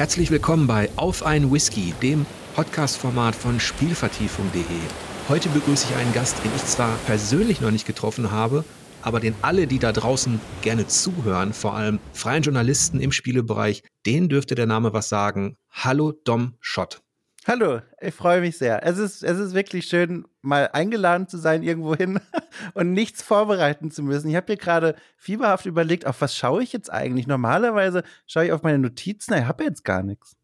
Herzlich 0.00 0.30
willkommen 0.30 0.66
bei 0.66 0.88
Auf 0.96 1.26
ein 1.26 1.52
Whisky, 1.52 1.92
dem 2.00 2.24
Podcast-Format 2.54 3.34
von 3.34 3.60
Spielvertiefung.de. 3.60 4.64
Heute 5.28 5.50
begrüße 5.50 5.88
ich 5.90 5.94
einen 5.94 6.14
Gast, 6.14 6.42
den 6.42 6.50
ich 6.56 6.64
zwar 6.64 6.96
persönlich 7.04 7.60
noch 7.60 7.70
nicht 7.70 7.86
getroffen 7.86 8.30
habe, 8.30 8.64
aber 9.02 9.20
den 9.20 9.34
alle, 9.42 9.66
die 9.66 9.78
da 9.78 9.92
draußen 9.92 10.40
gerne 10.62 10.86
zuhören, 10.86 11.52
vor 11.52 11.74
allem 11.74 11.98
freien 12.14 12.42
Journalisten 12.42 12.98
im 12.98 13.12
Spielebereich, 13.12 13.82
denen 14.06 14.30
dürfte 14.30 14.54
der 14.54 14.64
Name 14.64 14.94
was 14.94 15.10
sagen. 15.10 15.58
Hallo 15.70 16.12
Dom 16.24 16.54
Schott. 16.60 17.02
Hallo, 17.46 17.80
ich 18.02 18.14
freue 18.14 18.42
mich 18.42 18.58
sehr. 18.58 18.84
Es 18.86 18.98
ist, 18.98 19.24
es 19.24 19.38
ist 19.38 19.54
wirklich 19.54 19.86
schön, 19.86 20.26
mal 20.42 20.68
eingeladen 20.74 21.26
zu 21.26 21.38
sein 21.38 21.62
irgendwohin 21.62 22.20
und 22.74 22.92
nichts 22.92 23.22
vorbereiten 23.22 23.90
zu 23.90 24.02
müssen. 24.02 24.28
Ich 24.28 24.36
habe 24.36 24.46
hier 24.48 24.58
gerade 24.58 24.94
fieberhaft 25.16 25.64
überlegt, 25.64 26.06
auf 26.06 26.20
was 26.20 26.36
schaue 26.36 26.62
ich 26.62 26.74
jetzt 26.74 26.92
eigentlich? 26.92 27.26
Normalerweise 27.26 28.02
schaue 28.26 28.44
ich 28.44 28.52
auf 28.52 28.62
meine 28.62 28.78
Notizen, 28.78 29.32
ich 29.32 29.44
habe 29.46 29.64
jetzt 29.64 29.84
gar 29.84 30.02
nichts. 30.02 30.36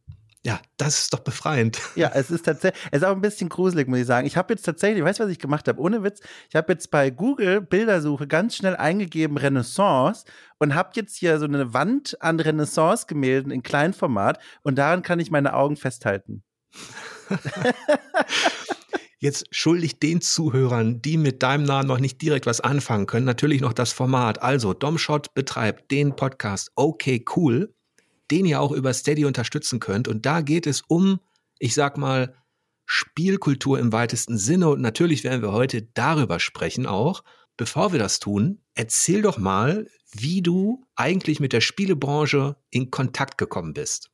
Ja, 0.42 0.60
das 0.78 1.00
ist 1.00 1.12
doch 1.12 1.18
befreiend. 1.18 1.78
Ja, 1.96 2.12
es 2.14 2.30
ist 2.30 2.46
tatsächlich, 2.46 2.80
es 2.92 3.02
ist 3.02 3.04
auch 3.04 3.14
ein 3.14 3.20
bisschen 3.20 3.50
gruselig, 3.50 3.88
muss 3.88 3.98
ich 3.98 4.06
sagen. 4.06 4.26
Ich 4.26 4.38
habe 4.38 4.54
jetzt 4.54 4.62
tatsächlich, 4.62 5.04
weißt 5.04 5.18
du, 5.18 5.24
was 5.24 5.30
ich 5.30 5.40
gemacht 5.40 5.68
habe? 5.68 5.80
Ohne 5.80 6.02
Witz, 6.02 6.20
ich 6.48 6.56
habe 6.56 6.72
jetzt 6.72 6.90
bei 6.90 7.10
Google 7.10 7.60
Bildersuche 7.60 8.26
ganz 8.26 8.56
schnell 8.56 8.76
eingegeben 8.76 9.36
Renaissance 9.36 10.24
und 10.58 10.74
habe 10.74 10.90
jetzt 10.94 11.16
hier 11.16 11.38
so 11.40 11.44
eine 11.44 11.74
Wand 11.74 12.16
an 12.22 12.40
Renaissance-Gemälden 12.40 13.50
in 13.50 13.62
Kleinformat 13.62 14.38
und 14.62 14.78
daran 14.78 15.02
kann 15.02 15.18
ich 15.18 15.30
meine 15.30 15.52
Augen 15.52 15.76
festhalten. 15.76 16.42
Jetzt 19.18 19.46
schuldig 19.50 19.98
den 19.98 20.20
Zuhörern, 20.20 21.00
die 21.00 21.16
mit 21.16 21.42
deinem 21.42 21.64
Namen 21.64 21.88
noch 21.88 21.98
nicht 21.98 22.20
direkt 22.20 22.46
was 22.46 22.60
anfangen 22.60 23.06
können, 23.06 23.24
natürlich 23.24 23.60
noch 23.62 23.72
das 23.72 23.92
Format. 23.92 24.42
Also, 24.42 24.74
Domshot 24.74 25.32
betreibt 25.34 25.90
den 25.90 26.14
Podcast 26.14 26.70
Okay 26.76 27.24
Cool 27.34 27.74
den 28.30 28.46
ihr 28.46 28.60
auch 28.60 28.72
über 28.72 28.92
Steady 28.92 29.24
unterstützen 29.24 29.80
könnt. 29.80 30.08
Und 30.08 30.26
da 30.26 30.40
geht 30.40 30.66
es 30.66 30.82
um, 30.82 31.20
ich 31.58 31.74
sag 31.74 31.96
mal, 31.96 32.34
Spielkultur 32.84 33.78
im 33.78 33.92
weitesten 33.92 34.38
Sinne. 34.38 34.68
Und 34.68 34.80
natürlich 34.80 35.24
werden 35.24 35.42
wir 35.42 35.52
heute 35.52 35.82
darüber 35.82 36.40
sprechen 36.40 36.86
auch. 36.86 37.22
Bevor 37.56 37.92
wir 37.92 37.98
das 37.98 38.20
tun, 38.20 38.60
erzähl 38.74 39.22
doch 39.22 39.38
mal, 39.38 39.88
wie 40.12 40.42
du 40.42 40.84
eigentlich 40.94 41.40
mit 41.40 41.52
der 41.52 41.60
Spielebranche 41.60 42.56
in 42.70 42.90
Kontakt 42.90 43.38
gekommen 43.38 43.72
bist. 43.72 44.10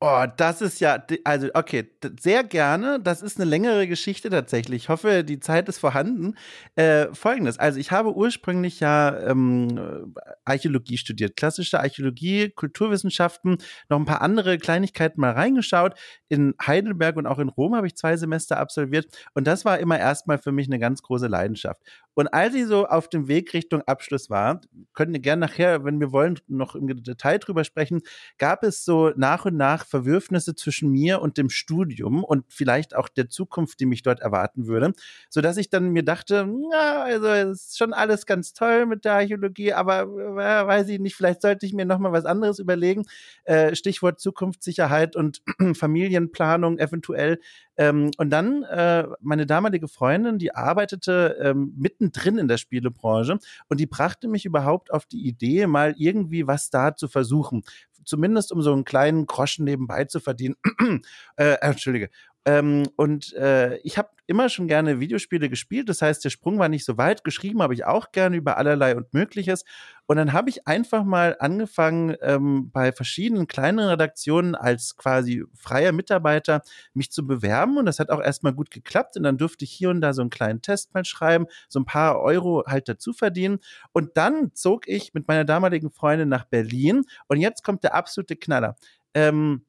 Oh, 0.00 0.26
das 0.36 0.60
ist 0.60 0.78
ja, 0.78 1.04
also 1.24 1.48
okay, 1.54 1.90
sehr 2.20 2.44
gerne. 2.44 3.00
Das 3.00 3.20
ist 3.20 3.40
eine 3.40 3.50
längere 3.50 3.88
Geschichte 3.88 4.30
tatsächlich. 4.30 4.84
Ich 4.84 4.88
hoffe, 4.88 5.24
die 5.24 5.40
Zeit 5.40 5.68
ist 5.68 5.78
vorhanden. 5.78 6.36
Äh, 6.76 7.12
Folgendes, 7.12 7.58
also 7.58 7.80
ich 7.80 7.90
habe 7.90 8.14
ursprünglich 8.14 8.78
ja 8.78 9.18
ähm, 9.26 10.14
Archäologie 10.44 10.98
studiert, 10.98 11.34
klassische 11.34 11.80
Archäologie, 11.80 12.50
Kulturwissenschaften, 12.50 13.58
noch 13.88 13.98
ein 13.98 14.04
paar 14.04 14.22
andere 14.22 14.58
Kleinigkeiten 14.58 15.20
mal 15.20 15.32
reingeschaut. 15.32 15.94
In 16.28 16.54
Heidelberg 16.64 17.16
und 17.16 17.26
auch 17.26 17.40
in 17.40 17.48
Rom 17.48 17.74
habe 17.74 17.88
ich 17.88 17.96
zwei 17.96 18.16
Semester 18.16 18.60
absolviert 18.60 19.06
und 19.34 19.48
das 19.48 19.64
war 19.64 19.80
immer 19.80 19.98
erstmal 19.98 20.38
für 20.38 20.52
mich 20.52 20.68
eine 20.68 20.78
ganz 20.78 21.02
große 21.02 21.26
Leidenschaft. 21.26 21.82
Und 22.18 22.34
als 22.34 22.52
ich 22.56 22.66
so 22.66 22.84
auf 22.84 23.06
dem 23.06 23.28
Weg 23.28 23.54
Richtung 23.54 23.82
Abschluss 23.82 24.28
war, 24.28 24.60
können 24.92 25.12
wir 25.12 25.20
gerne 25.20 25.46
nachher, 25.46 25.84
wenn 25.84 26.00
wir 26.00 26.10
wollen, 26.10 26.40
noch 26.48 26.74
im 26.74 26.88
Detail 27.04 27.38
drüber 27.38 27.62
sprechen, 27.62 28.00
gab 28.38 28.64
es 28.64 28.84
so 28.84 29.12
nach 29.14 29.44
und 29.44 29.56
nach 29.56 29.86
Verwürfnisse 29.86 30.56
zwischen 30.56 30.90
mir 30.90 31.22
und 31.22 31.38
dem 31.38 31.48
Studium 31.48 32.24
und 32.24 32.44
vielleicht 32.48 32.96
auch 32.96 33.08
der 33.08 33.28
Zukunft, 33.28 33.78
die 33.78 33.86
mich 33.86 34.02
dort 34.02 34.18
erwarten 34.18 34.66
würde, 34.66 34.94
so 35.30 35.40
dass 35.40 35.58
ich 35.58 35.70
dann 35.70 35.90
mir 35.90 36.02
dachte, 36.02 36.52
ja, 36.72 37.04
also 37.04 37.28
ist 37.28 37.78
schon 37.78 37.92
alles 37.92 38.26
ganz 38.26 38.52
toll 38.52 38.86
mit 38.86 39.04
der 39.04 39.12
Archäologie, 39.12 39.72
aber 39.74 40.00
äh, 40.00 40.66
weiß 40.66 40.88
ich 40.88 40.98
nicht, 40.98 41.14
vielleicht 41.14 41.40
sollte 41.40 41.66
ich 41.66 41.72
mir 41.72 41.84
noch 41.84 42.00
mal 42.00 42.10
was 42.10 42.24
anderes 42.24 42.58
überlegen. 42.58 43.04
Äh, 43.44 43.76
Stichwort 43.76 44.18
Zukunftssicherheit 44.18 45.14
und 45.14 45.40
Familienplanung 45.74 46.80
eventuell. 46.80 47.38
Ähm, 47.76 48.10
und 48.18 48.30
dann 48.30 48.64
äh, 48.64 49.06
meine 49.20 49.46
damalige 49.46 49.86
Freundin, 49.86 50.38
die 50.38 50.52
arbeitete 50.52 51.38
ähm, 51.40 51.72
mittendrin 52.08 52.38
in 52.38 52.48
der 52.48 52.58
Spielebranche 52.58 53.38
und 53.68 53.80
die 53.80 53.86
brachte 53.86 54.28
mich 54.28 54.44
überhaupt 54.44 54.92
auf 54.92 55.06
die 55.06 55.26
Idee, 55.26 55.66
mal 55.66 55.94
irgendwie 55.96 56.46
was 56.46 56.70
da 56.70 56.94
zu 56.94 57.08
versuchen. 57.08 57.62
Zumindest 58.04 58.52
um 58.52 58.62
so 58.62 58.72
einen 58.72 58.84
kleinen 58.84 59.26
Groschen 59.26 59.64
nebenbei 59.64 60.04
zu 60.04 60.20
verdienen. 60.20 60.56
äh, 61.36 61.56
Entschuldige. 61.60 62.10
Ähm, 62.48 62.88
und 62.96 63.34
äh, 63.34 63.76
ich 63.80 63.98
habe 63.98 64.08
immer 64.26 64.48
schon 64.48 64.68
gerne 64.68 65.00
Videospiele 65.00 65.50
gespielt. 65.50 65.90
Das 65.90 66.00
heißt, 66.00 66.24
der 66.24 66.30
Sprung 66.30 66.58
war 66.58 66.70
nicht 66.70 66.86
so 66.86 66.96
weit. 66.96 67.22
Geschrieben 67.22 67.60
habe 67.60 67.74
ich 67.74 67.84
auch 67.84 68.10
gerne 68.10 68.36
über 68.36 68.56
allerlei 68.56 68.96
und 68.96 69.12
Mögliches. 69.12 69.66
Und 70.06 70.16
dann 70.16 70.32
habe 70.32 70.48
ich 70.48 70.66
einfach 70.66 71.04
mal 71.04 71.36
angefangen, 71.40 72.16
ähm, 72.22 72.70
bei 72.70 72.90
verschiedenen 72.92 73.48
kleinen 73.48 73.80
Redaktionen 73.80 74.54
als 74.54 74.96
quasi 74.96 75.44
freier 75.52 75.92
Mitarbeiter 75.92 76.62
mich 76.94 77.12
zu 77.12 77.26
bewerben. 77.26 77.76
Und 77.76 77.84
das 77.84 77.98
hat 77.98 78.08
auch 78.08 78.22
erstmal 78.22 78.54
gut 78.54 78.70
geklappt. 78.70 79.18
Und 79.18 79.24
dann 79.24 79.36
durfte 79.36 79.66
ich 79.66 79.72
hier 79.72 79.90
und 79.90 80.00
da 80.00 80.14
so 80.14 80.22
einen 80.22 80.30
kleinen 80.30 80.62
Test 80.62 80.94
mal 80.94 81.04
schreiben, 81.04 81.44
so 81.68 81.80
ein 81.80 81.84
paar 81.84 82.18
Euro 82.18 82.64
halt 82.66 82.88
dazu 82.88 83.12
verdienen. 83.12 83.58
Und 83.92 84.16
dann 84.16 84.54
zog 84.54 84.88
ich 84.88 85.12
mit 85.12 85.28
meiner 85.28 85.44
damaligen 85.44 85.90
Freundin 85.90 86.30
nach 86.30 86.46
Berlin. 86.46 87.02
Und 87.26 87.40
jetzt 87.40 87.62
kommt 87.62 87.84
der 87.84 87.94
absolute 87.94 88.36
Knaller. 88.36 88.76
Ähm, 89.12 89.66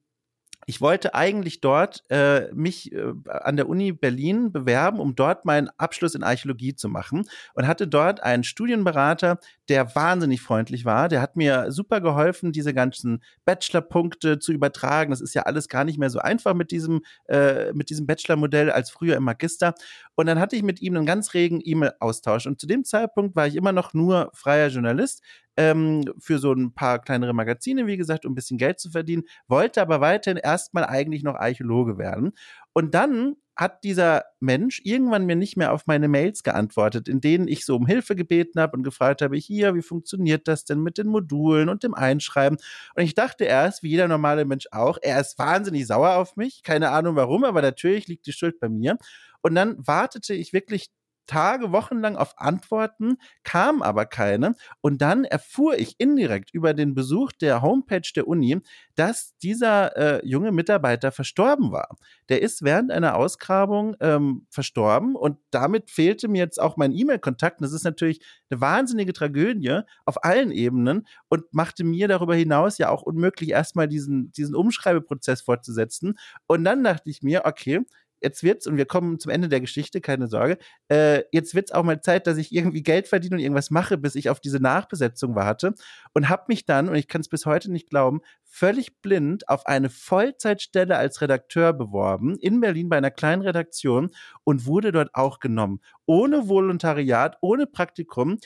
ich 0.69 0.81
wollte 0.81 1.15
eigentlich 1.15 1.61
dort 1.61 2.03
äh, 2.11 2.53
mich 2.53 2.91
äh, 2.91 3.13
an 3.25 3.55
der 3.55 3.67
Uni 3.67 3.91
Berlin 3.91 4.51
bewerben, 4.51 4.99
um 4.99 5.15
dort 5.15 5.43
meinen 5.43 5.67
Abschluss 5.79 6.13
in 6.13 6.21
Archäologie 6.21 6.75
zu 6.75 6.89
machen 6.89 7.27
und 7.55 7.65
hatte 7.65 7.87
dort 7.87 8.21
einen 8.21 8.43
Studienberater, 8.43 9.39
der 9.69 9.95
wahnsinnig 9.95 10.41
freundlich 10.41 10.85
war. 10.85 11.07
Der 11.07 11.21
hat 11.21 11.35
mir 11.35 11.71
super 11.71 12.01
geholfen, 12.01 12.51
diese 12.51 12.73
ganzen 12.73 13.23
Bachelor-Punkte 13.45 14.39
zu 14.39 14.51
übertragen. 14.51 15.11
Das 15.11 15.21
ist 15.21 15.33
ja 15.35 15.43
alles 15.43 15.69
gar 15.69 15.83
nicht 15.83 15.99
mehr 15.99 16.09
so 16.09 16.19
einfach 16.19 16.53
mit 16.53 16.71
diesem 16.71 17.01
äh, 17.27 17.71
mit 17.73 17.89
diesem 17.89 18.07
Bachelor-Modell 18.07 18.71
als 18.71 18.89
früher 18.89 19.15
im 19.15 19.23
Magister. 19.23 19.75
Und 20.15 20.25
dann 20.25 20.39
hatte 20.39 20.55
ich 20.55 20.63
mit 20.63 20.81
ihm 20.81 20.95
einen 20.95 21.05
ganz 21.05 21.33
regen 21.33 21.61
E-Mail-Austausch. 21.63 22.47
Und 22.47 22.59
zu 22.59 22.67
dem 22.67 22.83
Zeitpunkt 22.83 23.35
war 23.35 23.47
ich 23.47 23.55
immer 23.55 23.71
noch 23.71 23.93
nur 23.93 24.31
freier 24.33 24.67
Journalist 24.67 25.23
ähm, 25.59 26.05
für 26.19 26.39
so 26.39 26.53
ein 26.53 26.73
paar 26.73 26.99
kleinere 26.99 27.33
Magazine, 27.33 27.85
wie 27.85 27.97
gesagt, 27.97 28.25
um 28.25 28.31
ein 28.31 28.35
bisschen 28.35 28.57
Geld 28.57 28.79
zu 28.79 28.91
verdienen, 28.91 29.23
wollte 29.47 29.81
aber 29.81 29.99
weiterhin 29.99 30.37
erstmal 30.37 30.85
eigentlich 30.85 31.21
noch 31.21 31.35
Archäologe 31.35 31.97
werden. 31.97 32.31
Und 32.79 32.95
dann 32.95 33.35
hat 33.57 33.83
dieser 33.83 34.23
Mensch 34.39 34.79
irgendwann 34.85 35.25
mir 35.25 35.35
nicht 35.35 35.57
mehr 35.57 35.73
auf 35.73 35.85
meine 35.85 36.07
Mails 36.07 36.43
geantwortet, 36.43 37.09
in 37.09 37.19
denen 37.19 37.49
ich 37.49 37.65
so 37.65 37.75
um 37.75 37.85
Hilfe 37.85 38.15
gebeten 38.15 38.57
habe 38.57 38.77
und 38.77 38.83
gefragt 38.83 39.21
habe, 39.21 39.35
hier, 39.35 39.75
wie 39.75 39.81
funktioniert 39.81 40.47
das 40.47 40.63
denn 40.63 40.79
mit 40.79 40.97
den 40.97 41.07
Modulen 41.07 41.67
und 41.67 41.83
dem 41.83 41.93
Einschreiben? 41.93 42.57
Und 42.95 43.03
ich 43.03 43.15
dachte 43.15 43.43
erst, 43.43 43.83
wie 43.83 43.89
jeder 43.89 44.07
normale 44.07 44.45
Mensch 44.45 44.67
auch, 44.71 44.97
er 45.01 45.19
ist 45.19 45.37
wahnsinnig 45.37 45.87
sauer 45.87 46.15
auf 46.15 46.37
mich, 46.37 46.63
keine 46.63 46.91
Ahnung 46.91 47.17
warum, 47.17 47.43
aber 47.43 47.61
natürlich 47.61 48.07
liegt 48.07 48.27
die 48.27 48.31
Schuld 48.31 48.61
bei 48.61 48.69
mir. 48.69 48.97
Und 49.41 49.55
dann 49.55 49.75
wartete 49.85 50.33
ich 50.33 50.53
wirklich 50.53 50.87
Tage, 51.29 51.71
Wochen 51.71 51.99
lang 51.99 52.15
auf 52.15 52.33
Antworten, 52.39 53.17
kam 53.43 53.83
aber 53.83 54.07
keine. 54.07 54.55
Und 54.81 54.99
dann 55.03 55.25
erfuhr 55.25 55.77
ich 55.77 55.99
indirekt 55.99 56.51
über 56.55 56.73
den 56.73 56.95
Besuch 56.95 57.31
der 57.33 57.61
Homepage 57.61 58.09
der 58.15 58.27
Uni, 58.27 58.59
dass 58.95 59.37
dieser 59.37 59.95
äh, 59.95 60.27
junge 60.27 60.51
Mitarbeiter 60.51 61.11
verstorben 61.11 61.71
war. 61.71 61.97
Der 62.29 62.41
ist 62.41 62.63
während 62.63 62.91
einer 62.91 63.15
Ausgrabung 63.15 63.95
ähm, 63.99 64.47
verstorben 64.49 65.15
und 65.15 65.37
damit 65.51 65.91
fehlte 65.91 66.27
mir 66.27 66.39
jetzt 66.39 66.59
auch 66.59 66.77
mein 66.77 66.93
E-Mail-Kontakt. 66.93 67.61
Das 67.61 67.73
ist 67.73 67.83
natürlich 67.83 68.21
eine 68.49 68.59
wahnsinnige 68.59 69.13
Tragödie 69.13 69.81
auf 70.05 70.23
allen 70.23 70.49
Ebenen 70.49 71.05
und 71.27 71.43
machte 71.51 71.83
mir 71.83 72.07
darüber 72.07 72.33
hinaus 72.33 72.79
ja 72.79 72.89
auch 72.89 73.03
unmöglich, 73.03 73.51
erstmal 73.51 73.87
diesen, 73.87 74.31
diesen 74.31 74.55
Umschreibeprozess 74.55 75.43
fortzusetzen. 75.43 76.17
Und 76.47 76.63
dann 76.63 76.83
dachte 76.83 77.11
ich 77.11 77.21
mir, 77.21 77.43
okay, 77.45 77.81
jetzt 78.21 78.43
wird's, 78.43 78.67
und 78.67 78.77
wir 78.77 78.85
kommen 78.85 79.19
zum 79.19 79.31
Ende 79.31 79.49
der 79.49 79.61
Geschichte, 79.61 80.01
keine 80.01 80.27
Sorge, 80.27 80.57
äh, 80.89 81.23
jetzt 81.31 81.55
wird's 81.55 81.71
auch 81.71 81.83
mal 81.83 82.01
Zeit, 82.01 82.27
dass 82.27 82.37
ich 82.37 82.53
irgendwie 82.53 82.83
Geld 82.83 83.07
verdiene 83.07 83.35
und 83.35 83.41
irgendwas 83.41 83.71
mache, 83.71 83.97
bis 83.97 84.15
ich 84.15 84.29
auf 84.29 84.39
diese 84.39 84.59
Nachbesetzung 84.59 85.35
warte. 85.35 85.73
Und 86.13 86.29
habe 86.29 86.45
mich 86.47 86.65
dann, 86.65 86.89
und 86.89 86.95
ich 86.95 87.07
kann 87.07 87.21
es 87.21 87.29
bis 87.29 87.45
heute 87.45 87.71
nicht 87.71 87.89
glauben, 87.89 88.21
völlig 88.45 89.01
blind 89.01 89.47
auf 89.47 89.67
eine 89.67 89.89
Vollzeitstelle 89.89 90.97
als 90.97 91.21
Redakteur 91.21 91.73
beworben, 91.73 92.37
in 92.39 92.59
Berlin 92.59 92.89
bei 92.89 92.97
einer 92.97 93.11
kleinen 93.11 93.43
Redaktion 93.43 94.09
und 94.43 94.65
wurde 94.65 94.91
dort 94.91 95.13
auch 95.13 95.39
genommen. 95.39 95.79
Ohne 96.05 96.47
Volontariat, 96.49 97.37
ohne 97.41 97.67
Praktikum, 97.67 98.39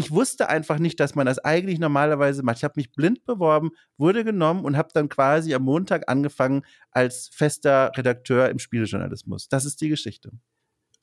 ich 0.00 0.10
wusste 0.10 0.48
einfach 0.48 0.78
nicht, 0.78 0.98
dass 0.98 1.14
man 1.14 1.26
das 1.26 1.38
eigentlich 1.38 1.78
normalerweise 1.78 2.42
macht. 2.42 2.56
Ich 2.56 2.64
habe 2.64 2.74
mich 2.76 2.92
blind 2.92 3.26
beworben, 3.26 3.70
wurde 3.98 4.24
genommen 4.24 4.64
und 4.64 4.76
habe 4.76 4.88
dann 4.94 5.10
quasi 5.10 5.54
am 5.54 5.62
Montag 5.62 6.08
angefangen 6.08 6.62
als 6.90 7.28
fester 7.32 7.92
Redakteur 7.94 8.48
im 8.48 8.58
Spielejournalismus. 8.58 9.48
Das 9.48 9.66
ist 9.66 9.80
die 9.82 9.90
Geschichte. 9.90 10.30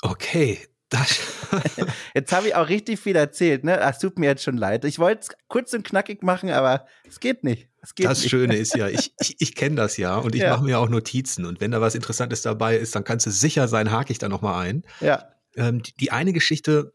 Okay, 0.02 0.60
das 0.90 1.20
jetzt 2.16 2.32
habe 2.32 2.48
ich 2.48 2.56
auch 2.56 2.70
richtig 2.70 3.00
viel 3.00 3.16
erzählt, 3.16 3.64
ne? 3.64 3.80
Es 3.80 4.00
tut 4.00 4.18
mir 4.18 4.26
jetzt 4.26 4.44
schon 4.44 4.58
leid. 4.58 4.84
Ich 4.84 4.98
wollte 4.98 5.22
es 5.22 5.30
kurz 5.48 5.74
und 5.74 5.86
knackig 5.86 6.24
machen, 6.24 6.50
aber 6.50 6.88
es 7.08 7.20
geht 7.20 7.44
nicht. 7.44 7.70
Es 7.82 7.94
geht 7.94 8.08
das 8.08 8.22
nicht. 8.22 8.32
Schöne 8.32 8.56
ist 8.56 8.76
ja, 8.76 8.88
ich, 8.88 9.14
ich, 9.20 9.36
ich 9.40 9.56
kenne 9.56 9.76
das 9.76 9.98
ja 9.98 10.18
und 10.18 10.34
ich 10.34 10.42
ja. 10.42 10.50
mache 10.50 10.64
mir 10.64 10.80
auch 10.80 10.90
Notizen. 10.90 11.46
Und 11.46 11.62
wenn 11.62 11.70
da 11.70 11.82
was 11.82 11.94
Interessantes 11.94 12.42
dabei 12.42 12.78
ist, 12.78 12.96
dann 12.96 13.04
kannst 13.04 13.28
du 13.28 13.32
sicher 13.32 13.68
sein, 13.68 13.92
hake 13.92 14.12
ich 14.12 14.18
da 14.18 14.28
nochmal 14.28 14.66
ein. 14.66 14.84
Ja. 15.02 15.30
Ähm, 15.56 15.84
die 16.00 16.12
eine 16.12 16.34
Geschichte 16.34 16.94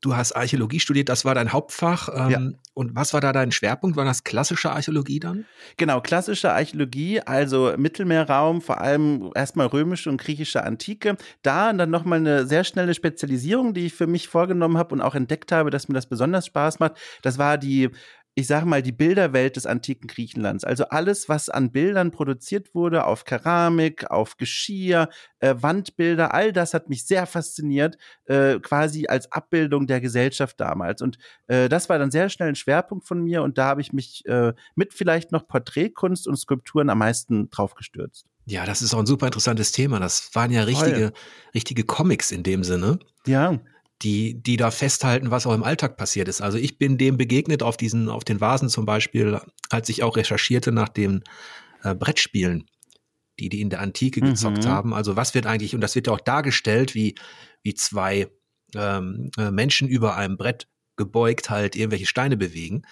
du 0.00 0.16
hast 0.16 0.32
Archäologie 0.32 0.80
studiert, 0.80 1.08
das 1.08 1.24
war 1.24 1.34
dein 1.34 1.52
Hauptfach. 1.52 2.08
Ähm, 2.14 2.30
ja. 2.30 2.40
Und 2.74 2.94
was 2.94 3.12
war 3.12 3.20
da 3.20 3.32
dein 3.32 3.50
Schwerpunkt? 3.50 3.96
War 3.96 4.04
das 4.04 4.22
klassische 4.22 4.70
Archäologie 4.70 5.18
dann? 5.18 5.46
Genau, 5.76 6.00
klassische 6.00 6.52
Archäologie, 6.52 7.20
also 7.20 7.74
Mittelmeerraum, 7.76 8.60
vor 8.60 8.80
allem 8.80 9.32
erstmal 9.34 9.66
römische 9.66 10.10
und 10.10 10.20
griechische 10.20 10.62
Antike. 10.62 11.16
Da 11.42 11.72
dann 11.72 11.90
nochmal 11.90 12.20
eine 12.20 12.46
sehr 12.46 12.62
schnelle 12.62 12.94
Spezialisierung, 12.94 13.74
die 13.74 13.86
ich 13.86 13.94
für 13.94 14.06
mich 14.06 14.28
vorgenommen 14.28 14.78
habe 14.78 14.94
und 14.94 15.00
auch 15.00 15.16
entdeckt 15.16 15.50
habe, 15.50 15.70
dass 15.70 15.88
mir 15.88 15.94
das 15.94 16.06
besonders 16.06 16.46
Spaß 16.46 16.78
macht. 16.78 16.92
Das 17.22 17.38
war 17.38 17.58
die 17.58 17.90
ich 18.38 18.46
sage 18.46 18.66
mal, 18.66 18.82
die 18.82 18.92
Bilderwelt 18.92 19.56
des 19.56 19.66
antiken 19.66 20.06
Griechenlands. 20.06 20.62
Also 20.62 20.84
alles, 20.90 21.28
was 21.28 21.48
an 21.48 21.72
Bildern 21.72 22.12
produziert 22.12 22.72
wurde, 22.72 23.04
auf 23.04 23.24
Keramik, 23.24 24.12
auf 24.12 24.36
Geschirr, 24.36 25.08
äh, 25.40 25.56
Wandbilder, 25.58 26.32
all 26.32 26.52
das 26.52 26.72
hat 26.72 26.88
mich 26.88 27.04
sehr 27.04 27.26
fasziniert, 27.26 27.98
äh, 28.26 28.60
quasi 28.60 29.08
als 29.08 29.32
Abbildung 29.32 29.88
der 29.88 30.00
Gesellschaft 30.00 30.60
damals. 30.60 31.02
Und 31.02 31.18
äh, 31.48 31.68
das 31.68 31.88
war 31.88 31.98
dann 31.98 32.12
sehr 32.12 32.28
schnell 32.28 32.50
ein 32.50 32.54
Schwerpunkt 32.54 33.08
von 33.08 33.24
mir 33.24 33.42
und 33.42 33.58
da 33.58 33.64
habe 33.64 33.80
ich 33.80 33.92
mich 33.92 34.24
äh, 34.26 34.52
mit 34.76 34.94
vielleicht 34.94 35.32
noch 35.32 35.48
Porträtkunst 35.48 36.28
und 36.28 36.36
Skulpturen 36.36 36.90
am 36.90 36.98
meisten 36.98 37.50
drauf 37.50 37.74
gestürzt. 37.74 38.26
Ja, 38.46 38.64
das 38.66 38.82
ist 38.82 38.94
auch 38.94 39.00
ein 39.00 39.06
super 39.06 39.26
interessantes 39.26 39.72
Thema. 39.72 39.98
Das 39.98 40.32
waren 40.34 40.52
ja 40.52 40.62
richtige, 40.62 41.12
richtige 41.56 41.82
Comics 41.82 42.30
in 42.30 42.44
dem 42.44 42.62
Sinne. 42.62 43.00
Ja 43.26 43.58
die, 44.02 44.40
die 44.40 44.56
da 44.56 44.70
festhalten, 44.70 45.30
was 45.30 45.46
auch 45.46 45.54
im 45.54 45.64
Alltag 45.64 45.96
passiert 45.96 46.28
ist. 46.28 46.40
Also 46.40 46.58
ich 46.58 46.78
bin 46.78 46.98
dem 46.98 47.16
begegnet 47.16 47.62
auf 47.62 47.76
diesen, 47.76 48.08
auf 48.08 48.24
den 48.24 48.40
Vasen 48.40 48.68
zum 48.68 48.86
Beispiel, 48.86 49.40
als 49.70 49.88
ich 49.88 50.02
auch 50.02 50.16
recherchierte 50.16 50.70
nach 50.70 50.88
den 50.88 51.24
äh, 51.82 51.94
Brettspielen, 51.94 52.66
die 53.40 53.48
die 53.48 53.60
in 53.60 53.70
der 53.70 53.80
Antike 53.80 54.20
gezockt 54.20 54.64
mhm. 54.64 54.68
haben. 54.68 54.94
Also 54.94 55.16
was 55.16 55.34
wird 55.34 55.46
eigentlich, 55.46 55.74
und 55.74 55.80
das 55.80 55.94
wird 55.94 56.06
ja 56.06 56.12
auch 56.12 56.20
dargestellt, 56.20 56.94
wie, 56.94 57.16
wie 57.62 57.74
zwei 57.74 58.28
ähm, 58.74 59.30
äh, 59.36 59.50
Menschen 59.50 59.88
über 59.88 60.16
einem 60.16 60.36
Brett 60.36 60.68
gebeugt 60.96 61.50
halt 61.50 61.76
irgendwelche 61.76 62.06
Steine 62.06 62.36
bewegen. 62.36 62.82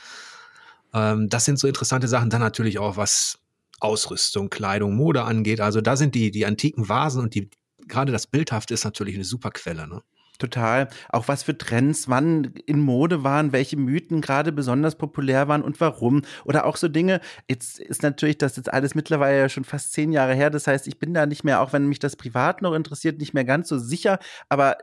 Ähm, 0.95 1.29
das 1.29 1.45
sind 1.45 1.59
so 1.59 1.69
interessante 1.69 2.09
Sachen. 2.09 2.31
Dann 2.31 2.41
natürlich 2.41 2.79
auch, 2.79 2.97
was 2.97 3.39
Ausrüstung, 3.81 4.49
Kleidung, 4.49 4.97
Mode 4.97 5.23
angeht. 5.23 5.61
Also 5.61 5.81
da 5.81 5.97
sind 5.97 6.15
die, 6.15 6.31
die 6.31 6.47
antiken 6.47 6.89
Vasen 6.89 7.23
und 7.23 7.35
die, 7.35 7.51
gerade 7.87 8.11
das 8.11 8.27
Bildhafte 8.27 8.75
ist 8.75 8.85
natürlich 8.85 9.15
eine 9.15 9.25
super 9.25 9.51
Quelle. 9.51 9.87
Ne? 9.87 10.03
Total. 10.39 10.89
Auch 11.09 11.29
was 11.29 11.43
für 11.43 11.57
Trends 11.57 12.09
wann 12.09 12.53
in 12.67 12.81
Mode 12.81 13.25
waren, 13.25 13.53
welche 13.53 13.77
Mythen 13.77 14.21
gerade 14.21 14.53
besonders 14.53 14.97
populär 14.97 15.49
waren 15.49 15.63
und 15.63 15.81
warum. 15.81 16.23
Oder 16.45 16.67
auch 16.67 16.77
so 16.77 16.89
Dinge. 16.89 17.21
Jetzt 17.49 17.79
ist 17.79 18.03
natürlich 18.03 18.39
das 18.39 18.57
jetzt 18.57 18.73
alles 18.73 18.95
mittlerweile 18.95 19.49
schon 19.49 19.65
fast 19.65 19.93
zehn 19.93 20.13
Jahre 20.13 20.35
her. 20.35 20.51
Das 20.51 20.67
heißt, 20.67 20.87
ich 20.89 20.99
bin 20.99 21.15
da 21.15 21.27
nicht 21.27 21.45
mehr, 21.45 21.61
auch 21.61 21.73
wenn 21.73 21.87
mich 21.89 21.99
das 21.99 22.17
privat 22.17 22.63
noch 22.63 22.75
interessiert, 22.75 23.19
nicht 23.19 23.35
mehr 23.35 23.45
ganz 23.45 23.69
so 23.69 23.79
sicher. 23.79 24.19
Aber 24.49 24.77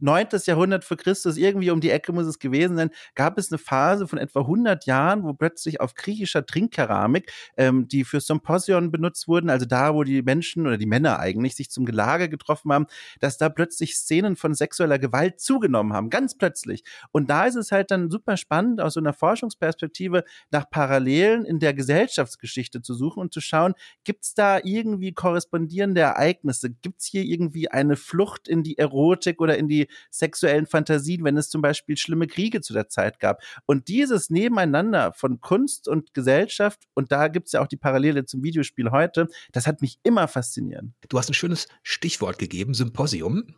9. 0.00 0.26
Jahrhundert 0.44 0.84
vor 0.84 0.96
Christus, 0.96 1.36
irgendwie 1.36 1.70
um 1.70 1.80
die 1.80 1.90
Ecke 1.90 2.12
muss 2.12 2.26
es 2.26 2.38
gewesen 2.38 2.76
sein, 2.76 2.90
gab 3.14 3.38
es 3.38 3.50
eine 3.50 3.58
Phase 3.58 4.06
von 4.06 4.18
etwa 4.18 4.40
100 4.40 4.86
Jahren, 4.86 5.22
wo 5.24 5.32
plötzlich 5.32 5.80
auf 5.80 5.94
griechischer 5.94 6.44
Trinkkeramik, 6.44 7.32
ähm, 7.56 7.88
die 7.88 8.04
für 8.04 8.20
Symposion 8.20 8.90
benutzt 8.90 9.28
wurden, 9.28 9.50
also 9.50 9.66
da, 9.66 9.94
wo 9.94 10.04
die 10.04 10.22
Menschen 10.22 10.66
oder 10.66 10.76
die 10.76 10.86
Männer 10.86 11.18
eigentlich 11.18 11.56
sich 11.56 11.70
zum 11.70 11.84
Gelage 11.84 12.28
getroffen 12.28 12.72
haben, 12.72 12.86
dass 13.20 13.38
da 13.38 13.48
plötzlich 13.48 13.96
Szenen 13.96 14.36
von 14.36 14.54
sexueller 14.54 14.98
Gewalt 14.98 15.40
zugenommen 15.40 15.92
haben, 15.92 16.10
ganz 16.10 16.36
plötzlich. 16.36 16.82
Und 17.12 17.30
da 17.30 17.46
ist 17.46 17.56
es 17.56 17.72
halt 17.72 17.90
dann 17.90 18.10
super 18.10 18.36
spannend, 18.36 18.80
aus 18.80 18.94
so 18.94 19.00
einer 19.00 19.12
Forschungsperspektive 19.12 20.24
nach 20.50 20.68
Parallelen 20.68 21.44
in 21.44 21.58
der 21.58 21.74
Gesellschaftsgeschichte 21.74 22.82
zu 22.82 22.94
suchen 22.94 23.20
und 23.20 23.32
zu 23.32 23.40
schauen, 23.40 23.74
gibt 24.04 24.24
es 24.24 24.34
da 24.34 24.58
irgendwie 24.62 25.12
korrespondierende 25.12 26.00
Ereignisse? 26.00 26.70
Gibt 26.70 27.00
es 27.00 27.06
hier 27.06 27.22
irgendwie 27.22 27.70
eine 27.70 27.96
Flucht 27.96 28.48
in 28.48 28.62
die 28.62 28.78
Erotik 28.78 29.40
oder 29.40 29.56
in 29.56 29.68
die 29.68 29.75
die 29.76 29.88
sexuellen 30.10 30.66
Fantasien, 30.66 31.24
wenn 31.24 31.36
es 31.36 31.48
zum 31.48 31.62
Beispiel 31.62 31.96
schlimme 31.96 32.26
Kriege 32.26 32.60
zu 32.60 32.72
der 32.72 32.88
Zeit 32.88 33.20
gab. 33.20 33.42
Und 33.66 33.88
dieses 33.88 34.30
Nebeneinander 34.30 35.12
von 35.12 35.40
Kunst 35.40 35.88
und 35.88 36.14
Gesellschaft, 36.14 36.84
und 36.94 37.12
da 37.12 37.28
gibt 37.28 37.46
es 37.46 37.52
ja 37.52 37.62
auch 37.62 37.66
die 37.66 37.76
Parallele 37.76 38.24
zum 38.24 38.42
Videospiel 38.42 38.90
heute, 38.90 39.28
das 39.52 39.66
hat 39.66 39.82
mich 39.82 39.98
immer 40.02 40.28
fasziniert. 40.28 40.84
Du 41.08 41.18
hast 41.18 41.30
ein 41.30 41.34
schönes 41.34 41.68
Stichwort 41.82 42.38
gegeben, 42.38 42.74
Symposium. 42.74 43.54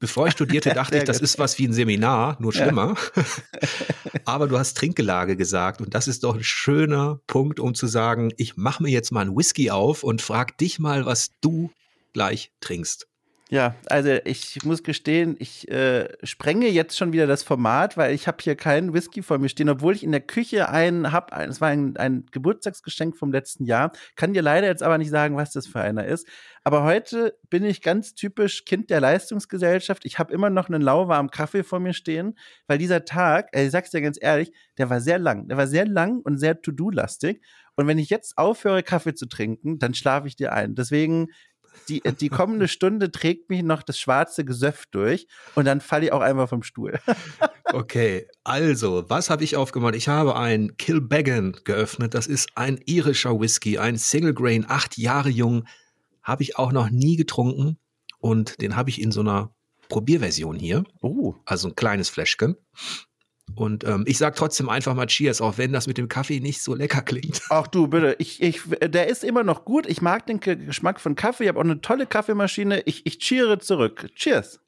Bevor 0.00 0.26
ich 0.26 0.32
studierte, 0.32 0.70
dachte 0.74 0.98
ich, 0.98 1.04
das 1.04 1.20
ist 1.20 1.38
was 1.38 1.58
wie 1.58 1.66
ein 1.66 1.72
Seminar, 1.72 2.36
nur 2.40 2.52
schlimmer. 2.52 2.96
Aber 4.24 4.48
du 4.48 4.58
hast 4.58 4.76
Trinkgelage 4.76 5.36
gesagt 5.36 5.80
und 5.80 5.94
das 5.94 6.08
ist 6.08 6.24
doch 6.24 6.34
ein 6.34 6.42
schöner 6.42 7.20
Punkt, 7.26 7.60
um 7.60 7.74
zu 7.74 7.86
sagen, 7.86 8.32
ich 8.36 8.56
mache 8.56 8.82
mir 8.82 8.90
jetzt 8.90 9.12
mal 9.12 9.22
einen 9.22 9.36
Whisky 9.36 9.70
auf 9.70 10.02
und 10.02 10.20
frag 10.20 10.58
dich 10.58 10.78
mal, 10.78 11.06
was 11.06 11.30
du 11.40 11.70
gleich 12.12 12.52
trinkst. 12.60 13.06
Ja, 13.50 13.74
also 13.86 14.08
ich 14.24 14.64
muss 14.64 14.82
gestehen, 14.82 15.36
ich 15.38 15.70
äh, 15.70 16.08
sprenge 16.22 16.66
jetzt 16.68 16.96
schon 16.96 17.12
wieder 17.12 17.26
das 17.26 17.42
Format, 17.42 17.98
weil 17.98 18.14
ich 18.14 18.26
habe 18.26 18.38
hier 18.40 18.56
keinen 18.56 18.94
Whisky 18.94 19.22
vor 19.22 19.36
mir 19.36 19.50
stehen, 19.50 19.68
obwohl 19.68 19.94
ich 19.94 20.02
in 20.02 20.12
der 20.12 20.22
Küche 20.22 20.70
einen 20.70 21.12
habe. 21.12 21.36
Es 21.44 21.60
war 21.60 21.68
ein, 21.68 21.94
ein 21.98 22.24
Geburtstagsgeschenk 22.32 23.18
vom 23.18 23.32
letzten 23.32 23.66
Jahr. 23.66 23.92
Kann 24.16 24.32
dir 24.32 24.40
leider 24.40 24.66
jetzt 24.66 24.82
aber 24.82 24.96
nicht 24.96 25.10
sagen, 25.10 25.36
was 25.36 25.52
das 25.52 25.66
für 25.66 25.80
einer 25.80 26.06
ist. 26.06 26.26
Aber 26.64 26.84
heute 26.84 27.38
bin 27.50 27.64
ich 27.64 27.82
ganz 27.82 28.14
typisch 28.14 28.64
Kind 28.64 28.88
der 28.88 29.00
Leistungsgesellschaft. 29.00 30.06
Ich 30.06 30.18
habe 30.18 30.32
immer 30.32 30.48
noch 30.48 30.70
einen 30.70 30.80
lauwarmen 30.80 31.30
Kaffee 31.30 31.64
vor 31.64 31.80
mir 31.80 31.92
stehen, 31.92 32.38
weil 32.66 32.78
dieser 32.78 33.04
Tag, 33.04 33.50
ich 33.54 33.70
sag's 33.70 33.90
dir 33.90 34.00
ganz 34.00 34.16
ehrlich, 34.18 34.52
der 34.78 34.88
war 34.88 35.02
sehr 35.02 35.18
lang. 35.18 35.48
Der 35.48 35.58
war 35.58 35.66
sehr 35.66 35.86
lang 35.86 36.20
und 36.20 36.38
sehr 36.38 36.62
To-Do-lastig. 36.62 37.42
Und 37.76 37.86
wenn 37.88 37.98
ich 37.98 38.08
jetzt 38.08 38.38
aufhöre, 38.38 38.82
Kaffee 38.82 39.14
zu 39.14 39.26
trinken, 39.26 39.78
dann 39.78 39.92
schlafe 39.92 40.28
ich 40.28 40.36
dir 40.36 40.52
ein. 40.52 40.74
Deswegen 40.74 41.28
die, 41.88 42.00
die 42.00 42.28
kommende 42.28 42.68
Stunde 42.68 43.10
trägt 43.10 43.50
mich 43.50 43.62
noch 43.62 43.82
das 43.82 43.98
schwarze 43.98 44.44
Gesöff 44.44 44.86
durch 44.90 45.26
und 45.54 45.64
dann 45.64 45.80
falle 45.80 46.06
ich 46.06 46.12
auch 46.12 46.20
einfach 46.20 46.48
vom 46.48 46.62
Stuhl. 46.62 46.98
okay, 47.72 48.26
also, 48.44 49.04
was 49.08 49.30
habe 49.30 49.44
ich 49.44 49.56
aufgemacht? 49.56 49.94
Ich 49.94 50.08
habe 50.08 50.36
ein 50.36 50.76
Kilbeggan 50.76 51.56
geöffnet. 51.64 52.14
Das 52.14 52.26
ist 52.26 52.50
ein 52.54 52.80
irischer 52.86 53.38
Whisky, 53.40 53.78
ein 53.78 53.96
Single 53.96 54.34
Grain, 54.34 54.66
acht 54.68 54.98
Jahre 54.98 55.30
jung. 55.30 55.64
Habe 56.22 56.42
ich 56.42 56.58
auch 56.58 56.72
noch 56.72 56.90
nie 56.90 57.16
getrunken 57.16 57.78
und 58.18 58.60
den 58.62 58.76
habe 58.76 58.90
ich 58.90 59.00
in 59.00 59.12
so 59.12 59.20
einer 59.20 59.54
Probierversion 59.88 60.58
hier. 60.58 60.84
Oh. 61.00 61.34
Also 61.44 61.68
ein 61.68 61.74
kleines 61.74 62.08
Fläschchen. 62.08 62.56
Und 63.54 63.84
ähm, 63.84 64.04
ich 64.06 64.18
sag 64.18 64.34
trotzdem 64.34 64.68
einfach 64.68 64.94
mal 64.94 65.06
Cheers, 65.06 65.40
auch 65.40 65.58
wenn 65.58 65.72
das 65.72 65.86
mit 65.86 65.98
dem 65.98 66.08
Kaffee 66.08 66.40
nicht 66.40 66.62
so 66.62 66.74
lecker 66.74 67.02
klingt. 67.02 67.42
Ach 67.50 67.66
du, 67.66 67.86
bitte. 67.86 68.16
Ich, 68.18 68.42
ich, 68.42 68.62
der 68.82 69.08
ist 69.08 69.24
immer 69.24 69.44
noch 69.44 69.64
gut. 69.64 69.86
Ich 69.86 70.02
mag 70.02 70.26
den 70.26 70.40
Geschmack 70.40 71.00
von 71.00 71.14
Kaffee. 71.14 71.44
Ich 71.44 71.48
habe 71.48 71.60
auch 71.60 71.64
eine 71.64 71.80
tolle 71.80 72.06
Kaffeemaschine. 72.06 72.82
Ich, 72.82 73.06
ich 73.06 73.18
cheere 73.18 73.58
zurück. 73.58 74.10
Cheers. 74.16 74.60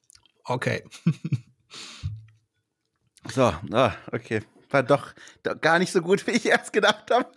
Okay. 0.44 0.84
so, 3.32 3.52
ah, 3.72 3.92
okay. 4.12 4.42
War 4.70 4.82
doch, 4.82 5.14
doch 5.42 5.60
gar 5.60 5.78
nicht 5.78 5.92
so 5.92 6.00
gut, 6.00 6.26
wie 6.26 6.32
ich 6.32 6.46
erst 6.46 6.72
gedacht 6.72 7.10
habe. 7.10 7.26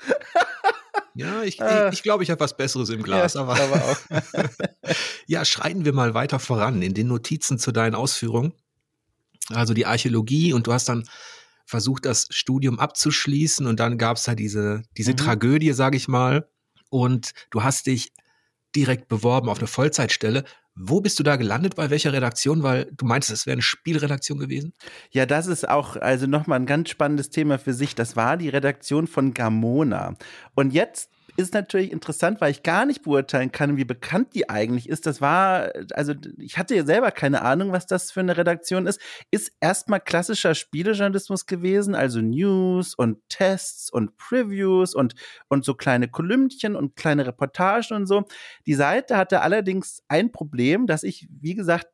Ja, 1.15 1.44
ich 1.44 1.58
glaube, 1.58 1.89
ich, 1.89 1.96
ich, 1.96 2.03
glaub, 2.03 2.22
ich 2.22 2.29
habe 2.29 2.39
was 2.39 2.56
Besseres 2.56 2.89
im 2.89 3.03
Glas. 3.03 3.34
Ja, 3.34 3.41
aber, 3.41 3.98
ja, 5.27 5.44
schreiten 5.44 5.84
wir 5.84 5.91
mal 5.91 6.13
weiter 6.13 6.39
voran 6.39 6.82
in 6.82 6.94
den 6.94 7.08
Notizen 7.08 7.60
zu 7.60 7.74
deinen 7.74 7.96
Ausführungen 7.96 8.53
also 9.56 9.74
die 9.74 9.86
Archäologie 9.86 10.53
und 10.53 10.68
du 10.68 10.74
hast 10.74 10.89
dann 10.89 11.03
versucht, 11.70 12.06
das 12.06 12.28
Studium 12.32 12.80
abzuschließen 12.80 13.68
und 13.68 13.80
dann 13.80 13.98
gab 14.00 14.18
es 14.18 14.24
da 14.24 14.34
diese, 14.34 14.82
diese 14.98 15.12
mhm. 15.12 15.18
Tragödie, 15.18 15.72
sage 15.74 15.98
ich 15.98 16.08
mal, 16.08 16.50
und 16.90 17.32
du 17.52 17.64
hast 17.64 17.86
dich 17.86 18.12
direkt 18.76 19.08
beworben 19.08 19.50
auf 19.50 19.60
eine 19.60 19.68
Vollzeitstelle. 19.68 20.46
Wo 20.76 21.02
bist 21.02 21.20
du 21.20 21.24
da 21.24 21.36
gelandet? 21.36 21.76
Bei 21.76 21.90
welcher 21.90 22.14
Redaktion? 22.14 22.64
Weil 22.64 22.90
du 22.96 23.06
meintest, 23.06 23.32
es 23.32 23.46
wäre 23.46 23.54
eine 23.54 23.62
Spielredaktion 23.62 24.40
gewesen? 24.40 24.74
Ja, 25.12 25.26
das 25.26 25.48
ist 25.48 25.68
auch 25.68 25.96
also 25.96 26.26
nochmal 26.26 26.60
ein 26.60 26.66
ganz 26.66 26.90
spannendes 26.90 27.30
Thema 27.30 27.60
für 27.60 27.74
sich. 27.74 27.96
Das 27.96 28.16
war 28.16 28.38
die 28.38 28.50
Redaktion 28.50 29.06
von 29.06 29.34
Gamona. 29.34 30.16
Und 30.56 30.72
jetzt 30.74 31.12
ist 31.39 31.53
natürlich 31.53 31.91
interessant, 31.91 32.41
weil 32.41 32.51
ich 32.51 32.63
gar 32.63 32.86
nicht 32.86 33.03
beurteilen 33.03 33.51
kann, 33.51 33.77
wie 33.77 33.86
bekannt 33.86 34.36
die 34.36 34.50
eigentlich 34.50 34.89
ist. 34.89 35.05
Das 35.05 35.22
war, 35.22 35.72
also 35.93 36.13
ich 36.38 36.58
hatte 36.58 36.75
ja 36.75 36.86
selber 36.86 37.12
keine 37.12 37.41
Ahnung, 37.43 37.72
was 37.72 37.88
das 37.88 38.12
für 38.12 38.19
eine 38.19 38.36
Redaktion 38.36 38.86
ist. 38.86 39.00
Ist 39.31 39.53
erstmal 39.62 40.01
klassischer 40.01 40.53
Spielejournalismus 40.53 41.46
gewesen, 41.46 41.96
also 41.96 42.19
News 42.22 42.93
und 42.93 43.17
Tests 43.29 43.89
und 43.89 44.17
Previews 44.17 44.93
und, 44.93 45.15
und 45.48 45.63
so 45.63 45.75
kleine 45.75 46.10
Kolümnchen 46.10 46.75
und 46.75 46.96
kleine 46.96 47.25
Reportagen 47.25 47.96
und 47.96 48.05
so. 48.05 48.25
Die 48.65 48.74
Seite 48.74 49.15
hatte 49.15 49.41
allerdings 49.41 50.03
ein 50.10 50.31
Problem, 50.31 50.88
dass 50.88 51.03
ich, 51.03 51.29
wie 51.39 51.55
gesagt, 51.55 51.88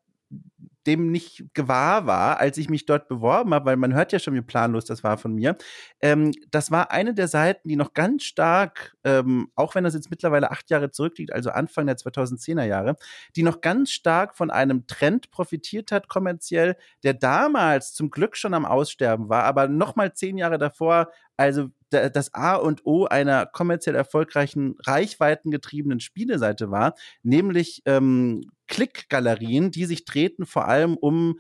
dem 0.87 1.11
nicht 1.11 1.45
gewahr 1.53 2.05
war, 2.05 2.39
als 2.39 2.57
ich 2.57 2.69
mich 2.69 2.85
dort 2.85 3.07
beworben 3.07 3.53
habe, 3.53 3.65
weil 3.65 3.77
man 3.77 3.93
hört 3.93 4.11
ja 4.11 4.19
schon, 4.19 4.33
wie 4.33 4.41
planlos 4.41 4.85
das 4.85 5.03
war 5.03 5.17
von 5.17 5.33
mir. 5.33 5.57
Ähm, 6.01 6.31
das 6.51 6.71
war 6.71 6.91
eine 6.91 7.13
der 7.13 7.27
Seiten, 7.27 7.67
die 7.67 7.75
noch 7.75 7.93
ganz 7.93 8.23
stark, 8.23 8.95
ähm, 9.03 9.49
auch 9.55 9.75
wenn 9.75 9.83
das 9.83 9.93
jetzt 9.93 10.09
mittlerweile 10.09 10.51
acht 10.51 10.69
Jahre 10.69 10.91
zurückliegt, 10.91 11.33
also 11.33 11.49
Anfang 11.49 11.87
der 11.87 11.97
2010er 11.97 12.63
Jahre, 12.63 12.95
die 13.35 13.43
noch 13.43 13.61
ganz 13.61 13.91
stark 13.91 14.35
von 14.35 14.51
einem 14.51 14.87
Trend 14.87 15.31
profitiert 15.31 15.91
hat, 15.91 16.07
kommerziell, 16.07 16.75
der 17.03 17.13
damals 17.13 17.93
zum 17.93 18.09
Glück 18.09 18.37
schon 18.37 18.53
am 18.53 18.65
Aussterben 18.65 19.29
war, 19.29 19.43
aber 19.43 19.67
noch 19.67 19.95
mal 19.95 20.13
zehn 20.13 20.37
Jahre 20.37 20.57
davor, 20.57 21.09
also 21.37 21.69
das 21.89 22.33
A 22.33 22.55
und 22.55 22.85
O 22.85 23.05
einer 23.05 23.45
kommerziell 23.45 23.95
erfolgreichen, 23.95 24.75
reichweitengetriebenen 24.85 25.99
Spieleseite 25.99 26.71
war, 26.71 26.95
nämlich 27.23 27.81
ähm, 27.85 28.41
Klickgalerien, 28.67 29.72
die 29.72 29.86
sich 29.86 30.05
drehten 30.05 30.45
vor 30.45 30.67
allem 30.67 30.98
um 30.98 31.39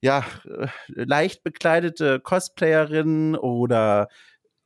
ja, 0.00 0.24
äh, 0.44 0.66
leicht 0.88 1.42
bekleidete 1.42 2.20
Cosplayerinnen 2.20 3.36
oder 3.36 4.08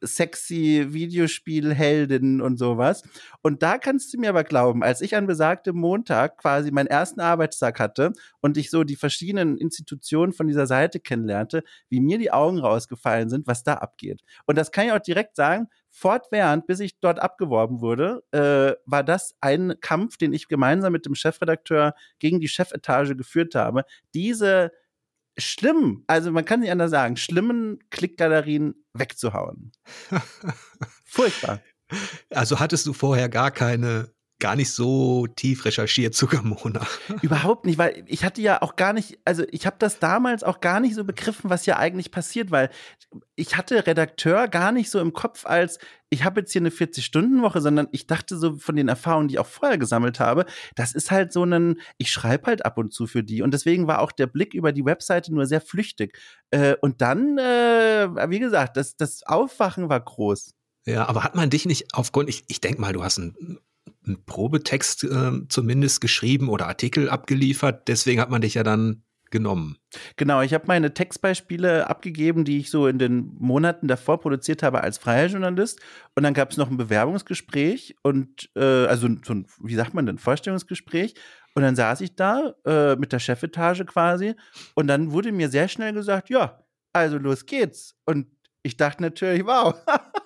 sexy 0.00 0.86
Videospielheldinnen 0.90 2.40
und 2.40 2.56
sowas. 2.58 3.02
Und 3.42 3.62
da 3.62 3.78
kannst 3.78 4.12
du 4.12 4.18
mir 4.18 4.30
aber 4.30 4.44
glauben, 4.44 4.82
als 4.82 5.00
ich 5.00 5.16
an 5.16 5.26
besagtem 5.26 5.76
Montag 5.76 6.38
quasi 6.38 6.70
meinen 6.70 6.86
ersten 6.86 7.20
Arbeitstag 7.20 7.80
hatte 7.80 8.12
und 8.40 8.56
ich 8.56 8.70
so 8.70 8.84
die 8.84 8.96
verschiedenen 8.96 9.58
Institutionen 9.58 10.32
von 10.32 10.46
dieser 10.46 10.66
Seite 10.66 11.00
kennenlernte, 11.00 11.62
wie 11.88 12.00
mir 12.00 12.18
die 12.18 12.32
Augen 12.32 12.58
rausgefallen 12.58 13.28
sind, 13.28 13.46
was 13.46 13.64
da 13.64 13.74
abgeht. 13.74 14.22
Und 14.46 14.56
das 14.56 14.70
kann 14.72 14.86
ich 14.86 14.92
auch 14.92 14.98
direkt 15.00 15.36
sagen, 15.36 15.68
fortwährend, 15.90 16.66
bis 16.66 16.80
ich 16.80 17.00
dort 17.00 17.18
abgeworben 17.18 17.80
wurde, 17.80 18.22
äh, 18.32 18.74
war 18.86 19.02
das 19.02 19.34
ein 19.40 19.74
Kampf, 19.80 20.16
den 20.16 20.32
ich 20.32 20.48
gemeinsam 20.48 20.92
mit 20.92 21.06
dem 21.06 21.14
Chefredakteur 21.14 21.94
gegen 22.18 22.40
die 22.40 22.48
Chefetage 22.48 23.16
geführt 23.16 23.54
habe. 23.54 23.84
Diese 24.14 24.72
schlimm, 25.38 26.04
also 26.06 26.30
man 26.30 26.44
kann 26.44 26.60
nicht 26.60 26.70
anders 26.70 26.90
sagen, 26.90 27.16
schlimmen 27.16 27.78
Klickgalerien 27.90 28.74
wegzuhauen. 28.92 29.72
Furchtbar. 31.04 31.60
Also 32.30 32.60
hattest 32.60 32.86
du 32.86 32.92
vorher 32.92 33.28
gar 33.28 33.50
keine 33.50 34.12
gar 34.40 34.56
nicht 34.56 34.70
so 34.72 35.26
tief 35.26 35.64
recherchiert 35.64 36.14
zu 36.14 36.26
Gamona. 36.26 36.86
Überhaupt 37.22 37.66
nicht, 37.66 37.78
weil 37.78 38.04
ich 38.06 38.24
hatte 38.24 38.40
ja 38.40 38.62
auch 38.62 38.76
gar 38.76 38.92
nicht, 38.92 39.18
also 39.24 39.44
ich 39.50 39.66
habe 39.66 39.76
das 39.78 39.98
damals 39.98 40.42
auch 40.42 40.60
gar 40.60 40.80
nicht 40.80 40.94
so 40.94 41.04
begriffen, 41.04 41.50
was 41.50 41.66
ja 41.66 41.76
eigentlich 41.76 42.10
passiert, 42.10 42.50
weil 42.50 42.70
ich 43.36 43.56
hatte 43.56 43.86
Redakteur 43.86 44.48
gar 44.48 44.72
nicht 44.72 44.90
so 44.90 45.00
im 45.00 45.12
Kopf 45.12 45.46
als, 45.46 45.78
ich 46.10 46.24
habe 46.24 46.40
jetzt 46.40 46.52
hier 46.52 46.62
eine 46.62 46.70
40-Stunden-Woche, 46.70 47.60
sondern 47.60 47.88
ich 47.92 48.06
dachte 48.06 48.36
so 48.36 48.56
von 48.56 48.76
den 48.76 48.88
Erfahrungen, 48.88 49.28
die 49.28 49.34
ich 49.34 49.38
auch 49.38 49.46
vorher 49.46 49.78
gesammelt 49.78 50.20
habe, 50.20 50.46
das 50.76 50.92
ist 50.92 51.10
halt 51.10 51.32
so 51.32 51.44
ein, 51.44 51.80
ich 51.98 52.10
schreibe 52.10 52.46
halt 52.46 52.64
ab 52.64 52.78
und 52.78 52.92
zu 52.92 53.06
für 53.06 53.22
die. 53.22 53.42
Und 53.42 53.52
deswegen 53.52 53.86
war 53.86 54.00
auch 54.00 54.12
der 54.12 54.26
Blick 54.26 54.54
über 54.54 54.72
die 54.72 54.84
Webseite 54.84 55.34
nur 55.34 55.46
sehr 55.46 55.60
flüchtig. 55.60 56.16
Äh, 56.50 56.76
und 56.80 57.00
dann, 57.00 57.38
äh, 57.38 58.08
wie 58.30 58.38
gesagt, 58.38 58.76
das, 58.76 58.96
das 58.96 59.22
Aufwachen 59.24 59.88
war 59.88 60.00
groß. 60.00 60.54
Ja, 60.86 61.06
aber 61.06 61.22
hat 61.22 61.34
man 61.34 61.50
dich 61.50 61.66
nicht 61.66 61.94
aufgrund, 61.94 62.30
ich, 62.30 62.44
ich 62.48 62.60
denke 62.60 62.80
mal, 62.80 62.92
du 62.92 63.02
hast 63.02 63.18
einen 63.18 63.58
einen 64.08 64.24
Probetext 64.24 65.04
äh, 65.04 65.32
zumindest 65.48 66.00
geschrieben 66.00 66.48
oder 66.48 66.66
Artikel 66.66 67.08
abgeliefert. 67.08 67.88
Deswegen 67.88 68.20
hat 68.20 68.30
man 68.30 68.40
dich 68.40 68.54
ja 68.54 68.62
dann 68.62 69.04
genommen. 69.30 69.76
Genau, 70.16 70.40
ich 70.42 70.54
habe 70.54 70.64
meine 70.66 70.94
Textbeispiele 70.94 71.88
abgegeben, 71.88 72.44
die 72.44 72.58
ich 72.58 72.70
so 72.70 72.86
in 72.86 72.98
den 72.98 73.34
Monaten 73.38 73.88
davor 73.88 74.20
produziert 74.20 74.62
habe 74.62 74.82
als 74.82 74.98
freier 74.98 75.26
Journalist. 75.26 75.80
Und 76.14 76.22
dann 76.22 76.34
gab 76.34 76.50
es 76.50 76.56
noch 76.56 76.70
ein 76.70 76.76
Bewerbungsgespräch 76.76 77.96
und 78.02 78.50
äh, 78.56 78.86
also 78.86 79.08
so 79.24 79.34
ein, 79.34 79.46
wie 79.62 79.74
sagt 79.74 79.94
man 79.94 80.06
denn, 80.06 80.18
Vorstellungsgespräch. 80.18 81.14
Und 81.54 81.62
dann 81.62 81.76
saß 81.76 82.00
ich 82.02 82.14
da 82.14 82.54
äh, 82.64 82.96
mit 82.96 83.12
der 83.12 83.18
Chefetage 83.18 83.84
quasi. 83.84 84.34
Und 84.74 84.86
dann 84.86 85.12
wurde 85.12 85.32
mir 85.32 85.48
sehr 85.48 85.68
schnell 85.68 85.92
gesagt, 85.92 86.30
ja, 86.30 86.64
also 86.92 87.18
los 87.18 87.46
geht's. 87.46 87.96
Und 88.04 88.26
ich 88.62 88.76
dachte 88.76 89.02
natürlich, 89.02 89.44
wow. 89.44 89.74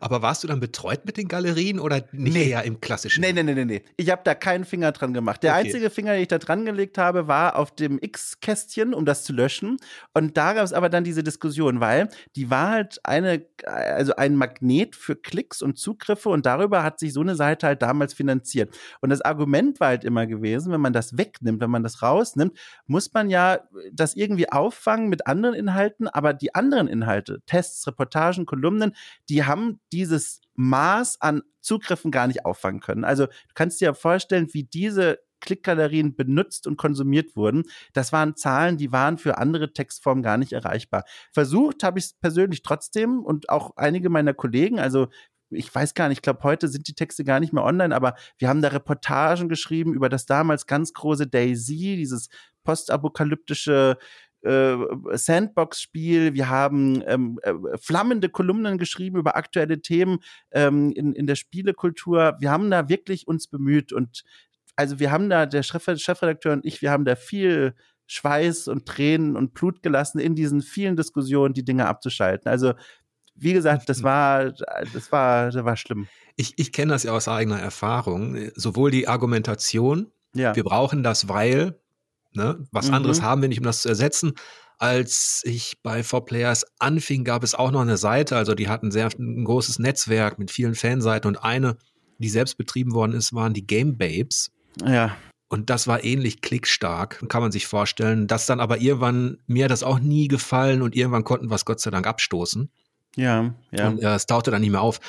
Aber 0.00 0.22
warst 0.22 0.44
du 0.44 0.48
dann 0.48 0.60
betreut 0.60 1.04
mit 1.04 1.16
den 1.16 1.28
Galerien 1.28 1.80
oder 1.80 2.04
nicht 2.12 2.34
nee. 2.34 2.50
eher 2.50 2.64
im 2.64 2.80
klassischen? 2.80 3.20
Nee, 3.20 3.32
nee, 3.32 3.42
nee, 3.42 3.54
nee, 3.54 3.64
nee. 3.64 3.82
Ich 3.96 4.10
habe 4.10 4.22
da 4.24 4.34
keinen 4.34 4.64
Finger 4.64 4.92
dran 4.92 5.12
gemacht. 5.12 5.42
Der 5.42 5.52
okay. 5.52 5.64
einzige 5.64 5.90
Finger, 5.90 6.12
den 6.12 6.22
ich 6.22 6.28
da 6.28 6.38
dran 6.38 6.64
gelegt 6.64 6.98
habe, 6.98 7.28
war 7.28 7.56
auf 7.56 7.74
dem 7.74 7.98
X-Kästchen, 8.00 8.94
um 8.94 9.04
das 9.04 9.24
zu 9.24 9.32
löschen. 9.32 9.76
Und 10.14 10.36
da 10.36 10.52
gab 10.52 10.64
es 10.64 10.72
aber 10.72 10.88
dann 10.88 11.04
diese 11.04 11.22
Diskussion, 11.22 11.80
weil 11.80 12.08
die 12.36 12.50
war 12.50 12.70
halt 12.70 13.00
eine, 13.04 13.44
also 13.64 14.14
ein 14.16 14.36
Magnet 14.36 14.96
für 14.96 15.16
Klicks 15.16 15.62
und 15.62 15.78
Zugriffe 15.78 16.28
und 16.28 16.46
darüber 16.46 16.82
hat 16.82 16.98
sich 16.98 17.12
so 17.12 17.20
eine 17.20 17.34
Seite 17.34 17.66
halt 17.66 17.82
damals 17.82 18.14
finanziert. 18.14 18.76
Und 19.00 19.10
das 19.10 19.20
Argument 19.20 19.80
war 19.80 19.88
halt 19.88 20.04
immer 20.04 20.26
gewesen, 20.26 20.72
wenn 20.72 20.80
man 20.80 20.92
das 20.92 21.18
wegnimmt, 21.18 21.60
wenn 21.60 21.70
man 21.70 21.82
das 21.82 22.02
rausnimmt, 22.02 22.56
muss 22.86 23.12
man 23.12 23.30
ja 23.30 23.60
das 23.92 24.14
irgendwie 24.14 24.50
auffangen 24.50 25.08
mit 25.08 25.26
anderen 25.26 25.54
Inhalten, 25.54 26.08
aber 26.08 26.32
die 26.32 26.54
anderen 26.54 26.88
Inhalte, 26.88 27.40
Tests, 27.46 27.86
Reportagen, 27.86 28.46
Kolumnen, 28.46 28.94
die 29.28 29.44
haben 29.44 29.55
haben 29.56 29.80
dieses 29.92 30.40
Maß 30.54 31.20
an 31.20 31.42
Zugriffen 31.60 32.10
gar 32.10 32.26
nicht 32.26 32.44
auffangen 32.44 32.80
können. 32.80 33.04
Also 33.04 33.26
du 33.26 33.54
kannst 33.54 33.80
dir 33.80 33.86
ja 33.86 33.94
vorstellen, 33.94 34.48
wie 34.52 34.64
diese 34.64 35.18
Klickgalerien 35.40 36.16
benutzt 36.16 36.66
und 36.66 36.76
konsumiert 36.76 37.36
wurden. 37.36 37.64
Das 37.92 38.12
waren 38.12 38.36
Zahlen, 38.36 38.78
die 38.78 38.92
waren 38.92 39.18
für 39.18 39.38
andere 39.38 39.72
Textformen 39.72 40.22
gar 40.22 40.38
nicht 40.38 40.52
erreichbar. 40.52 41.04
Versucht 41.32 41.82
habe 41.82 41.98
ich 41.98 42.06
es 42.06 42.12
persönlich 42.14 42.62
trotzdem 42.62 43.20
und 43.20 43.48
auch 43.48 43.76
einige 43.76 44.08
meiner 44.08 44.34
Kollegen, 44.34 44.78
also 44.78 45.08
ich 45.50 45.72
weiß 45.72 45.94
gar 45.94 46.08
nicht, 46.08 46.18
ich 46.18 46.22
glaube, 46.22 46.42
heute 46.42 46.68
sind 46.68 46.88
die 46.88 46.94
Texte 46.94 47.22
gar 47.22 47.38
nicht 47.38 47.52
mehr 47.52 47.64
online, 47.64 47.94
aber 47.94 48.16
wir 48.38 48.48
haben 48.48 48.62
da 48.62 48.68
Reportagen 48.68 49.48
geschrieben 49.48 49.94
über 49.94 50.08
das 50.08 50.26
damals 50.26 50.66
ganz 50.66 50.92
große 50.92 51.28
Daisy, 51.28 51.96
dieses 51.96 52.28
postapokalyptische 52.64 53.96
äh, 54.46 54.76
Sandbox-Spiel, 55.16 56.34
wir 56.34 56.48
haben 56.48 57.02
ähm, 57.06 57.38
äh, 57.42 57.52
flammende 57.78 58.28
Kolumnen 58.28 58.78
geschrieben 58.78 59.18
über 59.18 59.36
aktuelle 59.36 59.82
Themen 59.82 60.20
ähm, 60.52 60.92
in, 60.92 61.12
in 61.12 61.26
der 61.26 61.34
Spielekultur. 61.34 62.36
Wir 62.38 62.50
haben 62.50 62.70
da 62.70 62.88
wirklich 62.88 63.26
uns 63.26 63.48
bemüht 63.48 63.92
und 63.92 64.22
also 64.76 64.98
wir 64.98 65.10
haben 65.10 65.30
da, 65.30 65.46
der 65.46 65.62
Chef, 65.62 65.84
Chefredakteur 65.98 66.52
und 66.52 66.64
ich, 66.64 66.82
wir 66.82 66.90
haben 66.90 67.04
da 67.04 67.16
viel 67.16 67.74
Schweiß 68.06 68.68
und 68.68 68.86
Tränen 68.86 69.36
und 69.36 69.54
Blut 69.54 69.82
gelassen 69.82 70.18
in 70.18 70.34
diesen 70.34 70.62
vielen 70.62 70.96
Diskussionen, 70.96 71.54
die 71.54 71.64
Dinge 71.64 71.86
abzuschalten. 71.86 72.48
Also 72.48 72.74
wie 73.34 73.52
gesagt, 73.52 73.88
das 73.88 74.02
war, 74.02 74.52
das 74.92 75.12
war, 75.12 75.50
das 75.50 75.64
war 75.64 75.76
schlimm. 75.76 76.08
Ich, 76.36 76.54
ich 76.58 76.72
kenne 76.72 76.92
das 76.92 77.02
ja 77.02 77.12
aus 77.12 77.28
eigener 77.28 77.58
Erfahrung. 77.58 78.50
Sowohl 78.54 78.90
die 78.90 79.08
Argumentation, 79.08 80.10
ja. 80.34 80.54
wir 80.54 80.64
brauchen 80.64 81.02
das, 81.02 81.28
weil 81.28 81.78
Ne? 82.36 82.66
Was 82.70 82.88
mhm. 82.88 82.94
anderes 82.94 83.22
haben 83.22 83.42
wir 83.42 83.48
nicht, 83.48 83.58
um 83.58 83.64
das 83.64 83.82
zu 83.82 83.88
ersetzen. 83.88 84.34
Als 84.78 85.40
ich 85.44 85.78
bei 85.82 86.00
4Players 86.00 86.64
anfing, 86.78 87.24
gab 87.24 87.42
es 87.42 87.54
auch 87.54 87.70
noch 87.70 87.80
eine 87.80 87.96
Seite, 87.96 88.36
also 88.36 88.54
die 88.54 88.68
hatten 88.68 88.90
sehr 88.90 89.08
ein 89.18 89.44
großes 89.44 89.78
Netzwerk 89.78 90.38
mit 90.38 90.50
vielen 90.50 90.74
Fanseiten 90.74 91.28
und 91.28 91.42
eine, 91.42 91.78
die 92.18 92.28
selbst 92.28 92.58
betrieben 92.58 92.92
worden 92.92 93.12
ist, 93.12 93.32
waren 93.32 93.54
die 93.54 93.66
Game 93.66 93.96
Babes. 93.96 94.50
Ja. 94.84 95.16
Und 95.48 95.70
das 95.70 95.86
war 95.86 96.04
ähnlich 96.04 96.40
klickstark, 96.42 97.24
kann 97.28 97.40
man 97.40 97.52
sich 97.52 97.66
vorstellen. 97.66 98.26
Das 98.26 98.46
dann 98.46 98.60
aber 98.60 98.80
irgendwann, 98.80 99.38
mir 99.46 99.64
hat 99.64 99.70
das 99.70 99.82
auch 99.82 100.00
nie 100.00 100.28
gefallen 100.28 100.82
und 100.82 100.94
irgendwann 100.94 101.24
konnten 101.24 101.50
wir 101.50 101.54
es 101.54 101.64
Gott 101.64 101.80
sei 101.80 101.90
Dank 101.90 102.06
abstoßen. 102.06 102.68
Ja, 103.16 103.54
ja. 103.70 103.88
Und 103.88 104.02
äh, 104.02 104.14
es 104.14 104.26
tauchte 104.26 104.50
dann 104.50 104.60
nicht 104.60 104.72
mehr 104.72 104.82
auf. 104.82 105.00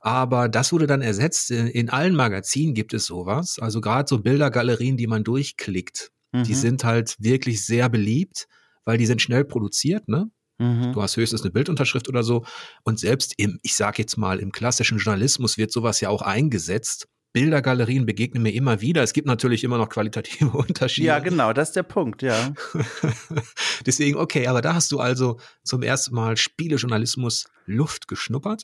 Aber 0.00 0.48
das 0.48 0.72
wurde 0.72 0.86
dann 0.86 1.02
ersetzt. 1.02 1.50
In, 1.50 1.66
in 1.66 1.90
allen 1.90 2.14
Magazinen 2.14 2.74
gibt 2.74 2.94
es 2.94 3.06
sowas. 3.06 3.58
Also 3.58 3.80
gerade 3.80 4.08
so 4.08 4.20
Bildergalerien, 4.20 4.96
die 4.96 5.08
man 5.08 5.24
durchklickt. 5.24 6.12
Die 6.44 6.52
mhm. 6.52 6.58
sind 6.58 6.84
halt 6.84 7.16
wirklich 7.18 7.64
sehr 7.64 7.88
beliebt, 7.88 8.46
weil 8.84 8.98
die 8.98 9.06
sind 9.06 9.22
schnell 9.22 9.44
produziert, 9.44 10.08
ne? 10.08 10.30
Mhm. 10.58 10.92
Du 10.92 11.02
hast 11.02 11.16
höchstens 11.16 11.42
eine 11.42 11.50
Bildunterschrift 11.50 12.08
oder 12.08 12.22
so. 12.22 12.44
Und 12.82 12.98
selbst 12.98 13.34
im, 13.36 13.58
ich 13.62 13.74
sag 13.74 13.98
jetzt 13.98 14.16
mal, 14.16 14.38
im 14.38 14.52
klassischen 14.52 14.98
Journalismus 14.98 15.58
wird 15.58 15.70
sowas 15.70 16.00
ja 16.00 16.08
auch 16.08 16.22
eingesetzt. 16.22 17.08
Bildergalerien 17.32 18.06
begegnen 18.06 18.42
mir 18.42 18.54
immer 18.54 18.80
wieder. 18.80 19.02
Es 19.02 19.12
gibt 19.12 19.26
natürlich 19.26 19.62
immer 19.62 19.76
noch 19.76 19.90
qualitative 19.90 20.48
Unterschiede. 20.56 21.08
Ja, 21.08 21.18
genau, 21.18 21.52
das 21.52 21.68
ist 21.68 21.76
der 21.76 21.82
Punkt, 21.82 22.22
ja. 22.22 22.54
Deswegen, 23.86 24.16
okay, 24.16 24.46
aber 24.46 24.62
da 24.62 24.74
hast 24.74 24.90
du 24.92 25.00
also 25.00 25.38
zum 25.62 25.82
ersten 25.82 26.14
Mal 26.14 26.38
Spielejournalismus 26.38 27.44
Luft 27.66 28.08
geschnuppert. 28.08 28.62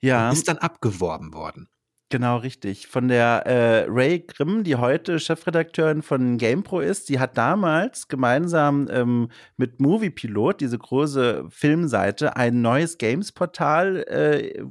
Ja. 0.00 0.28
Und 0.28 0.34
bist 0.34 0.48
dann 0.48 0.56
abgeworben 0.58 1.34
worden. 1.34 1.68
Genau, 2.12 2.36
richtig. 2.36 2.88
Von 2.88 3.08
der 3.08 3.46
äh, 3.46 3.86
Ray 3.88 4.20
Grimm, 4.20 4.64
die 4.64 4.76
heute 4.76 5.18
Chefredakteurin 5.18 6.02
von 6.02 6.36
GamePro 6.36 6.80
ist, 6.80 7.08
die 7.08 7.18
hat 7.18 7.38
damals 7.38 8.06
gemeinsam 8.06 8.86
ähm, 8.90 9.30
mit 9.56 9.80
Moviepilot, 9.80 10.60
diese 10.60 10.76
große 10.76 11.46
Filmseite, 11.48 12.36
ein 12.36 12.60
neues 12.60 12.98
Games-Portal 12.98 14.04
äh, 14.08 14.62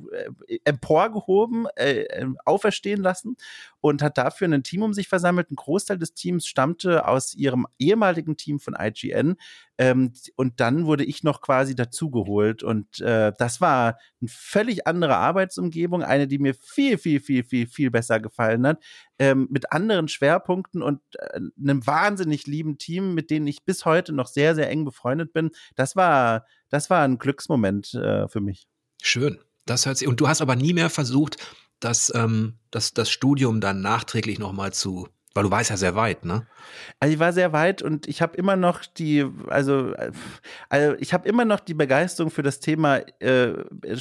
emporgehoben, 0.66 1.66
äh, 1.78 2.02
äh 2.04 2.28
auferstehen 2.46 3.02
lassen 3.02 3.38
und 3.82 4.02
hat 4.02 4.18
dafür 4.18 4.48
ein 4.48 4.64
Team 4.64 4.84
um 4.84 4.94
sich 4.94 5.08
versammelt. 5.08 5.52
Ein 5.52 5.56
Großteil 5.56 5.98
des 5.98 6.14
Teams 6.14 6.46
stammte 6.46 7.08
aus 7.08 7.34
ihrem 7.34 7.68
ehemaligen 7.80 8.38
Team 8.38 8.60
von 8.60 8.76
IGN. 8.80 9.36
Ähm, 9.78 10.14
und 10.36 10.60
dann 10.60 10.86
wurde 10.86 11.04
ich 11.04 11.24
noch 11.24 11.42
quasi 11.42 11.76
dazugeholt. 11.76 12.62
Und 12.62 13.00
äh, 13.02 13.34
das 13.38 13.60
war 13.60 13.98
eine 14.22 14.30
völlig 14.30 14.86
andere 14.86 15.18
Arbeitsumgebung, 15.18 16.04
eine, 16.04 16.28
die 16.28 16.38
mir 16.38 16.54
viel, 16.54 17.00
viel, 17.00 17.20
viel, 17.20 17.44
viel, 17.44 17.68
viel 17.68 17.90
besser 17.90 18.20
gefallen 18.20 18.66
hat. 18.68 18.84
Ähm, 19.18 19.48
mit 19.50 19.72
anderen 19.72 20.08
Schwerpunkten 20.08 20.84
und 20.84 21.02
äh, 21.18 21.40
einem 21.60 21.86
wahnsinnig 21.86 22.46
lieben 22.46 22.78
Team, 22.78 23.16
mit 23.16 23.32
denen 23.32 23.48
ich 23.48 23.64
bis 23.66 23.86
heute 23.86 24.14
noch 24.14 24.28
sehr, 24.28 24.54
sehr 24.54 24.70
eng 24.70 24.86
befreundet 24.86 25.34
bin. 25.34 25.50
Das 25.76 25.96
war, 25.96 26.46
das 26.70 26.92
war 26.92 27.04
ein 27.04 27.18
Glücksmoment 27.18 27.96
äh, 27.96 28.28
für 28.28 28.42
mich. 28.42 28.68
Schön. 29.02 29.40
Das 29.66 29.86
hört 29.86 29.98
sich. 29.98 30.08
Und 30.08 30.20
du 30.20 30.28
hast 30.28 30.42
aber 30.42 30.56
nie 30.56 30.74
mehr 30.74 30.90
versucht, 30.90 31.38
das, 31.82 32.12
ähm, 32.16 32.56
das, 32.72 32.94
das 32.94 33.10
Studium 33.10 33.60
dann 33.62 33.82
nachträglich 33.82 34.40
nochmal 34.40 34.74
zu 34.74 35.08
Weil 35.34 35.44
du 35.44 35.52
warst 35.52 35.70
ja 35.70 35.78
sehr 35.78 35.96
weit, 35.96 36.26
ne? 36.26 36.46
Also 37.00 37.14
ich 37.14 37.20
war 37.20 37.32
sehr 37.32 37.54
weit 37.54 37.82
und 37.82 38.06
ich 38.08 38.22
habe 38.22 38.36
immer 38.36 38.58
noch 38.58 38.84
die, 38.86 39.26
also, 39.48 39.94
also 40.68 40.96
ich 41.00 41.14
habe 41.14 41.28
immer 41.28 41.46
noch 41.46 41.62
die 41.62 41.74
Begeisterung 41.74 42.32
für 42.32 42.44
das 42.44 42.60
Thema, 42.60 42.98
äh, 43.20 43.54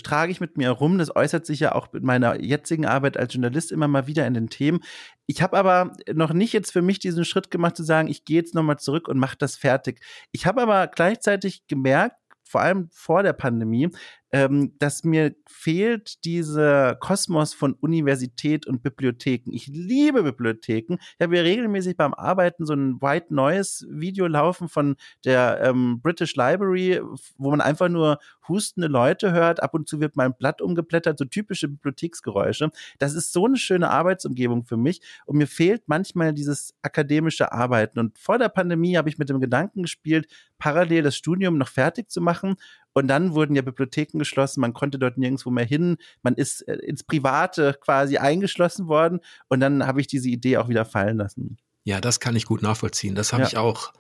trage 0.02 0.32
ich 0.32 0.40
mit 0.40 0.56
mir 0.56 0.64
herum. 0.64 0.98
Das 0.98 1.14
äußert 1.14 1.46
sich 1.46 1.60
ja 1.60 1.72
auch 1.72 1.92
mit 1.92 2.02
meiner 2.02 2.40
jetzigen 2.40 2.84
Arbeit 2.84 3.16
als 3.16 3.32
Journalist 3.32 3.70
immer 3.70 3.86
mal 3.86 4.08
wieder 4.08 4.26
in 4.26 4.34
den 4.34 4.50
Themen. 4.50 4.80
Ich 5.26 5.40
habe 5.40 5.56
aber 5.56 5.92
noch 6.12 6.32
nicht 6.32 6.52
jetzt 6.52 6.72
für 6.72 6.82
mich 6.82 6.98
diesen 6.98 7.24
Schritt 7.24 7.50
gemacht 7.52 7.76
zu 7.76 7.84
sagen, 7.84 8.08
ich 8.08 8.24
gehe 8.24 8.38
jetzt 8.38 8.56
nochmal 8.56 8.78
zurück 8.80 9.06
und 9.06 9.18
mache 9.18 9.36
das 9.38 9.54
fertig. 9.54 10.00
Ich 10.32 10.46
habe 10.46 10.60
aber 10.62 10.88
gleichzeitig 10.88 11.66
gemerkt, 11.68 12.16
vor 12.42 12.60
allem 12.62 12.88
vor 12.90 13.22
der 13.22 13.34
Pandemie, 13.34 13.90
ähm, 14.32 14.72
dass 14.78 15.04
mir 15.04 15.34
fehlt 15.46 16.24
dieser 16.24 16.94
Kosmos 16.96 17.52
von 17.54 17.74
Universität 17.74 18.66
und 18.66 18.82
Bibliotheken. 18.82 19.52
Ich 19.52 19.66
liebe 19.66 20.22
Bibliotheken. 20.22 20.98
Ich 21.18 21.24
habe 21.24 21.36
ja 21.36 21.42
regelmäßig 21.42 21.96
beim 21.96 22.14
Arbeiten 22.14 22.66
so 22.66 22.74
ein 22.74 23.00
White 23.00 23.34
Noise 23.34 23.86
Video 23.90 24.26
laufen 24.26 24.68
von 24.68 24.96
der 25.24 25.60
ähm, 25.62 26.00
British 26.00 26.36
Library, 26.36 27.00
wo 27.38 27.50
man 27.50 27.60
einfach 27.60 27.88
nur 27.88 28.18
hustende 28.48 28.88
Leute 28.88 29.32
hört. 29.32 29.62
Ab 29.62 29.74
und 29.74 29.88
zu 29.88 30.00
wird 30.00 30.16
mein 30.16 30.34
Blatt 30.34 30.62
umgeblättert, 30.62 31.18
so 31.18 31.24
typische 31.24 31.68
Bibliotheksgeräusche. 31.68 32.70
Das 32.98 33.14
ist 33.14 33.32
so 33.32 33.46
eine 33.46 33.56
schöne 33.56 33.90
Arbeitsumgebung 33.90 34.64
für 34.64 34.76
mich. 34.76 35.00
Und 35.26 35.38
mir 35.38 35.46
fehlt 35.46 35.82
manchmal 35.86 36.32
dieses 36.32 36.74
akademische 36.82 37.52
Arbeiten. 37.52 37.98
Und 37.98 38.18
vor 38.18 38.38
der 38.38 38.48
Pandemie 38.48 38.96
habe 38.96 39.08
ich 39.08 39.18
mit 39.18 39.28
dem 39.28 39.40
Gedanken 39.40 39.82
gespielt, 39.82 40.28
parallel 40.58 41.02
das 41.02 41.16
Studium 41.16 41.58
noch 41.58 41.68
fertig 41.68 42.10
zu 42.10 42.20
machen 42.20 42.56
und 42.92 43.08
dann 43.08 43.34
wurden 43.34 43.54
ja 43.54 43.62
Bibliotheken 43.62 44.18
geschlossen, 44.18 44.60
man 44.60 44.72
konnte 44.72 44.98
dort 44.98 45.18
nirgendwo 45.18 45.50
mehr 45.50 45.64
hin, 45.64 45.96
man 46.22 46.34
ist 46.34 46.66
äh, 46.68 46.74
ins 46.76 47.04
Private 47.04 47.76
quasi 47.80 48.18
eingeschlossen 48.18 48.88
worden 48.88 49.20
und 49.48 49.60
dann 49.60 49.86
habe 49.86 50.00
ich 50.00 50.06
diese 50.06 50.28
Idee 50.28 50.56
auch 50.58 50.68
wieder 50.68 50.84
fallen 50.84 51.18
lassen. 51.18 51.58
Ja, 51.84 52.00
das 52.00 52.20
kann 52.20 52.36
ich 52.36 52.44
gut 52.44 52.62
nachvollziehen. 52.62 53.14
Das 53.14 53.32
habe 53.32 53.42
ja. 53.42 53.48
ich 53.48 53.56
auch 53.56 53.92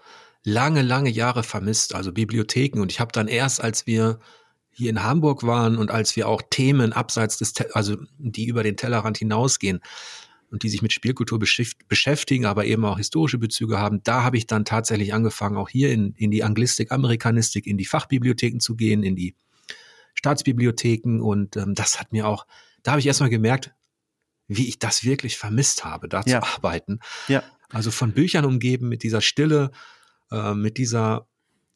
lange, 0.44 0.82
lange 0.82 1.10
Jahre 1.10 1.42
vermisst, 1.42 1.94
also 1.94 2.12
Bibliotheken. 2.12 2.80
Und 2.80 2.92
ich 2.92 3.00
habe 3.00 3.12
dann 3.12 3.28
erst, 3.28 3.60
als 3.60 3.86
wir 3.86 4.18
hier 4.70 4.90
in 4.90 5.02
Hamburg 5.02 5.46
waren 5.46 5.76
und 5.76 5.90
als 5.90 6.16
wir 6.16 6.28
auch 6.28 6.42
Themen 6.48 6.92
abseits 6.92 7.38
des, 7.38 7.54
also 7.72 7.96
die 8.18 8.46
über 8.46 8.62
den 8.62 8.76
Tellerrand 8.76 9.18
hinausgehen, 9.18 9.80
und 10.50 10.62
die 10.62 10.68
sich 10.68 10.82
mit 10.82 10.92
Spielkultur 10.92 11.38
beschäftigen, 11.38 12.44
aber 12.44 12.64
eben 12.64 12.84
auch 12.84 12.98
historische 12.98 13.38
Bezüge 13.38 13.78
haben, 13.78 14.02
da 14.02 14.24
habe 14.24 14.36
ich 14.36 14.46
dann 14.46 14.64
tatsächlich 14.64 15.14
angefangen, 15.14 15.56
auch 15.56 15.68
hier 15.68 15.92
in, 15.92 16.14
in 16.14 16.30
die 16.30 16.42
Anglistik, 16.42 16.90
Amerikanistik, 16.90 17.66
in 17.66 17.78
die 17.78 17.84
Fachbibliotheken 17.84 18.58
zu 18.58 18.74
gehen, 18.76 19.02
in 19.02 19.16
die 19.16 19.36
Staatsbibliotheken 20.14 21.20
und 21.20 21.56
ähm, 21.56 21.74
das 21.74 22.00
hat 22.00 22.12
mir 22.12 22.26
auch, 22.26 22.46
da 22.82 22.92
habe 22.92 23.00
ich 23.00 23.06
erstmal 23.06 23.30
gemerkt, 23.30 23.72
wie 24.48 24.68
ich 24.68 24.78
das 24.80 25.04
wirklich 25.04 25.38
vermisst 25.38 25.84
habe, 25.84 26.08
da 26.08 26.22
ja. 26.26 26.40
zu 26.40 26.46
arbeiten. 26.56 26.98
Ja. 27.28 27.44
Also 27.70 27.92
von 27.92 28.12
Büchern 28.12 28.44
umgeben 28.44 28.88
mit 28.88 29.04
dieser 29.04 29.20
Stille, 29.20 29.70
äh, 30.32 30.54
mit 30.54 30.76
dieser 30.76 31.28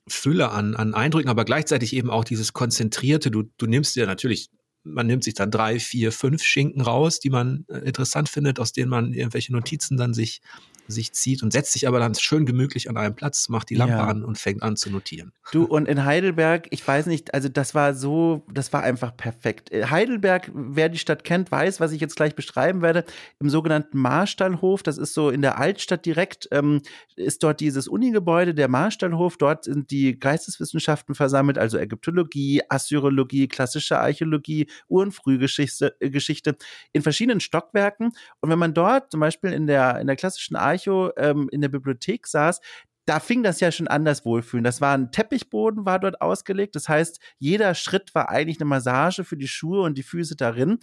Fülle 0.08 0.50
an, 0.50 0.74
an 0.74 0.94
Eindrücken, 0.94 1.30
aber 1.30 1.44
gleichzeitig 1.44 1.94
eben 1.94 2.10
auch 2.10 2.24
dieses 2.24 2.52
konzentrierte, 2.52 3.30
du, 3.30 3.44
du 3.56 3.66
nimmst 3.66 3.94
dir 3.94 4.06
natürlich 4.06 4.50
man 4.84 5.06
nimmt 5.06 5.24
sich 5.24 5.34
dann 5.34 5.50
drei, 5.50 5.80
vier, 5.80 6.12
fünf 6.12 6.42
Schinken 6.42 6.82
raus, 6.82 7.18
die 7.18 7.30
man 7.30 7.64
äh, 7.68 7.78
interessant 7.78 8.28
findet, 8.28 8.60
aus 8.60 8.72
denen 8.72 8.90
man 8.90 9.12
irgendwelche 9.12 9.52
Notizen 9.52 9.96
dann 9.96 10.14
sich 10.14 10.40
sich 10.86 11.12
zieht 11.12 11.42
und 11.42 11.52
setzt 11.52 11.72
sich 11.72 11.88
aber 11.88 11.98
dann 11.98 12.14
schön 12.14 12.46
gemütlich 12.46 12.88
an 12.88 12.96
einem 12.96 13.14
Platz, 13.14 13.48
macht 13.48 13.70
die 13.70 13.74
Lampe 13.74 13.94
ja. 13.94 14.06
an 14.06 14.24
und 14.24 14.38
fängt 14.38 14.62
an 14.62 14.76
zu 14.76 14.90
notieren. 14.90 15.32
Du, 15.52 15.64
und 15.64 15.88
in 15.88 16.04
Heidelberg, 16.04 16.66
ich 16.70 16.86
weiß 16.86 17.06
nicht, 17.06 17.34
also 17.34 17.48
das 17.48 17.74
war 17.74 17.94
so, 17.94 18.44
das 18.52 18.72
war 18.72 18.82
einfach 18.82 19.16
perfekt. 19.16 19.70
Äh, 19.72 19.86
Heidelberg, 19.86 20.50
wer 20.54 20.88
die 20.88 20.98
Stadt 20.98 21.24
kennt, 21.24 21.50
weiß, 21.50 21.80
was 21.80 21.92
ich 21.92 22.00
jetzt 22.00 22.16
gleich 22.16 22.34
beschreiben 22.34 22.82
werde. 22.82 23.04
Im 23.40 23.48
sogenannten 23.48 23.98
Marstallhof, 23.98 24.82
das 24.82 24.98
ist 24.98 25.14
so 25.14 25.30
in 25.30 25.42
der 25.42 25.58
Altstadt 25.58 26.04
direkt, 26.06 26.48
ähm, 26.52 26.82
ist 27.16 27.42
dort 27.42 27.60
dieses 27.60 27.88
Unigebäude, 27.88 28.54
der 28.54 28.68
Marstallhof. 28.68 29.36
Dort 29.36 29.64
sind 29.64 29.90
die 29.90 30.18
Geisteswissenschaften 30.18 31.14
versammelt, 31.14 31.58
also 31.58 31.78
Ägyptologie, 31.78 32.62
Assyrologie, 32.68 33.48
klassische 33.48 33.98
Archäologie, 33.98 34.66
Ur- 34.88 35.02
und 35.02 35.12
Frühgeschichte, 35.12 35.96
äh, 36.00 36.10
Geschichte, 36.10 36.56
in 36.92 37.02
verschiedenen 37.02 37.40
Stockwerken. 37.40 38.12
Und 38.40 38.50
wenn 38.50 38.58
man 38.58 38.74
dort 38.74 39.10
zum 39.10 39.20
Beispiel 39.20 39.52
in 39.52 39.66
der, 39.66 40.00
in 40.00 40.06
der 40.06 40.16
klassischen 40.16 40.56
Archäologie 40.56 40.73
Archo 40.74 41.12
ähm, 41.16 41.48
in 41.50 41.60
der 41.60 41.68
Bibliothek 41.68 42.26
saß, 42.26 42.60
da 43.06 43.20
fing 43.20 43.42
das 43.42 43.60
ja 43.60 43.70
schon 43.70 43.88
anders 43.88 44.24
wohlfühlen. 44.24 44.64
Das 44.64 44.80
war 44.80 44.96
ein 44.96 45.12
Teppichboden, 45.12 45.84
war 45.84 45.98
dort 45.98 46.20
ausgelegt. 46.20 46.74
Das 46.74 46.88
heißt, 46.88 47.20
jeder 47.38 47.74
Schritt 47.74 48.14
war 48.14 48.30
eigentlich 48.30 48.58
eine 48.58 48.68
Massage 48.68 49.24
für 49.24 49.36
die 49.36 49.48
Schuhe 49.48 49.82
und 49.82 49.98
die 49.98 50.02
Füße 50.02 50.36
darin. 50.36 50.78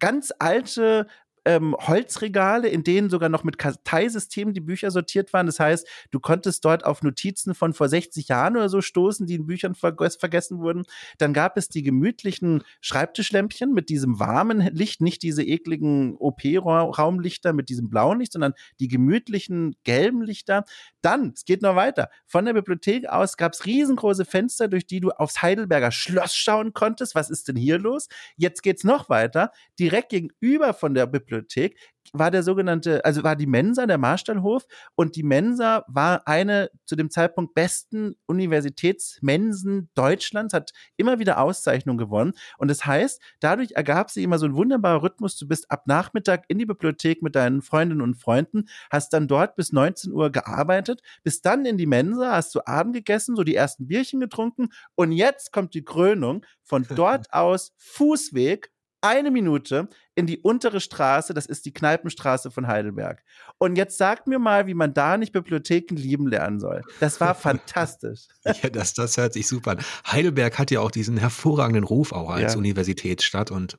Ganz 0.00 0.32
alte 0.38 1.06
ähm, 1.44 1.76
Holzregale, 1.78 2.68
in 2.68 2.84
denen 2.84 3.10
sogar 3.10 3.28
noch 3.28 3.44
mit 3.44 3.58
Karteisystemen 3.58 4.54
die 4.54 4.60
Bücher 4.60 4.90
sortiert 4.90 5.32
waren. 5.32 5.46
Das 5.46 5.58
heißt, 5.58 5.86
du 6.10 6.20
konntest 6.20 6.64
dort 6.64 6.84
auf 6.84 7.02
Notizen 7.02 7.54
von 7.54 7.72
vor 7.72 7.88
60 7.88 8.28
Jahren 8.28 8.56
oder 8.56 8.68
so 8.68 8.80
stoßen, 8.80 9.26
die 9.26 9.34
in 9.34 9.46
Büchern 9.46 9.74
verges 9.74 10.16
vergessen 10.16 10.60
wurden. 10.60 10.84
Dann 11.18 11.32
gab 11.32 11.56
es 11.56 11.68
die 11.68 11.82
gemütlichen 11.82 12.62
Schreibtischlämpchen 12.80 13.72
mit 13.72 13.88
diesem 13.88 14.20
warmen 14.20 14.60
Licht, 14.60 15.00
nicht 15.00 15.22
diese 15.22 15.42
ekligen 15.42 16.16
OP-Raumlichter 16.16 17.52
mit 17.52 17.68
diesem 17.68 17.90
blauen 17.90 18.20
Licht, 18.20 18.32
sondern 18.32 18.54
die 18.78 18.88
gemütlichen 18.88 19.74
gelben 19.84 20.22
Lichter. 20.22 20.64
Dann, 21.00 21.32
es 21.34 21.44
geht 21.44 21.62
noch 21.62 21.74
weiter. 21.74 22.08
Von 22.26 22.44
der 22.44 22.52
Bibliothek 22.52 23.08
aus 23.08 23.36
gab 23.36 23.52
es 23.54 23.66
riesengroße 23.66 24.24
Fenster, 24.24 24.68
durch 24.68 24.86
die 24.86 25.00
du 25.00 25.10
aufs 25.10 25.42
Heidelberger 25.42 25.90
Schloss 25.90 26.36
schauen 26.36 26.72
konntest. 26.72 27.14
Was 27.14 27.30
ist 27.30 27.48
denn 27.48 27.56
hier 27.56 27.78
los? 27.78 28.08
Jetzt 28.36 28.62
geht's 28.62 28.84
noch 28.84 29.08
weiter. 29.08 29.50
Direkt 29.78 30.10
gegenüber 30.10 30.74
von 30.74 30.94
der 30.94 31.06
Bibliothek 31.06 31.31
Bibliothek. 31.32 31.78
War 32.12 32.30
der 32.30 32.42
sogenannte, 32.42 33.04
also 33.04 33.22
war 33.22 33.36
die 33.36 33.46
Mensa, 33.46 33.86
der 33.86 33.96
Marstallhof 33.96 34.64
und 34.96 35.16
die 35.16 35.22
Mensa 35.22 35.84
war 35.88 36.26
eine 36.26 36.68
zu 36.84 36.96
dem 36.96 37.10
Zeitpunkt 37.10 37.54
besten 37.54 38.16
Universitätsmensen 38.26 39.88
Deutschlands, 39.94 40.52
hat 40.52 40.72
immer 40.96 41.20
wieder 41.20 41.40
Auszeichnungen 41.40 41.98
gewonnen. 41.98 42.32
Und 42.58 42.68
das 42.68 42.84
heißt, 42.84 43.22
dadurch 43.40 43.72
ergab 43.72 44.10
sich 44.10 44.24
immer 44.24 44.38
so 44.38 44.46
ein 44.46 44.54
wunderbarer 44.54 45.02
Rhythmus, 45.02 45.36
du 45.36 45.46
bist 45.46 45.70
ab 45.70 45.84
Nachmittag 45.86 46.44
in 46.48 46.58
die 46.58 46.66
Bibliothek 46.66 47.22
mit 47.22 47.36
deinen 47.36 47.62
Freundinnen 47.62 48.02
und 48.02 48.16
Freunden, 48.16 48.64
hast 48.90 49.12
dann 49.12 49.28
dort 49.28 49.54
bis 49.54 49.72
19 49.72 50.12
Uhr 50.12 50.30
gearbeitet, 50.30 51.02
bist 51.22 51.46
dann 51.46 51.64
in 51.64 51.78
die 51.78 51.86
Mensa, 51.86 52.32
hast 52.32 52.54
du 52.54 52.66
Abend 52.66 52.94
gegessen, 52.94 53.36
so 53.36 53.44
die 53.44 53.54
ersten 53.54 53.86
Bierchen 53.86 54.20
getrunken 54.20 54.70
und 54.96 55.12
jetzt 55.12 55.52
kommt 55.52 55.72
die 55.74 55.84
Krönung. 55.84 56.44
Von 56.64 56.86
dort 56.88 57.26
aus 57.32 57.72
Fußweg 57.76 58.72
eine 59.02 59.30
Minute 59.30 59.88
in 60.14 60.26
die 60.26 60.38
untere 60.38 60.80
Straße, 60.80 61.34
das 61.34 61.46
ist 61.46 61.66
die 61.66 61.74
Kneipenstraße 61.74 62.50
von 62.50 62.66
Heidelberg. 62.66 63.22
Und 63.58 63.76
jetzt 63.76 63.98
sagt 63.98 64.26
mir 64.26 64.38
mal, 64.38 64.66
wie 64.66 64.74
man 64.74 64.94
da 64.94 65.16
nicht 65.16 65.32
Bibliotheken 65.32 65.96
lieben 65.96 66.26
lernen 66.28 66.60
soll. 66.60 66.82
Das 67.00 67.20
war 67.20 67.34
fantastisch. 67.34 68.28
ja, 68.44 68.70
das, 68.70 68.94
das 68.94 69.16
hört 69.16 69.32
sich 69.32 69.46
super 69.48 69.72
an. 69.72 69.80
Heidelberg 70.06 70.58
hat 70.58 70.70
ja 70.70 70.80
auch 70.80 70.90
diesen 70.90 71.16
hervorragenden 71.16 71.84
Ruf 71.84 72.12
auch 72.12 72.30
als 72.30 72.54
ja. 72.54 72.58
Universitätsstadt 72.58 73.50
und 73.50 73.78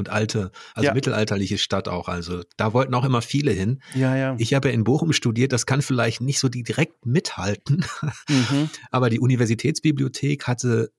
und 0.00 0.08
alte, 0.08 0.50
also 0.74 0.86
ja. 0.86 0.94
mittelalterliche 0.94 1.58
Stadt 1.58 1.86
auch. 1.86 2.08
Also 2.08 2.42
da 2.56 2.72
wollten 2.72 2.94
auch 2.94 3.04
immer 3.04 3.20
viele 3.20 3.52
hin. 3.52 3.82
Ja, 3.94 4.16
ja. 4.16 4.34
Ich 4.38 4.54
habe 4.54 4.68
ja 4.68 4.74
in 4.74 4.82
Bochum 4.82 5.12
studiert, 5.12 5.52
das 5.52 5.66
kann 5.66 5.82
vielleicht 5.82 6.22
nicht 6.22 6.40
so 6.40 6.48
direkt 6.48 7.04
mithalten, 7.04 7.84
mhm. 8.28 8.70
aber 8.90 9.10
die 9.10 9.20
Universitätsbibliothek 9.20 10.46
hatte 10.46 10.90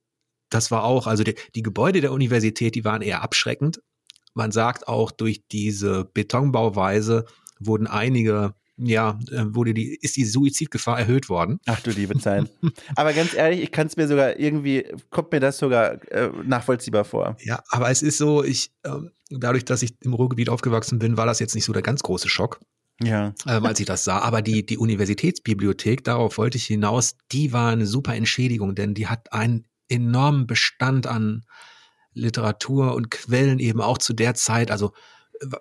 das 0.54 0.70
war 0.70 0.84
auch, 0.84 1.06
also 1.06 1.24
die, 1.24 1.34
die 1.54 1.62
Gebäude 1.62 2.00
der 2.00 2.12
Universität, 2.12 2.74
die 2.74 2.84
waren 2.84 3.02
eher 3.02 3.22
abschreckend. 3.22 3.82
Man 4.34 4.52
sagt 4.52 4.88
auch, 4.88 5.10
durch 5.10 5.46
diese 5.50 6.04
Betonbauweise 6.04 7.26
wurden 7.58 7.86
einige 7.86 8.54
ja, 8.78 9.18
äh, 9.30 9.44
wurde 9.54 9.74
die, 9.74 9.96
ist 9.96 10.16
die 10.16 10.24
Suizidgefahr 10.24 10.98
erhöht 10.98 11.28
worden. 11.28 11.60
Ach 11.66 11.80
du 11.80 11.90
liebe 11.90 12.18
Zeit. 12.18 12.50
aber 12.96 13.12
ganz 13.12 13.34
ehrlich, 13.34 13.62
ich 13.62 13.70
kann 13.70 13.86
es 13.86 13.96
mir 13.96 14.08
sogar 14.08 14.38
irgendwie, 14.38 14.84
kommt 15.10 15.32
mir 15.32 15.40
das 15.40 15.58
sogar 15.58 16.02
äh, 16.10 16.30
nachvollziehbar 16.44 17.04
vor. 17.04 17.36
Ja, 17.42 17.62
aber 17.68 17.90
es 17.90 18.02
ist 18.02 18.18
so, 18.18 18.42
ich, 18.42 18.72
äh, 18.82 18.90
dadurch, 19.30 19.64
dass 19.64 19.82
ich 19.82 19.94
im 20.00 20.14
Ruhrgebiet 20.14 20.48
aufgewachsen 20.48 20.98
bin, 20.98 21.16
war 21.16 21.26
das 21.26 21.38
jetzt 21.38 21.54
nicht 21.54 21.64
so 21.64 21.72
der 21.72 21.82
ganz 21.82 22.02
große 22.02 22.28
Schock. 22.28 22.60
Ja. 23.02 23.34
Äh, 23.46 23.52
als 23.52 23.80
ich 23.80 23.86
das 23.86 24.04
sah. 24.04 24.18
Aber 24.20 24.42
die, 24.42 24.64
die 24.64 24.78
Universitätsbibliothek, 24.78 26.04
darauf 26.04 26.38
wollte 26.38 26.58
ich 26.58 26.66
hinaus, 26.66 27.16
die 27.30 27.52
war 27.52 27.70
eine 27.70 27.86
super 27.86 28.14
Entschädigung, 28.14 28.74
denn 28.74 28.94
die 28.94 29.06
hat 29.06 29.32
einen 29.32 29.66
enormen 29.92 30.46
Bestand 30.46 31.06
an 31.06 31.44
Literatur 32.14 32.94
und 32.94 33.10
Quellen 33.10 33.58
eben 33.58 33.80
auch 33.80 33.98
zu 33.98 34.12
der 34.12 34.34
Zeit, 34.34 34.70
also 34.70 34.92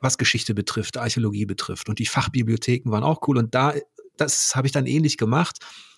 was 0.01 0.17
Geschichte 0.17 0.53
betrifft, 0.53 0.97
Archäologie 0.97 1.45
betrifft. 1.45 1.89
Und 1.89 1.99
die 1.99 2.05
Fachbibliotheken 2.05 2.91
waren 2.91 3.03
auch 3.03 3.27
cool. 3.27 3.37
Und 3.37 3.55
da, 3.55 3.73
das 4.17 4.55
habe 4.55 4.67
ich 4.67 4.73
dann 4.73 4.85
ähnlich 4.85 5.17
gemacht. 5.17 5.57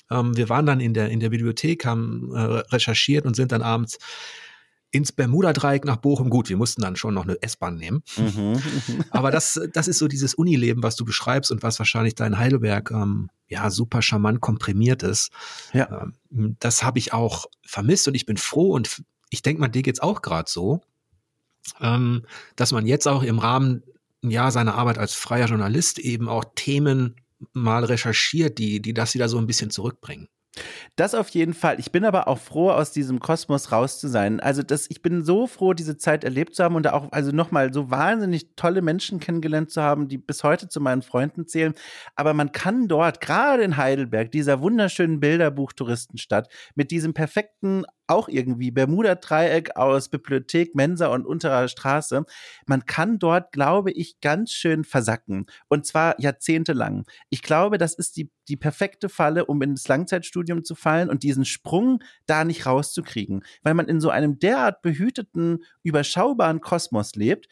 Ähm, 0.10 0.36
wir 0.38 0.50
waren 0.50 0.66
dann 0.66 0.80
in 0.80 0.94
der, 0.94 1.10
in 1.10 1.20
der 1.20 1.30
Bibliothek, 1.30 1.86
haben 1.86 2.32
äh, 2.34 2.40
recherchiert 2.72 3.26
und 3.26 3.36
sind 3.36 3.52
dann 3.52 3.62
abends 3.62 3.98
ins 4.94 5.12
Bermuda-Dreieck 5.12 5.86
nach 5.86 5.98
Bochum. 5.98 6.30
Gut, 6.30 6.50
wir 6.50 6.58
mussten 6.58 6.84
dann 6.84 6.96
schon 6.96 7.16
noch 7.16 7.24
eine 7.24 7.42
S-Bahn 7.42 7.76
nehmen. 7.76 8.04
Mhm. 8.16 8.62
Aber 9.10 9.32
das, 9.32 9.60
das 9.74 9.88
ist 9.88 9.98
so 9.98 10.08
dieses 10.08 10.36
Unileben, 10.36 10.84
was 10.84 10.96
du 10.96 11.04
beschreibst 11.04 11.52
und 11.52 11.64
was 11.64 11.80
wahrscheinlich 11.80 12.14
da 12.14 12.28
in 12.28 12.38
Heidelberg 12.38 12.92
ähm, 12.92 13.30
ja 13.48 13.72
super 13.72 14.04
charmant 14.04 14.40
komprimiert 14.40 15.02
ist. 15.02 15.32
Ja. 15.74 16.04
Ähm, 16.32 16.58
das 16.60 16.84
habe 16.84 17.00
ich 17.00 17.12
auch 17.12 17.48
vermisst 17.66 18.08
und 18.08 18.14
ich 18.14 18.28
bin 18.28 18.38
froh 18.38 18.72
und 18.72 19.04
ich 19.32 19.42
denke 19.42 19.62
mal, 19.62 19.68
dir 19.68 19.82
geht's 19.82 20.00
auch 20.00 20.22
gerade 20.22 20.50
so, 20.50 20.82
ähm, 21.82 22.24
dass 22.56 22.72
man 22.72 22.86
jetzt 22.86 23.08
auch 23.08 23.24
im 23.24 23.40
Rahmen 23.40 23.82
ja 24.22 24.52
seiner 24.52 24.76
Arbeit 24.76 25.00
als 25.00 25.16
freier 25.16 25.48
Journalist 25.48 25.98
eben 25.98 26.30
auch 26.30 26.46
Themen 26.54 27.16
mal 27.52 27.84
recherchiert, 27.84 28.60
die, 28.60 28.80
die 28.80 28.94
das 28.94 29.16
wieder 29.16 29.28
so 29.28 29.40
ein 29.40 29.48
bisschen 29.48 29.72
zurückbringen. 29.72 30.30
Das 30.96 31.16
auf 31.16 31.30
jeden 31.30 31.54
Fall. 31.54 31.80
Ich 31.80 31.92
bin 31.92 32.06
aber 32.06 32.28
auch 32.28 32.38
froh, 32.38 32.70
aus 32.70 32.92
diesem 32.92 33.20
Kosmos 33.20 33.72
raus 33.72 34.00
zu 34.00 34.08
sein. 34.08 34.40
Also 34.40 34.62
das, 34.62 34.90
ich 34.90 35.02
bin 35.02 35.24
so 35.24 35.48
froh, 35.48 35.74
diese 35.74 35.98
Zeit 35.98 36.24
erlebt 36.24 36.56
zu 36.56 36.64
haben 36.64 36.76
und 36.76 36.88
auch 36.88 37.12
also 37.12 37.32
nochmal 37.32 37.74
so 37.74 37.90
wahnsinnig 37.90 38.56
tolle 38.56 38.82
Menschen 38.84 39.20
kennengelernt 39.20 39.72
zu 39.72 39.82
haben, 39.82 40.08
die 40.08 40.20
bis 40.20 40.44
heute 40.44 40.70
zu 40.70 40.80
meinen 40.80 41.02
Freunden 41.02 41.48
zählen. 41.48 41.74
Aber 42.16 42.34
man 42.34 42.52
kann 42.52 42.88
dort, 42.88 43.22
gerade 43.22 43.64
in 43.64 43.78
Heidelberg, 43.78 44.32
dieser 44.32 44.62
wunderschönen 44.62 45.20
Bilderbuch-Touristenstadt, 45.20 46.50
mit 46.76 46.92
diesem 46.92 47.14
perfekten 47.14 47.86
auch 48.08 48.28
irgendwie 48.28 48.72
Bermuda-Dreieck 48.72 49.76
aus 49.76 50.10
Bibliothek, 50.10 50.76
Mensa 50.76 51.08
und 51.08 51.26
unterer 51.26 51.68
Straße. 51.68 52.26
Man 52.66 52.86
kann 52.86 53.20
dort, 53.20 53.52
glaube 53.52 53.92
ich, 53.92 54.20
ganz 54.20 54.52
schön 54.52 54.84
versacken. 54.84 55.46
Und 55.70 55.86
zwar 55.86 56.20
jahrzehntelang. 56.20 57.06
Ich 57.30 57.42
glaube, 57.42 57.78
das 57.78 57.94
ist 57.94 58.18
die, 58.18 58.30
die 58.48 58.58
perfekte 58.58 59.10
Falle, 59.10 59.46
um 59.46 59.62
ins 59.62 59.88
Langzeitstudium 59.88 60.64
zu 60.64 60.76
fallen 60.76 61.10
und 61.10 61.24
diesen 61.24 61.46
Sprung 61.46 62.04
da 62.26 62.44
nicht 62.44 62.66
rauszukriegen. 62.66 63.44
Weil 63.62 63.74
man 63.74 63.88
in 63.88 64.02
so 64.02 64.10
einem 64.10 64.40
derart 64.40 64.82
behüteten, 64.82 65.64
überschaubaren 65.84 66.62
Kosmos 66.62 67.16
lebt, 67.16 67.48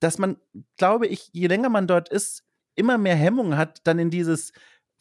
dass 0.00 0.18
man, 0.18 0.36
glaube 0.76 1.06
ich, 1.06 1.30
je 1.32 1.46
länger 1.46 1.68
man 1.68 1.86
dort 1.86 2.08
ist, 2.08 2.44
immer 2.74 2.98
mehr 2.98 3.16
Hemmungen 3.16 3.56
hat, 3.56 3.80
dann 3.84 3.98
in 3.98 4.10
dieses 4.10 4.52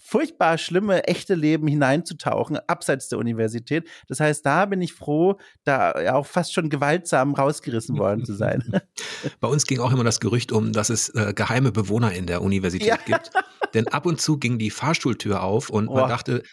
furchtbar 0.04 0.58
schlimme, 0.58 1.04
echte 1.06 1.36
Leben 1.36 1.68
hineinzutauchen, 1.68 2.58
abseits 2.68 3.08
der 3.08 3.20
Universität. 3.20 3.88
Das 4.08 4.20
heißt, 4.20 4.46
da 4.46 4.66
bin 4.66 4.82
ich 4.82 4.94
froh, 4.94 5.38
da 5.64 6.14
auch 6.14 6.26
fast 6.26 6.54
schon 6.54 6.70
gewaltsam 6.70 7.34
rausgerissen 7.34 7.98
worden 7.98 8.26
zu 8.26 8.34
sein. 8.34 8.82
Bei 9.40 9.48
uns 9.48 9.66
ging 9.66 9.80
auch 9.80 9.92
immer 9.92 10.04
das 10.04 10.20
Gerücht 10.20 10.52
um, 10.52 10.74
dass 10.74 10.90
es 10.90 11.10
äh, 11.10 11.34
geheime 11.34 11.72
Bewohner 11.72 12.12
in 12.14 12.26
der 12.26 12.42
Universität 12.42 12.88
ja. 12.88 12.98
gibt. 12.98 13.32
Denn 13.74 13.88
ab 13.88 14.06
und 14.06 14.20
zu 14.20 14.38
ging 14.38 14.58
die 14.58 14.72
Fahrstuhltür 14.72 15.44
auf 15.44 15.70
und 15.70 15.88
oh. 15.88 15.96
man 15.96 16.10
dachte, 16.10 16.44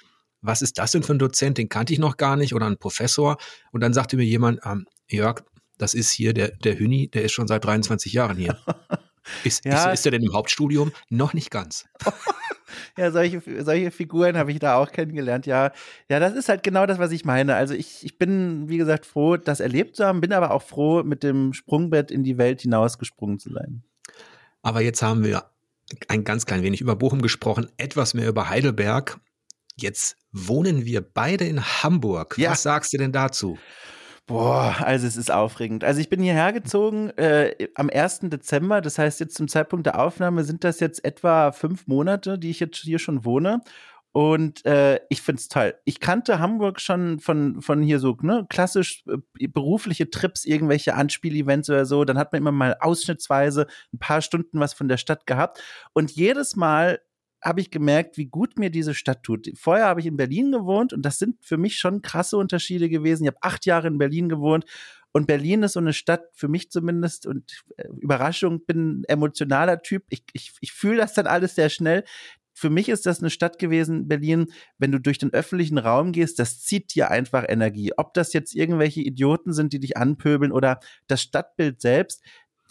was 0.40 0.62
ist 0.62 0.78
das 0.78 0.92
denn 0.92 1.02
für 1.02 1.14
ein 1.14 1.18
Dozent? 1.18 1.58
Den 1.58 1.68
kannte 1.68 1.92
ich 1.92 1.98
noch 1.98 2.16
gar 2.16 2.36
nicht 2.36 2.54
oder 2.54 2.66
ein 2.66 2.78
Professor. 2.78 3.38
Und 3.72 3.80
dann 3.80 3.92
sagte 3.92 4.16
mir 4.16 4.24
jemand, 4.24 4.60
ähm, 4.64 4.86
Jörg, 5.08 5.42
das 5.78 5.94
ist 5.94 6.10
hier 6.10 6.34
der, 6.34 6.52
der 6.58 6.78
Hüni, 6.78 7.08
der 7.08 7.22
ist 7.22 7.32
schon 7.32 7.48
seit 7.48 7.64
23 7.64 8.12
Jahren 8.12 8.36
hier. 8.36 8.58
Ist, 9.44 9.66
ja. 9.66 9.90
ist, 9.90 10.00
ist 10.00 10.06
er 10.06 10.12
denn 10.12 10.22
im 10.22 10.32
Hauptstudium? 10.32 10.90
Noch 11.10 11.34
nicht 11.34 11.50
ganz. 11.50 11.84
ja, 12.96 13.10
solche, 13.10 13.42
solche 13.64 13.90
Figuren 13.90 14.36
habe 14.36 14.52
ich 14.52 14.58
da 14.58 14.76
auch 14.76 14.92
kennengelernt. 14.92 15.46
Ja, 15.46 15.72
ja, 16.08 16.20
das 16.20 16.34
ist 16.34 16.48
halt 16.48 16.62
genau 16.62 16.86
das, 16.86 16.98
was 16.98 17.12
ich 17.12 17.24
meine. 17.24 17.54
Also 17.54 17.74
ich, 17.74 18.04
ich 18.04 18.18
bin, 18.18 18.68
wie 18.68 18.78
gesagt, 18.78 19.06
froh, 19.06 19.36
das 19.36 19.60
erlebt 19.60 19.96
zu 19.96 20.04
haben, 20.04 20.20
bin 20.20 20.32
aber 20.32 20.50
auch 20.50 20.62
froh, 20.62 21.02
mit 21.02 21.22
dem 21.22 21.52
Sprungbett 21.52 22.10
in 22.10 22.24
die 22.24 22.38
Welt 22.38 22.60
hinausgesprungen 22.60 23.38
zu 23.38 23.52
sein. 23.52 23.82
Aber 24.62 24.80
jetzt 24.80 25.02
haben 25.02 25.24
wir 25.24 25.44
ein 26.08 26.24
ganz 26.24 26.46
klein 26.46 26.62
wenig 26.62 26.80
über 26.80 26.96
Bochum 26.96 27.22
gesprochen, 27.22 27.68
etwas 27.76 28.14
mehr 28.14 28.28
über 28.28 28.48
Heidelberg. 28.50 29.18
Jetzt 29.76 30.16
wohnen 30.32 30.84
wir 30.84 31.00
beide 31.00 31.44
in 31.44 31.62
Hamburg. 31.62 32.36
Ja. 32.36 32.50
Was 32.50 32.62
sagst 32.62 32.92
du 32.92 32.98
denn 32.98 33.12
dazu? 33.12 33.58
Boah, 34.28 34.76
also 34.80 35.06
es 35.06 35.16
ist 35.16 35.30
aufregend. 35.32 35.84
Also 35.84 36.02
ich 36.02 36.10
bin 36.10 36.20
hierher 36.20 36.52
gezogen 36.52 37.08
äh, 37.16 37.68
am 37.74 37.88
1. 37.88 38.20
Dezember, 38.24 38.82
das 38.82 38.98
heißt 38.98 39.20
jetzt 39.20 39.34
zum 39.34 39.48
Zeitpunkt 39.48 39.86
der 39.86 39.98
Aufnahme 39.98 40.44
sind 40.44 40.64
das 40.64 40.80
jetzt 40.80 41.02
etwa 41.02 41.50
fünf 41.50 41.86
Monate, 41.86 42.38
die 42.38 42.50
ich 42.50 42.60
jetzt 42.60 42.76
hier 42.76 42.98
schon 42.98 43.24
wohne. 43.24 43.62
Und 44.12 44.66
äh, 44.66 45.00
ich 45.08 45.22
find's 45.22 45.48
toll. 45.48 45.76
Ich 45.86 45.98
kannte 46.00 46.40
Hamburg 46.40 46.78
schon 46.80 47.20
von, 47.20 47.62
von 47.62 47.82
hier 47.82 48.00
so, 48.00 48.18
ne, 48.20 48.44
klassisch 48.50 49.02
äh, 49.06 49.48
berufliche 49.48 50.10
Trips, 50.10 50.44
irgendwelche 50.44 50.94
Anspielevents 50.94 51.70
oder 51.70 51.86
so. 51.86 52.04
Dann 52.04 52.18
hat 52.18 52.32
man 52.32 52.42
immer 52.42 52.52
mal 52.52 52.76
ausschnittsweise 52.80 53.66
ein 53.94 53.98
paar 53.98 54.20
Stunden 54.20 54.60
was 54.60 54.74
von 54.74 54.88
der 54.88 54.98
Stadt 54.98 55.26
gehabt. 55.26 55.62
Und 55.94 56.10
jedes 56.10 56.54
Mal 56.54 57.00
habe 57.42 57.60
ich 57.60 57.70
gemerkt, 57.70 58.16
wie 58.16 58.26
gut 58.26 58.58
mir 58.58 58.70
diese 58.70 58.94
Stadt 58.94 59.22
tut. 59.22 59.50
Vorher 59.54 59.86
habe 59.86 60.00
ich 60.00 60.06
in 60.06 60.16
Berlin 60.16 60.50
gewohnt 60.50 60.92
und 60.92 61.02
das 61.02 61.18
sind 61.18 61.36
für 61.40 61.56
mich 61.56 61.78
schon 61.78 62.02
krasse 62.02 62.36
Unterschiede 62.36 62.88
gewesen. 62.88 63.24
Ich 63.24 63.28
habe 63.28 63.38
acht 63.42 63.64
Jahre 63.66 63.88
in 63.88 63.98
Berlin 63.98 64.28
gewohnt 64.28 64.64
und 65.12 65.26
Berlin 65.26 65.62
ist 65.62 65.72
so 65.72 65.80
eine 65.80 65.92
Stadt, 65.92 66.28
für 66.32 66.48
mich 66.48 66.70
zumindest, 66.70 67.26
und 67.26 67.64
äh, 67.76 67.88
Überraschung, 68.00 68.64
bin 68.64 69.00
ein 69.00 69.04
emotionaler 69.04 69.80
Typ. 69.82 70.04
Ich, 70.10 70.24
ich, 70.32 70.52
ich 70.60 70.72
fühle 70.72 70.98
das 70.98 71.14
dann 71.14 71.26
alles 71.26 71.54
sehr 71.54 71.70
schnell. 71.70 72.04
Für 72.52 72.70
mich 72.70 72.88
ist 72.88 73.06
das 73.06 73.20
eine 73.20 73.30
Stadt 73.30 73.58
gewesen, 73.58 74.08
Berlin, 74.08 74.52
wenn 74.78 74.90
du 74.90 74.98
durch 74.98 75.18
den 75.18 75.32
öffentlichen 75.32 75.78
Raum 75.78 76.12
gehst, 76.12 76.40
das 76.40 76.60
zieht 76.60 76.94
dir 76.94 77.10
einfach 77.10 77.44
Energie. 77.48 77.92
Ob 77.96 78.14
das 78.14 78.32
jetzt 78.32 78.54
irgendwelche 78.54 79.00
Idioten 79.00 79.52
sind, 79.52 79.72
die 79.72 79.80
dich 79.80 79.96
anpöbeln 79.96 80.50
oder 80.50 80.80
das 81.06 81.22
Stadtbild 81.22 81.80
selbst, 81.80 82.22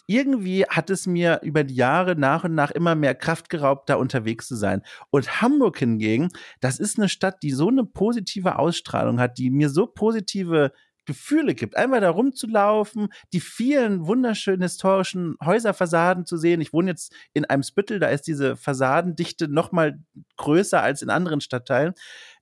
irgendwie 0.08 0.66
hat 0.66 0.90
es 0.90 1.06
mir 1.06 1.42
über 1.44 1.64
die 1.64 1.76
Jahre 1.76 2.16
nach 2.16 2.46
und 2.46 2.56
nach 2.56 2.72
immer 2.72 2.96
mehr 2.96 3.14
Kraft 3.14 3.50
geraubt, 3.50 3.90
da 3.90 3.96
unterwegs 3.96 4.48
zu 4.48 4.56
sein. 4.56 4.82
Und 5.12 5.42
Hamburg 5.42 5.78
hingegen, 5.78 6.30
das 6.62 6.80
ist 6.80 6.98
eine 6.98 7.10
Stadt, 7.10 7.44
die 7.44 7.52
so 7.52 7.68
eine 7.68 7.84
positive 7.84 8.58
Ausstrahlung 8.58 9.20
hat, 9.20 9.38
die 9.38 9.50
mir 9.50 9.70
so 9.70 9.86
positive 9.86 10.72
Gefühle 11.08 11.56
gibt. 11.56 11.76
Einmal 11.76 12.02
da 12.02 12.10
rumzulaufen, 12.10 13.08
die 13.34 13.40
vielen 13.40 14.06
wunderschönen 14.06 14.62
historischen 14.62 15.36
Häuserfassaden 15.44 16.26
zu 16.26 16.38
sehen. 16.38 16.62
Ich 16.62 16.74
wohne 16.74 16.92
jetzt 16.92 17.14
in 17.34 17.46
einem 17.46 17.64
Spüttel, 17.64 18.00
da 18.00 18.10
ist 18.10 18.24
diese 18.24 18.56
Fassadendichte 18.58 19.48
noch 19.48 19.72
mal 19.72 20.00
größer 20.36 20.82
als 20.82 21.02
in 21.02 21.10
anderen 21.10 21.42
Stadtteilen. 21.42 21.94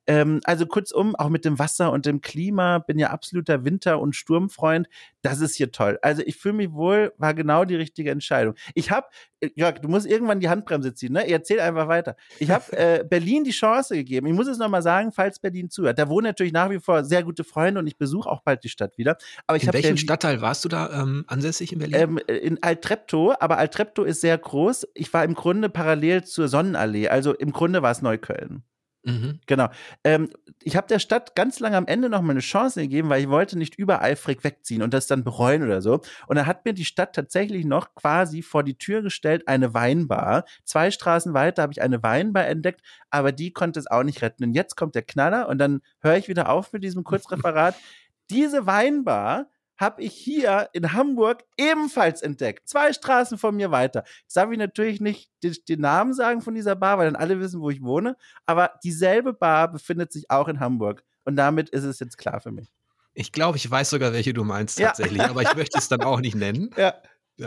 Ähm, 0.06 0.40
also 0.44 0.66
kurzum, 0.66 1.16
auch 1.16 1.28
mit 1.28 1.44
dem 1.44 1.58
Wasser 1.58 1.92
und 1.92 2.06
dem 2.06 2.20
Klima, 2.20 2.78
bin 2.78 2.98
ja 2.98 3.10
absoluter 3.10 3.64
Winter- 3.64 4.00
und 4.00 4.14
Sturmfreund. 4.14 4.88
Das 5.22 5.40
ist 5.40 5.56
hier 5.56 5.72
toll. 5.72 5.98
Also 6.02 6.22
ich 6.24 6.36
fühle 6.36 6.54
mich 6.54 6.72
wohl, 6.72 7.12
war 7.18 7.34
genau 7.34 7.64
die 7.64 7.74
richtige 7.74 8.10
Entscheidung. 8.10 8.54
Ich 8.74 8.90
habe, 8.90 9.08
äh, 9.40 9.50
Jörg, 9.56 9.80
du 9.80 9.88
musst 9.88 10.06
irgendwann 10.06 10.40
die 10.40 10.48
Handbremse 10.48 10.94
ziehen, 10.94 11.12
ne? 11.12 11.28
Erzähl 11.28 11.58
einfach 11.60 11.88
weiter. 11.88 12.16
Ich 12.38 12.50
habe 12.50 12.64
äh, 12.76 13.04
Berlin 13.08 13.42
die 13.44 13.50
Chance 13.50 13.96
gegeben. 13.96 14.26
Ich 14.28 14.34
muss 14.34 14.46
es 14.46 14.58
nochmal 14.58 14.82
sagen, 14.82 15.10
falls 15.10 15.40
Berlin 15.40 15.70
zuhört. 15.70 15.98
Da 15.98 16.08
wohnen 16.08 16.26
natürlich 16.26 16.52
nach 16.52 16.70
wie 16.70 16.78
vor 16.78 17.02
sehr 17.04 17.24
gute 17.24 17.42
Freunde 17.42 17.80
und 17.80 17.86
ich 17.86 17.98
besuche 17.98 18.28
auch 18.28 18.42
bald 18.42 18.62
die 18.62 18.68
Stadt 18.68 18.98
wieder. 18.98 19.16
Aber 19.46 19.56
ich 19.56 19.64
in 19.64 19.72
welchem 19.72 19.96
Stadtteil 19.96 20.40
warst 20.40 20.64
du 20.64 20.68
da 20.68 21.02
ähm, 21.02 21.24
ansässig 21.26 21.72
in 21.72 21.80
Berlin? 21.80 22.00
Ähm, 22.00 22.18
in 22.28 22.62
Altreptow, 22.62 23.34
aber 23.40 23.58
Altreptow 23.58 24.06
ist 24.06 24.20
sehr 24.20 24.38
groß. 24.38 24.86
Ich 24.94 25.12
war 25.12 25.24
im 25.24 25.34
Grunde 25.34 25.68
parallel 25.68 26.24
zur 26.24 26.48
Sonnenallee. 26.48 27.08
Also 27.08 27.34
im 27.34 27.52
Grunde 27.52 27.82
war 27.82 27.90
es 27.90 28.02
Neukölln. 28.02 28.62
Mhm. 29.06 29.38
Genau. 29.46 29.68
Ähm, 30.02 30.30
ich 30.64 30.76
habe 30.76 30.88
der 30.88 30.98
Stadt 30.98 31.36
ganz 31.36 31.60
lange 31.60 31.76
am 31.76 31.86
Ende 31.86 32.08
noch 32.08 32.22
mal 32.22 32.32
eine 32.32 32.40
Chance 32.40 32.80
gegeben, 32.80 33.08
weil 33.08 33.22
ich 33.22 33.28
wollte 33.28 33.56
nicht 33.56 33.76
übereifrig 33.76 34.42
wegziehen 34.42 34.82
und 34.82 34.92
das 34.92 35.06
dann 35.06 35.22
bereuen 35.22 35.62
oder 35.62 35.80
so. 35.80 36.00
Und 36.26 36.34
dann 36.34 36.46
hat 36.46 36.64
mir 36.64 36.72
die 36.72 36.84
Stadt 36.84 37.14
tatsächlich 37.14 37.64
noch 37.64 37.94
quasi 37.94 38.42
vor 38.42 38.64
die 38.64 38.76
Tür 38.76 39.02
gestellt 39.02 39.46
eine 39.46 39.74
Weinbar. 39.74 40.44
Zwei 40.64 40.90
Straßen 40.90 41.34
weiter 41.34 41.62
habe 41.62 41.72
ich 41.72 41.82
eine 41.82 42.02
Weinbar 42.02 42.48
entdeckt, 42.48 42.80
aber 43.10 43.30
die 43.30 43.52
konnte 43.52 43.78
es 43.78 43.86
auch 43.86 44.02
nicht 44.02 44.22
retten. 44.22 44.42
Und 44.42 44.54
jetzt 44.54 44.76
kommt 44.76 44.96
der 44.96 45.02
Knaller 45.02 45.48
und 45.48 45.58
dann 45.58 45.82
höre 46.00 46.16
ich 46.16 46.26
wieder 46.26 46.48
auf 46.48 46.72
mit 46.72 46.82
diesem 46.82 47.04
Kurzreferat. 47.04 47.76
Diese 48.30 48.66
Weinbar 48.66 49.46
habe 49.78 50.02
ich 50.02 50.14
hier 50.14 50.68
in 50.72 50.92
Hamburg 50.92 51.44
ebenfalls 51.56 52.22
entdeckt. 52.22 52.68
Zwei 52.68 52.92
Straßen 52.92 53.38
von 53.38 53.56
mir 53.56 53.70
weiter. 53.70 54.04
Jetzt 54.22 54.36
darf 54.36 54.50
ich 54.50 54.58
natürlich 54.58 55.00
nicht 55.00 55.30
den, 55.42 55.54
den, 55.68 55.80
Namen 55.80 56.14
sagen 56.14 56.40
von 56.40 56.54
dieser 56.54 56.76
Bar, 56.76 56.98
weil 56.98 57.06
dann 57.06 57.16
alle 57.16 57.40
wissen, 57.40 57.60
wo 57.60 57.70
ich 57.70 57.82
wohne. 57.82 58.16
Aber 58.46 58.72
dieselbe 58.82 59.32
Bar 59.32 59.70
befindet 59.70 60.12
sich 60.12 60.30
auch 60.30 60.48
in 60.48 60.60
Hamburg. 60.60 61.04
Und 61.24 61.36
damit 61.36 61.68
ist 61.70 61.84
es 61.84 61.98
jetzt 61.98 62.16
klar 62.16 62.40
für 62.40 62.52
mich. 62.52 62.68
Ich 63.14 63.32
glaube, 63.32 63.56
ich 63.56 63.70
weiß 63.70 63.90
sogar, 63.90 64.12
welche 64.12 64.34
du 64.34 64.44
meinst 64.44 64.78
tatsächlich, 64.78 65.18
ja. 65.18 65.30
aber 65.30 65.42
ich 65.42 65.54
möchte 65.54 65.78
es 65.78 65.88
dann 65.88 66.02
auch 66.02 66.20
nicht 66.20 66.34
nennen. 66.34 66.70
Ja. 66.76 66.94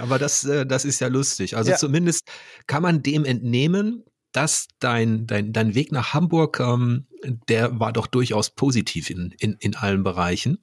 Aber 0.03 0.19
das, 0.19 0.43
äh, 0.43 0.67
das 0.67 0.85
ist 0.85 1.01
ja 1.01 1.07
lustig. 1.07 1.57
Also 1.57 1.71
ja. 1.71 1.77
zumindest 1.77 2.29
kann 2.67 2.83
man 2.83 3.01
dem 3.01 3.25
entnehmen, 3.25 4.03
dass 4.31 4.67
dein, 4.79 5.25
dein, 5.25 5.51
dein 5.51 5.73
Weg 5.73 5.91
nach 5.91 6.13
Hamburg, 6.13 6.59
ähm, 6.59 7.07
der 7.47 7.79
war 7.79 7.91
doch 7.91 8.05
durchaus 8.05 8.51
positiv 8.51 9.09
in, 9.09 9.33
in, 9.39 9.53
in 9.59 9.75
allen 9.75 10.03
Bereichen. 10.03 10.59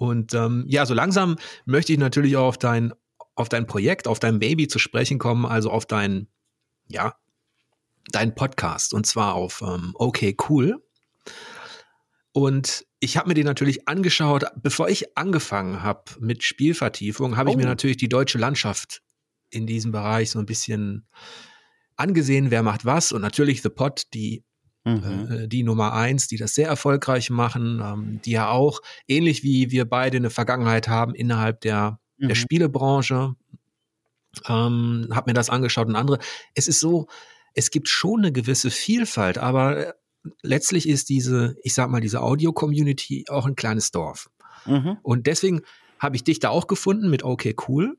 Und 0.00 0.32
ähm, 0.32 0.64
ja, 0.66 0.86
so 0.86 0.94
langsam 0.94 1.36
möchte 1.66 1.92
ich 1.92 1.98
natürlich 1.98 2.34
auch 2.38 2.46
auf 2.46 2.56
dein, 2.56 2.94
auf 3.34 3.50
dein 3.50 3.66
Projekt, 3.66 4.08
auf 4.08 4.18
dein 4.18 4.38
Baby 4.38 4.66
zu 4.66 4.78
sprechen 4.78 5.18
kommen, 5.18 5.44
also 5.44 5.70
auf 5.70 5.84
dein, 5.84 6.26
ja, 6.88 7.16
dein 8.10 8.34
Podcast 8.34 8.94
und 8.94 9.04
zwar 9.04 9.34
auf 9.34 9.60
ähm, 9.60 9.92
Okay 9.94 10.34
Cool. 10.48 10.82
Und 12.32 12.86
ich 13.00 13.18
habe 13.18 13.28
mir 13.28 13.34
den 13.34 13.44
natürlich 13.44 13.88
angeschaut, 13.88 14.46
bevor 14.62 14.88
ich 14.88 15.18
angefangen 15.18 15.82
habe 15.82 16.04
mit 16.18 16.44
Spielvertiefung, 16.44 17.36
habe 17.36 17.50
oh. 17.50 17.52
ich 17.52 17.58
mir 17.58 17.64
oh. 17.64 17.68
natürlich 17.68 17.98
die 17.98 18.08
deutsche 18.08 18.38
Landschaft 18.38 19.02
in 19.50 19.66
diesem 19.66 19.92
Bereich 19.92 20.30
so 20.30 20.38
ein 20.38 20.46
bisschen 20.46 21.06
angesehen, 21.96 22.50
wer 22.50 22.62
macht 22.62 22.86
was 22.86 23.12
und 23.12 23.20
natürlich 23.20 23.60
The 23.60 23.68
Pot, 23.68 24.04
die 24.14 24.44
Mhm. 24.84 25.28
Äh, 25.30 25.48
die 25.48 25.62
Nummer 25.62 25.92
eins, 25.92 26.26
die 26.26 26.36
das 26.36 26.54
sehr 26.54 26.68
erfolgreich 26.68 27.30
machen, 27.30 27.80
ähm, 27.82 28.20
die 28.24 28.32
ja 28.32 28.48
auch 28.48 28.80
ähnlich 29.06 29.42
wie 29.42 29.70
wir 29.70 29.84
beide 29.84 30.16
eine 30.16 30.30
Vergangenheit 30.30 30.88
haben 30.88 31.14
innerhalb 31.14 31.60
der, 31.60 31.98
mhm. 32.18 32.28
der 32.28 32.34
Spielebranche. 32.34 33.34
Ähm, 34.48 35.08
hab 35.10 35.26
mir 35.26 35.34
das 35.34 35.50
angeschaut 35.50 35.88
und 35.88 35.96
andere. 35.96 36.18
Es 36.54 36.68
ist 36.68 36.80
so, 36.80 37.08
es 37.54 37.70
gibt 37.70 37.88
schon 37.88 38.20
eine 38.20 38.32
gewisse 38.32 38.70
Vielfalt, 38.70 39.38
aber 39.38 39.88
äh, 39.88 39.92
letztlich 40.42 40.88
ist 40.88 41.08
diese, 41.08 41.56
ich 41.62 41.74
sag 41.74 41.90
mal, 41.90 42.00
diese 42.00 42.22
Audio-Community 42.22 43.26
auch 43.28 43.46
ein 43.46 43.56
kleines 43.56 43.90
Dorf. 43.90 44.30
Mhm. 44.66 44.98
Und 45.02 45.26
deswegen 45.26 45.62
habe 45.98 46.16
ich 46.16 46.24
dich 46.24 46.38
da 46.40 46.48
auch 46.50 46.66
gefunden 46.66 47.10
mit 47.10 47.22
Okay 47.22 47.54
Cool. 47.68 47.98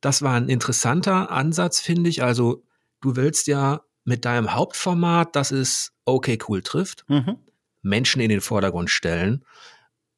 Das 0.00 0.22
war 0.22 0.34
ein 0.34 0.48
interessanter 0.48 1.30
Ansatz, 1.30 1.80
finde 1.80 2.10
ich. 2.10 2.22
Also 2.22 2.64
du 3.00 3.16
willst 3.16 3.46
ja 3.46 3.82
mit 4.06 4.24
deinem 4.24 4.54
Hauptformat, 4.54 5.36
das 5.36 5.50
ist 5.50 5.92
okay 6.04 6.38
cool 6.48 6.62
trifft, 6.62 7.04
mhm. 7.08 7.36
Menschen 7.82 8.22
in 8.22 8.30
den 8.30 8.40
Vordergrund 8.40 8.88
stellen 8.88 9.44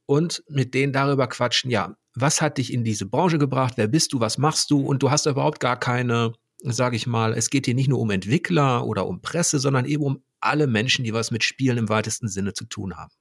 und 0.07 0.45
mit 0.49 0.75
denen 0.75 0.93
darüber 0.93 1.27
quatschen, 1.27 1.71
ja, 1.71 1.97
was 2.15 2.41
hat 2.41 2.59
dich 2.59 2.73
in 2.73 2.85
diese 2.85 3.07
Branche 3.07 3.39
gebracht, 3.39 3.75
wer 3.77 3.89
bist 3.89 4.13
du, 4.13 4.21
was 4.21 4.39
machst 4.39 4.71
du 4.71 4.81
und 4.81 5.03
du 5.03 5.11
hast 5.11 5.27
überhaupt 5.27 5.61
gar 5.61 5.79
keine, 5.79 6.35
sage 6.61 6.97
ich 6.97 7.07
mal, 7.07 7.33
es 7.33 7.51
geht 7.51 7.67
hier 7.67 7.75
nicht 7.75 7.89
nur 7.89 7.99
um 7.99 8.11
Entwickler 8.11 8.87
oder 8.87 9.07
um 9.07 9.23
Presse, 9.23 9.59
sondern 9.59 9.87
eben 9.87 10.03
um 10.03 10.23
alle 10.41 10.67
Menschen, 10.67 11.05
die 11.05 11.15
was 11.15 11.31
mit 11.31 11.43
Spielen 11.43 11.79
im 11.79 11.89
weitesten 11.89 12.29
Sinne 12.29 12.53
zu 12.53 12.67
tun 12.67 12.97
haben. 12.97 13.13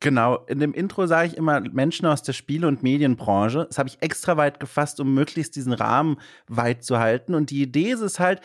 Genau, 0.00 0.44
in 0.46 0.58
dem 0.58 0.74
Intro 0.74 1.06
sage 1.06 1.28
ich 1.28 1.36
immer 1.36 1.60
Menschen 1.60 2.06
aus 2.06 2.22
der 2.22 2.32
Spiele- 2.32 2.66
und 2.66 2.82
Medienbranche. 2.82 3.66
Das 3.68 3.78
habe 3.78 3.88
ich 3.88 4.02
extra 4.02 4.36
weit 4.36 4.58
gefasst, 4.58 4.98
um 4.98 5.14
möglichst 5.14 5.54
diesen 5.54 5.72
Rahmen 5.72 6.16
weit 6.48 6.82
zu 6.82 6.98
halten. 6.98 7.34
Und 7.34 7.50
die 7.50 7.62
Idee 7.62 7.92
ist 7.92 8.00
es 8.00 8.18
halt, 8.18 8.40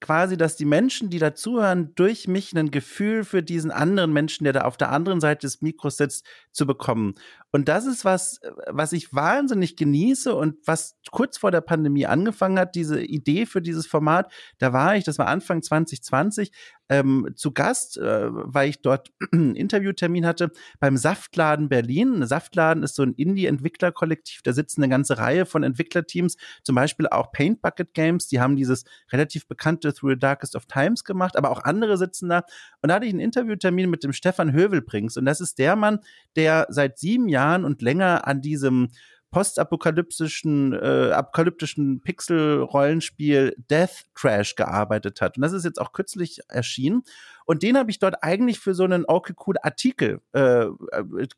quasi, 0.00 0.36
dass 0.36 0.56
die 0.56 0.64
Menschen, 0.64 1.10
die 1.10 1.18
dazuhören, 1.18 1.94
durch 1.94 2.26
mich 2.28 2.56
ein 2.56 2.70
Gefühl 2.70 3.24
für 3.24 3.42
diesen 3.42 3.70
anderen 3.70 4.12
Menschen, 4.12 4.44
der 4.44 4.52
da 4.52 4.62
auf 4.62 4.76
der 4.76 4.90
anderen 4.90 5.20
Seite 5.20 5.46
des 5.46 5.62
Mikros 5.62 5.96
sitzt, 5.98 6.26
zu 6.52 6.66
bekommen. 6.66 7.14
Und 7.52 7.68
das 7.68 7.86
ist 7.86 8.04
was, 8.04 8.40
was 8.66 8.92
ich 8.92 9.12
wahnsinnig 9.12 9.76
genieße 9.76 10.34
und 10.34 10.56
was 10.66 10.96
kurz 11.10 11.38
vor 11.38 11.50
der 11.50 11.60
Pandemie 11.60 12.06
angefangen 12.06 12.58
hat, 12.58 12.74
diese 12.74 13.02
Idee 13.02 13.46
für 13.46 13.60
dieses 13.60 13.86
Format. 13.86 14.32
Da 14.58 14.72
war 14.72 14.96
ich, 14.96 15.04
das 15.04 15.18
war 15.18 15.26
Anfang 15.26 15.62
2020, 15.62 16.52
ähm, 16.90 17.30
zu 17.36 17.52
Gast, 17.52 17.96
äh, 17.98 18.28
weil 18.30 18.68
ich 18.68 18.82
dort 18.82 19.12
einen 19.32 19.54
Interviewtermin 19.54 20.26
hatte 20.26 20.50
beim 20.80 20.96
Saftladen 20.96 21.68
Berlin. 21.68 22.26
Saftladen 22.26 22.82
ist 22.82 22.96
so 22.96 23.04
ein 23.04 23.14
Indie-Entwicklerkollektiv, 23.14 24.42
da 24.42 24.52
sitzen 24.52 24.82
eine 24.82 24.90
ganze 24.90 25.16
Reihe 25.16 25.46
von 25.46 25.62
Entwicklerteams, 25.62 26.36
zum 26.64 26.74
Beispiel 26.74 27.06
auch 27.06 27.30
Paint 27.30 27.62
Bucket 27.62 27.94
Games, 27.94 28.26
die 28.26 28.40
haben 28.40 28.56
dieses 28.56 28.84
relativ 29.12 29.46
bekannte 29.46 29.94
Through 29.94 30.10
the 30.10 30.18
Darkest 30.18 30.56
of 30.56 30.66
Times 30.66 31.04
gemacht, 31.04 31.36
aber 31.36 31.50
auch 31.50 31.62
andere 31.62 31.96
sitzen 31.96 32.28
da. 32.28 32.42
Und 32.82 32.88
da 32.88 32.96
hatte 32.96 33.06
ich 33.06 33.12
einen 33.12 33.20
Interviewtermin 33.20 33.88
mit 33.88 34.02
dem 34.02 34.12
Stefan 34.12 34.52
Hövelbrings 34.52 35.16
und 35.16 35.24
das 35.24 35.40
ist 35.40 35.58
der 35.58 35.76
Mann, 35.76 36.00
der 36.34 36.66
seit 36.70 36.98
sieben 36.98 37.28
Jahren 37.28 37.39
und 37.64 37.82
länger 37.82 38.26
an 38.26 38.40
diesem 38.40 38.88
postapokalyptischen, 39.30 40.72
äh, 40.72 41.12
apokalyptischen 41.12 42.02
Pixel-Rollenspiel 42.02 43.54
Death 43.70 44.04
Crash 44.14 44.56
gearbeitet 44.56 45.20
hat. 45.20 45.36
Und 45.36 45.42
das 45.42 45.52
ist 45.52 45.64
jetzt 45.64 45.80
auch 45.80 45.92
kürzlich 45.92 46.40
erschienen. 46.48 47.02
Und 47.46 47.62
den 47.62 47.76
habe 47.76 47.90
ich 47.90 47.98
dort 47.98 48.22
eigentlich 48.22 48.60
für 48.60 48.74
so 48.74 48.84
einen 48.84 49.04
okay 49.06 49.34
cool 49.46 49.56
Artikel 49.62 50.20
äh, 50.32 50.64
äh, 50.64 50.68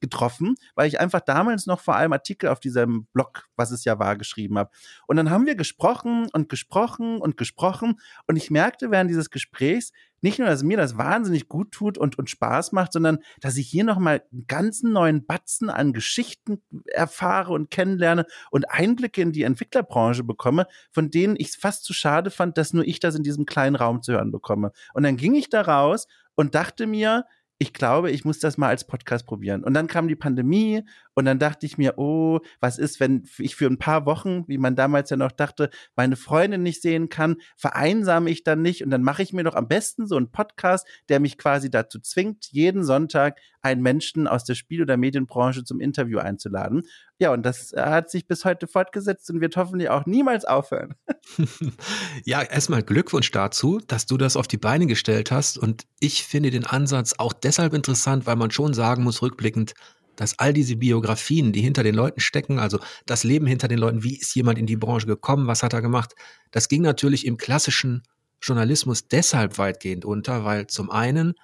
getroffen, 0.00 0.56
weil 0.74 0.88
ich 0.88 1.00
einfach 1.00 1.20
damals 1.20 1.66
noch 1.66 1.80
vor 1.80 1.96
allem 1.96 2.12
Artikel 2.12 2.48
auf 2.48 2.60
diesem 2.60 3.06
Blog, 3.12 3.48
was 3.56 3.70
es 3.70 3.84
ja 3.84 3.98
war, 3.98 4.16
geschrieben 4.16 4.58
habe. 4.58 4.70
Und 5.06 5.16
dann 5.16 5.30
haben 5.30 5.46
wir 5.46 5.54
gesprochen 5.54 6.28
und 6.32 6.48
gesprochen 6.48 7.20
und 7.20 7.36
gesprochen. 7.36 8.00
Und 8.26 8.36
ich 8.36 8.50
merkte 8.50 8.90
während 8.90 9.10
dieses 9.10 9.30
Gesprächs, 9.30 9.92
nicht 10.22 10.38
nur, 10.38 10.48
dass 10.48 10.62
mir 10.62 10.76
das 10.76 10.96
wahnsinnig 10.96 11.48
gut 11.48 11.72
tut 11.72 11.98
und, 11.98 12.16
und 12.16 12.30
Spaß 12.30 12.72
macht, 12.72 12.92
sondern 12.92 13.18
dass 13.40 13.56
ich 13.56 13.68
hier 13.68 13.82
nochmal 13.82 14.22
einen 14.32 14.46
ganzen 14.46 14.92
neuen 14.92 15.26
Batzen 15.26 15.68
an 15.68 15.92
Geschichten 15.92 16.62
erfahre 16.86 17.52
und 17.52 17.70
kennenlerne 17.70 18.26
und 18.50 18.70
Einblicke 18.70 19.20
in 19.20 19.32
die 19.32 19.42
Entwicklerbranche 19.42 20.22
bekomme, 20.22 20.66
von 20.92 21.10
denen 21.10 21.34
ich 21.36 21.48
es 21.48 21.56
fast 21.56 21.84
zu 21.84 21.92
schade 21.92 22.30
fand, 22.30 22.56
dass 22.56 22.72
nur 22.72 22.86
ich 22.86 23.00
das 23.00 23.16
in 23.16 23.24
diesem 23.24 23.46
kleinen 23.46 23.74
Raum 23.74 24.00
zu 24.02 24.12
hören 24.12 24.30
bekomme. 24.30 24.70
Und 24.94 25.02
dann 25.02 25.16
ging 25.16 25.34
ich 25.34 25.50
da 25.50 25.62
raus 25.62 25.91
und 26.34 26.54
dachte 26.54 26.86
mir, 26.86 27.24
ich 27.62 27.72
glaube, 27.72 28.10
ich 28.10 28.24
muss 28.24 28.40
das 28.40 28.58
mal 28.58 28.66
als 28.66 28.84
Podcast 28.84 29.24
probieren. 29.24 29.62
Und 29.62 29.74
dann 29.74 29.86
kam 29.86 30.08
die 30.08 30.16
Pandemie 30.16 30.82
und 31.14 31.26
dann 31.26 31.38
dachte 31.38 31.64
ich 31.64 31.78
mir, 31.78 31.94
oh, 31.96 32.40
was 32.58 32.76
ist, 32.76 32.98
wenn 32.98 33.22
ich 33.38 33.54
für 33.54 33.66
ein 33.66 33.78
paar 33.78 34.04
Wochen, 34.04 34.42
wie 34.48 34.58
man 34.58 34.74
damals 34.74 35.10
ja 35.10 35.16
noch 35.16 35.30
dachte, 35.30 35.70
meine 35.94 36.16
Freundin 36.16 36.64
nicht 36.64 36.82
sehen 36.82 37.08
kann, 37.08 37.36
vereinsame 37.56 38.30
ich 38.30 38.42
dann 38.42 38.62
nicht 38.62 38.82
und 38.82 38.90
dann 38.90 39.04
mache 39.04 39.22
ich 39.22 39.32
mir 39.32 39.44
doch 39.44 39.54
am 39.54 39.68
besten 39.68 40.08
so 40.08 40.16
einen 40.16 40.32
Podcast, 40.32 40.88
der 41.08 41.20
mich 41.20 41.38
quasi 41.38 41.70
dazu 41.70 42.00
zwingt, 42.00 42.46
jeden 42.50 42.82
Sonntag 42.82 43.38
einen 43.60 43.80
Menschen 43.80 44.26
aus 44.26 44.42
der 44.42 44.56
Spiel- 44.56 44.82
oder 44.82 44.96
Medienbranche 44.96 45.62
zum 45.62 45.78
Interview 45.78 46.18
einzuladen. 46.18 46.82
Ja, 47.22 47.32
und 47.32 47.44
das 47.44 47.72
hat 47.76 48.10
sich 48.10 48.26
bis 48.26 48.44
heute 48.44 48.66
fortgesetzt 48.66 49.30
und 49.30 49.40
wird 49.40 49.56
hoffentlich 49.56 49.88
auch 49.90 50.06
niemals 50.06 50.44
aufhören. 50.44 50.96
ja, 52.24 52.42
erstmal 52.42 52.82
Glückwunsch 52.82 53.30
dazu, 53.30 53.78
dass 53.86 54.06
du 54.06 54.16
das 54.16 54.36
auf 54.36 54.48
die 54.48 54.56
Beine 54.56 54.86
gestellt 54.86 55.30
hast. 55.30 55.56
Und 55.56 55.86
ich 56.00 56.24
finde 56.24 56.50
den 56.50 56.66
Ansatz 56.66 57.14
auch 57.18 57.32
deshalb 57.32 57.74
interessant, 57.74 58.26
weil 58.26 58.34
man 58.34 58.50
schon 58.50 58.74
sagen 58.74 59.04
muss, 59.04 59.22
rückblickend, 59.22 59.74
dass 60.16 60.40
all 60.40 60.52
diese 60.52 60.74
Biografien, 60.74 61.52
die 61.52 61.60
hinter 61.60 61.84
den 61.84 61.94
Leuten 61.94 62.18
stecken, 62.18 62.58
also 62.58 62.80
das 63.06 63.22
Leben 63.22 63.46
hinter 63.46 63.68
den 63.68 63.78
Leuten, 63.78 64.02
wie 64.02 64.16
ist 64.16 64.34
jemand 64.34 64.58
in 64.58 64.66
die 64.66 64.74
Branche 64.74 65.06
gekommen, 65.06 65.46
was 65.46 65.62
hat 65.62 65.74
er 65.74 65.80
gemacht, 65.80 66.16
das 66.50 66.68
ging 66.68 66.82
natürlich 66.82 67.24
im 67.24 67.36
klassischen 67.36 68.02
Journalismus 68.42 69.06
deshalb 69.06 69.58
weitgehend 69.58 70.04
unter, 70.04 70.44
weil 70.44 70.66
zum 70.66 70.90
einen 70.90 71.34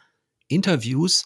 Interviews 0.49 1.25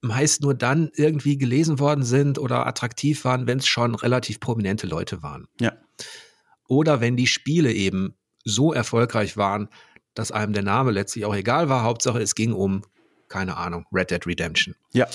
meist 0.00 0.42
nur 0.42 0.54
dann 0.54 0.90
irgendwie 0.94 1.36
gelesen 1.36 1.78
worden 1.78 2.04
sind 2.04 2.38
oder 2.38 2.66
attraktiv 2.66 3.24
waren, 3.24 3.46
wenn 3.46 3.58
es 3.58 3.66
schon 3.66 3.94
relativ 3.94 4.40
prominente 4.40 4.86
Leute 4.86 5.22
waren. 5.22 5.46
Ja. 5.60 5.72
Oder 6.68 7.00
wenn 7.00 7.16
die 7.16 7.26
Spiele 7.26 7.72
eben 7.72 8.14
so 8.44 8.72
erfolgreich 8.72 9.36
waren, 9.36 9.68
dass 10.14 10.32
einem 10.32 10.52
der 10.52 10.62
Name 10.62 10.90
letztlich 10.90 11.24
auch 11.24 11.34
egal 11.34 11.68
war. 11.68 11.82
Hauptsache, 11.82 12.20
es 12.20 12.34
ging 12.34 12.52
um, 12.52 12.82
keine 13.28 13.56
Ahnung, 13.56 13.86
Red 13.92 14.10
Dead 14.10 14.26
Redemption. 14.26 14.74
Ja. 14.92 15.06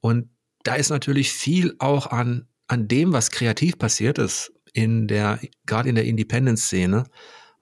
Und 0.00 0.30
da 0.64 0.74
ist 0.74 0.90
natürlich 0.90 1.32
viel 1.32 1.74
auch 1.78 2.06
an, 2.06 2.48
an 2.66 2.88
dem, 2.88 3.12
was 3.12 3.30
kreativ 3.30 3.78
passiert 3.78 4.18
ist, 4.18 4.52
in 4.72 5.06
der, 5.06 5.38
gerade 5.66 5.88
in 5.88 5.94
der 5.94 6.04
Independence-Szene, 6.04 7.04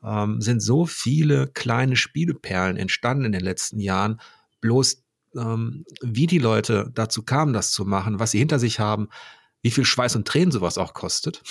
ähm, 0.02 0.40
sind 0.40 0.60
so 0.60 0.86
viele 0.86 1.48
kleine 1.48 1.96
Spieleperlen 1.96 2.76
entstanden 2.76 3.24
in 3.24 3.32
den 3.32 3.42
letzten 3.42 3.80
Jahren. 3.80 4.20
Bloß 4.60 5.02
ähm, 5.36 5.84
wie 6.02 6.26
die 6.26 6.38
Leute 6.38 6.90
dazu 6.94 7.22
kamen, 7.22 7.52
das 7.52 7.72
zu 7.72 7.84
machen, 7.84 8.18
was 8.18 8.32
sie 8.32 8.38
hinter 8.38 8.58
sich 8.58 8.80
haben, 8.80 9.08
wie 9.62 9.70
viel 9.70 9.84
Schweiß 9.84 10.16
und 10.16 10.26
Tränen 10.26 10.52
sowas 10.52 10.78
auch 10.78 10.94
kostet. 10.94 11.42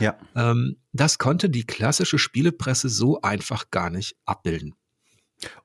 Ja. 0.00 0.18
ähm, 0.34 0.76
das 0.92 1.18
konnte 1.18 1.48
die 1.48 1.64
klassische 1.64 2.18
Spielepresse 2.18 2.88
so 2.88 3.20
einfach 3.20 3.70
gar 3.70 3.90
nicht 3.90 4.16
abbilden. 4.24 4.74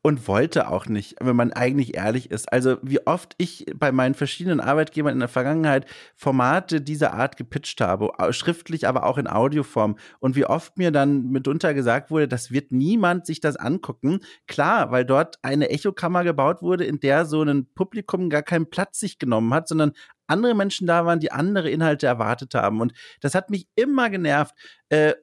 Und 0.02 0.28
wollte 0.28 0.70
auch 0.70 0.86
nicht, 0.86 1.16
wenn 1.20 1.36
man 1.36 1.52
eigentlich 1.52 1.96
ehrlich 1.96 2.32
ist. 2.32 2.52
Also 2.52 2.78
wie 2.82 3.06
oft 3.06 3.36
ich 3.38 3.66
bei 3.76 3.92
meinen 3.92 4.16
verschiedenen 4.16 4.60
Arbeitgebern 4.60 5.14
in 5.14 5.20
der 5.20 5.28
Vergangenheit 5.28 5.86
Formate 6.16 6.82
dieser 6.82 7.14
Art 7.14 7.38
gepitcht 7.38 7.82
habe, 7.82 8.12
schriftlich, 8.32 8.88
aber 8.88 9.06
auch 9.06 9.18
in 9.18 9.28
Audioform. 9.28 9.98
Und 10.20 10.36
wie 10.36 10.46
oft 10.46 10.78
mir 10.78 10.92
dann 10.92 11.30
mitunter 11.30 11.74
gesagt 11.74 12.12
wurde, 12.12 12.28
das 12.28 12.52
wird 12.52 12.72
niemand 12.72 13.26
sich 13.26 13.40
das 13.40 13.58
angucken. 13.58 14.20
Klar, 14.48 14.92
weil 14.92 15.06
dort 15.06 15.40
eine 15.42 15.70
Echokammer 15.70 16.24
gebaut 16.24 16.62
wurde, 16.62 16.86
in 16.86 17.00
der 17.00 17.26
so 17.26 17.42
ein 17.42 17.68
Publikum 17.74 18.30
gar 18.30 18.44
keinen 18.44 18.70
Platz 18.70 19.00
sich 19.00 19.20
genommen 19.20 19.54
hat, 19.54 19.68
sondern 19.68 19.92
andere 20.28 20.56
Menschen 20.56 20.88
da 20.88 21.06
waren, 21.06 21.20
die 21.20 21.32
andere 21.32 21.70
Inhalte 21.70 22.08
erwartet 22.08 22.54
haben. 22.54 22.82
Und 22.82 22.94
das 23.22 23.36
hat 23.36 23.50
mich 23.50 23.68
immer 23.76 24.10
genervt. 24.10 24.56
Äh, 24.90 25.14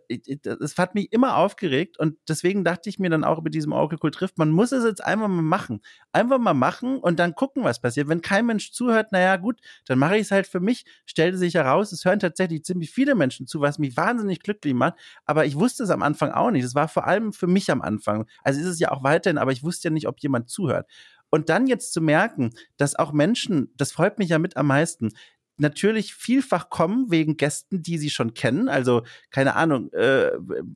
das 0.43 0.77
hat 0.79 0.95
mich 0.95 1.13
immer 1.13 1.37
aufgeregt. 1.37 1.99
Und 1.99 2.17
deswegen 2.29 2.65
dachte 2.65 2.89
ich 2.89 2.99
mir 2.99 3.11
dann 3.11 3.25
auch 3.25 3.43
mit 3.43 3.55
diesem 3.55 3.73
Oracle 3.73 4.11
trifft, 4.11 4.39
man 4.39 4.51
muss 4.51 4.73
es 4.73 4.85
jetzt 4.85 5.05
einfach 5.05 5.29
mal 5.29 5.43
machen. 5.43 5.81
Einfach 6.13 6.39
mal 6.39 6.55
machen 6.55 6.99
und 6.99 7.19
dann 7.19 7.35
gucken, 7.35 7.65
was 7.65 7.81
passiert. 7.81 8.09
Wenn 8.09 8.23
kein 8.23 8.47
Mensch 8.47 8.73
zuhört, 8.73 9.13
naja, 9.13 9.37
gut, 9.37 9.61
dann 9.87 9.99
mache 9.99 10.17
ich 10.17 10.23
es 10.23 10.31
halt 10.31 10.47
für 10.47 10.61
mich. 10.61 10.85
Stellte 11.07 11.39
sich 11.39 11.55
heraus, 11.55 11.93
es 11.93 12.05
hören 12.05 12.19
tatsächlich 12.19 12.65
ziemlich 12.65 12.91
viele 12.91 13.15
Menschen 13.15 13.47
zu, 13.47 13.61
was 13.61 13.79
mich 13.79 13.97
wahnsinnig 13.97 14.41
glücklich 14.41 14.75
macht. 14.75 14.95
Aber 15.25 15.47
ich 15.47 15.57
wusste 15.57 15.85
es 15.85 15.91
am 15.91 16.03
Anfang 16.03 16.31
auch 16.33 16.51
nicht. 16.51 16.65
Es 16.65 16.75
war 16.75 16.89
vor 16.89 17.07
allem 17.07 17.33
für 17.33 17.47
mich 17.47 17.71
am 17.71 17.83
Anfang. 17.83 18.27
Also 18.43 18.61
ist 18.61 18.67
es 18.67 18.79
ja 18.81 18.91
auch 18.91 19.03
weiterhin, 19.03 19.39
aber 19.39 19.53
ich 19.53 19.63
wusste 19.63 19.89
ja 19.89 19.93
nicht, 19.93 20.09
ob 20.09 20.21
jemand 20.21 20.49
zuhört. 20.49 20.87
Und 21.33 21.49
dann 21.49 21.67
jetzt 21.67 21.95
zu 21.95 22.03
merken, 22.03 22.51
dass 22.77 22.95
auch 22.95 23.13
Menschen, 23.13 23.73
das 23.79 23.91
freut 23.91 24.19
mich 24.19 24.29
ja 24.29 24.39
mit 24.39 24.59
am 24.59 24.67
meisten, 24.67 25.13
natürlich 25.57 26.15
vielfach 26.15 26.69
kommen 26.69 27.11
wegen 27.11 27.39
Gästen, 27.39 27.83
die 27.83 27.97
sie 27.97 28.11
schon 28.11 28.35
kennen. 28.35 28.69
Also, 28.69 29.03
keine 29.31 29.57
Ahnung, 29.57 29.91
äh, 29.95 30.33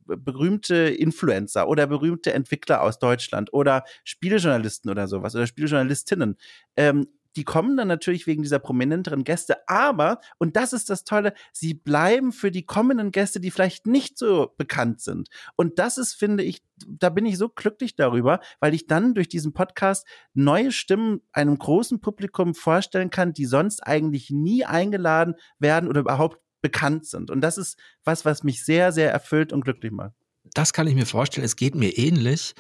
berühmte 0.06 0.74
Influencer 0.76 1.68
oder 1.68 1.86
berühmte 1.86 2.32
Entwickler 2.32 2.80
aus 2.82 2.98
Deutschland 2.98 3.52
oder 3.52 3.84
Spielejournalisten 4.04 4.90
oder 4.90 5.08
sowas 5.08 5.34
oder 5.34 5.46
Spielejournalistinnen. 5.46 6.36
Ähm, 6.76 7.06
die 7.36 7.44
kommen 7.44 7.76
dann 7.76 7.88
natürlich 7.88 8.26
wegen 8.26 8.42
dieser 8.42 8.58
prominenteren 8.58 9.22
Gäste, 9.22 9.68
aber, 9.68 10.20
und 10.38 10.56
das 10.56 10.72
ist 10.72 10.90
das 10.90 11.04
Tolle, 11.04 11.34
sie 11.52 11.74
bleiben 11.74 12.32
für 12.32 12.50
die 12.50 12.64
kommenden 12.64 13.10
Gäste, 13.10 13.40
die 13.40 13.50
vielleicht 13.50 13.86
nicht 13.86 14.18
so 14.18 14.54
bekannt 14.56 15.00
sind. 15.00 15.28
Und 15.54 15.78
das 15.78 15.98
ist, 15.98 16.14
finde 16.14 16.42
ich, 16.42 16.62
da 16.86 17.10
bin 17.10 17.26
ich 17.26 17.38
so 17.38 17.48
glücklich 17.48 17.94
darüber, 17.94 18.40
weil 18.58 18.74
ich 18.74 18.86
dann 18.86 19.14
durch 19.14 19.28
diesen 19.28 19.52
Podcast 19.52 20.06
neue 20.34 20.72
Stimmen 20.72 21.20
einem 21.32 21.58
großen 21.58 22.00
Publikum 22.00 22.54
vorstellen 22.54 23.10
kann, 23.10 23.32
die 23.32 23.46
sonst 23.46 23.80
eigentlich 23.86 24.30
nie 24.30 24.64
eingeladen 24.64 25.34
werden 25.58 25.88
oder 25.88 26.00
überhaupt 26.00 26.40
bekannt 26.62 27.06
sind. 27.06 27.30
Und 27.30 27.42
das 27.42 27.58
ist 27.58 27.78
was, 28.02 28.24
was 28.24 28.42
mich 28.42 28.64
sehr, 28.64 28.92
sehr 28.92 29.12
erfüllt 29.12 29.52
und 29.52 29.62
glücklich 29.62 29.92
macht. 29.92 30.14
Das 30.54 30.72
kann 30.72 30.86
ich 30.86 30.94
mir 30.94 31.06
vorstellen. 31.06 31.44
Es 31.44 31.56
geht 31.56 31.74
mir 31.74 31.96
ähnlich. 31.98 32.54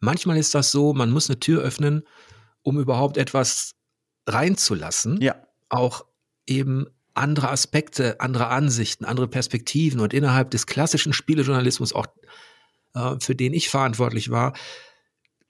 Manchmal 0.00 0.38
ist 0.38 0.54
das 0.54 0.70
so, 0.70 0.92
man 0.94 1.10
muss 1.10 1.28
eine 1.28 1.40
Tür 1.40 1.62
öffnen, 1.62 2.02
um 2.62 2.78
überhaupt 2.78 3.16
etwas 3.16 3.74
reinzulassen. 4.26 5.20
Ja. 5.20 5.36
Auch 5.68 6.04
eben 6.46 6.86
andere 7.14 7.50
Aspekte, 7.50 8.20
andere 8.20 8.48
Ansichten, 8.48 9.04
andere 9.04 9.28
Perspektiven 9.28 10.00
und 10.00 10.12
innerhalb 10.12 10.50
des 10.50 10.66
klassischen 10.66 11.12
Spielejournalismus, 11.12 11.92
auch 11.92 12.06
äh, 12.94 13.16
für 13.20 13.34
den 13.34 13.54
ich 13.54 13.68
verantwortlich 13.68 14.30
war, 14.30 14.52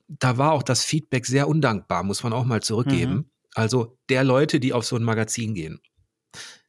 da 0.09 0.37
war 0.37 0.53
auch 0.53 0.63
das 0.63 0.85
Feedback 0.85 1.27
sehr 1.27 1.49
undankbar, 1.49 2.03
muss 2.03 2.23
man 2.23 2.33
auch 2.33 2.45
mal 2.45 2.63
zurückgeben. 2.63 3.13
Mhm. 3.13 3.31
Also 3.55 3.97
der 4.09 4.25
Leute, 4.25 4.61
die 4.61 4.73
auf 4.73 4.85
so 4.85 4.97
ein 4.97 5.03
Magazin 5.03 5.55
gehen. 5.55 5.81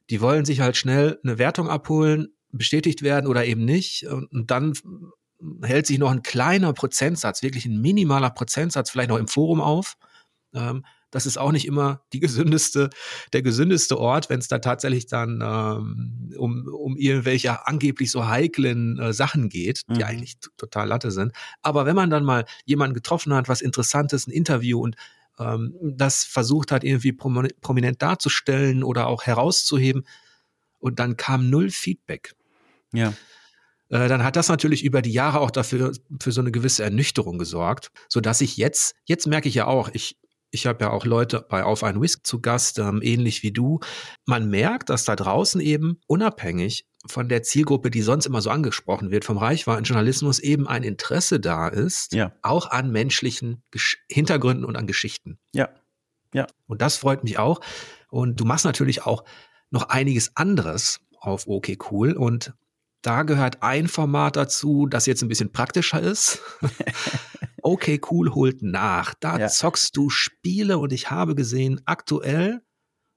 Die 0.08 0.20
wollen 0.20 0.44
sich 0.44 0.60
halt 0.60 0.76
schnell 0.76 1.18
eine 1.22 1.38
Wertung 1.38 1.68
abholen, 1.68 2.28
bestätigt 2.52 3.02
werden 3.02 3.26
oder 3.26 3.44
eben 3.44 3.64
nicht. 3.64 4.06
Und 4.06 4.50
dann 4.50 4.72
hält 5.62 5.86
sich 5.86 5.98
noch 5.98 6.10
ein 6.10 6.22
kleiner 6.22 6.72
Prozentsatz, 6.72 7.42
wirklich 7.42 7.66
ein 7.66 7.80
minimaler 7.80 8.30
Prozentsatz, 8.30 8.90
vielleicht 8.90 9.10
noch 9.10 9.18
im 9.18 9.28
Forum 9.28 9.60
auf. 9.60 9.96
Ähm, 10.54 10.84
das 11.16 11.24
ist 11.24 11.38
auch 11.38 11.50
nicht 11.50 11.66
immer 11.66 12.02
die 12.12 12.20
gesündeste, 12.26 12.90
der 13.32 13.40
gesündeste 13.40 13.98
Ort, 13.98 14.28
wenn 14.28 14.38
es 14.38 14.48
da 14.48 14.58
tatsächlich 14.58 15.06
dann 15.06 15.40
ähm, 15.42 16.34
um, 16.36 16.68
um 16.68 16.96
irgendwelche 16.98 17.66
angeblich 17.66 18.10
so 18.10 18.26
heiklen 18.28 18.98
äh, 18.98 19.14
Sachen 19.14 19.48
geht, 19.48 19.80
die 19.88 20.00
mhm. 20.00 20.02
eigentlich 20.02 20.36
total 20.58 20.88
Latte 20.88 21.10
sind. 21.10 21.32
Aber 21.62 21.86
wenn 21.86 21.96
man 21.96 22.10
dann 22.10 22.22
mal 22.22 22.44
jemanden 22.66 22.92
getroffen 22.92 23.32
hat, 23.32 23.48
was 23.48 23.62
Interessantes, 23.62 24.26
ein 24.26 24.30
Interview 24.30 24.78
und 24.78 24.96
ähm, 25.38 25.74
das 25.82 26.24
versucht 26.24 26.70
hat, 26.70 26.84
irgendwie 26.84 27.12
prominent 27.12 28.02
darzustellen 28.02 28.84
oder 28.84 29.06
auch 29.06 29.22
herauszuheben, 29.24 30.06
und 30.78 30.98
dann 30.98 31.16
kam 31.16 31.48
null 31.48 31.70
Feedback. 31.70 32.34
Ja 32.92 33.14
äh, 33.88 34.08
dann 34.08 34.22
hat 34.22 34.36
das 34.36 34.48
natürlich 34.48 34.84
über 34.84 35.00
die 35.00 35.12
Jahre 35.12 35.40
auch 35.40 35.50
dafür 35.50 35.92
für 36.20 36.32
so 36.32 36.42
eine 36.42 36.52
gewisse 36.52 36.84
Ernüchterung 36.84 37.38
gesorgt, 37.38 37.90
so 38.08 38.20
dass 38.20 38.42
ich 38.42 38.58
jetzt 38.58 38.94
jetzt 39.04 39.26
merke 39.26 39.48
ich 39.48 39.54
ja 39.54 39.66
auch, 39.66 39.88
ich 39.92 40.18
ich 40.50 40.66
habe 40.66 40.84
ja 40.84 40.90
auch 40.90 41.04
Leute 41.04 41.44
bei 41.48 41.64
Auf 41.64 41.82
ein 41.82 42.00
Whisk 42.00 42.26
zu 42.26 42.40
Gast, 42.40 42.78
ähm, 42.78 43.00
ähnlich 43.02 43.42
wie 43.42 43.52
du. 43.52 43.80
Man 44.24 44.48
merkt, 44.48 44.90
dass 44.90 45.04
da 45.04 45.16
draußen 45.16 45.60
eben 45.60 46.00
unabhängig 46.06 46.86
von 47.06 47.28
der 47.28 47.42
Zielgruppe, 47.42 47.90
die 47.90 48.02
sonst 48.02 48.26
immer 48.26 48.40
so 48.40 48.50
angesprochen 48.50 49.10
wird, 49.10 49.24
vom 49.24 49.38
Reichweitenjournalismus 49.38 50.38
eben 50.38 50.66
ein 50.66 50.82
Interesse 50.82 51.40
da 51.40 51.68
ist, 51.68 52.12
ja. 52.12 52.32
auch 52.42 52.70
an 52.70 52.90
menschlichen 52.90 53.62
Gesch 53.70 53.98
Hintergründen 54.10 54.64
und 54.64 54.76
an 54.76 54.86
Geschichten. 54.86 55.38
Ja. 55.52 55.68
Ja. 56.34 56.46
Und 56.66 56.82
das 56.82 56.96
freut 56.96 57.24
mich 57.24 57.38
auch. 57.38 57.60
Und 58.10 58.40
du 58.40 58.44
machst 58.44 58.64
natürlich 58.64 59.04
auch 59.04 59.24
noch 59.70 59.88
einiges 59.88 60.36
anderes 60.36 61.00
auf 61.20 61.46
OK 61.46 61.76
Cool. 61.90 62.12
Und 62.12 62.54
da 63.06 63.22
gehört 63.22 63.62
ein 63.62 63.86
Format 63.86 64.34
dazu, 64.36 64.86
das 64.86 65.06
jetzt 65.06 65.22
ein 65.22 65.28
bisschen 65.28 65.52
praktischer 65.52 66.00
ist. 66.00 66.42
okay, 67.62 68.00
cool 68.10 68.34
holt 68.34 68.62
nach. 68.62 69.14
Da 69.14 69.38
ja. 69.38 69.46
zockst 69.46 69.96
du 69.96 70.10
Spiele 70.10 70.78
und 70.78 70.92
ich 70.92 71.08
habe 71.08 71.36
gesehen, 71.36 71.80
aktuell, 71.84 72.62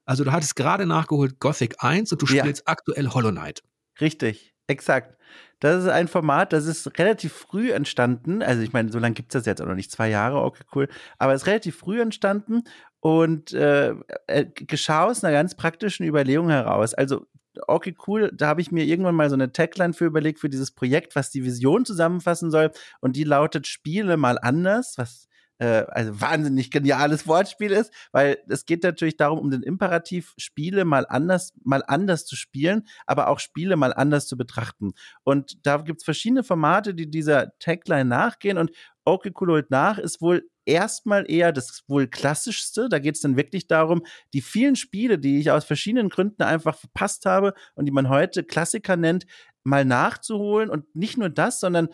also 0.05 0.23
du 0.23 0.31
hattest 0.31 0.55
gerade 0.55 0.85
nachgeholt 0.85 1.39
Gothic 1.39 1.83
1 1.83 2.11
und 2.11 2.21
du 2.21 2.27
spielst 2.27 2.63
ja. 2.67 2.71
aktuell 2.71 3.09
Hollow 3.09 3.31
Knight. 3.31 3.63
Richtig, 3.99 4.53
exakt. 4.67 5.17
Das 5.59 5.83
ist 5.83 5.89
ein 5.89 6.07
Format, 6.07 6.53
das 6.53 6.67
ist 6.67 6.99
relativ 6.99 7.33
früh 7.33 7.71
entstanden. 7.71 8.43
Also 8.43 8.61
ich 8.61 8.71
meine, 8.71 8.91
so 8.91 8.99
lange 8.99 9.15
gibt 9.15 9.33
es 9.33 9.39
das 9.41 9.47
jetzt 9.47 9.59
auch 9.59 9.67
noch 9.67 9.75
nicht, 9.75 9.91
zwei 9.91 10.09
Jahre, 10.09 10.43
okay, 10.43 10.63
cool. 10.75 10.87
Aber 11.17 11.33
es 11.33 11.41
ist 11.41 11.47
relativ 11.47 11.77
früh 11.77 11.99
entstanden 11.99 12.61
und 12.99 13.53
äh, 13.53 13.95
äh 14.27 14.45
geschah 14.53 15.05
aus 15.05 15.23
einer 15.23 15.33
ganz 15.33 15.55
praktischen 15.55 16.05
Überlegung 16.05 16.49
heraus. 16.49 16.93
Also 16.93 17.25
okay, 17.67 17.95
cool, 18.07 18.31
da 18.33 18.47
habe 18.47 18.61
ich 18.61 18.71
mir 18.71 18.85
irgendwann 18.85 19.15
mal 19.15 19.29
so 19.29 19.35
eine 19.35 19.51
Tagline 19.51 19.93
für 19.93 20.05
überlegt 20.05 20.39
für 20.39 20.49
dieses 20.49 20.71
Projekt, 20.71 21.15
was 21.15 21.29
die 21.31 21.43
Vision 21.43 21.85
zusammenfassen 21.85 22.51
soll. 22.51 22.71
Und 23.01 23.15
die 23.15 23.23
lautet 23.23 23.67
Spiele 23.67 24.17
mal 24.17 24.37
anders, 24.39 24.97
was 24.97 25.27
äh, 25.59 25.85
also 25.89 26.19
wahnsinnig 26.19 26.71
geniales 26.71 27.27
Wortspiel 27.27 27.71
ist, 27.71 27.93
weil 28.11 28.37
es 28.49 28.65
geht 28.65 28.83
natürlich 28.83 29.17
darum, 29.17 29.39
um 29.39 29.51
den 29.51 29.61
Imperativ, 29.61 30.33
Spiele 30.37 30.85
mal 30.85 31.05
anders, 31.07 31.53
mal 31.63 31.83
anders 31.85 32.25
zu 32.25 32.35
spielen, 32.35 32.87
aber 33.05 33.27
auch 33.27 33.39
Spiele 33.39 33.75
mal 33.75 33.93
anders 33.93 34.27
zu 34.27 34.37
betrachten. 34.37 34.93
Und 35.23 35.65
da 35.65 35.77
gibt's 35.77 36.03
verschiedene 36.03 36.43
Formate, 36.43 36.93
die 36.93 37.09
dieser 37.09 37.57
Tagline 37.59 38.05
nachgehen 38.05 38.57
und 38.57 38.71
Okay 39.05 39.31
Cool 39.39 39.49
holt 39.49 39.71
nach 39.71 39.97
ist 39.97 40.21
wohl 40.21 40.47
erstmal 40.65 41.29
eher 41.29 41.51
das 41.51 41.83
wohl 41.87 42.07
klassischste. 42.07 42.89
Da 42.89 42.99
geht 42.99 43.15
es 43.15 43.21
dann 43.21 43.37
wirklich 43.37 43.67
darum, 43.67 44.03
die 44.33 44.41
vielen 44.41 44.75
Spiele, 44.75 45.17
die 45.17 45.39
ich 45.39 45.49
aus 45.51 45.65
verschiedenen 45.65 46.09
Gründen 46.09 46.43
einfach 46.43 46.75
verpasst 46.77 47.25
habe 47.25 47.53
und 47.75 47.85
die 47.85 47.91
man 47.91 48.09
heute 48.09 48.43
Klassiker 48.43 48.97
nennt, 48.97 49.25
mal 49.63 49.83
nachzuholen 49.83 50.69
und 50.69 50.95
nicht 50.95 51.17
nur 51.17 51.29
das, 51.29 51.59
sondern 51.59 51.89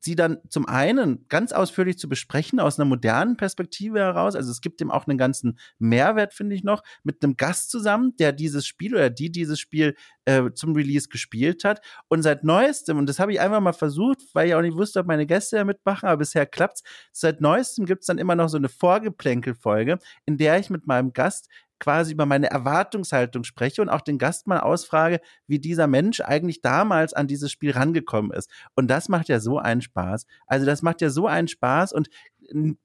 sie 0.00 0.16
dann 0.16 0.38
zum 0.48 0.66
einen 0.66 1.26
ganz 1.28 1.52
ausführlich 1.52 1.98
zu 1.98 2.08
besprechen 2.08 2.58
aus 2.58 2.78
einer 2.78 2.88
modernen 2.88 3.36
Perspektive 3.36 3.98
heraus. 3.98 4.34
Also 4.34 4.50
es 4.50 4.60
gibt 4.60 4.80
dem 4.80 4.90
auch 4.90 5.06
einen 5.06 5.18
ganzen 5.18 5.58
Mehrwert, 5.78 6.34
finde 6.34 6.56
ich 6.56 6.64
noch, 6.64 6.82
mit 7.02 7.22
einem 7.22 7.36
Gast 7.36 7.70
zusammen, 7.70 8.16
der 8.18 8.32
dieses 8.32 8.66
Spiel 8.66 8.94
oder 8.94 9.10
die 9.10 9.30
dieses 9.30 9.60
Spiel 9.60 9.94
äh, 10.24 10.50
zum 10.54 10.74
Release 10.74 11.08
gespielt 11.08 11.64
hat. 11.64 11.80
Und 12.08 12.22
seit 12.22 12.44
neuestem, 12.44 12.98
und 12.98 13.08
das 13.08 13.18
habe 13.18 13.32
ich 13.32 13.40
einfach 13.40 13.60
mal 13.60 13.72
versucht, 13.72 14.20
weil 14.32 14.48
ich 14.48 14.54
auch 14.54 14.62
nicht 14.62 14.76
wusste, 14.76 15.00
ob 15.00 15.06
meine 15.06 15.26
Gäste 15.26 15.56
ja 15.56 15.64
mitmachen, 15.64 16.08
aber 16.08 16.18
bisher 16.18 16.46
klappt's. 16.46 16.82
Seit 17.12 17.40
neuestem 17.40 17.84
gibt's 17.84 18.06
dann 18.06 18.18
immer 18.18 18.34
noch 18.34 18.48
so 18.48 18.56
eine 18.56 18.68
Vorgeplänkelfolge, 18.68 19.98
in 20.24 20.38
der 20.38 20.58
ich 20.58 20.70
mit 20.70 20.86
meinem 20.86 21.12
Gast 21.12 21.48
quasi 21.80 22.12
über 22.12 22.26
meine 22.26 22.50
Erwartungshaltung 22.50 23.42
spreche 23.42 23.82
und 23.82 23.88
auch 23.88 24.02
den 24.02 24.18
Gast 24.18 24.46
mal 24.46 24.60
ausfrage, 24.60 25.20
wie 25.46 25.58
dieser 25.58 25.86
Mensch 25.88 26.20
eigentlich 26.20 26.60
damals 26.60 27.12
an 27.12 27.26
dieses 27.26 27.50
Spiel 27.50 27.72
rangekommen 27.72 28.30
ist. 28.30 28.48
Und 28.76 28.88
das 28.88 29.08
macht 29.08 29.28
ja 29.28 29.40
so 29.40 29.58
einen 29.58 29.80
Spaß. 29.80 30.26
Also 30.46 30.66
das 30.66 30.82
macht 30.82 31.00
ja 31.00 31.10
so 31.10 31.26
einen 31.26 31.48
Spaß 31.48 31.92
und 31.92 32.08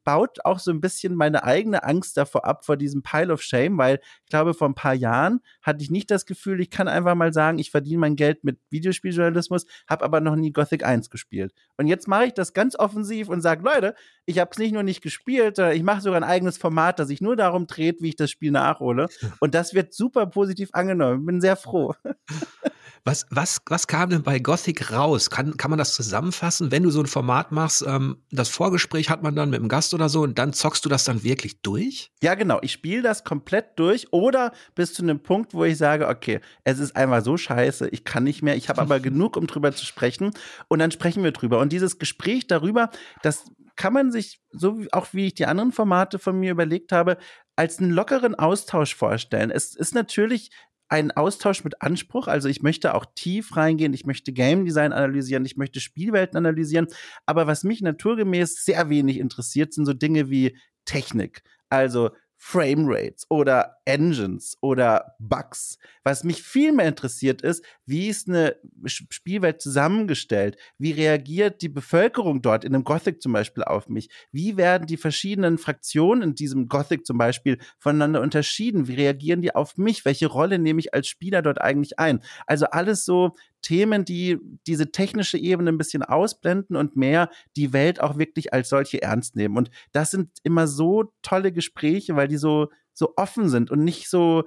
baut 0.03 0.43
auch 0.45 0.59
so 0.59 0.71
ein 0.71 0.81
bisschen 0.81 1.15
meine 1.15 1.43
eigene 1.43 1.83
Angst 1.83 2.17
davor 2.17 2.45
ab, 2.45 2.65
vor 2.65 2.77
diesem 2.77 3.03
Pile 3.03 3.33
of 3.33 3.41
Shame, 3.41 3.77
weil 3.77 3.99
ich 4.23 4.29
glaube, 4.29 4.53
vor 4.53 4.67
ein 4.67 4.75
paar 4.75 4.93
Jahren 4.93 5.41
hatte 5.61 5.83
ich 5.83 5.91
nicht 5.91 6.11
das 6.11 6.25
Gefühl, 6.25 6.61
ich 6.61 6.69
kann 6.69 6.87
einfach 6.87 7.15
mal 7.15 7.33
sagen, 7.33 7.59
ich 7.59 7.71
verdiene 7.71 7.99
mein 7.99 8.15
Geld 8.15 8.43
mit 8.43 8.59
Videospieljournalismus, 8.69 9.65
habe 9.87 10.05
aber 10.05 10.21
noch 10.21 10.35
nie 10.35 10.51
Gothic 10.51 10.85
1 10.85 11.09
gespielt. 11.09 11.53
Und 11.77 11.87
jetzt 11.87 12.07
mache 12.07 12.25
ich 12.25 12.33
das 12.33 12.53
ganz 12.53 12.77
offensiv 12.77 13.29
und 13.29 13.41
sage, 13.41 13.63
Leute, 13.63 13.95
ich 14.25 14.39
habe 14.39 14.51
es 14.51 14.57
nicht 14.57 14.73
nur 14.73 14.83
nicht 14.83 15.01
gespielt, 15.01 15.55
sondern 15.55 15.75
ich 15.75 15.83
mache 15.83 16.01
sogar 16.01 16.19
ein 16.19 16.23
eigenes 16.23 16.57
Format, 16.57 16.99
das 16.99 17.07
sich 17.07 17.21
nur 17.21 17.35
darum 17.35 17.67
dreht, 17.67 18.01
wie 18.01 18.09
ich 18.09 18.15
das 18.15 18.31
Spiel 18.31 18.51
nachhole. 18.51 19.07
Und 19.39 19.55
das 19.55 19.73
wird 19.73 19.93
super 19.93 20.25
positiv 20.27 20.69
angenommen. 20.73 21.25
Bin 21.25 21.41
sehr 21.41 21.55
froh. 21.55 21.93
Was, 23.07 23.27
was, 23.29 23.61
was 23.67 23.85
kam 23.85 24.09
denn 24.09 24.23
bei 24.23 24.39
Gothic 24.39 24.91
raus? 24.91 25.29
Kann, 25.29 25.57
kann 25.57 25.69
man 25.69 25.77
das 25.77 25.93
zusammenfassen? 25.93 26.71
Wenn 26.71 26.81
du 26.81 26.89
so 26.89 27.01
ein 27.01 27.05
Format 27.05 27.51
machst, 27.51 27.85
ähm, 27.87 28.17
das 28.31 28.49
Vorgespräch 28.49 29.11
hat 29.11 29.21
man 29.21 29.35
dann 29.35 29.51
mit 29.51 29.59
dem 29.59 29.69
Gast 29.69 29.93
oder 29.93 30.09
so 30.09 30.23
und 30.23 30.39
dann 30.39 30.53
zockst 30.53 30.83
du 30.83 30.89
das 30.89 31.03
dann 31.03 31.23
wirklich 31.23 31.61
durch? 31.61 32.11
Ja, 32.23 32.33
genau. 32.33 32.57
Ich 32.63 32.71
spiele 32.71 33.03
das 33.03 33.23
komplett 33.23 33.77
durch 33.77 34.11
oder 34.11 34.53
bis 34.73 34.95
zu 34.95 35.03
einem 35.03 35.19
Punkt, 35.19 35.53
wo 35.53 35.63
ich 35.63 35.77
sage, 35.77 36.07
okay, 36.07 36.39
es 36.63 36.79
ist 36.79 36.95
einfach 36.95 37.23
so 37.23 37.37
scheiße, 37.37 37.89
ich 37.89 38.05
kann 38.05 38.23
nicht 38.23 38.41
mehr, 38.41 38.55
ich 38.55 38.69
habe 38.69 38.81
aber 38.81 38.99
genug, 39.01 39.37
um 39.37 39.45
drüber 39.45 39.71
zu 39.71 39.85
sprechen 39.85 40.31
und 40.67 40.79
dann 40.79 40.89
sprechen 40.89 41.23
wir 41.23 41.31
drüber. 41.31 41.59
Und 41.59 41.71
dieses 41.71 41.99
Gespräch 41.99 42.47
darüber, 42.47 42.89
das 43.21 43.45
kann 43.75 43.93
man 43.93 44.11
sich, 44.11 44.41
so 44.51 44.79
wie, 44.79 44.91
auch 44.91 45.09
wie 45.11 45.27
ich 45.27 45.35
die 45.35 45.45
anderen 45.45 45.71
Formate 45.71 46.17
von 46.17 46.39
mir 46.39 46.49
überlegt 46.49 46.91
habe, 46.91 47.17
als 47.55 47.77
einen 47.77 47.91
lockeren 47.91 48.33
Austausch 48.33 48.95
vorstellen. 48.95 49.51
Es 49.51 49.75
ist 49.75 49.93
natürlich 49.93 50.49
ein 50.87 51.11
Austausch 51.11 51.63
mit 51.63 51.81
Anspruch. 51.81 52.27
Also 52.27 52.47
ich 52.49 52.61
möchte 52.61 52.93
auch 52.93 53.05
tief 53.15 53.55
reingehen, 53.55 53.93
ich 53.93 54.05
möchte 54.05 54.33
Game 54.33 54.65
Design 54.65 54.93
analysieren, 54.93 55.45
ich 55.45 55.57
möchte 55.57 55.79
Spielwelten 55.79 56.37
analysieren. 56.37 56.87
Aber 57.25 57.47
was 57.47 57.63
mich 57.63 57.81
naturgemäß 57.81 58.63
sehr 58.63 58.89
wenig 58.89 59.17
interessiert, 59.17 59.73
sind 59.73 59.85
so 59.85 59.93
Dinge 59.93 60.29
wie 60.29 60.57
Technik. 60.85 61.41
Also 61.69 62.11
Framerates 62.47 63.25
oder 63.29 63.77
Engines 63.85 64.55
oder 64.61 65.15
Bugs. 65.17 65.79
Was 66.03 66.23
mich 66.23 66.43
viel 66.43 66.73
mehr 66.73 66.87
interessiert 66.87 67.41
ist, 67.41 67.65
wie 67.87 68.07
ist 68.07 68.29
eine 68.29 68.55
Spielwelt 68.85 69.61
zusammengestellt? 69.61 70.55
Wie 70.77 70.91
reagiert 70.91 71.63
die 71.63 71.69
Bevölkerung 71.69 72.43
dort 72.43 72.63
in 72.63 72.75
einem 72.75 72.83
Gothic 72.83 73.19
zum 73.19 73.33
Beispiel 73.33 73.63
auf 73.63 73.89
mich? 73.89 74.09
Wie 74.31 74.57
werden 74.57 74.85
die 74.85 74.97
verschiedenen 74.97 75.57
Fraktionen 75.57 76.21
in 76.21 76.35
diesem 76.35 76.67
Gothic 76.67 77.07
zum 77.07 77.17
Beispiel 77.17 77.57
voneinander 77.79 78.21
unterschieden? 78.21 78.87
Wie 78.87 78.93
reagieren 78.93 79.41
die 79.41 79.55
auf 79.55 79.77
mich? 79.77 80.05
Welche 80.05 80.27
Rolle 80.27 80.59
nehme 80.59 80.79
ich 80.79 80.93
als 80.93 81.07
Spieler 81.07 81.41
dort 81.41 81.59
eigentlich 81.59 81.97
ein? 81.97 82.21
Also 82.45 82.67
alles 82.67 83.05
so 83.05 83.33
Themen, 83.65 84.05
die 84.05 84.37
diese 84.67 84.91
technische 84.91 85.39
Ebene 85.39 85.71
ein 85.71 85.79
bisschen 85.79 86.03
ausblenden 86.03 86.75
und 86.75 86.95
mehr 86.95 87.31
die 87.55 87.73
Welt 87.73 87.99
auch 87.99 88.19
wirklich 88.19 88.53
als 88.53 88.69
solche 88.69 89.01
ernst 89.01 89.35
nehmen. 89.35 89.57
Und 89.57 89.71
das 89.91 90.11
sind 90.11 90.29
immer 90.43 90.67
so 90.67 91.11
tolle 91.23 91.51
Gespräche, 91.51 92.15
weil 92.15 92.27
die 92.27 92.37
so, 92.37 92.69
so 92.93 93.13
offen 93.17 93.49
sind 93.49 93.71
und 93.71 93.83
nicht 93.83 94.07
so, 94.07 94.43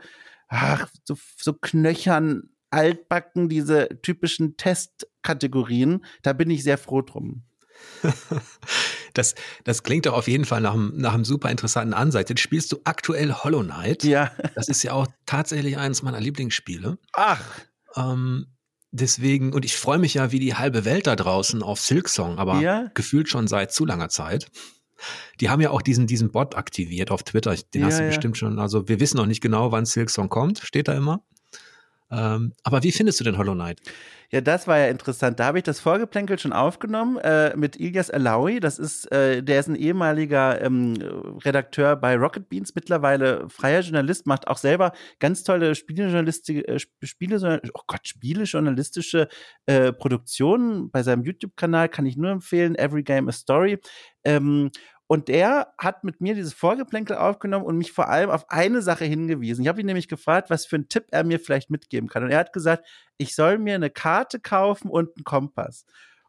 ach, 0.46 0.88
so, 1.04 1.16
so 1.36 1.52
knöchern, 1.52 2.50
altbacken, 2.70 3.48
diese 3.48 3.88
typischen 4.02 4.56
Testkategorien. 4.56 6.04
Da 6.22 6.32
bin 6.32 6.48
ich 6.48 6.62
sehr 6.62 6.78
froh 6.78 7.02
drum. 7.02 7.42
Das, 9.14 9.34
das 9.64 9.82
klingt 9.82 10.06
doch 10.06 10.12
auf 10.12 10.28
jeden 10.28 10.44
Fall 10.44 10.60
nach 10.60 10.74
einem, 10.74 10.92
nach 10.96 11.14
einem 11.14 11.24
super 11.24 11.50
interessanten 11.50 11.92
Ansatz. 11.92 12.28
Jetzt 12.28 12.40
spielst 12.40 12.70
du 12.70 12.78
aktuell 12.84 13.32
Hollow 13.32 13.64
Knight. 13.64 14.04
Ja. 14.04 14.30
Das 14.54 14.68
ist 14.68 14.84
ja 14.84 14.92
auch 14.92 15.08
tatsächlich 15.26 15.76
eines 15.76 16.02
meiner 16.02 16.20
Lieblingsspiele. 16.20 16.98
Ach. 17.14 17.42
Ähm, 17.96 18.46
Deswegen, 18.90 19.52
und 19.52 19.64
ich 19.64 19.76
freue 19.76 19.98
mich 19.98 20.14
ja 20.14 20.32
wie 20.32 20.38
die 20.38 20.54
halbe 20.54 20.84
Welt 20.84 21.06
da 21.06 21.14
draußen 21.14 21.62
auf 21.62 21.80
Silksong, 21.80 22.38
aber 22.38 22.60
ja. 22.60 22.90
gefühlt 22.94 23.28
schon 23.28 23.46
seit 23.46 23.72
zu 23.72 23.84
langer 23.84 24.08
Zeit. 24.08 24.50
Die 25.40 25.50
haben 25.50 25.60
ja 25.60 25.70
auch 25.70 25.82
diesen, 25.82 26.06
diesen 26.06 26.30
Bot 26.32 26.56
aktiviert 26.56 27.10
auf 27.10 27.22
Twitter. 27.22 27.54
Den 27.74 27.82
ja, 27.82 27.86
hast 27.86 27.98
du 27.98 28.02
ja. 28.04 28.08
bestimmt 28.08 28.36
schon. 28.36 28.58
Also 28.58 28.88
wir 28.88 28.98
wissen 28.98 29.18
noch 29.18 29.26
nicht 29.26 29.40
genau, 29.40 29.70
wann 29.72 29.84
Silksong 29.84 30.28
kommt, 30.28 30.60
steht 30.60 30.88
da 30.88 30.94
immer. 30.94 31.22
Ähm, 32.10 32.52
aber 32.62 32.82
wie 32.82 32.92
findest 32.92 33.20
du 33.20 33.24
denn 33.24 33.38
Hollow 33.38 33.54
Knight? 33.54 33.80
Ja, 34.30 34.42
das 34.42 34.66
war 34.66 34.78
ja 34.78 34.88
interessant. 34.88 35.40
Da 35.40 35.46
habe 35.46 35.58
ich 35.58 35.64
das 35.64 35.80
Vorgeplänkel 35.80 36.38
schon 36.38 36.52
aufgenommen 36.52 37.16
äh, 37.16 37.56
mit 37.56 37.80
Ilyas 37.80 38.10
Alawi. 38.10 38.60
Das 38.60 38.78
ist, 38.78 39.10
äh, 39.10 39.42
der 39.42 39.60
ist 39.60 39.68
ein 39.68 39.74
ehemaliger 39.74 40.60
ähm, 40.60 40.94
Redakteur 41.44 41.96
bei 41.96 42.14
Rocket 42.14 42.50
Beans, 42.50 42.74
mittlerweile 42.74 43.48
freier 43.48 43.80
Journalist, 43.80 44.26
macht 44.26 44.46
auch 44.46 44.58
selber 44.58 44.92
ganz 45.18 45.44
tolle 45.44 45.74
Spielejournalistische, 45.74 46.68
äh, 46.68 46.78
Spiele, 47.02 47.62
oh 47.72 47.80
Gott, 47.86 48.06
Spielejournalistische 48.06 49.28
äh, 49.64 49.92
Produktionen. 49.92 50.90
Bei 50.90 51.02
seinem 51.02 51.22
YouTube-Kanal 51.22 51.88
kann 51.88 52.04
ich 52.04 52.18
nur 52.18 52.30
empfehlen, 52.30 52.74
Every 52.74 53.02
Game 53.02 53.28
a 53.28 53.32
Story. 53.32 53.78
Ähm, 54.24 54.70
und 55.08 55.28
der 55.28 55.72
hat 55.78 56.04
mit 56.04 56.20
mir 56.20 56.34
dieses 56.34 56.52
Vorgeplänkel 56.52 57.16
aufgenommen 57.16 57.64
und 57.64 57.78
mich 57.78 57.92
vor 57.92 58.10
allem 58.10 58.28
auf 58.28 58.50
eine 58.50 58.82
Sache 58.82 59.06
hingewiesen. 59.06 59.62
Ich 59.62 59.68
habe 59.68 59.80
ihn 59.80 59.86
nämlich 59.86 60.06
gefragt, 60.06 60.50
was 60.50 60.66
für 60.66 60.76
einen 60.76 60.90
Tipp 60.90 61.06
er 61.10 61.24
mir 61.24 61.40
vielleicht 61.40 61.70
mitgeben 61.70 62.10
kann. 62.10 62.24
Und 62.24 62.30
er 62.30 62.38
hat 62.38 62.52
gesagt, 62.52 62.86
ich 63.16 63.34
soll 63.34 63.56
mir 63.56 63.74
eine 63.74 63.88
Karte 63.88 64.38
kaufen 64.38 64.90
und 64.90 65.16
einen 65.16 65.24
Kompass. 65.24 65.86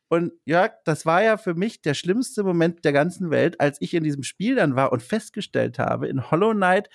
Und 0.07 0.31
Jörg, 0.45 0.71
das 0.85 1.05
war 1.05 1.21
ja 1.21 1.35
für 1.35 1.55
mich 1.55 1.81
der 1.81 1.93
schlimmste 1.93 2.41
Moment 2.43 2.85
der 2.85 2.93
ganzen 2.93 3.29
Welt, 3.29 3.59
als 3.59 3.81
ich 3.81 3.93
in 3.93 4.05
diesem 4.05 4.23
Spiel 4.23 4.55
dann 4.55 4.77
war 4.77 4.93
und 4.93 5.03
festgestellt 5.03 5.77
habe, 5.77 6.07
in 6.07 6.31
Hollow 6.31 6.53
Knight 6.53 6.89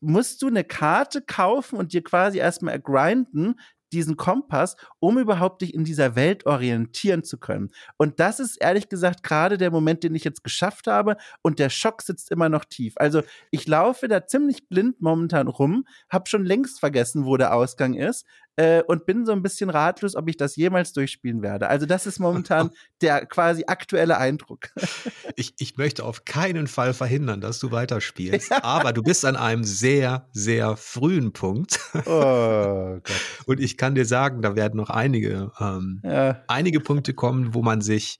musst 0.00 0.42
du 0.42 0.48
eine 0.48 0.64
Karte 0.64 1.22
kaufen 1.22 1.78
und 1.78 1.94
dir 1.94 2.04
quasi 2.04 2.38
erstmal 2.38 2.78
grinden, 2.78 3.54
diesen 3.92 4.16
Kompass, 4.16 4.76
um 4.98 5.18
überhaupt 5.18 5.62
dich 5.62 5.74
in 5.74 5.84
dieser 5.84 6.16
Welt 6.16 6.46
orientieren 6.46 7.24
zu 7.24 7.38
können. 7.38 7.70
Und 7.96 8.20
das 8.20 8.40
ist 8.40 8.56
ehrlich 8.56 8.88
gesagt 8.88 9.22
gerade 9.22 9.58
der 9.58 9.70
Moment, 9.70 10.02
den 10.02 10.14
ich 10.14 10.24
jetzt 10.24 10.44
geschafft 10.44 10.86
habe 10.86 11.16
und 11.42 11.58
der 11.58 11.70
Schock 11.70 12.02
sitzt 12.02 12.30
immer 12.30 12.48
noch 12.48 12.64
tief. 12.64 12.94
Also 12.96 13.22
ich 13.50 13.66
laufe 13.66 14.08
da 14.08 14.26
ziemlich 14.26 14.68
blind 14.68 15.00
momentan 15.00 15.48
rum, 15.48 15.84
habe 16.08 16.28
schon 16.28 16.44
längst 16.44 16.80
vergessen, 16.80 17.24
wo 17.24 17.36
der 17.36 17.54
Ausgang 17.54 17.94
ist, 17.94 18.26
äh, 18.56 18.82
und 18.82 19.06
bin 19.06 19.26
so 19.26 19.32
ein 19.32 19.42
bisschen 19.42 19.70
ratlos, 19.70 20.16
ob 20.16 20.28
ich 20.28 20.36
das 20.36 20.56
jemals 20.56 20.92
durchspielen 20.92 21.42
werde. 21.42 21.68
Also 21.68 21.86
das 21.86 22.06
ist 22.06 22.18
momentan 22.18 22.70
der 23.02 23.26
quasi 23.26 23.64
aktuelle 23.66 24.16
Eindruck. 24.18 24.70
ich, 25.36 25.54
ich 25.58 25.76
möchte 25.76 26.04
auf 26.04 26.24
keinen 26.24 26.66
Fall 26.66 26.94
verhindern, 26.94 27.40
dass 27.40 27.58
du 27.58 27.70
weiterspielst, 27.70 28.50
ja. 28.50 28.64
aber 28.64 28.92
du 28.92 29.02
bist 29.02 29.24
an 29.24 29.36
einem 29.36 29.64
sehr, 29.64 30.28
sehr 30.32 30.76
frühen 30.76 31.32
Punkt. 31.32 31.78
Oh 32.06 32.98
Gott. 33.02 33.02
Und 33.46 33.60
ich 33.60 33.76
kann 33.76 33.94
dir 33.94 34.06
sagen, 34.06 34.42
da 34.42 34.56
werden 34.56 34.76
noch 34.76 34.90
einige, 34.90 35.52
ähm, 35.60 36.00
ja. 36.02 36.42
einige 36.48 36.80
Punkte 36.80 37.14
kommen, 37.14 37.54
wo 37.54 37.62
man 37.62 37.80
sich 37.80 38.18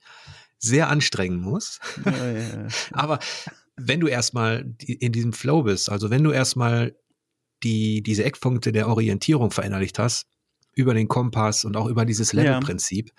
sehr 0.59 0.89
anstrengen 0.89 1.39
muss. 1.39 1.79
Ja, 2.03 2.67
aber 2.91 3.19
wenn 3.75 3.99
du 3.99 4.07
erstmal 4.07 4.73
in 4.79 5.11
diesem 5.11 5.33
Flow 5.33 5.63
bist, 5.63 5.91
also 5.91 6.09
wenn 6.09 6.23
du 6.23 6.31
erstmal 6.31 6.95
die, 7.63 8.01
diese 8.03 8.23
Eckpunkte 8.23 8.71
der 8.71 8.87
Orientierung 8.87 9.51
verinnerlicht 9.51 9.99
hast, 9.99 10.27
über 10.73 10.93
den 10.93 11.07
Kompass 11.07 11.65
und 11.65 11.75
auch 11.75 11.87
über 11.87 12.05
dieses 12.05 12.33
Levelprinzip, 12.33 13.11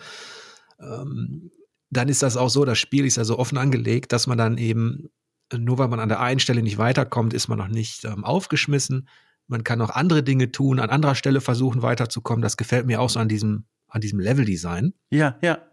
ja. 0.79 1.03
ähm, 1.03 1.51
dann 1.91 2.09
ist 2.09 2.23
das 2.23 2.37
auch 2.37 2.51
so, 2.51 2.65
das 2.65 2.79
Spiel 2.79 3.05
ist 3.07 3.17
ja 3.17 3.25
so 3.25 3.39
offen 3.39 3.59
angelegt, 3.59 4.13
dass 4.13 4.27
man 4.27 4.39
dann 4.39 4.59
eben, 4.59 5.09
nur 5.57 5.79
weil 5.79 5.89
man 5.89 6.01
an 6.01 6.09
der 6.09 6.21
einen 6.21 6.41
Stelle 6.41 6.63
nicht 6.63 6.79
weiterkommt, 6.79 7.33
ist 7.33 7.49
man 7.49 7.59
noch 7.59 7.69
nicht 7.69 8.05
ähm, 8.05 8.25
aufgeschmissen. 8.25 9.09
Man 9.47 9.65
kann 9.65 9.81
auch 9.81 9.91
andere 9.91 10.23
Dinge 10.23 10.53
tun, 10.53 10.79
an 10.79 10.91
anderer 10.91 11.15
Stelle 11.15 11.41
versuchen 11.41 11.83
weiterzukommen. 11.83 12.43
Das 12.43 12.59
gefällt 12.59 12.87
mir 12.87 13.01
auch 13.01 13.09
so 13.09 13.19
an 13.19 13.29
diesem, 13.29 13.65
an 13.89 14.03
diesem 14.03 14.21
Leveldesign. 14.21 14.93
Ja, 15.11 15.39
ja. 15.41 15.67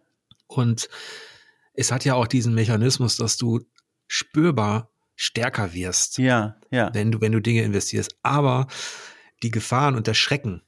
Und 0.47 0.88
es 1.74 1.91
hat 1.91 2.05
ja 2.05 2.16
auch 2.16 2.28
diesen 2.28 2.55
Mechanismus, 2.55 3.18
dass 3.18 3.36
du 3.36 3.59
spürbar 4.07 4.89
stärker 5.16 5.74
wirst. 5.74 6.18
Ja, 6.18 6.55
ja. 6.72 6.93
Wenn 6.93 7.11
du, 7.11 7.22
wenn 7.22 7.32
du 7.32 7.39
Dinge 7.39 7.63
investierst. 7.63 8.18
Aber 8.24 8.68
die 9.43 9.51
Gefahren 9.51 9.95
und 9.95 10.07
der 10.07 10.13
Schrecken, 10.13 10.61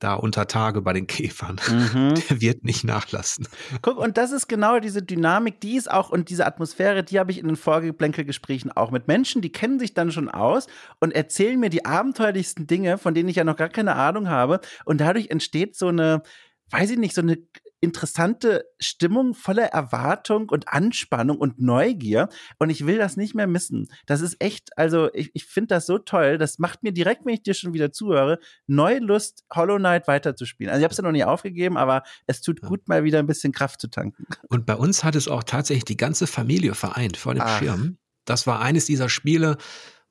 da 0.00 0.14
unter 0.14 0.46
Tage 0.46 0.82
bei 0.82 0.92
den 0.92 1.06
Käfern, 1.06 1.60
mhm. 1.68 2.14
der 2.28 2.40
wird 2.40 2.64
nicht 2.64 2.84
nachlassen. 2.84 3.48
Guck, 3.80 3.98
und 3.98 4.18
das 4.18 4.32
ist 4.32 4.48
genau 4.48 4.78
diese 4.80 5.02
Dynamik, 5.02 5.60
die 5.60 5.76
ist 5.76 5.90
auch 5.90 6.10
und 6.10 6.28
diese 6.28 6.46
Atmosphäre, 6.46 7.02
die 7.02 7.18
habe 7.18 7.30
ich 7.30 7.38
in 7.38 7.46
den 7.46 7.56
Vorgeplänkelgesprächen 7.56 8.70
auch 8.72 8.90
mit 8.90 9.08
Menschen, 9.08 9.40
die 9.40 9.52
kennen 9.52 9.78
sich 9.78 9.94
dann 9.94 10.12
schon 10.12 10.28
aus 10.28 10.66
und 11.00 11.14
erzählen 11.14 11.58
mir 11.58 11.70
die 11.70 11.84
abenteuerlichsten 11.84 12.66
Dinge, 12.66 12.98
von 12.98 13.14
denen 13.14 13.28
ich 13.28 13.36
ja 13.36 13.44
noch 13.44 13.56
gar 13.56 13.70
keine 13.70 13.94
Ahnung 13.94 14.28
habe. 14.28 14.60
Und 14.84 15.00
dadurch 15.00 15.30
entsteht 15.30 15.76
so 15.76 15.88
eine, 15.88 16.22
weiß 16.70 16.90
ich 16.90 16.98
nicht, 16.98 17.14
so 17.14 17.22
eine 17.22 17.38
interessante 17.84 18.64
Stimmung 18.80 19.34
voller 19.34 19.66
Erwartung 19.66 20.48
und 20.48 20.68
Anspannung 20.68 21.38
und 21.38 21.60
Neugier. 21.60 22.28
Und 22.58 22.70
ich 22.70 22.86
will 22.86 22.98
das 22.98 23.16
nicht 23.16 23.34
mehr 23.34 23.46
missen. 23.46 23.88
Das 24.06 24.20
ist 24.20 24.36
echt, 24.40 24.76
also 24.76 25.12
ich, 25.14 25.30
ich 25.34 25.44
finde 25.44 25.68
das 25.68 25.86
so 25.86 25.98
toll. 25.98 26.38
Das 26.38 26.58
macht 26.58 26.82
mir 26.82 26.92
direkt, 26.92 27.24
wenn 27.24 27.34
ich 27.34 27.42
dir 27.42 27.54
schon 27.54 27.74
wieder 27.74 27.92
zuhöre, 27.92 28.38
neue 28.66 28.98
Lust, 28.98 29.44
Hollow 29.54 29.78
Knight 29.78 30.08
weiterzuspielen. 30.08 30.70
Also 30.70 30.80
ich 30.80 30.84
habe 30.84 30.92
es 30.92 30.98
ja 30.98 31.04
noch 31.04 31.12
nicht 31.12 31.24
aufgegeben, 31.24 31.76
aber 31.76 32.02
es 32.26 32.40
tut 32.40 32.60
gut, 32.60 32.88
mal 32.88 33.04
wieder 33.04 33.18
ein 33.18 33.26
bisschen 33.26 33.52
Kraft 33.52 33.80
zu 33.80 33.88
tanken. 33.88 34.26
Und 34.48 34.66
bei 34.66 34.74
uns 34.74 35.04
hat 35.04 35.14
es 35.14 35.28
auch 35.28 35.44
tatsächlich 35.44 35.84
die 35.84 35.96
ganze 35.96 36.26
Familie 36.26 36.74
vereint 36.74 37.16
vor 37.16 37.34
dem 37.34 37.42
Ach. 37.42 37.58
Schirm. 37.58 37.98
Das 38.24 38.46
war 38.46 38.60
eines 38.60 38.86
dieser 38.86 39.08
Spiele, 39.08 39.58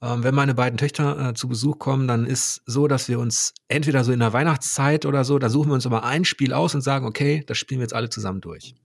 wenn 0.04 0.36
meine 0.36 0.54
beiden 0.54 0.78
Töchter 0.78 1.30
äh, 1.30 1.34
zu 1.34 1.47
Besuch 1.47 1.80
kommen, 1.80 2.08
dann 2.10 2.26
ist 2.26 2.62
so, 2.66 2.88
dass 2.88 3.08
wir 3.08 3.20
uns 3.20 3.54
entweder 3.70 4.04
so 4.04 4.12
in 4.12 4.20
der 4.20 4.34
Weihnachtszeit 4.34 5.06
oder 5.06 5.24
so, 5.24 5.39
da 5.39 5.49
suchen 5.49 5.70
wir 5.70 5.76
uns 5.76 5.86
immer 5.86 6.04
ein 6.04 6.26
Spiel 6.26 6.54
aus 6.54 6.76
und 6.76 6.82
sagen, 6.82 7.06
okay, 7.06 7.43
das 7.47 7.58
spielen 7.58 7.80
wir 7.80 7.86
jetzt 7.86 7.93
alle 7.93 8.10
zusammen 8.10 8.41
durch. 8.41 8.76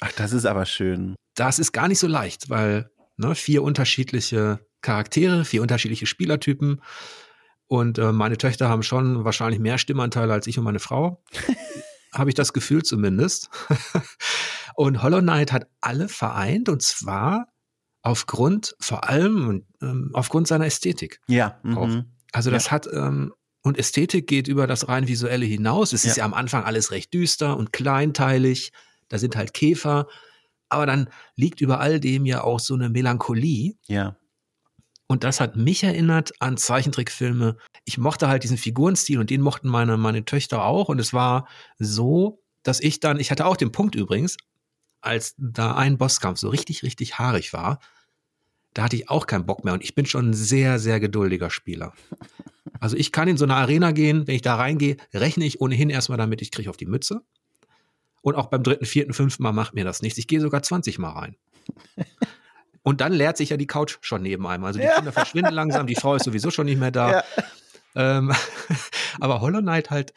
Ach, 0.00 0.12
das 0.12 0.32
ist 0.32 0.46
aber 0.46 0.66
schön. 0.66 1.16
Das 1.34 1.58
ist 1.58 1.72
gar 1.72 1.88
nicht 1.88 1.98
so 1.98 2.06
leicht, 2.06 2.48
weil 2.48 2.90
ne, 3.16 3.34
vier 3.34 3.64
unterschiedliche 3.64 4.60
Charaktere, 4.80 5.44
vier 5.44 5.62
unterschiedliche 5.62 6.06
Spielertypen. 6.06 6.80
Und 7.66 7.98
äh, 7.98 8.12
meine 8.12 8.38
Töchter 8.38 8.68
haben 8.68 8.84
schon 8.84 9.24
wahrscheinlich 9.24 9.58
mehr 9.58 9.78
Stimmanteile 9.78 10.32
als 10.32 10.46
ich 10.46 10.58
und 10.58 10.64
meine 10.64 10.78
Frau. 10.78 11.22
Habe 12.14 12.30
ich 12.30 12.34
das 12.34 12.52
Gefühl 12.52 12.84
zumindest. 12.84 13.50
und 14.76 15.02
Hollow 15.02 15.20
Knight 15.20 15.52
hat 15.52 15.66
alle 15.80 16.08
vereint 16.08 16.68
und 16.68 16.82
zwar 16.82 17.48
aufgrund 18.02 18.74
vor 18.80 19.08
allem 19.08 19.66
ähm, 19.82 20.10
aufgrund 20.14 20.48
seiner 20.48 20.66
Ästhetik. 20.66 21.20
Ja. 21.26 21.60
Mhm. 21.62 22.06
Also 22.32 22.50
das 22.50 22.66
ja. 22.66 22.70
hat 22.72 22.88
ähm, 22.92 23.32
und 23.62 23.78
Ästhetik 23.78 24.26
geht 24.26 24.48
über 24.48 24.66
das 24.66 24.88
rein 24.88 25.08
visuelle 25.08 25.44
hinaus. 25.44 25.92
Es 25.92 26.04
ja. 26.04 26.10
ist 26.10 26.16
ja 26.16 26.24
am 26.24 26.34
Anfang 26.34 26.64
alles 26.64 26.90
recht 26.90 27.12
düster 27.12 27.56
und 27.56 27.72
kleinteilig. 27.72 28.72
Da 29.08 29.18
sind 29.18 29.36
halt 29.36 29.52
Käfer, 29.54 30.06
aber 30.68 30.86
dann 30.86 31.08
liegt 31.34 31.60
über 31.60 31.80
all 31.80 32.00
dem 32.00 32.26
ja 32.26 32.44
auch 32.44 32.60
so 32.60 32.74
eine 32.74 32.88
Melancholie. 32.88 33.74
Ja. 33.86 34.16
Und 35.06 35.24
das 35.24 35.40
hat 35.40 35.56
mich 35.56 35.82
erinnert 35.82 36.32
an 36.38 36.58
Zeichentrickfilme. 36.58 37.56
Ich 37.84 37.96
mochte 37.96 38.28
halt 38.28 38.44
diesen 38.44 38.58
Figurenstil 38.58 39.18
und 39.18 39.30
den 39.30 39.40
mochten 39.40 39.68
meine, 39.68 39.96
meine 39.96 40.24
Töchter 40.24 40.64
auch. 40.64 40.90
Und 40.90 40.98
es 41.00 41.14
war 41.14 41.48
so, 41.78 42.42
dass 42.62 42.80
ich 42.80 43.00
dann, 43.00 43.18
ich 43.18 43.30
hatte 43.30 43.46
auch 43.46 43.56
den 43.56 43.72
Punkt 43.72 43.94
übrigens, 43.94 44.36
als 45.00 45.34
da 45.38 45.74
ein 45.74 45.98
Bosskampf 45.98 46.38
so 46.38 46.48
richtig, 46.48 46.82
richtig 46.82 47.18
haarig 47.18 47.52
war, 47.52 47.78
da 48.74 48.84
hatte 48.84 48.96
ich 48.96 49.08
auch 49.08 49.26
keinen 49.26 49.46
Bock 49.46 49.64
mehr. 49.64 49.74
Und 49.74 49.82
ich 49.82 49.94
bin 49.94 50.06
schon 50.06 50.30
ein 50.30 50.34
sehr, 50.34 50.78
sehr 50.78 51.00
geduldiger 51.00 51.50
Spieler. 51.50 51.92
Also 52.80 52.96
ich 52.96 53.10
kann 53.10 53.26
in 53.26 53.36
so 53.36 53.44
eine 53.44 53.56
Arena 53.56 53.90
gehen, 53.90 54.28
wenn 54.28 54.36
ich 54.36 54.42
da 54.42 54.54
reingehe, 54.54 54.98
rechne 55.12 55.44
ich 55.44 55.60
ohnehin 55.60 55.90
erstmal 55.90 56.18
damit, 56.18 56.42
ich 56.42 56.52
kriege 56.52 56.70
auf 56.70 56.76
die 56.76 56.86
Mütze. 56.86 57.22
Und 58.22 58.36
auch 58.36 58.46
beim 58.46 58.62
dritten, 58.62 58.84
vierten, 58.84 59.14
fünften 59.14 59.42
Mal 59.42 59.50
macht 59.50 59.74
mir 59.74 59.84
das 59.84 60.00
nichts. 60.00 60.16
Ich 60.16 60.28
gehe 60.28 60.40
sogar 60.40 60.62
20 60.62 60.98
Mal 61.00 61.10
rein. 61.10 61.36
Und 62.82 63.00
dann 63.00 63.12
leert 63.12 63.36
sich 63.36 63.50
ja 63.50 63.56
die 63.56 63.66
Couch 63.66 63.98
schon 64.00 64.22
neben 64.22 64.46
einem. 64.46 64.64
Also 64.64 64.78
die 64.78 64.84
ja. 64.84 64.94
Kinder 64.94 65.12
verschwinden 65.12 65.54
langsam, 65.54 65.88
die 65.88 65.96
Frau 65.96 66.14
ist 66.14 66.24
sowieso 66.24 66.50
schon 66.50 66.66
nicht 66.66 66.78
mehr 66.78 66.92
da. 66.92 67.24
Ja. 67.94 68.18
Ähm, 68.18 68.32
aber 69.18 69.40
Hollow 69.40 69.60
Knight 69.60 69.90
halt 69.90 70.12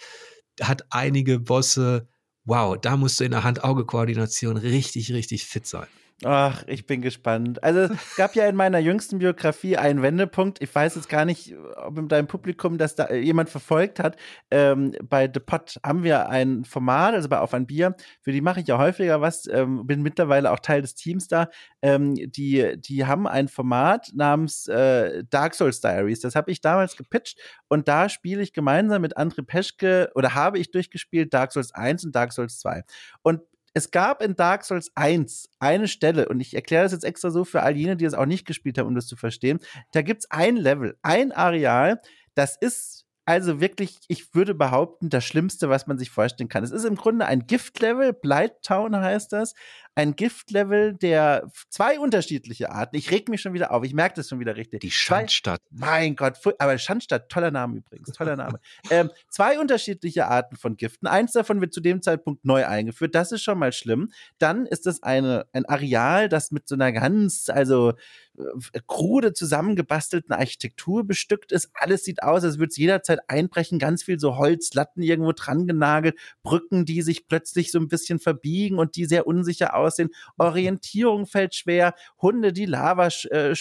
hat 0.61 0.85
einige 0.91 1.39
Bosse, 1.39 2.07
wow, 2.45 2.77
da 2.77 2.97
musst 2.97 3.19
du 3.19 3.23
in 3.23 3.31
der 3.31 3.43
Hand-Auge-Koordination 3.43 4.57
richtig, 4.57 5.11
richtig 5.13 5.45
fit 5.45 5.67
sein. 5.67 5.87
Ach, 6.23 6.63
ich 6.67 6.85
bin 6.85 7.01
gespannt. 7.01 7.63
Also 7.63 7.79
es 7.95 8.15
gab 8.15 8.35
ja 8.35 8.45
in 8.45 8.55
meiner 8.55 8.77
jüngsten 8.77 9.17
Biografie 9.17 9.77
einen 9.77 10.03
Wendepunkt. 10.03 10.61
Ich 10.61 10.73
weiß 10.73 10.93
jetzt 10.93 11.09
gar 11.09 11.25
nicht, 11.25 11.55
ob 11.77 11.97
in 11.97 12.09
deinem 12.09 12.27
Publikum 12.27 12.77
das 12.77 12.93
da 12.93 13.11
jemand 13.11 13.49
verfolgt 13.49 13.99
hat. 13.99 14.17
Ähm, 14.51 14.93
bei 15.01 15.27
The 15.33 15.39
Pot 15.39 15.79
haben 15.83 16.03
wir 16.03 16.29
ein 16.29 16.63
Format, 16.63 17.15
also 17.15 17.27
bei 17.27 17.39
Auf 17.39 17.55
ein 17.55 17.65
Bier. 17.65 17.95
Für 18.21 18.31
die 18.31 18.41
mache 18.41 18.59
ich 18.59 18.67
ja 18.67 18.77
häufiger 18.77 19.19
was. 19.19 19.47
Ähm, 19.47 19.87
bin 19.87 20.03
mittlerweile 20.03 20.51
auch 20.51 20.59
Teil 20.59 20.83
des 20.83 20.93
Teams 20.93 21.27
da. 21.27 21.49
Ähm, 21.81 22.13
die, 22.13 22.79
die 22.79 23.07
haben 23.07 23.25
ein 23.25 23.47
Format 23.47 24.11
namens 24.13 24.67
äh, 24.67 25.23
Dark 25.27 25.55
Souls 25.55 25.81
Diaries. 25.81 26.19
Das 26.19 26.35
habe 26.35 26.51
ich 26.51 26.61
damals 26.61 26.97
gepitcht 26.97 27.39
und 27.67 27.87
da 27.87 28.09
spiele 28.09 28.43
ich 28.43 28.53
gemeinsam 28.53 29.01
mit 29.01 29.17
André 29.17 29.41
Peschke 29.41 30.11
oder 30.13 30.35
habe 30.35 30.59
ich 30.59 30.69
durchgespielt 30.69 31.33
Dark 31.33 31.51
Souls 31.51 31.73
1 31.73 32.05
und 32.05 32.15
Dark 32.15 32.31
Souls 32.31 32.59
2. 32.59 32.83
Und 33.23 33.41
es 33.73 33.91
gab 33.91 34.21
in 34.21 34.35
Dark 34.35 34.63
Souls 34.65 34.91
1 34.95 35.49
eine 35.59 35.87
Stelle, 35.87 36.27
und 36.29 36.39
ich 36.39 36.53
erkläre 36.53 36.83
das 36.83 36.91
jetzt 36.91 37.05
extra 37.05 37.29
so 37.29 37.45
für 37.45 37.63
all 37.63 37.75
jene, 37.75 37.95
die 37.95 38.05
das 38.05 38.13
auch 38.13 38.25
nicht 38.25 38.45
gespielt 38.45 38.77
haben, 38.77 38.87
um 38.87 38.95
das 38.95 39.07
zu 39.07 39.15
verstehen. 39.15 39.59
Da 39.91 40.01
gibt's 40.01 40.29
ein 40.29 40.57
Level, 40.57 40.97
ein 41.01 41.31
Areal, 41.31 42.01
das 42.35 42.57
ist 42.59 43.05
also 43.25 43.61
wirklich, 43.61 43.99
ich 44.07 44.33
würde 44.33 44.55
behaupten, 44.55 45.09
das 45.09 45.23
Schlimmste, 45.23 45.69
was 45.69 45.87
man 45.87 45.97
sich 45.97 46.09
vorstellen 46.09 46.49
kann. 46.49 46.63
Es 46.63 46.71
ist 46.71 46.85
im 46.85 46.95
Grunde 46.95 47.27
ein 47.27 47.45
Gift-Level, 47.45 48.13
Blight 48.13 48.61
Town 48.63 48.95
heißt 48.95 49.31
das. 49.31 49.53
Ein 49.95 50.15
Giftlevel 50.15 50.93
der 50.93 51.51
zwei 51.69 51.99
unterschiedliche 51.99 52.71
Arten. 52.71 52.95
Ich 52.95 53.11
reg 53.11 53.27
mich 53.27 53.41
schon 53.41 53.53
wieder 53.53 53.71
auf. 53.71 53.83
Ich 53.83 53.93
merke 53.93 54.15
das 54.15 54.29
schon 54.29 54.39
wieder 54.39 54.55
richtig. 54.55 54.79
Die 54.81 54.91
Schandstadt. 54.91 55.61
Zwei, 55.69 55.85
mein 55.85 56.15
Gott, 56.15 56.37
aber 56.59 56.77
Schandstadt, 56.77 57.29
toller 57.29 57.51
Name 57.51 57.77
übrigens, 57.77 58.11
toller 58.11 58.37
Name. 58.37 58.59
ähm, 58.89 59.09
zwei 59.29 59.59
unterschiedliche 59.59 60.27
Arten 60.27 60.55
von 60.55 60.77
Giften. 60.77 61.07
Eins 61.07 61.33
davon 61.33 61.59
wird 61.59 61.73
zu 61.73 61.81
dem 61.81 62.01
Zeitpunkt 62.01 62.45
neu 62.45 62.65
eingeführt. 62.65 63.15
Das 63.15 63.31
ist 63.31 63.43
schon 63.43 63.59
mal 63.59 63.73
schlimm. 63.73 64.11
Dann 64.37 64.65
ist 64.65 64.87
es 64.87 65.03
eine, 65.03 65.45
ein 65.51 65.65
Areal, 65.65 66.29
das 66.29 66.51
mit 66.51 66.67
so 66.69 66.75
einer 66.75 66.93
ganz, 66.93 67.49
also 67.49 67.93
äh, 68.37 68.79
krude 68.87 69.33
zusammengebastelten 69.33 70.33
Architektur 70.33 71.05
bestückt 71.05 71.51
ist. 71.51 71.69
Alles 71.73 72.05
sieht 72.05 72.23
aus, 72.23 72.45
als 72.45 72.59
würde 72.59 72.69
es 72.69 72.77
jederzeit 72.77 73.19
einbrechen. 73.27 73.77
Ganz 73.77 74.03
viel 74.03 74.19
so 74.19 74.37
Holzlatten 74.37 75.03
irgendwo 75.03 75.33
dran 75.33 75.67
genagelt, 75.67 76.17
Brücken, 76.43 76.85
die 76.85 77.01
sich 77.01 77.27
plötzlich 77.27 77.71
so 77.71 77.79
ein 77.79 77.89
bisschen 77.89 78.19
verbiegen 78.19 78.79
und 78.79 78.95
die 78.95 79.05
sehr 79.05 79.27
unsicher 79.27 79.75
aussehen. 79.75 79.80
Orientierung 80.37 81.25
fällt 81.25 81.55
schwer. 81.55 81.93
Hunde, 82.21 82.53
die 82.53 82.65
Lava 82.65 83.09
äh, 83.29 83.51
äh, 83.51 83.55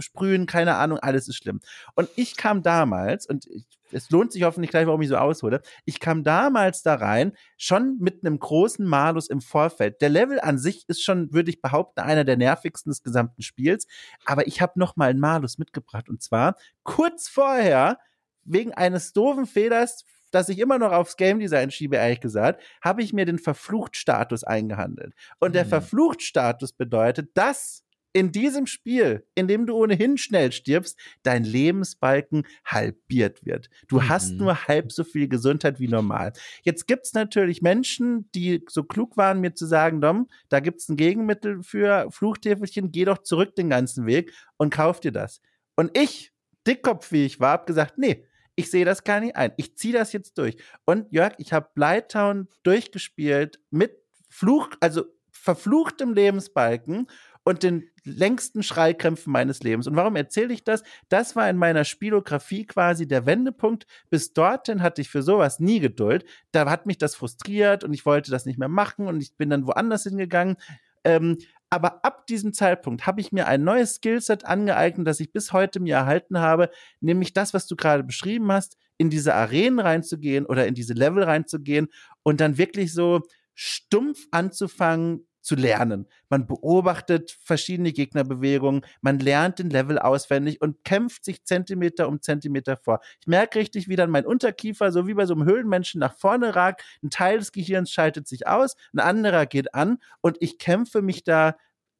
sprühen, 0.00 0.46
keine 0.46 0.76
Ahnung, 0.76 0.98
alles 0.98 1.28
ist 1.28 1.36
schlimm. 1.36 1.60
Und 1.94 2.08
ich 2.16 2.36
kam 2.36 2.62
damals, 2.62 3.26
und 3.26 3.46
ich 3.46 3.66
es 3.94 4.10
lohnt 4.10 4.32
sich 4.32 4.42
hoffentlich 4.42 4.70
gleich, 4.70 4.86
warum 4.86 5.00
ich 5.02 5.08
so 5.08 5.16
aushole. 5.16 5.60
Ich 5.84 6.00
kam 6.00 6.24
damals 6.24 6.82
da 6.82 6.94
rein, 6.94 7.32
schon 7.56 7.96
mit 8.00 8.24
einem 8.24 8.38
großen 8.38 8.84
Malus 8.84 9.28
im 9.28 9.40
Vorfeld. 9.40 10.00
Der 10.00 10.08
Level 10.08 10.40
an 10.40 10.58
sich 10.58 10.88
ist 10.88 11.02
schon, 11.02 11.32
würde 11.32 11.50
ich 11.50 11.62
behaupten, 11.62 12.00
einer 12.00 12.24
der 12.24 12.36
nervigsten 12.36 12.90
des 12.90 13.02
gesamten 13.02 13.42
Spiels. 13.42 13.86
Aber 14.24 14.46
ich 14.46 14.60
habe 14.60 14.78
noch 14.78 14.96
mal 14.96 15.10
einen 15.10 15.20
Malus 15.20 15.58
mitgebracht. 15.58 16.08
Und 16.08 16.22
zwar 16.22 16.56
kurz 16.82 17.28
vorher, 17.28 17.98
wegen 18.44 18.74
eines 18.74 19.12
doofen 19.12 19.46
Fehlers, 19.46 20.04
das 20.34 20.48
ich 20.48 20.58
immer 20.58 20.78
noch 20.78 20.92
aufs 20.92 21.16
Game 21.16 21.38
Design 21.38 21.70
schiebe, 21.70 21.96
ehrlich 21.96 22.20
gesagt, 22.20 22.62
habe 22.82 23.02
ich 23.02 23.12
mir 23.12 23.24
den 23.24 23.38
Verflucht-Status 23.38 24.44
eingehandelt. 24.44 25.14
Und 25.38 25.54
der 25.54 25.64
mhm. 25.64 25.70
Verflucht-Status 25.70 26.72
bedeutet, 26.72 27.30
dass 27.34 27.84
in 28.14 28.30
diesem 28.30 28.66
Spiel, 28.66 29.26
in 29.34 29.48
dem 29.48 29.66
du 29.66 29.74
ohnehin 29.74 30.16
schnell 30.16 30.52
stirbst, 30.52 30.96
dein 31.24 31.42
Lebensbalken 31.42 32.46
halbiert 32.64 33.44
wird. 33.44 33.68
Du 33.88 33.96
mhm. 33.96 34.08
hast 34.08 34.34
nur 34.34 34.68
halb 34.68 34.92
so 34.92 35.02
viel 35.02 35.28
Gesundheit 35.28 35.80
wie 35.80 35.88
normal. 35.88 36.32
Jetzt 36.62 36.86
gibt's 36.86 37.12
natürlich 37.12 37.60
Menschen, 37.60 38.30
die 38.32 38.64
so 38.68 38.84
klug 38.84 39.16
waren, 39.16 39.40
mir 39.40 39.54
zu 39.54 39.66
sagen, 39.66 40.00
Dom, 40.00 40.28
da 40.48 40.60
gibt's 40.60 40.88
ein 40.88 40.96
Gegenmittel 40.96 41.62
für 41.64 42.08
Fluchtäfelchen, 42.10 42.92
geh 42.92 43.04
doch 43.04 43.18
zurück 43.18 43.56
den 43.56 43.68
ganzen 43.68 44.06
Weg 44.06 44.32
und 44.56 44.72
kauf 44.72 45.00
dir 45.00 45.12
das. 45.12 45.40
Und 45.74 45.98
ich, 45.98 46.32
Dickkopf 46.68 47.10
wie 47.10 47.26
ich 47.26 47.40
war, 47.40 47.52
hab 47.52 47.66
gesagt, 47.66 47.98
nee, 47.98 48.24
ich 48.56 48.70
sehe 48.70 48.84
das 48.84 49.04
gar 49.04 49.20
nicht 49.20 49.36
ein. 49.36 49.52
Ich 49.56 49.76
ziehe 49.76 49.94
das 49.94 50.12
jetzt 50.12 50.38
durch. 50.38 50.56
Und 50.84 51.10
Jörg, 51.12 51.34
ich 51.38 51.52
habe 51.52 51.68
Blighttown 51.74 52.48
durchgespielt 52.62 53.60
mit 53.70 53.96
Fluch, 54.28 54.70
also 54.80 55.04
verfluchtem 55.30 56.14
Lebensbalken 56.14 57.08
und 57.44 57.62
den 57.62 57.90
längsten 58.04 58.62
Schreikrämpfen 58.62 59.32
meines 59.32 59.62
Lebens. 59.62 59.86
Und 59.86 59.96
warum 59.96 60.16
erzähle 60.16 60.54
ich 60.54 60.64
das? 60.64 60.82
Das 61.08 61.36
war 61.36 61.48
in 61.48 61.56
meiner 61.56 61.84
Spielografie 61.84 62.66
quasi 62.66 63.06
der 63.06 63.26
Wendepunkt. 63.26 63.86
Bis 64.08 64.32
dorthin 64.32 64.82
hatte 64.82 65.02
ich 65.02 65.10
für 65.10 65.22
sowas 65.22 65.60
nie 65.60 65.80
Geduld. 65.80 66.24
Da 66.52 66.68
hat 66.70 66.86
mich 66.86 66.98
das 66.98 67.14
frustriert 67.14 67.84
und 67.84 67.92
ich 67.92 68.06
wollte 68.06 68.30
das 68.30 68.46
nicht 68.46 68.58
mehr 68.58 68.68
machen 68.68 69.06
und 69.06 69.20
ich 69.20 69.36
bin 69.36 69.50
dann 69.50 69.66
woanders 69.66 70.04
hingegangen. 70.04 70.56
Ähm, 71.04 71.38
aber 71.74 72.04
ab 72.04 72.26
diesem 72.28 72.52
Zeitpunkt 72.52 73.04
habe 73.04 73.20
ich 73.20 73.32
mir 73.32 73.48
ein 73.48 73.64
neues 73.64 73.96
Skillset 73.96 74.44
angeeignet, 74.44 75.06
das 75.08 75.18
ich 75.18 75.32
bis 75.32 75.52
heute 75.52 75.80
mir 75.80 75.96
erhalten 75.96 76.38
habe, 76.38 76.70
nämlich 77.00 77.32
das, 77.32 77.52
was 77.52 77.66
du 77.66 77.74
gerade 77.74 78.04
beschrieben 78.04 78.52
hast, 78.52 78.76
in 78.96 79.10
diese 79.10 79.34
Arenen 79.34 79.80
reinzugehen 79.80 80.46
oder 80.46 80.68
in 80.68 80.74
diese 80.74 80.94
Level 80.94 81.24
reinzugehen 81.24 81.88
und 82.22 82.40
dann 82.40 82.58
wirklich 82.58 82.92
so 82.92 83.22
stumpf 83.54 84.26
anzufangen, 84.30 85.26
zu 85.44 85.54
lernen. 85.54 86.06
Man 86.30 86.46
beobachtet 86.46 87.36
verschiedene 87.42 87.92
Gegnerbewegungen, 87.92 88.84
man 89.02 89.18
lernt 89.18 89.58
den 89.58 89.70
Level 89.70 89.98
auswendig 89.98 90.60
und 90.60 90.82
kämpft 90.84 91.24
sich 91.24 91.44
Zentimeter 91.44 92.08
um 92.08 92.22
Zentimeter 92.22 92.76
vor. 92.76 93.00
Ich 93.20 93.26
merke 93.26 93.58
richtig, 93.58 93.88
wie 93.88 93.96
dann 93.96 94.10
mein 94.10 94.26
Unterkiefer, 94.26 94.90
so 94.90 95.06
wie 95.06 95.14
bei 95.14 95.26
so 95.26 95.34
einem 95.34 95.44
Höhlenmenschen, 95.44 96.00
nach 96.00 96.16
vorne 96.16 96.56
ragt. 96.56 96.82
Ein 97.02 97.10
Teil 97.10 97.38
des 97.38 97.52
Gehirns 97.52 97.90
schaltet 97.90 98.26
sich 98.26 98.46
aus, 98.46 98.76
ein 98.94 99.00
anderer 99.00 99.46
geht 99.46 99.74
an 99.74 99.98
und 100.22 100.38
ich 100.40 100.58
kämpfe 100.58 101.02
mich 101.02 101.24
da 101.24 101.56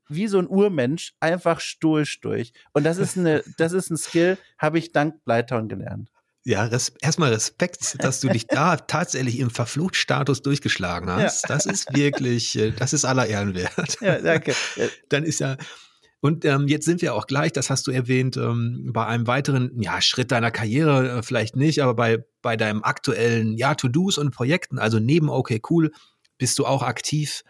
wie 0.08 0.26
so 0.26 0.38
ein 0.38 0.48
Urmensch 0.48 1.14
einfach 1.20 1.60
stoisch 1.60 2.20
durch. 2.20 2.52
Und 2.72 2.84
das 2.84 2.98
ist 2.98 3.16
eine, 3.16 3.42
das 3.58 3.72
ist 3.72 3.90
ein 3.90 3.96
Skill, 3.96 4.38
habe 4.58 4.78
ich 4.78 4.92
dank 4.92 5.24
Blytown 5.24 5.68
gelernt. 5.68 6.10
Ja, 6.46 6.64
res 6.64 6.92
erstmal 7.00 7.32
Respekt, 7.32 7.96
dass 8.00 8.20
du 8.20 8.28
dich 8.28 8.46
da 8.46 8.76
tatsächlich 8.76 9.38
im 9.38 9.48
Verfluchtstatus 9.48 10.42
durchgeschlagen 10.42 11.10
hast. 11.10 11.44
Ja. 11.44 11.48
Das 11.48 11.64
ist 11.64 11.94
wirklich, 11.94 12.58
äh, 12.58 12.70
das 12.70 12.92
ist 12.92 13.06
aller 13.06 13.26
Ehren 13.26 13.54
wert. 13.54 13.96
Ja, 14.00 14.18
danke. 14.18 14.54
Dann 15.08 15.24
ist 15.24 15.40
ja, 15.40 15.56
und 16.24 16.46
ähm, 16.46 16.68
jetzt 16.68 16.86
sind 16.86 17.02
wir 17.02 17.14
auch 17.14 17.26
gleich, 17.26 17.52
das 17.52 17.68
hast 17.68 17.86
du 17.86 17.90
erwähnt, 17.90 18.38
ähm, 18.38 18.90
bei 18.94 19.06
einem 19.06 19.26
weiteren 19.26 19.78
ja, 19.82 20.00
Schritt 20.00 20.32
deiner 20.32 20.50
Karriere, 20.50 21.18
äh, 21.18 21.22
vielleicht 21.22 21.54
nicht, 21.54 21.82
aber 21.82 21.92
bei, 21.92 22.24
bei 22.40 22.56
deinem 22.56 22.82
aktuellen 22.82 23.58
ja, 23.58 23.74
To-Dos 23.74 24.16
und 24.16 24.30
Projekten, 24.30 24.78
also 24.78 24.98
neben 24.98 25.28
Okay 25.28 25.60
Cool, 25.68 25.92
bist 26.38 26.58
du 26.58 26.64
auch 26.64 26.82
aktiv 26.82 27.42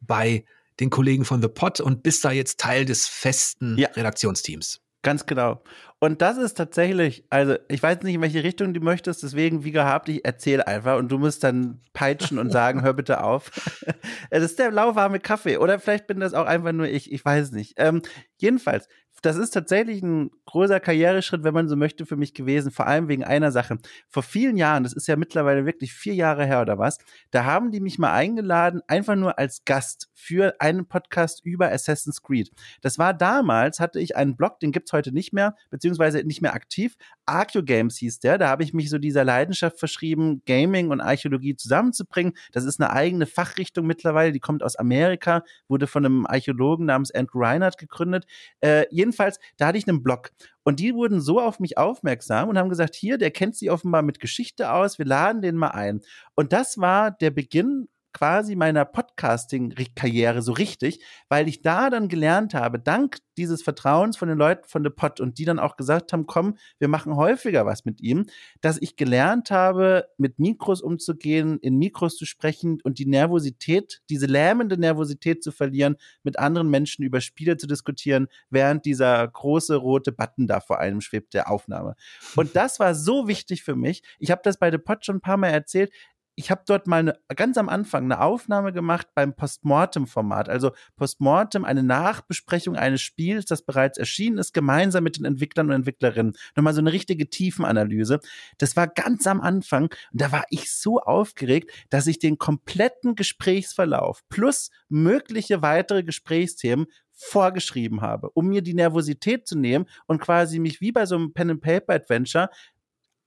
bei 0.00 0.44
den 0.78 0.90
Kollegen 0.90 1.24
von 1.24 1.40
The 1.40 1.48
Pot 1.48 1.80
und 1.80 2.02
bist 2.02 2.22
da 2.22 2.30
jetzt 2.30 2.60
Teil 2.60 2.84
des 2.84 3.06
festen 3.06 3.78
ja. 3.78 3.88
Redaktionsteams. 3.88 4.82
Ganz 5.00 5.24
genau. 5.24 5.62
Und 6.00 6.22
das 6.22 6.36
ist 6.36 6.54
tatsächlich, 6.54 7.24
also 7.28 7.56
ich 7.68 7.82
weiß 7.82 8.02
nicht, 8.02 8.14
in 8.14 8.20
welche 8.20 8.44
Richtung 8.44 8.72
du 8.72 8.80
möchtest, 8.80 9.24
deswegen, 9.24 9.64
wie 9.64 9.72
gehabt, 9.72 10.08
ich 10.08 10.24
erzähle 10.24 10.66
einfach 10.66 10.96
und 10.96 11.08
du 11.10 11.18
musst 11.18 11.42
dann 11.42 11.80
peitschen 11.92 12.38
und 12.38 12.52
sagen, 12.52 12.82
hör 12.82 12.94
bitte 12.94 13.22
auf. 13.22 13.50
Es 14.30 14.42
ist 14.42 14.58
der 14.58 14.70
lauwarme 14.70 15.18
Kaffee. 15.20 15.56
Oder 15.56 15.78
vielleicht 15.80 16.06
bin 16.06 16.20
das 16.20 16.34
auch 16.34 16.46
einfach 16.46 16.72
nur 16.72 16.86
ich, 16.86 17.10
ich 17.10 17.24
weiß 17.24 17.52
nicht. 17.52 17.74
Ähm, 17.76 18.02
jedenfalls, 18.36 18.88
das 19.22 19.36
ist 19.36 19.50
tatsächlich 19.50 20.02
ein 20.02 20.30
großer 20.46 20.80
Karriereschritt, 20.80 21.44
wenn 21.44 21.54
man 21.54 21.68
so 21.68 21.76
möchte, 21.76 22.06
für 22.06 22.16
mich 22.16 22.34
gewesen. 22.34 22.70
Vor 22.70 22.86
allem 22.86 23.08
wegen 23.08 23.24
einer 23.24 23.50
Sache. 23.50 23.78
Vor 24.08 24.22
vielen 24.22 24.56
Jahren, 24.56 24.84
das 24.84 24.92
ist 24.92 25.08
ja 25.08 25.16
mittlerweile 25.16 25.66
wirklich 25.66 25.92
vier 25.92 26.14
Jahre 26.14 26.44
her 26.46 26.60
oder 26.62 26.78
was, 26.78 26.98
da 27.30 27.44
haben 27.44 27.70
die 27.70 27.80
mich 27.80 27.98
mal 27.98 28.12
eingeladen, 28.12 28.80
einfach 28.86 29.16
nur 29.16 29.38
als 29.38 29.64
Gast 29.64 30.08
für 30.14 30.60
einen 30.60 30.86
Podcast 30.86 31.44
über 31.44 31.70
Assassin's 31.72 32.22
Creed. 32.22 32.50
Das 32.80 32.98
war 32.98 33.14
damals, 33.14 33.80
hatte 33.80 34.00
ich 34.00 34.16
einen 34.16 34.36
Blog, 34.36 34.60
den 34.60 34.72
gibt's 34.72 34.92
heute 34.92 35.12
nicht 35.12 35.32
mehr, 35.32 35.54
beziehungsweise 35.70 36.22
nicht 36.24 36.42
mehr 36.42 36.54
aktiv. 36.54 36.96
Archeo 37.28 37.62
Games 37.62 37.96
hieß 37.98 38.20
der. 38.20 38.38
Da 38.38 38.48
habe 38.48 38.62
ich 38.62 38.72
mich 38.72 38.90
so 38.90 38.98
dieser 38.98 39.24
Leidenschaft 39.24 39.78
verschrieben, 39.78 40.42
Gaming 40.46 40.90
und 40.90 41.00
Archäologie 41.00 41.56
zusammenzubringen. 41.56 42.34
Das 42.52 42.64
ist 42.64 42.80
eine 42.80 42.90
eigene 42.90 43.26
Fachrichtung 43.26 43.86
mittlerweile, 43.86 44.32
die 44.32 44.40
kommt 44.40 44.62
aus 44.62 44.76
Amerika, 44.76 45.42
wurde 45.68 45.86
von 45.86 46.04
einem 46.04 46.26
Archäologen 46.26 46.86
namens 46.86 47.10
Andrew 47.10 47.40
Reinhardt 47.40 47.78
gegründet. 47.78 48.26
Äh, 48.60 48.86
jedenfalls, 48.90 49.38
da 49.56 49.68
hatte 49.68 49.78
ich 49.78 49.88
einen 49.88 50.02
Blog. 50.02 50.30
Und 50.64 50.80
die 50.80 50.94
wurden 50.94 51.20
so 51.20 51.40
auf 51.40 51.60
mich 51.60 51.78
aufmerksam 51.78 52.48
und 52.48 52.58
haben 52.58 52.68
gesagt, 52.68 52.94
hier, 52.94 53.16
der 53.18 53.30
kennt 53.30 53.56
sich 53.56 53.70
offenbar 53.70 54.02
mit 54.02 54.20
Geschichte 54.20 54.70
aus, 54.70 54.98
wir 54.98 55.06
laden 55.06 55.40
den 55.40 55.56
mal 55.56 55.68
ein. 55.68 56.02
Und 56.34 56.52
das 56.52 56.78
war 56.78 57.10
der 57.10 57.30
Beginn 57.30 57.88
quasi 58.12 58.56
meiner 58.56 58.84
Podcasting-Karriere 58.84 60.42
so 60.42 60.52
richtig, 60.52 61.04
weil 61.28 61.48
ich 61.48 61.62
da 61.62 61.90
dann 61.90 62.08
gelernt 62.08 62.54
habe, 62.54 62.78
dank 62.78 63.18
dieses 63.36 63.62
Vertrauens 63.62 64.16
von 64.16 64.28
den 64.28 64.36
Leuten 64.36 64.66
von 64.66 64.82
The 64.82 64.90
Pod 64.90 65.20
und 65.20 65.38
die 65.38 65.44
dann 65.44 65.58
auch 65.58 65.76
gesagt 65.76 66.12
haben, 66.12 66.26
komm, 66.26 66.56
wir 66.78 66.88
machen 66.88 67.14
häufiger 67.14 67.66
was 67.66 67.84
mit 67.84 68.00
ihm, 68.00 68.26
dass 68.60 68.78
ich 68.80 68.96
gelernt 68.96 69.50
habe, 69.50 70.08
mit 70.18 70.38
Mikros 70.38 70.82
umzugehen, 70.82 71.58
in 71.60 71.78
Mikros 71.78 72.16
zu 72.16 72.26
sprechen 72.26 72.80
und 72.82 72.98
die 72.98 73.06
Nervosität, 73.06 74.00
diese 74.10 74.26
lähmende 74.26 74.78
Nervosität 74.78 75.42
zu 75.42 75.52
verlieren, 75.52 75.96
mit 76.24 76.38
anderen 76.38 76.68
Menschen 76.68 77.04
über 77.04 77.20
Spiele 77.20 77.56
zu 77.56 77.66
diskutieren, 77.66 78.26
während 78.50 78.84
dieser 78.84 79.26
große 79.26 79.76
rote 79.76 80.12
Button 80.12 80.46
da 80.46 80.60
vor 80.60 80.80
einem 80.80 81.00
schwebt 81.00 81.34
der 81.34 81.50
Aufnahme. 81.50 81.94
Und 82.34 82.56
das 82.56 82.80
war 82.80 82.94
so 82.94 83.28
wichtig 83.28 83.62
für 83.62 83.76
mich. 83.76 84.02
Ich 84.18 84.30
habe 84.30 84.40
das 84.42 84.58
bei 84.58 84.70
The 84.70 84.78
Pod 84.78 85.04
schon 85.04 85.16
ein 85.16 85.20
paar 85.20 85.36
Mal 85.36 85.48
erzählt 85.50 85.92
ich 86.38 86.52
habe 86.52 86.62
dort 86.66 86.86
mal 86.86 87.00
eine, 87.00 87.18
ganz 87.34 87.58
am 87.58 87.68
Anfang 87.68 88.04
eine 88.04 88.20
Aufnahme 88.20 88.72
gemacht 88.72 89.08
beim 89.16 89.34
Postmortem-Format. 89.34 90.48
Also 90.48 90.70
Postmortem, 90.94 91.64
eine 91.64 91.82
Nachbesprechung 91.82 92.76
eines 92.76 93.00
Spiels, 93.02 93.44
das 93.44 93.62
bereits 93.62 93.98
erschienen 93.98 94.38
ist, 94.38 94.54
gemeinsam 94.54 95.02
mit 95.02 95.18
den 95.18 95.24
Entwicklern 95.24 95.66
und 95.66 95.72
Entwicklerinnen. 95.72 96.36
Nochmal 96.54 96.74
so 96.74 96.80
eine 96.80 96.92
richtige 96.92 97.28
Tiefenanalyse. 97.28 98.20
Das 98.56 98.76
war 98.76 98.86
ganz 98.86 99.26
am 99.26 99.40
Anfang 99.40 99.90
und 100.12 100.20
da 100.20 100.30
war 100.30 100.44
ich 100.50 100.72
so 100.72 101.00
aufgeregt, 101.00 101.72
dass 101.90 102.06
ich 102.06 102.20
den 102.20 102.38
kompletten 102.38 103.16
Gesprächsverlauf 103.16 104.22
plus 104.28 104.70
mögliche 104.88 105.60
weitere 105.60 106.04
Gesprächsthemen 106.04 106.86
vorgeschrieben 107.20 108.00
habe, 108.00 108.30
um 108.30 108.46
mir 108.46 108.62
die 108.62 108.74
Nervosität 108.74 109.48
zu 109.48 109.58
nehmen 109.58 109.86
und 110.06 110.20
quasi 110.20 110.60
mich 110.60 110.80
wie 110.80 110.92
bei 110.92 111.04
so 111.04 111.16
einem 111.16 111.32
Pen-and-Paper-Adventure 111.32 112.48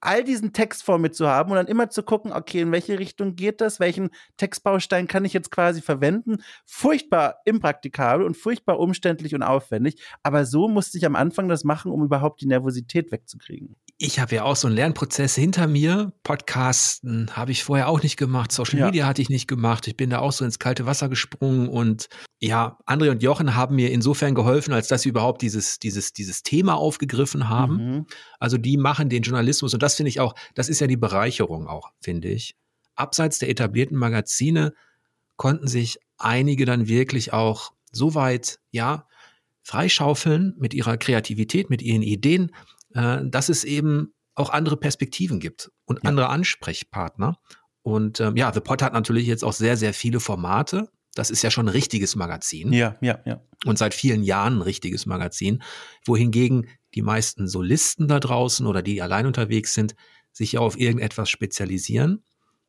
all 0.02 0.24
diesen 0.24 0.52
Text 0.52 0.84
vor 0.84 0.98
mir 0.98 1.12
zu 1.12 1.28
haben 1.28 1.52
und 1.52 1.58
dann 1.58 1.68
immer 1.68 1.90
zu 1.90 2.04
gucken, 2.04 2.34
okay, 2.34 2.62
in 2.62 2.72
welche 2.72 3.00
Richtung 3.00 3.36
geht 3.36 3.62
das, 3.62 3.80
welchen 3.80 4.10
Textbaustein 4.38 5.08
kann 5.08 5.26
ich 5.26 5.34
jetzt 5.34 5.52
quasi 5.52 5.82
verwenden. 5.82 6.44
Furchtbar 6.66 7.38
impraktikabel 7.46 8.26
und 8.26 8.36
furchtbar 8.36 8.80
umständlich 8.80 9.36
und 9.36 9.44
aufwendig, 9.44 10.02
aber 10.24 10.46
so 10.46 10.68
musste 10.68 10.98
ich 10.98 11.06
am 11.06 11.16
Anfang 11.16 11.48
das 11.48 11.64
machen, 11.64 11.92
um 11.92 12.04
überhaupt 12.04 12.42
die 12.42 12.48
Nervosität 12.48 13.12
wegzukriegen. 13.12 13.76
Ich 13.98 14.20
habe 14.20 14.36
ja 14.36 14.44
auch 14.44 14.56
so 14.56 14.68
einen 14.68 14.76
Lernprozess 14.76 15.36
hinter 15.36 15.68
mir. 15.68 16.12
Podcasten 16.24 17.36
habe 17.36 17.52
ich 17.52 17.64
vorher 17.64 17.88
auch 17.88 18.02
nicht 18.02 18.18
gemacht, 18.18 18.52
Social 18.52 18.80
ja. 18.80 18.86
Media 18.88 19.06
hatte 19.06 19.22
ich 19.22 19.30
nicht 19.30 19.48
gemacht. 19.48 19.88
Ich 19.88 19.96
bin 19.96 20.10
da 20.10 20.20
auch 20.20 20.32
so 20.32 20.44
ins 20.44 20.58
kalte 20.58 20.88
Wasser 20.88 21.08
gesprungen 21.08 21.70
und 21.70 22.08
ja, 22.44 22.80
André 22.88 23.12
und 23.12 23.22
Jochen 23.22 23.56
haben 23.56 23.76
mir 23.76 23.92
insofern 23.92 24.34
geholfen, 24.34 24.74
als 24.74 24.88
dass 24.88 25.04
sie 25.04 25.10
überhaupt 25.10 25.44
dieses, 25.44 25.78
dieses, 25.78 26.12
dieses 26.12 26.42
Thema 26.42 26.76
aufgegriffen 26.76 27.50
haben. 27.50 27.76
Mhm. 27.76 28.06
Also 28.40 28.58
die 28.58 28.78
machen 28.78 29.10
den 29.10 29.22
Journalismus 29.22 29.76
und 29.76 29.84
das 29.84 29.96
finde 29.96 30.10
ich 30.10 30.20
auch, 30.20 30.34
das 30.56 30.68
ist 30.68 30.82
ja 30.82 30.88
die 30.88 30.98
Bereicherung 30.98 31.68
auch, 31.68 31.92
finde 32.02 32.30
ich. 32.30 32.56
Abseits 32.96 33.38
der 33.38 33.50
etablierten 33.50 33.96
Magazine 33.96 34.74
konnten 35.38 35.68
sich 35.68 36.00
einige 36.18 36.66
dann 36.66 36.88
wirklich 36.88 37.32
auch 37.32 37.74
so 37.92 38.16
weit, 38.16 38.60
ja, 38.72 39.08
freischaufeln 39.62 40.56
mit 40.58 40.74
ihrer 40.74 40.98
Kreativität, 40.98 41.70
mit 41.70 41.84
ihren 41.84 42.02
Ideen, 42.02 42.52
äh, 42.96 43.20
dass 43.24 43.50
es 43.50 43.64
eben 43.64 44.14
auch 44.34 44.50
andere 44.50 44.78
Perspektiven 44.78 45.40
gibt 45.40 45.72
und 45.86 46.00
ja. 46.04 46.10
andere 46.10 46.30
Ansprechpartner. 46.30 47.38
Und 47.84 48.20
ähm, 48.20 48.36
ja, 48.36 48.52
The 48.52 48.62
Pot 48.62 48.82
hat 48.82 48.94
natürlich 48.94 49.28
jetzt 49.28 49.44
auch 49.44 49.54
sehr, 49.54 49.78
sehr 49.78 49.94
viele 49.94 50.20
Formate. 50.20 50.90
Das 51.16 51.30
ist 51.30 51.42
ja 51.42 51.52
schon 51.52 51.66
ein 51.66 51.74
richtiges 51.74 52.16
Magazin. 52.16 52.72
Ja, 52.72 52.98
ja, 53.02 53.20
ja. 53.26 53.42
Und 53.66 53.78
seit 53.78 53.94
vielen 53.94 54.24
Jahren 54.24 54.58
ein 54.58 54.62
richtiges 54.62 55.06
Magazin. 55.06 55.62
Wohingegen 56.06 56.68
die 56.96 57.02
meisten 57.02 57.48
Solisten 57.48 58.08
da 58.08 58.20
draußen 58.20 58.66
oder 58.66 58.82
die 58.82 59.02
allein 59.02 59.26
unterwegs 59.26 59.74
sind, 59.74 59.96
sich 60.32 60.54
ja 60.54 60.62
auf 60.62 60.80
irgendetwas 60.80 61.30
spezialisieren. 61.30 62.24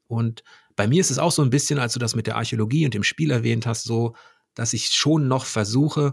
Und 0.07 0.43
bei 0.77 0.87
mir 0.87 1.01
ist 1.01 1.11
es 1.11 1.19
auch 1.19 1.33
so 1.33 1.43
ein 1.43 1.51
bisschen, 1.51 1.79
als 1.79 1.93
du 1.93 1.99
das 1.99 2.15
mit 2.15 2.27
der 2.27 2.37
Archäologie 2.37 2.85
und 2.85 2.95
dem 2.95 3.05
Spiel 3.05 3.31
erwähnt 3.31 3.67
hast, 3.67 3.85
so, 3.85 4.15
dass 4.55 4.73
ich 4.73 4.89
schon 4.89 5.29
noch 5.29 5.47
versuche, 5.47 6.13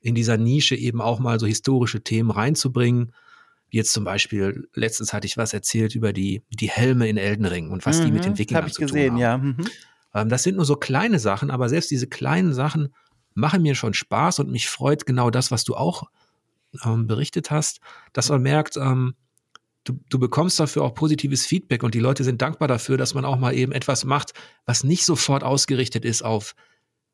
in 0.00 0.14
dieser 0.14 0.36
Nische 0.36 0.74
eben 0.74 1.00
auch 1.00 1.20
mal 1.20 1.38
so 1.38 1.46
historische 1.46 2.02
Themen 2.02 2.30
reinzubringen. 2.30 3.14
Wie 3.70 3.76
jetzt 3.76 3.92
zum 3.92 4.04
Beispiel, 4.04 4.68
letztens 4.74 5.12
hatte 5.12 5.26
ich 5.26 5.36
was 5.36 5.54
erzählt 5.54 5.94
über 5.94 6.12
die, 6.12 6.42
die 6.50 6.68
Helme 6.68 7.08
in 7.08 7.16
Elden 7.16 7.46
Ring 7.46 7.70
und 7.70 7.86
was 7.86 8.00
mhm, 8.00 8.04
die 8.06 8.12
mit 8.12 8.24
den 8.24 8.32
mhm, 8.32 8.38
Wikingern 8.38 8.70
zu 8.70 8.82
gesehen, 8.82 9.14
tun 9.14 9.24
haben. 9.24 9.46
Ja. 9.46 9.64
Mhm. 9.64 9.66
Ähm, 10.14 10.28
das 10.28 10.42
sind 10.42 10.56
nur 10.56 10.64
so 10.64 10.76
kleine 10.76 11.18
Sachen, 11.18 11.50
aber 11.50 11.68
selbst 11.68 11.90
diese 11.90 12.06
kleinen 12.06 12.54
Sachen 12.54 12.94
machen 13.34 13.62
mir 13.62 13.74
schon 13.74 13.94
Spaß 13.94 14.40
und 14.40 14.50
mich 14.50 14.68
freut 14.68 15.06
genau 15.06 15.30
das, 15.30 15.50
was 15.50 15.64
du 15.64 15.74
auch 15.74 16.04
ähm, 16.84 17.06
berichtet 17.06 17.50
hast, 17.50 17.80
dass 18.12 18.28
man 18.28 18.42
merkt, 18.42 18.76
ähm, 18.76 19.14
du, 19.84 19.98
du 20.08 20.18
bekommst 20.18 20.60
dafür 20.60 20.82
auch 20.82 20.94
positives 20.94 21.46
Feedback 21.46 21.82
und 21.82 21.94
die 21.94 22.00
Leute 22.00 22.24
sind 22.24 22.42
dankbar 22.42 22.68
dafür, 22.68 22.96
dass 22.96 23.14
man 23.14 23.24
auch 23.24 23.38
mal 23.38 23.54
eben 23.54 23.72
etwas 23.72 24.04
macht, 24.04 24.32
was 24.66 24.84
nicht 24.84 25.04
sofort 25.04 25.44
ausgerichtet 25.44 26.04
ist 26.04 26.22
auf 26.22 26.54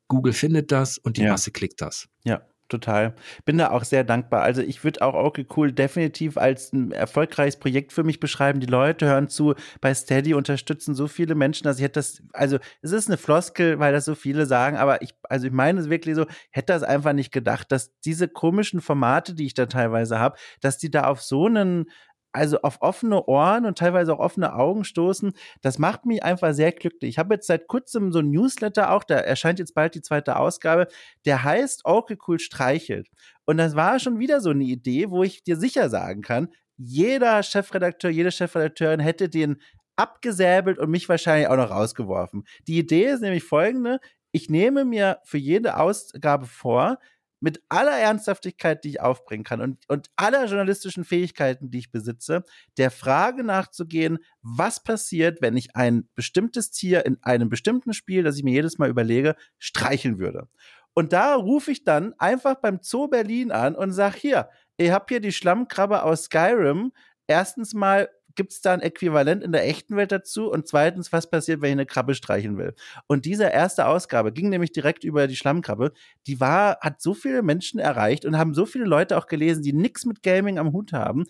Google 0.07 0.33
findet 0.33 0.71
das 0.71 0.97
und 0.97 1.17
die 1.17 1.21
ja. 1.21 1.31
Masse 1.31 1.51
klickt 1.51 1.81
das. 1.81 2.07
Ja 2.23 2.41
total. 2.69 3.13
Bin 3.45 3.57
da 3.57 3.71
auch 3.71 3.83
sehr 3.83 4.03
dankbar. 4.03 4.41
Also 4.41 4.61
ich 4.61 4.83
würde 4.83 5.01
auch 5.01 5.13
okay 5.13 5.45
cool 5.57 5.71
definitiv 5.71 6.37
als 6.37 6.71
ein 6.71 6.91
erfolgreiches 6.91 7.57
Projekt 7.57 7.91
für 7.91 8.03
mich 8.03 8.19
beschreiben. 8.19 8.59
Die 8.59 8.67
Leute 8.67 9.07
hören 9.07 9.27
zu, 9.27 9.55
bei 9.81 9.93
Steady 9.93 10.33
unterstützen 10.33 10.95
so 10.95 11.07
viele 11.07 11.35
Menschen, 11.35 11.65
dass 11.65 11.77
ich 11.77 11.83
hätte 11.83 11.99
das, 11.99 12.21
also 12.33 12.57
es 12.81 12.91
ist 12.91 13.07
eine 13.07 13.17
Floskel, 13.17 13.79
weil 13.79 13.91
das 13.91 14.05
so 14.05 14.15
viele 14.15 14.45
sagen, 14.45 14.77
aber 14.77 15.01
ich, 15.01 15.13
also 15.23 15.47
ich 15.47 15.53
meine 15.53 15.79
es 15.81 15.89
wirklich 15.89 16.15
so, 16.15 16.25
hätte 16.51 16.73
das 16.73 16.83
einfach 16.83 17.13
nicht 17.13 17.31
gedacht, 17.31 17.71
dass 17.71 17.99
diese 18.01 18.27
komischen 18.27 18.81
Formate, 18.81 19.33
die 19.33 19.45
ich 19.45 19.53
da 19.53 19.65
teilweise 19.65 20.19
habe, 20.19 20.37
dass 20.61 20.77
die 20.77 20.91
da 20.91 21.05
auf 21.05 21.21
so 21.21 21.47
einen 21.47 21.87
also 22.31 22.61
auf 22.61 22.81
offene 22.81 23.25
Ohren 23.25 23.65
und 23.65 23.77
teilweise 23.77 24.13
auch 24.13 24.19
offene 24.19 24.53
Augen 24.53 24.83
stoßen, 24.83 25.33
das 25.61 25.79
macht 25.79 26.05
mich 26.05 26.23
einfach 26.23 26.53
sehr 26.53 26.71
glücklich. 26.71 27.11
Ich 27.11 27.17
habe 27.17 27.35
jetzt 27.35 27.47
seit 27.47 27.67
kurzem 27.67 28.11
so 28.11 28.19
ein 28.19 28.29
Newsletter 28.29 28.91
auch, 28.91 29.03
da 29.03 29.15
erscheint 29.15 29.59
jetzt 29.59 29.73
bald 29.73 29.95
die 29.95 30.01
zweite 30.01 30.37
Ausgabe, 30.37 30.87
der 31.25 31.43
heißt 31.43 31.81
Okay 31.85 32.17
Cool 32.27 32.39
streichelt. 32.39 33.07
Und 33.45 33.57
das 33.57 33.75
war 33.75 33.99
schon 33.99 34.19
wieder 34.19 34.41
so 34.41 34.51
eine 34.51 34.63
Idee, 34.63 35.09
wo 35.09 35.23
ich 35.23 35.43
dir 35.43 35.57
sicher 35.57 35.89
sagen 35.89 36.21
kann, 36.21 36.49
jeder 36.77 37.43
Chefredakteur, 37.43 38.09
jede 38.09 38.31
Chefredakteurin 38.31 38.99
hätte 38.99 39.27
den 39.27 39.57
abgesäbelt 39.97 40.79
und 40.79 40.89
mich 40.89 41.09
wahrscheinlich 41.09 41.49
auch 41.49 41.57
noch 41.57 41.71
rausgeworfen. 41.71 42.45
Die 42.67 42.77
Idee 42.77 43.07
ist 43.07 43.21
nämlich 43.21 43.43
folgende, 43.43 43.99
ich 44.31 44.49
nehme 44.49 44.85
mir 44.85 45.19
für 45.25 45.37
jede 45.37 45.77
Ausgabe 45.77 46.45
vor, 46.45 46.99
mit 47.39 47.61
aller 47.69 47.97
Ernsthaftigkeit, 47.97 48.83
die 48.83 48.89
ich 48.89 49.01
aufbringen 49.01 49.43
kann 49.43 49.61
und, 49.61 49.87
und 49.87 50.09
aller 50.15 50.45
journalistischen 50.45 51.05
Fähigkeiten, 51.05 51.71
die 51.71 51.79
ich 51.79 51.91
besitze, 51.91 52.43
der 52.77 52.91
Frage 52.91 53.43
nachzugehen, 53.43 54.19
was 54.41 54.83
passiert, 54.83 55.41
wenn 55.41 55.55
ich 55.55 55.75
ein 55.75 56.09
bestimmtes 56.15 56.71
Tier 56.71 57.05
in 57.05 57.17
einem 57.21 57.49
bestimmten 57.49 57.93
Spiel, 57.93 58.23
das 58.23 58.37
ich 58.37 58.43
mir 58.43 58.53
jedes 58.53 58.77
Mal 58.77 58.89
überlege, 58.89 59.35
streicheln 59.57 60.19
würde. 60.19 60.47
Und 60.93 61.13
da 61.13 61.35
rufe 61.35 61.71
ich 61.71 61.83
dann 61.83 62.13
einfach 62.17 62.55
beim 62.55 62.79
Zoo 62.81 63.07
Berlin 63.07 63.51
an 63.51 63.75
und 63.75 63.91
sage, 63.91 64.17
hier, 64.17 64.49
ihr 64.77 64.93
habt 64.93 65.09
hier 65.09 65.21
die 65.21 65.31
Schlammkrabbe 65.31 66.03
aus 66.03 66.25
Skyrim. 66.25 66.91
Erstens 67.27 67.73
mal, 67.73 68.09
gibt 68.35 68.51
es 68.53 68.61
da 68.61 68.73
ein 68.73 68.81
Äquivalent 68.81 69.43
in 69.43 69.51
der 69.51 69.67
echten 69.67 69.95
Welt 69.95 70.11
dazu? 70.11 70.49
Und 70.49 70.67
zweitens, 70.67 71.11
was 71.11 71.29
passiert, 71.29 71.61
wenn 71.61 71.69
ich 71.69 71.73
eine 71.73 71.85
Krabbe 71.85 72.15
streicheln 72.15 72.57
will? 72.57 72.73
Und 73.07 73.25
diese 73.25 73.45
erste 73.45 73.87
Ausgabe 73.87 74.31
ging 74.31 74.49
nämlich 74.49 74.71
direkt 74.71 75.03
über 75.03 75.27
die 75.27 75.35
Schlammkrabbe. 75.35 75.93
Die 76.27 76.39
war, 76.39 76.77
hat 76.81 77.01
so 77.01 77.13
viele 77.13 77.41
Menschen 77.43 77.79
erreicht 77.79 78.25
und 78.25 78.37
haben 78.37 78.53
so 78.53 78.65
viele 78.65 78.85
Leute 78.85 79.17
auch 79.17 79.27
gelesen, 79.27 79.63
die 79.63 79.73
nichts 79.73 80.05
mit 80.05 80.23
Gaming 80.23 80.59
am 80.59 80.71
Hut 80.73 80.93
haben, 80.93 81.25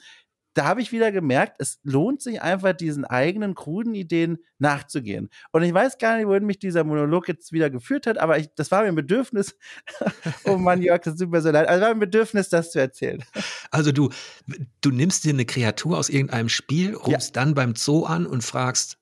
da 0.54 0.66
habe 0.66 0.82
ich 0.82 0.92
wieder 0.92 1.12
gemerkt, 1.12 1.56
es 1.60 1.80
lohnt 1.84 2.22
sich 2.22 2.42
einfach, 2.42 2.74
diesen 2.74 3.06
eigenen 3.06 3.56
kruden 3.56 3.94
Ideen 3.94 4.40
nachzugehen. 4.58 5.30
Und 5.52 5.64
ich 5.64 5.74
weiß 5.74 5.98
gar 5.98 6.18
nicht, 6.18 6.28
wohin 6.28 6.46
mich 6.46 6.60
dieser 6.60 6.84
Monolog 6.84 7.28
jetzt 7.28 7.52
wieder 7.52 7.70
geführt 7.70 8.08
hat, 8.08 8.18
aber 8.18 8.38
ich, 8.38 8.50
das 8.56 8.72
war 8.72 8.82
mir 8.82 8.90
ein 8.90 8.96
Bedürfnis. 8.96 9.56
oh 10.46 10.58
Mann, 10.58 10.82
Jörg, 10.82 11.02
das 11.02 11.16
tut 11.16 11.30
mir 11.30 11.42
so 11.42 11.52
leid. 11.52 11.68
Also 11.68 11.82
war 11.82 11.90
mir 11.90 11.96
ein 11.96 12.00
Bedürfnis, 12.00 12.50
das 12.50 12.72
zu 12.72 12.80
erzählen. 12.80 13.24
Also 13.72 13.92
du, 13.92 14.10
du 14.82 14.92
nimmst 14.92 15.24
dir 15.24 15.34
eine 15.34 15.46
Kreatur 15.46 15.98
aus 15.98 16.10
irgendeinem 16.10 16.50
Spiel, 16.50 16.96
rufst 16.96 17.36
ja. 17.36 17.44
dann 17.44 17.54
beim 17.54 17.76
Zoo 17.76 18.06
an 18.06 18.26
und 18.26 18.44
fragst, 18.44 18.98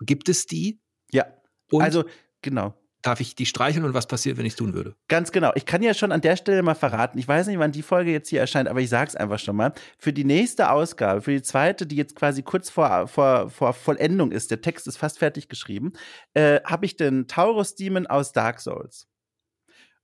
gibt 0.00 0.28
es 0.28 0.46
die? 0.46 0.80
Ja. 1.10 1.26
Und 1.70 1.82
also, 1.82 2.04
genau 2.42 2.79
darf 3.02 3.20
ich 3.20 3.34
die 3.34 3.46
streicheln 3.46 3.84
und 3.84 3.94
was 3.94 4.06
passiert, 4.06 4.36
wenn 4.36 4.46
ich 4.46 4.52
es 4.52 4.56
tun 4.56 4.74
würde? 4.74 4.94
Ganz 5.08 5.32
genau. 5.32 5.52
Ich 5.54 5.66
kann 5.66 5.82
ja 5.82 5.94
schon 5.94 6.12
an 6.12 6.20
der 6.20 6.36
Stelle 6.36 6.62
mal 6.62 6.74
verraten, 6.74 7.18
ich 7.18 7.26
weiß 7.26 7.46
nicht, 7.46 7.58
wann 7.58 7.72
die 7.72 7.82
Folge 7.82 8.10
jetzt 8.10 8.28
hier 8.28 8.40
erscheint, 8.40 8.68
aber 8.68 8.80
ich 8.80 8.88
sage 8.88 9.08
es 9.08 9.16
einfach 9.16 9.38
schon 9.38 9.56
mal. 9.56 9.72
Für 9.98 10.12
die 10.12 10.24
nächste 10.24 10.70
Ausgabe, 10.70 11.22
für 11.22 11.32
die 11.32 11.42
zweite, 11.42 11.86
die 11.86 11.96
jetzt 11.96 12.14
quasi 12.14 12.42
kurz 12.42 12.70
vor, 12.70 13.08
vor, 13.08 13.50
vor 13.50 13.72
Vollendung 13.72 14.32
ist, 14.32 14.50
der 14.50 14.60
Text 14.60 14.86
ist 14.86 14.96
fast 14.96 15.18
fertig 15.18 15.48
geschrieben, 15.48 15.92
äh, 16.34 16.60
habe 16.64 16.86
ich 16.86 16.96
den 16.96 17.26
Taurus 17.26 17.74
Demon 17.74 18.06
aus 18.06 18.32
Dark 18.32 18.60
Souls. 18.60 19.06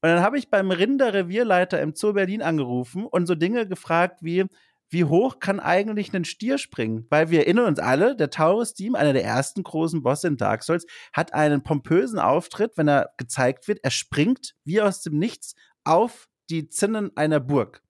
Und 0.03 0.11
dann 0.11 0.21
habe 0.21 0.39
ich 0.39 0.51
beim 0.51 0.71
Rinder-Revierleiter 0.71 1.81
im 1.81 1.95
Zoo 1.95 2.13
Berlin 2.13 2.43
angerufen 2.43 3.07
und 3.07 3.27
so 3.27 3.35
Dinge 3.35 3.67
gefragt 3.67 4.19
wie, 4.23 4.45
wie 4.89 5.05
hoch 5.05 5.41
kann 5.41 5.61
eigentlich 5.61 6.15
ein 6.15 6.25
Stier 6.25 6.59
springen? 6.59 7.07
Weil 7.11 7.31
wir 7.31 7.41
erinnern 7.41 7.67
uns 7.67 7.79
alle, 7.79 8.17
der 8.17 8.31
Taurus-Team, 8.31 8.95
einer 8.95 9.13
der 9.13 9.25
ersten 9.25 9.63
großen 9.63 10.03
Bosse 10.03 10.29
in 10.29 10.37
Dark 10.37 10.63
Souls, 10.63 10.87
hat 11.13 11.35
einen 11.35 11.63
pompösen 11.63 12.19
Auftritt, 12.19 12.77
wenn 12.77 12.89
er 12.89 13.11
gezeigt 13.17 13.69
wird. 13.69 13.81
Er 13.83 13.91
springt 13.91 14.55
wie 14.65 14.81
aus 14.81 15.03
dem 15.03 15.19
Nichts 15.19 15.55
auf 15.85 16.29
die 16.51 16.69
Zinnen 16.69 17.17
einer 17.17 17.41
Burg. 17.41 17.83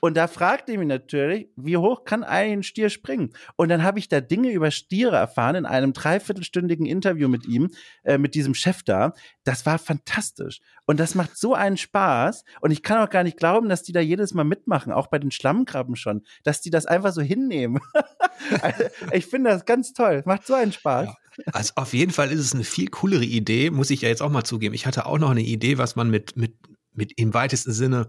Und 0.00 0.16
da 0.16 0.26
fragte 0.26 0.72
ich 0.72 0.78
mich 0.78 0.88
natürlich, 0.88 1.48
wie 1.56 1.76
hoch 1.76 2.04
kann 2.04 2.24
ein 2.24 2.62
Stier 2.62 2.90
springen? 2.90 3.32
Und 3.56 3.68
dann 3.68 3.82
habe 3.82 3.98
ich 3.98 4.08
da 4.08 4.20
Dinge 4.20 4.50
über 4.50 4.70
Stiere 4.70 5.16
erfahren 5.16 5.56
in 5.56 5.66
einem 5.66 5.92
dreiviertelstündigen 5.92 6.86
Interview 6.86 7.28
mit 7.28 7.46
ihm, 7.46 7.70
äh, 8.04 8.18
mit 8.18 8.34
diesem 8.34 8.54
Chef 8.54 8.82
da. 8.82 9.12
Das 9.44 9.66
war 9.66 9.78
fantastisch. 9.78 10.60
Und 10.86 11.00
das 11.00 11.14
macht 11.14 11.36
so 11.36 11.54
einen 11.54 11.76
Spaß. 11.76 12.44
Und 12.60 12.70
ich 12.70 12.82
kann 12.82 12.98
auch 12.98 13.10
gar 13.10 13.22
nicht 13.22 13.36
glauben, 13.36 13.68
dass 13.68 13.82
die 13.82 13.92
da 13.92 14.00
jedes 14.00 14.34
Mal 14.34 14.44
mitmachen, 14.44 14.92
auch 14.92 15.08
bei 15.08 15.18
den 15.18 15.30
Schlammkrabben 15.30 15.96
schon, 15.96 16.22
dass 16.44 16.60
die 16.60 16.70
das 16.70 16.86
einfach 16.86 17.12
so 17.12 17.22
hinnehmen. 17.22 17.80
also, 18.62 18.84
ich 19.12 19.26
finde 19.26 19.50
das 19.50 19.64
ganz 19.64 19.92
toll. 19.92 20.22
Macht 20.24 20.46
so 20.46 20.54
einen 20.54 20.72
Spaß. 20.72 21.08
Ja. 21.08 21.16
Also 21.52 21.72
auf 21.76 21.92
jeden 21.92 22.12
Fall 22.12 22.32
ist 22.32 22.40
es 22.40 22.54
eine 22.54 22.64
viel 22.64 22.88
coolere 22.88 23.24
Idee, 23.24 23.70
muss 23.70 23.90
ich 23.90 24.02
ja 24.02 24.08
jetzt 24.08 24.22
auch 24.22 24.30
mal 24.30 24.44
zugeben. 24.44 24.74
Ich 24.74 24.86
hatte 24.86 25.06
auch 25.06 25.18
noch 25.18 25.30
eine 25.30 25.42
Idee, 25.42 25.78
was 25.78 25.96
man 25.96 26.10
mit, 26.10 26.36
mit, 26.36 26.54
mit 26.94 27.12
im 27.18 27.34
weitesten 27.34 27.72
Sinne 27.72 28.08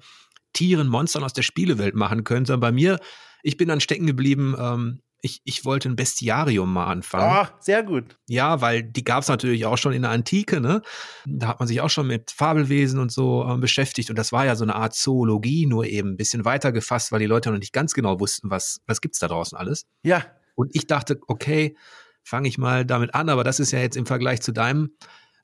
Tieren, 0.58 0.88
Monstern 0.88 1.24
aus 1.24 1.34
der 1.34 1.44
Spielewelt 1.44 1.94
machen 1.94 2.24
könnte. 2.24 2.58
Bei 2.58 2.72
mir, 2.72 3.00
ich 3.44 3.58
bin 3.58 3.68
dann 3.68 3.80
stecken 3.80 4.08
geblieben, 4.08 4.56
ähm, 4.58 5.02
ich, 5.22 5.42
ich 5.46 5.66
wollte 5.66 5.88
ein 5.88 5.96
Bestiarium 5.96 6.74
mal 6.74 6.88
anfangen. 6.88 7.24
Ah, 7.24 7.50
oh, 7.52 7.56
sehr 7.60 7.84
gut. 7.84 8.18
Ja, 8.28 8.60
weil 8.60 8.82
die 8.82 9.04
gab 9.04 9.22
es 9.22 9.28
natürlich 9.28 9.68
auch 9.68 9.78
schon 9.78 9.94
in 9.94 10.02
der 10.02 10.12
Antike, 10.12 10.60
ne? 10.60 10.82
Da 11.28 11.48
hat 11.48 11.60
man 11.60 11.68
sich 11.68 11.80
auch 11.82 11.92
schon 11.92 12.08
mit 12.08 12.32
Fabelwesen 12.32 13.00
und 13.00 13.12
so 13.12 13.48
äh, 13.48 13.58
beschäftigt. 13.58 14.10
Und 14.10 14.18
das 14.18 14.32
war 14.32 14.46
ja 14.46 14.56
so 14.56 14.64
eine 14.64 14.76
Art 14.76 14.96
Zoologie, 14.96 15.68
nur 15.68 15.86
eben 15.86 16.10
ein 16.10 16.18
bisschen 16.18 16.44
weiter 16.44 16.72
gefasst, 16.72 17.12
weil 17.12 17.20
die 17.20 17.28
Leute 17.28 17.52
noch 17.52 17.60
nicht 17.60 17.74
ganz 17.74 17.94
genau 17.94 18.20
wussten, 18.20 18.50
was, 18.50 18.80
was 18.88 19.00
gibt's 19.00 19.20
da 19.20 19.28
draußen 19.28 19.56
alles. 19.56 19.86
Ja. 20.02 20.26
Und 20.56 20.76
ich 20.76 20.88
dachte, 20.88 21.20
okay, 21.28 21.76
fange 22.24 22.48
ich 22.48 22.58
mal 22.58 22.84
damit 22.84 23.14
an, 23.14 23.30
aber 23.30 23.44
das 23.44 23.60
ist 23.60 23.72
ja 23.72 23.80
jetzt 23.80 23.98
im 23.98 24.06
Vergleich 24.06 24.42
zu 24.42 24.52
deinem 24.52 24.92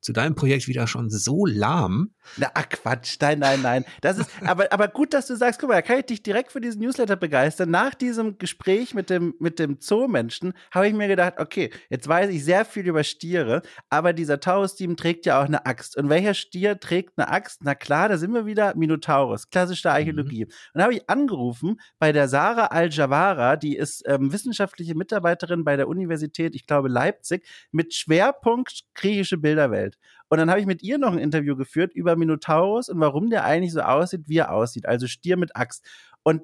zu 0.03 0.11
deinem 0.13 0.35
Projekt 0.35 0.67
wieder 0.67 0.85
schon 0.85 1.09
so 1.09 1.45
lahm. 1.45 2.13
Na, 2.37 2.51
ach 2.53 2.67
Quatsch, 2.69 3.17
nein, 3.21 3.39
nein, 3.39 3.61
nein. 3.61 3.85
Das 4.01 4.17
ist, 4.17 4.29
aber, 4.45 4.71
aber 4.71 4.89
gut, 4.89 5.13
dass 5.13 5.27
du 5.27 5.35
sagst, 5.35 5.59
guck 5.59 5.69
mal, 5.69 5.75
da 5.75 5.81
kann 5.81 5.99
ich 5.99 6.05
dich 6.05 6.23
direkt 6.23 6.51
für 6.51 6.61
diesen 6.61 6.81
Newsletter 6.81 7.15
begeistern. 7.15 7.71
Nach 7.71 7.93
diesem 7.93 8.37
Gespräch 8.37 8.93
mit 8.93 9.09
dem, 9.09 9.33
mit 9.39 9.59
dem 9.59 9.77
Zoo-Menschen 9.79 10.53
habe 10.71 10.87
ich 10.87 10.93
mir 10.93 11.07
gedacht, 11.07 11.35
okay, 11.37 11.71
jetzt 11.89 12.07
weiß 12.07 12.29
ich 12.31 12.43
sehr 12.43 12.65
viel 12.65 12.85
über 12.85 13.03
Stiere, 13.03 13.61
aber 13.89 14.13
dieser 14.13 14.39
Taurus-Team 14.39 14.97
trägt 14.97 15.25
ja 15.25 15.41
auch 15.41 15.45
eine 15.45 15.65
Axt. 15.65 15.97
Und 15.97 16.09
welcher 16.09 16.33
Stier 16.33 16.79
trägt 16.79 17.17
eine 17.17 17.29
Axt? 17.29 17.61
Na 17.63 17.73
klar, 17.73 18.09
da 18.09 18.17
sind 18.17 18.33
wir 18.33 18.45
wieder 18.45 18.75
Minotaurus, 18.75 19.49
klassische 19.49 19.89
Archäologie. 19.89 20.45
Mhm. 20.45 20.51
Und 20.73 20.79
da 20.79 20.83
habe 20.83 20.95
ich 20.95 21.09
angerufen 21.09 21.79
bei 21.97 22.11
der 22.11 22.27
Sarah 22.27 22.67
Al-Jawara, 22.67 23.55
die 23.55 23.77
ist 23.77 24.03
ähm, 24.05 24.33
wissenschaftliche 24.33 24.95
Mitarbeiterin 24.95 25.63
bei 25.63 25.77
der 25.77 25.87
Universität, 25.87 26.55
ich 26.55 26.67
glaube 26.67 26.89
Leipzig, 26.89 27.47
mit 27.71 27.93
Schwerpunkt 27.93 28.83
griechische 28.95 29.37
Bilderwelt. 29.37 29.92
Und 30.33 30.39
dann 30.39 30.49
habe 30.49 30.59
ich 30.59 30.65
mit 30.65 30.81
ihr 30.81 30.97
noch 30.97 31.11
ein 31.11 31.19
Interview 31.19 31.55
geführt 31.55 31.93
über 31.93 32.15
Minotaurus 32.15 32.89
und 32.89 32.99
warum 32.99 33.29
der 33.29 33.43
eigentlich 33.43 33.71
so 33.71 33.81
aussieht, 33.81 34.23
wie 34.25 34.39
er 34.39 34.51
aussieht. 34.51 34.87
Also 34.87 35.05
Stier 35.05 35.37
mit 35.37 35.55
Axt. 35.55 35.85
Und 36.23 36.41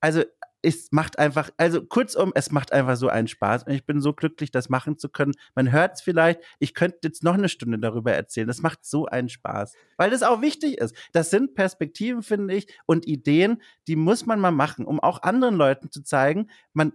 also 0.00 0.22
es 0.62 0.92
macht 0.92 1.18
einfach, 1.18 1.50
also 1.56 1.84
kurzum, 1.84 2.30
es 2.36 2.52
macht 2.52 2.72
einfach 2.72 2.94
so 2.94 3.08
einen 3.08 3.26
Spaß 3.26 3.64
und 3.64 3.72
ich 3.72 3.84
bin 3.84 4.00
so 4.00 4.12
glücklich, 4.12 4.52
das 4.52 4.68
machen 4.68 4.98
zu 4.98 5.08
können. 5.08 5.32
Man 5.56 5.72
hört 5.72 5.94
es 5.94 6.00
vielleicht, 6.00 6.42
ich 6.60 6.74
könnte 6.74 6.98
jetzt 7.02 7.24
noch 7.24 7.34
eine 7.34 7.48
Stunde 7.48 7.80
darüber 7.80 8.12
erzählen. 8.12 8.46
Das 8.46 8.62
macht 8.62 8.84
so 8.84 9.06
einen 9.06 9.28
Spaß, 9.28 9.74
weil 9.96 10.10
das 10.10 10.22
auch 10.22 10.40
wichtig 10.40 10.78
ist. 10.78 10.94
Das 11.10 11.30
sind 11.30 11.56
Perspektiven, 11.56 12.22
finde 12.22 12.54
ich, 12.54 12.68
und 12.86 13.04
Ideen, 13.04 13.60
die 13.88 13.96
muss 13.96 14.26
man 14.26 14.38
mal 14.38 14.52
machen, 14.52 14.84
um 14.84 15.00
auch 15.00 15.22
anderen 15.22 15.56
Leuten 15.56 15.90
zu 15.90 16.04
zeigen, 16.04 16.50
man 16.72 16.92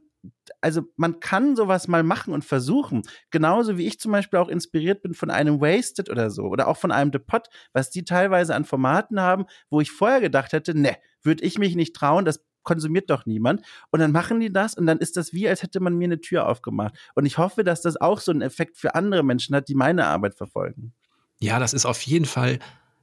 also 0.61 0.83
man 0.95 1.19
kann 1.19 1.55
sowas 1.55 1.87
mal 1.87 2.03
machen 2.03 2.33
und 2.33 2.43
versuchen. 2.43 3.03
Genauso 3.29 3.77
wie 3.77 3.87
ich 3.87 3.99
zum 3.99 4.11
Beispiel 4.11 4.39
auch 4.39 4.49
inspiriert 4.49 5.01
bin 5.01 5.13
von 5.13 5.29
einem 5.29 5.61
Wasted 5.61 6.09
oder 6.09 6.29
so 6.29 6.43
oder 6.43 6.67
auch 6.67 6.77
von 6.77 6.91
einem 6.91 7.11
The 7.13 7.19
Pot, 7.19 7.47
was 7.73 7.89
die 7.89 8.03
teilweise 8.03 8.55
an 8.55 8.65
Formaten 8.65 9.19
haben, 9.19 9.45
wo 9.69 9.81
ich 9.81 9.91
vorher 9.91 10.21
gedacht 10.21 10.53
hätte, 10.53 10.77
ne, 10.77 10.97
würde 11.21 11.43
ich 11.43 11.57
mich 11.57 11.75
nicht 11.75 11.95
trauen, 11.95 12.25
das 12.25 12.43
konsumiert 12.63 13.09
doch 13.09 13.25
niemand. 13.25 13.65
Und 13.91 13.99
dann 13.99 14.11
machen 14.11 14.39
die 14.39 14.51
das 14.51 14.75
und 14.75 14.85
dann 14.85 14.99
ist 14.99 15.17
das 15.17 15.33
wie, 15.33 15.47
als 15.47 15.63
hätte 15.63 15.79
man 15.79 15.95
mir 15.95 16.05
eine 16.05 16.21
Tür 16.21 16.47
aufgemacht. 16.47 16.95
Und 17.15 17.25
ich 17.25 17.37
hoffe, 17.37 17.63
dass 17.63 17.81
das 17.81 17.99
auch 17.99 18.19
so 18.19 18.31
einen 18.31 18.41
Effekt 18.41 18.77
für 18.77 18.95
andere 18.95 19.23
Menschen 19.23 19.55
hat, 19.55 19.69
die 19.69 19.75
meine 19.75 20.05
Arbeit 20.05 20.35
verfolgen. 20.35 20.93
Ja, 21.39 21.59
das 21.59 21.73
ist 21.73 21.85
auf 21.85 22.01
jeden 22.01 22.25
Fall 22.25 22.59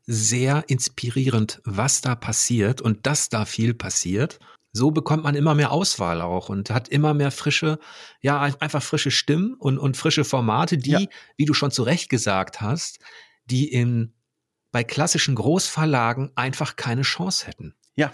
sehr 0.06 0.64
inspirierend, 0.68 1.60
was 1.64 2.00
da 2.00 2.14
passiert 2.14 2.80
und 2.80 3.06
dass 3.06 3.28
da 3.28 3.44
viel 3.44 3.74
passiert. 3.74 4.38
So 4.77 4.91
bekommt 4.91 5.24
man 5.24 5.35
immer 5.35 5.55
mehr 5.55 5.72
Auswahl 5.72 6.20
auch 6.20 6.49
und 6.49 6.70
hat 6.70 6.89
immer 6.89 7.14
mehr 7.14 7.31
frische, 7.31 7.79
ja, 8.20 8.41
einfach 8.41 8.83
frische 8.83 9.11
Stimmen 9.11 9.55
und, 9.55 9.79
und 9.79 9.97
frische 9.97 10.24
Formate, 10.24 10.77
die, 10.77 10.91
ja. 10.91 11.01
wie 11.37 11.47
du 11.47 11.55
schon 11.55 11.70
zu 11.70 11.83
Recht 11.83 12.11
gesagt 12.11 12.61
hast, 12.61 12.99
die 13.47 13.72
in, 13.72 14.12
bei 14.72 14.85
klassischen 14.85 15.35
Großverlagen 15.35 16.33
einfach 16.35 16.77
keine 16.77 17.03
Chance 17.03 17.47
hätten. 17.47 17.74
Ja. 17.95 18.12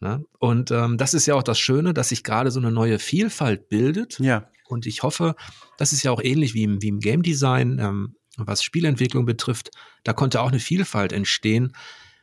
Ne? 0.00 0.24
Und 0.40 0.72
ähm, 0.72 0.98
das 0.98 1.14
ist 1.14 1.26
ja 1.26 1.36
auch 1.36 1.44
das 1.44 1.60
Schöne, 1.60 1.94
dass 1.94 2.08
sich 2.08 2.24
gerade 2.24 2.50
so 2.50 2.58
eine 2.58 2.72
neue 2.72 2.98
Vielfalt 2.98 3.68
bildet. 3.68 4.18
Ja. 4.18 4.48
Und 4.66 4.86
ich 4.86 5.04
hoffe, 5.04 5.36
das 5.78 5.92
ist 5.92 6.02
ja 6.02 6.10
auch 6.10 6.20
ähnlich 6.20 6.54
wie 6.54 6.64
im, 6.64 6.82
wie 6.82 6.88
im 6.88 6.98
Game 6.98 7.22
Design, 7.22 7.78
ähm, 7.78 8.16
was 8.36 8.64
Spielentwicklung 8.64 9.26
betrifft. 9.26 9.70
Da 10.02 10.12
konnte 10.12 10.40
auch 10.40 10.48
eine 10.48 10.58
Vielfalt 10.58 11.12
entstehen. 11.12 11.76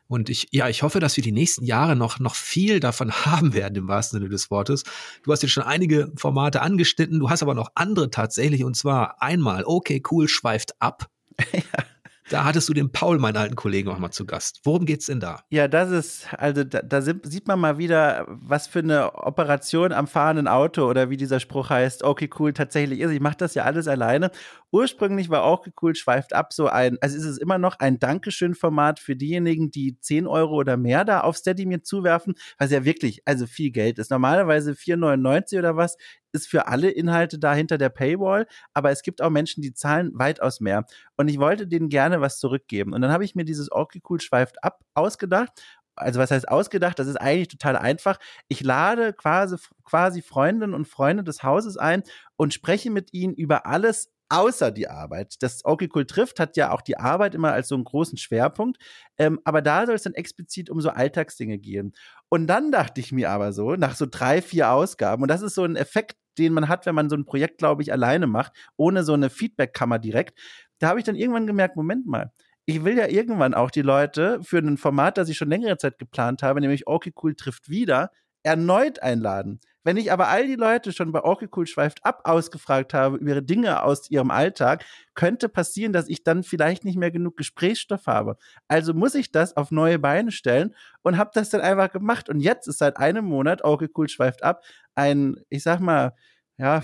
Und 0.10 0.30
ich, 0.30 0.48
ja, 0.52 0.68
ich 0.68 0.82
hoffe, 0.82 1.00
dass 1.00 1.16
wir 1.18 1.24
die 1.24 1.32
nächsten 1.32 1.64
Jahre 1.64 1.96
noch, 1.96 2.20
noch 2.20 2.34
viel 2.34 2.80
davon 2.80 3.12
haben 3.26 3.54
werden, 3.54 3.76
im 3.76 3.88
wahrsten 3.88 4.20
Sinne 4.20 4.30
des 4.30 4.50
Wortes. 4.50 4.84
Du 5.24 5.32
hast 5.32 5.44
jetzt 5.44 5.52
schon 5.52 5.64
einige 5.64 6.12
Formate 6.18 6.62
angeschnitten, 6.62 7.20
du 7.20 7.30
hast 7.30 7.44
aber 7.44 7.54
noch 7.54 7.70
andere 7.76 8.10
tatsächlich, 8.10 8.64
und 8.64 8.76
zwar 8.76 9.22
einmal, 9.22 9.64
okay, 9.66 10.02
cool, 10.12 10.28
schweift 10.28 10.74
ab. 10.82 11.10
ja. 11.54 11.86
Da 12.30 12.44
hattest 12.44 12.70
du 12.70 12.74
den 12.74 12.92
Paul, 12.92 13.18
meinen 13.18 13.38
alten 13.38 13.56
Kollegen, 13.56 13.90
auch 13.90 13.98
mal 13.98 14.12
zu 14.12 14.26
Gast. 14.26 14.62
Worum 14.64 14.86
geht's 14.86 15.08
denn 15.08 15.20
da? 15.20 15.42
Ja, 15.50 15.68
das 15.68 15.90
ist, 15.90 16.28
also 16.38 16.64
da, 16.64 16.82
da 16.84 17.02
sieht 17.02 17.48
man 17.48 17.60
mal 17.60 17.80
wieder, 17.80 18.26
was 18.28 18.68
für 18.68 18.80
eine 18.80 19.16
Operation 19.16 19.92
am 19.92 20.08
fahrenden 20.08 20.48
Auto 20.48 20.88
oder 20.88 21.10
wie 21.10 21.18
dieser 21.18 21.40
Spruch 21.40 21.72
heißt, 21.72 22.04
okay, 22.04 22.30
cool, 22.40 22.54
tatsächlich 22.54 23.00
ist. 23.00 23.12
Ich 23.12 23.20
mache 23.20 23.38
das 23.38 23.56
ja 23.56 23.64
alles 23.64 23.88
alleine. 23.88 24.30
Ursprünglich 24.72 25.30
war 25.30 25.46
okay, 25.52 25.72
cool, 25.82 25.96
schweift 25.96 26.34
ab 26.34 26.54
so 26.54 26.68
ein, 26.68 26.98
also 27.02 27.18
ist 27.18 27.26
es 27.26 27.38
immer 27.38 27.58
noch 27.58 27.80
ein 27.80 28.00
Dankeschön-Format 28.00 29.00
für 29.00 29.16
diejenigen, 29.16 29.72
die 29.72 30.00
10 30.00 30.28
Euro 30.28 30.56
oder 30.56 30.78
mehr 30.78 31.06
da 31.06 31.22
auf 31.22 31.38
Steady 31.38 31.66
mir 31.66 31.82
zuwerfen, 31.82 32.36
was 32.58 32.72
ja 32.72 32.86
wirklich, 32.86 33.22
also 33.26 33.48
viel 33.48 33.72
Geld 33.72 33.98
ist. 33.98 34.12
Normalerweise 34.12 34.74
4,99 34.74 35.60
oder 35.60 35.76
was 35.76 35.98
ist 36.32 36.48
für 36.48 36.68
alle 36.68 36.92
Inhalte 36.92 37.40
da 37.40 37.54
hinter 37.56 37.80
der 37.80 37.90
Paywall, 37.90 38.46
aber 38.74 38.92
es 38.92 39.02
gibt 39.02 39.22
auch 39.22 39.32
Menschen, 39.32 39.62
die 39.64 39.74
zahlen 39.74 40.12
weitaus 40.14 40.60
mehr. 40.60 40.86
Und 41.18 41.28
ich 41.28 41.40
wollte 41.40 41.66
denen 41.68 41.90
gerne 41.90 42.22
was 42.22 42.38
zurückgeben. 42.38 42.94
Und 42.94 43.02
dann 43.02 43.12
habe 43.12 43.26
ich 43.26 43.34
mir 43.34 43.46
dieses 43.46 43.72
Okay 43.72 44.02
Cool 44.08 44.22
schweift 44.22 44.64
ab 44.64 44.82
ausgedacht 44.94 45.64
also 46.00 46.20
was 46.20 46.32
heißt 46.32 46.48
ausgedacht? 46.48 46.98
Das 46.98 47.08
ist 47.08 47.18
eigentlich 47.18 47.50
total 47.50 47.76
einfach. 47.76 48.20
Ich 48.48 48.62
lade 48.62 49.14
quasi, 49.14 49.58
quasi 49.84 50.22
Freundinnen 50.22 50.74
und 50.74 50.88
Freunde 50.88 51.24
des 51.24 51.44
Hauses 51.44 51.78
ein 51.78 52.04
und 52.38 52.54
spreche 52.54 52.90
mit 52.90 53.14
ihnen 53.14 53.34
über 53.34 53.66
alles 53.66 54.10
außer 54.30 54.72
die 54.72 54.88
Arbeit. 54.88 55.36
Das 55.42 55.64
Cool 55.66 56.06
trifft 56.06 56.40
hat 56.40 56.56
ja 56.56 56.72
auch 56.72 56.82
die 56.82 56.98
Arbeit 56.98 57.36
immer 57.36 57.52
als 57.52 57.68
so 57.68 57.76
einen 57.76 57.84
großen 57.84 58.18
Schwerpunkt. 58.18 58.78
Ähm, 59.18 59.40
aber 59.44 59.62
da 59.62 59.86
soll 59.86 59.96
es 59.96 60.04
dann 60.04 60.14
explizit 60.14 60.70
um 60.70 60.82
so 60.82 60.90
Alltagsdinge 60.90 61.58
gehen. 61.58 61.94
Und 62.30 62.48
dann 62.48 62.72
dachte 62.72 63.02
ich 63.02 63.12
mir 63.12 63.32
aber 63.32 63.52
so, 63.54 63.76
nach 63.76 63.96
so 63.96 64.06
drei, 64.10 64.42
vier 64.42 64.72
Ausgaben, 64.72 65.24
und 65.24 65.30
das 65.30 65.42
ist 65.42 65.56
so 65.56 65.64
ein 65.64 65.76
Effekt, 65.76 66.16
den 66.38 66.54
man 66.54 66.70
hat, 66.70 66.86
wenn 66.86 66.96
man 66.96 67.10
so 67.10 67.16
ein 67.16 67.26
Projekt, 67.26 67.58
glaube 67.58 67.82
ich, 67.82 67.92
alleine 67.92 68.28
macht, 68.28 68.54
ohne 68.78 69.04
so 69.04 69.14
eine 69.14 69.30
Feedback-Kammer 69.30 70.00
direkt. 70.00 70.40
Da 70.80 70.90
habe 70.90 71.00
ich 71.00 71.06
dann 71.06 71.16
irgendwann 71.16 71.48
gemerkt, 71.48 71.76
Moment 71.76 72.06
mal, 72.06 72.32
ich 72.66 72.84
will 72.86 72.98
ja 72.98 73.08
irgendwann 73.08 73.56
auch 73.56 73.72
die 73.72 73.82
Leute 73.82 74.40
für 74.44 74.60
ein 74.60 74.78
Format, 74.78 75.18
das 75.18 75.28
ich 75.28 75.38
schon 75.38 75.50
längere 75.50 75.78
Zeit 75.78 75.98
geplant 75.98 76.44
habe, 76.44 76.62
nämlich 76.62 76.88
Okay 76.88 77.12
Cool 77.22 77.36
trifft 77.36 77.68
wieder, 77.70 78.12
erneut 78.44 79.02
einladen. 79.02 79.60
Wenn 79.84 79.98
ich 79.98 80.12
aber 80.12 80.28
all 80.28 80.46
die 80.46 80.56
Leute 80.56 80.92
schon 80.92 81.12
bei 81.12 81.24
Okay 81.24 81.48
Cool 81.56 81.66
schweift 81.66 82.06
ab 82.06 82.22
ausgefragt 82.26 82.94
habe 82.94 83.18
über 83.18 83.30
ihre 83.30 83.44
Dinge 83.44 83.82
aus 83.84 84.10
ihrem 84.12 84.30
Alltag, 84.30 84.86
könnte 85.16 85.50
passieren, 85.50 85.94
dass 85.94 86.10
ich 86.10 86.24
dann 86.24 86.44
vielleicht 86.44 86.84
nicht 86.86 86.98
mehr 86.98 87.12
genug 87.12 87.38
Gesprächsstoff 87.38 88.06
habe. 88.06 88.38
Also 88.68 88.94
muss 88.94 89.16
ich 89.16 89.32
das 89.32 89.56
auf 89.56 89.72
neue 89.72 89.98
Beine 89.98 90.32
stellen 90.32 90.76
und 91.02 91.18
habe 91.18 91.32
das 91.34 91.50
dann 91.50 91.62
einfach 91.62 91.92
gemacht. 91.92 92.30
Und 92.30 92.42
jetzt 92.42 92.68
ist 92.68 92.80
seit 92.80 92.98
einem 92.98 93.26
Monat 93.26 93.64
Okay 93.64 93.90
Cool 93.96 94.10
schweift 94.10 94.44
ab 94.44 94.64
ein, 94.96 95.38
ich 95.50 95.64
sag 95.64 95.80
mal, 95.80 96.14
ja, 96.60 96.84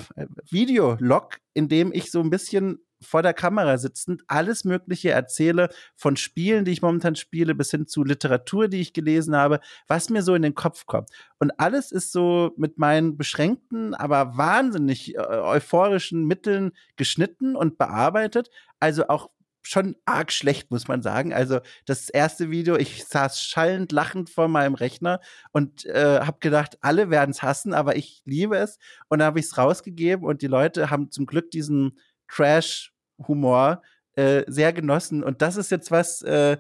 Videolog, 0.49 1.38
in 1.53 1.67
dem 1.67 1.91
ich 1.93 2.09
so 2.09 2.21
ein 2.21 2.30
bisschen 2.30 2.80
vor 3.01 3.21
der 3.21 3.34
Kamera 3.34 3.78
sitzend 3.78 4.23
alles 4.28 4.63
Mögliche 4.63 5.11
erzähle, 5.11 5.69
von 5.95 6.15
Spielen, 6.15 6.63
die 6.63 6.71
ich 6.71 6.82
momentan 6.82 7.15
spiele, 7.15 7.53
bis 7.53 7.71
hin 7.71 7.86
zu 7.86 8.05
Literatur, 8.05 8.69
die 8.69 8.80
ich 8.80 8.93
gelesen 8.93 9.36
habe, 9.36 9.59
was 9.88 10.09
mir 10.09 10.23
so 10.23 10.34
in 10.34 10.43
den 10.43 10.55
Kopf 10.55 10.86
kommt. 10.86 11.09
Und 11.39 11.51
alles 11.59 11.91
ist 11.91 12.13
so 12.13 12.53
mit 12.55 12.78
meinen 12.78 13.17
beschränkten, 13.17 13.93
aber 13.93 14.38
wahnsinnig 14.38 15.15
äh, 15.15 15.19
euphorischen 15.19 16.26
Mitteln 16.26 16.71
geschnitten 16.95 17.57
und 17.57 17.78
bearbeitet. 17.78 18.49
Also 18.80 19.09
auch 19.09 19.30
schon 19.66 19.95
arg 20.05 20.32
schlecht, 20.32 20.72
muss 20.72 20.88
man 20.88 21.01
sagen. 21.01 21.34
Also 21.34 21.59
das 21.86 22.09
erste 22.09 22.51
Video, 22.51 22.76
ich 22.76 23.05
saß 23.05 23.41
schallend 23.41 23.91
lachend 23.91 24.30
vor 24.30 24.47
meinem 24.47 24.76
Rechner 24.76 25.20
und 25.51 25.86
äh, 25.86 26.20
habe 26.22 26.38
gedacht, 26.39 26.78
alle 26.82 27.09
werden 27.09 27.32
es 27.32 27.41
hassen, 27.41 27.74
aber 27.74 27.95
ich 27.95 28.22
liebe 28.26 28.57
es. 28.57 28.78
Und 29.09 29.20
dann 29.20 29.28
habe 29.28 29.39
ich 29.39 29.45
es 29.45 29.57
rausgegeben 29.57 30.26
und 30.26 30.41
die 30.41 30.47
Leute 30.47 30.89
haben 30.89 31.11
zum 31.11 31.26
Glück 31.26 31.51
diesen 31.51 31.97
Trash-Humor 32.28 33.82
äh, 34.13 34.43
sehr 34.47 34.72
genossen. 34.72 35.24
Und 35.24 35.41
das 35.41 35.57
ist 35.57 35.72
jetzt 35.72 35.91
was, 35.91 36.22
äh, 36.22 36.57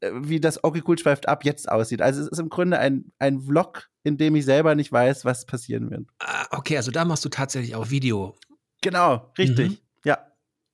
wie 0.00 0.40
das 0.40 0.64
Okay 0.64 0.82
Cool 0.86 0.98
schweift 0.98 1.28
ab 1.28 1.44
jetzt 1.44 1.68
aussieht. 1.68 2.02
Also 2.02 2.22
es 2.22 2.28
ist 2.28 2.38
im 2.38 2.48
Grunde 2.48 2.78
ein, 2.78 3.12
ein 3.18 3.40
Vlog, 3.40 3.88
in 4.02 4.16
dem 4.16 4.34
ich 4.36 4.44
selber 4.44 4.74
nicht 4.74 4.92
weiß, 4.92 5.24
was 5.24 5.46
passieren 5.46 5.90
wird. 5.90 6.06
Ah, 6.20 6.46
okay, 6.50 6.76
also 6.76 6.90
da 6.90 7.04
machst 7.04 7.24
du 7.24 7.28
tatsächlich 7.28 7.74
auch 7.74 7.90
Video. 7.90 8.36
Genau, 8.82 9.32
richtig. 9.38 9.70
Mhm. 9.70 9.78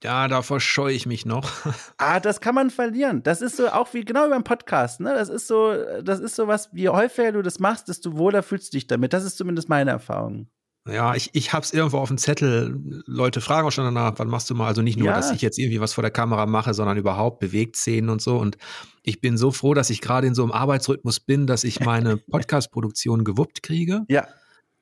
Ja. 0.02 0.12
Ja, 0.12 0.28
davor 0.28 0.60
scheue 0.60 0.94
ich 0.94 1.06
mich 1.06 1.24
noch. 1.24 1.50
ah, 1.96 2.20
das 2.20 2.40
kann 2.40 2.54
man 2.54 2.70
verlieren. 2.70 3.22
Das 3.22 3.40
ist 3.40 3.56
so 3.56 3.68
auch 3.68 3.94
wie 3.94 4.04
genau 4.04 4.28
beim 4.28 4.44
Podcast, 4.44 5.00
ne? 5.00 5.14
Das 5.14 5.28
ist 5.28 5.46
so, 5.46 5.74
das 6.02 6.20
ist 6.20 6.36
so 6.36 6.48
was, 6.48 6.70
je 6.72 6.88
häufiger 6.88 7.32
du 7.32 7.42
das 7.42 7.58
machst, 7.58 7.88
desto 7.88 8.16
wohler 8.16 8.42
fühlst 8.42 8.72
du 8.72 8.76
dich 8.76 8.86
damit. 8.86 9.12
Das 9.12 9.24
ist 9.24 9.38
zumindest 9.38 9.68
meine 9.68 9.90
Erfahrung. 9.90 10.48
Ja, 10.88 11.14
ich, 11.14 11.30
ich 11.32 11.52
habe 11.52 11.64
es 11.64 11.72
irgendwo 11.72 11.98
auf 11.98 12.08
dem 12.08 12.18
Zettel. 12.18 12.78
Leute 13.06 13.40
fragen 13.40 13.68
auch 13.68 13.70
schon 13.70 13.84
danach, 13.84 14.14
wann 14.16 14.28
machst 14.28 14.50
du 14.50 14.54
mal? 14.54 14.66
Also 14.66 14.82
nicht 14.82 14.98
nur, 14.98 15.08
ja. 15.08 15.14
dass 15.14 15.30
ich 15.30 15.40
jetzt 15.40 15.58
irgendwie 15.58 15.80
was 15.80 15.92
vor 15.92 16.02
der 16.02 16.10
Kamera 16.10 16.44
mache, 16.46 16.74
sondern 16.74 16.96
überhaupt 16.96 17.38
Bewegtszenen 17.38 18.10
und 18.10 18.20
so. 18.20 18.36
Und 18.36 18.58
ich 19.04 19.20
bin 19.20 19.36
so 19.36 19.52
froh, 19.52 19.74
dass 19.74 19.90
ich 19.90 20.00
gerade 20.00 20.26
in 20.26 20.34
so 20.34 20.42
einem 20.42 20.50
Arbeitsrhythmus 20.50 21.20
bin, 21.20 21.46
dass 21.46 21.62
ich 21.62 21.80
meine 21.80 22.16
Podcast-Produktion 22.30 23.22
gewuppt 23.22 23.62
kriege. 23.62 24.02
Ja. 24.08 24.26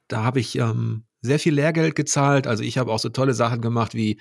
Da 0.09 0.25
habe 0.25 0.41
ich 0.41 0.57
ähm, 0.57 1.05
sehr 1.21 1.39
viel 1.39 1.55
Lehrgeld 1.55 1.95
gezahlt. 1.95 2.47
Also 2.47 2.65
ich 2.65 2.79
habe 2.79 2.91
auch 2.91 2.99
so 2.99 3.11
tolle 3.11 3.35
Sachen 3.35 3.61
gemacht 3.61 3.95
wie 3.95 4.19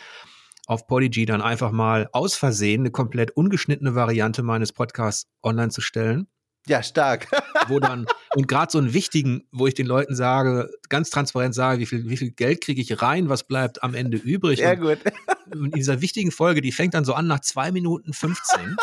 auf 0.69 0.85
Podigy 0.85 1.25
dann 1.25 1.41
einfach 1.41 1.71
mal 1.71 2.07
aus 2.13 2.35
Versehen 2.35 2.81
eine 2.81 2.91
komplett 2.91 3.31
ungeschnittene 3.31 3.95
Variante 3.95 4.43
meines 4.43 4.71
Podcasts 4.71 5.27
online 5.41 5.69
zu 5.69 5.81
stellen. 5.81 6.27
Ja, 6.67 6.83
stark. 6.83 7.27
wo 7.67 7.79
dann, 7.79 8.05
und 8.35 8.47
gerade 8.47 8.71
so 8.71 8.77
einen 8.77 8.93
wichtigen, 8.93 9.47
wo 9.51 9.65
ich 9.65 9.73
den 9.73 9.87
Leuten 9.87 10.15
sage, 10.15 10.69
ganz 10.87 11.09
transparent 11.09 11.55
sage, 11.55 11.79
wie 11.79 11.85
viel, 11.87 12.07
wie 12.07 12.17
viel 12.17 12.29
Geld 12.29 12.61
kriege 12.61 12.81
ich 12.81 13.01
rein, 13.01 13.29
was 13.29 13.45
bleibt 13.45 13.81
am 13.81 13.95
Ende 13.95 14.17
übrig. 14.17 14.59
Sehr 14.59 14.77
gut. 14.77 14.99
Und 15.51 15.65
in 15.65 15.71
dieser 15.71 16.01
wichtigen 16.01 16.29
Folge, 16.29 16.61
die 16.61 16.71
fängt 16.71 16.93
dann 16.93 17.03
so 17.05 17.15
an 17.15 17.25
nach 17.25 17.39
zwei 17.39 17.71
Minuten 17.71 18.13
15. 18.13 18.77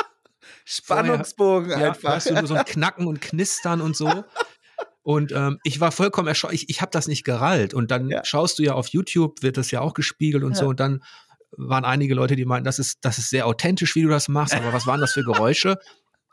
Spannungsbogen 0.64 1.72
Vorher, 1.72 1.88
einfach. 1.88 2.08
Ja, 2.08 2.14
hast 2.14 2.30
du 2.30 2.34
nur 2.34 2.46
so 2.46 2.54
ein 2.54 2.64
Knacken 2.64 3.06
und 3.06 3.20
Knistern 3.20 3.82
und 3.82 3.94
so. 3.94 4.24
Und 5.08 5.32
ähm, 5.32 5.58
ich 5.64 5.80
war 5.80 5.90
vollkommen 5.90 6.28
erschrocken. 6.28 6.54
Ich, 6.54 6.68
ich 6.68 6.82
habe 6.82 6.90
das 6.90 7.08
nicht 7.08 7.24
gerallt. 7.24 7.72
Und 7.72 7.90
dann 7.90 8.10
ja. 8.10 8.22
schaust 8.26 8.58
du 8.58 8.62
ja 8.62 8.74
auf 8.74 8.88
YouTube, 8.88 9.42
wird 9.42 9.56
das 9.56 9.70
ja 9.70 9.80
auch 9.80 9.94
gespiegelt 9.94 10.44
und 10.44 10.50
ja. 10.50 10.58
so. 10.58 10.66
Und 10.66 10.80
dann 10.80 11.02
waren 11.52 11.86
einige 11.86 12.14
Leute, 12.14 12.36
die 12.36 12.44
meinten, 12.44 12.66
das 12.66 12.78
ist, 12.78 12.98
das 13.00 13.16
ist 13.16 13.30
sehr 13.30 13.46
authentisch, 13.46 13.94
wie 13.94 14.02
du 14.02 14.10
das 14.10 14.28
machst. 14.28 14.54
Aber 14.54 14.70
was 14.74 14.86
waren 14.86 15.00
das 15.00 15.14
für 15.14 15.24
Geräusche? 15.24 15.78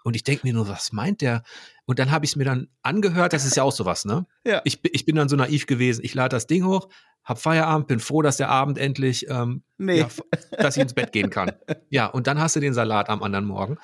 Und 0.03 0.17
ich 0.17 0.23
denke 0.23 0.45
mir 0.45 0.53
nur, 0.53 0.67
was 0.67 0.91
meint 0.91 1.21
der? 1.21 1.43
Und 1.85 1.99
dann 1.99 2.11
habe 2.11 2.25
ich 2.25 2.31
es 2.31 2.35
mir 2.35 2.43
dann 2.43 2.67
angehört, 2.81 3.31
das 3.31 3.45
ist 3.45 3.55
ja 3.55 3.63
auch 3.63 3.71
sowas, 3.71 4.03
ne? 4.03 4.25
Ja. 4.45 4.59
Ich, 4.65 4.81
ich 4.83 5.05
bin 5.05 5.15
dann 5.15 5.29
so 5.29 5.37
naiv 5.37 5.67
gewesen. 5.67 6.03
Ich 6.03 6.13
lade 6.13 6.35
das 6.35 6.45
Ding 6.45 6.65
hoch, 6.65 6.89
hab 7.23 7.39
Feierabend, 7.39 7.87
bin 7.87 8.01
froh, 8.01 8.21
dass 8.23 8.35
der 8.35 8.49
Abend 8.49 8.77
endlich, 8.77 9.29
ähm, 9.29 9.63
Nee. 9.77 9.99
ja, 9.99 10.09
dass 10.51 10.75
ich 10.75 10.81
ins 10.81 10.93
Bett 10.93 11.13
gehen 11.13 11.29
kann. 11.29 11.53
Ja, 11.89 12.07
und 12.07 12.27
dann 12.27 12.41
hast 12.41 12.57
du 12.57 12.59
den 12.59 12.73
Salat 12.73 13.07
am 13.07 13.23
anderen 13.23 13.45
Morgen. 13.45 13.77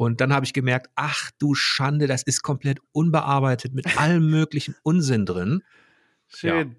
Und 0.00 0.22
dann 0.22 0.32
habe 0.32 0.46
ich 0.46 0.54
gemerkt, 0.54 0.88
ach 0.94 1.30
du 1.38 1.54
Schande, 1.54 2.06
das 2.06 2.22
ist 2.22 2.40
komplett 2.40 2.78
unbearbeitet 2.92 3.74
mit 3.74 3.98
allem 3.98 4.30
möglichen 4.30 4.74
Unsinn 4.82 5.26
drin. 5.26 5.62
Schön. 6.26 6.50
Haben 6.50 6.74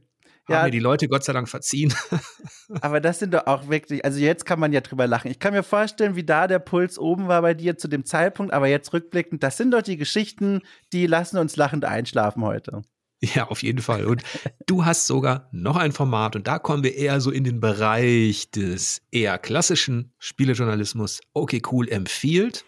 Ja. 0.50 0.64
mir 0.64 0.72
die 0.72 0.80
Leute 0.80 1.08
Gott 1.08 1.24
sei 1.24 1.32
Dank 1.32 1.48
verziehen. 1.48 1.94
Aber 2.82 3.00
das 3.00 3.20
sind 3.20 3.36
doch 3.36 3.46
auch 3.46 3.70
wirklich, 3.70 4.04
also 4.04 4.18
jetzt 4.18 4.48
kann 4.48 4.60
man 4.60 4.74
ja 4.74 4.82
drüber 4.82 5.06
lachen. 5.06 5.30
Ich 5.30 5.38
kann 5.38 5.54
mir 5.54 5.62
vorstellen, 5.62 6.16
wie 6.16 6.24
da 6.24 6.48
der 6.48 6.58
Puls 6.58 6.98
oben 6.98 7.28
war 7.28 7.44
bei 7.44 7.54
dir 7.54 7.78
zu 7.78 7.88
dem 7.88 8.06
Zeitpunkt, 8.06 8.54
aber 8.54 8.68
jetzt 8.68 8.92
rückblickend, 8.92 9.44
das 9.44 9.56
sind 9.56 9.70
doch 9.70 9.84
die 9.84 9.98
Geschichten, 9.98 10.62
die 10.92 11.06
lassen 11.06 11.38
uns 11.38 11.56
lachend 11.58 11.86
einschlafen 11.86 12.44
heute. 12.44 12.82
Ja, 13.22 13.50
auf 13.50 13.62
jeden 13.62 13.84
Fall. 13.84 14.06
Und 14.06 14.24
du 14.66 14.84
hast 14.84 15.06
sogar 15.06 15.48
noch 15.52 15.76
ein 15.76 15.92
Format 15.92 16.36
und 16.36 16.48
da 16.48 16.58
kommen 16.58 16.84
wir 16.84 16.96
eher 16.96 17.22
so 17.22 17.30
in 17.30 17.44
den 17.44 17.60
Bereich 17.60 18.50
des 18.50 19.04
eher 19.12 19.38
klassischen 19.38 20.12
Spielejournalismus. 20.18 21.20
Okay, 21.34 21.62
cool, 21.72 21.88
empfiehlt. 21.88 22.66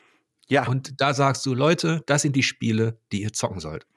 Ja. 0.53 0.67
Und 0.67 1.01
da 1.01 1.15
sagst 1.15 1.45
du, 1.47 1.55
Leute, 1.55 2.03
das 2.05 2.21
sind 2.21 2.35
die 2.35 2.43
Spiele, 2.43 2.99
die 3.11 3.23
ihr 3.23 3.33
zocken 3.33 3.59
sollt. 3.59 3.87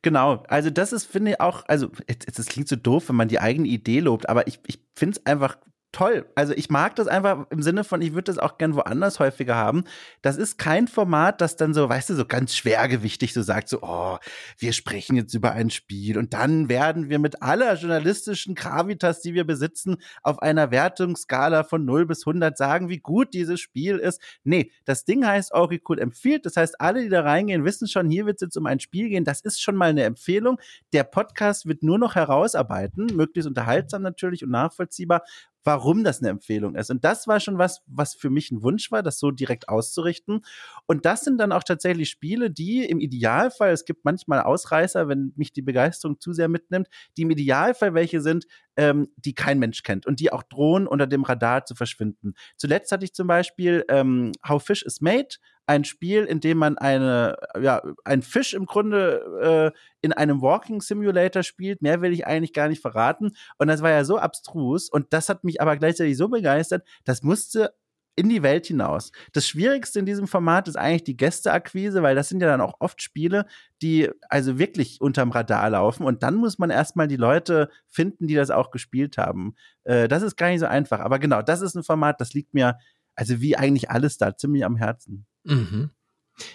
Genau, 0.00 0.44
also 0.48 0.70
das 0.70 0.94
ist, 0.94 1.04
finde 1.04 1.32
ich 1.32 1.40
auch, 1.40 1.64
also 1.68 1.90
es 2.06 2.46
klingt 2.46 2.68
so 2.68 2.76
doof, 2.76 3.10
wenn 3.10 3.16
man 3.16 3.28
die 3.28 3.38
eigene 3.38 3.68
Idee 3.68 4.00
lobt, 4.00 4.26
aber 4.28 4.46
ich, 4.46 4.58
ich 4.66 4.80
finde 4.94 5.18
es 5.18 5.26
einfach 5.26 5.58
toll. 5.96 6.26
Also 6.34 6.52
ich 6.52 6.68
mag 6.68 6.94
das 6.96 7.08
einfach 7.08 7.46
im 7.48 7.62
Sinne 7.62 7.82
von, 7.82 8.02
ich 8.02 8.12
würde 8.12 8.24
das 8.24 8.36
auch 8.36 8.58
gern 8.58 8.74
woanders 8.74 9.18
häufiger 9.18 9.54
haben. 9.54 9.84
Das 10.20 10.36
ist 10.36 10.58
kein 10.58 10.88
Format, 10.88 11.40
das 11.40 11.56
dann 11.56 11.72
so, 11.72 11.88
weißt 11.88 12.10
du, 12.10 12.14
so 12.14 12.26
ganz 12.26 12.54
schwergewichtig 12.54 13.32
so 13.32 13.40
sagt, 13.40 13.70
so, 13.70 13.78
oh, 13.80 14.18
wir 14.58 14.74
sprechen 14.74 15.16
jetzt 15.16 15.32
über 15.32 15.52
ein 15.52 15.70
Spiel 15.70 16.18
und 16.18 16.34
dann 16.34 16.68
werden 16.68 17.08
wir 17.08 17.18
mit 17.18 17.40
aller 17.40 17.74
journalistischen 17.76 18.54
Gravitas, 18.54 19.22
die 19.22 19.32
wir 19.32 19.46
besitzen, 19.46 19.96
auf 20.22 20.42
einer 20.42 20.70
Wertungsskala 20.70 21.64
von 21.64 21.86
0 21.86 22.04
bis 22.04 22.26
100 22.26 22.58
sagen, 22.58 22.90
wie 22.90 22.98
gut 22.98 23.32
dieses 23.32 23.58
Spiel 23.58 23.96
ist. 23.96 24.20
Nee, 24.44 24.70
das 24.84 25.06
Ding 25.06 25.26
heißt 25.26 25.52
cool 25.54 25.98
empfiehlt. 25.98 26.44
Das 26.44 26.58
heißt, 26.58 26.78
alle, 26.78 27.04
die 27.04 27.08
da 27.08 27.22
reingehen, 27.22 27.64
wissen 27.64 27.88
schon, 27.88 28.10
hier 28.10 28.26
wird 28.26 28.36
es 28.36 28.42
jetzt 28.42 28.56
um 28.58 28.66
ein 28.66 28.80
Spiel 28.80 29.08
gehen. 29.08 29.24
Das 29.24 29.40
ist 29.40 29.62
schon 29.62 29.76
mal 29.76 29.88
eine 29.88 30.02
Empfehlung. 30.02 30.60
Der 30.92 31.04
Podcast 31.04 31.64
wird 31.64 31.82
nur 31.82 31.98
noch 31.98 32.16
herausarbeiten, 32.16 33.06
möglichst 33.14 33.48
unterhaltsam 33.48 34.02
natürlich 34.02 34.44
und 34.44 34.50
nachvollziehbar, 34.50 35.22
warum 35.66 36.04
das 36.04 36.20
eine 36.20 36.30
Empfehlung 36.30 36.76
ist. 36.76 36.90
Und 36.90 37.04
das 37.04 37.26
war 37.26 37.40
schon 37.40 37.58
was, 37.58 37.82
was 37.86 38.14
für 38.14 38.30
mich 38.30 38.52
ein 38.52 38.62
Wunsch 38.62 38.92
war, 38.92 39.02
das 39.02 39.18
so 39.18 39.32
direkt 39.32 39.68
auszurichten. 39.68 40.42
Und 40.86 41.04
das 41.04 41.22
sind 41.22 41.38
dann 41.38 41.50
auch 41.50 41.64
tatsächlich 41.64 42.08
Spiele, 42.08 42.52
die 42.52 42.84
im 42.84 43.00
Idealfall, 43.00 43.72
es 43.72 43.84
gibt 43.84 44.04
manchmal 44.04 44.42
Ausreißer, 44.42 45.08
wenn 45.08 45.32
mich 45.34 45.52
die 45.52 45.62
Begeisterung 45.62 46.20
zu 46.20 46.32
sehr 46.32 46.48
mitnimmt, 46.48 46.86
die 47.16 47.22
im 47.22 47.30
Idealfall 47.30 47.94
welche 47.94 48.20
sind, 48.20 48.46
ähm, 48.76 49.08
die 49.16 49.34
kein 49.34 49.58
Mensch 49.58 49.82
kennt 49.82 50.06
und 50.06 50.20
die 50.20 50.32
auch 50.32 50.44
drohen, 50.44 50.86
unter 50.86 51.08
dem 51.08 51.24
Radar 51.24 51.64
zu 51.64 51.74
verschwinden. 51.74 52.34
Zuletzt 52.56 52.92
hatte 52.92 53.04
ich 53.04 53.12
zum 53.12 53.26
Beispiel 53.26 53.84
ähm, 53.88 54.30
How 54.46 54.62
Fish 54.62 54.82
is 54.82 55.00
Made, 55.00 55.36
ein 55.66 55.84
Spiel, 55.84 56.24
in 56.24 56.40
dem 56.40 56.58
man 56.58 56.78
eine, 56.78 57.36
ja, 57.60 57.82
ein 58.04 58.22
Fisch 58.22 58.54
im 58.54 58.66
Grunde 58.66 59.72
äh, 59.74 59.78
in 60.00 60.12
einem 60.12 60.40
Walking 60.40 60.80
Simulator 60.80 61.42
spielt. 61.42 61.82
Mehr 61.82 62.00
will 62.00 62.12
ich 62.12 62.26
eigentlich 62.26 62.52
gar 62.52 62.68
nicht 62.68 62.80
verraten. 62.80 63.32
Und 63.58 63.68
das 63.68 63.82
war 63.82 63.90
ja 63.90 64.04
so 64.04 64.18
abstrus 64.18 64.88
und 64.88 65.12
das 65.12 65.28
hat 65.28 65.44
mich 65.44 65.60
aber 65.60 65.76
gleichzeitig 65.76 66.16
so 66.16 66.28
begeistert, 66.28 66.86
das 67.04 67.22
musste 67.22 67.74
in 68.16 68.30
die 68.30 68.42
Welt 68.42 68.66
hinaus. 68.66 69.12
Das 69.32 69.46
Schwierigste 69.46 69.98
in 69.98 70.06
diesem 70.06 70.26
Format 70.26 70.68
ist 70.68 70.76
eigentlich 70.76 71.04
die 71.04 71.16
Gästeakquise, 71.16 72.02
weil 72.02 72.14
das 72.14 72.30
sind 72.30 72.40
ja 72.40 72.48
dann 72.48 72.62
auch 72.62 72.74
oft 72.80 73.02
Spiele, 73.02 73.46
die 73.82 74.10
also 74.30 74.58
wirklich 74.58 75.00
unterm 75.02 75.30
Radar 75.30 75.68
laufen 75.70 76.04
und 76.04 76.22
dann 76.22 76.34
muss 76.34 76.58
man 76.58 76.70
erstmal 76.70 77.08
die 77.08 77.16
Leute 77.16 77.68
finden, 77.86 78.26
die 78.26 78.34
das 78.34 78.50
auch 78.50 78.70
gespielt 78.70 79.18
haben. 79.18 79.54
Äh, 79.84 80.08
das 80.08 80.22
ist 80.22 80.36
gar 80.36 80.48
nicht 80.48 80.60
so 80.60 80.66
einfach, 80.66 81.00
aber 81.00 81.18
genau, 81.18 81.42
das 81.42 81.60
ist 81.60 81.74
ein 81.74 81.84
Format, 81.84 82.20
das 82.20 82.32
liegt 82.32 82.54
mir, 82.54 82.78
also 83.14 83.40
wie 83.40 83.56
eigentlich 83.56 83.90
alles 83.90 84.16
da, 84.16 84.34
ziemlich 84.34 84.64
am 84.64 84.76
Herzen. 84.76 85.26
Mhm. 85.46 85.90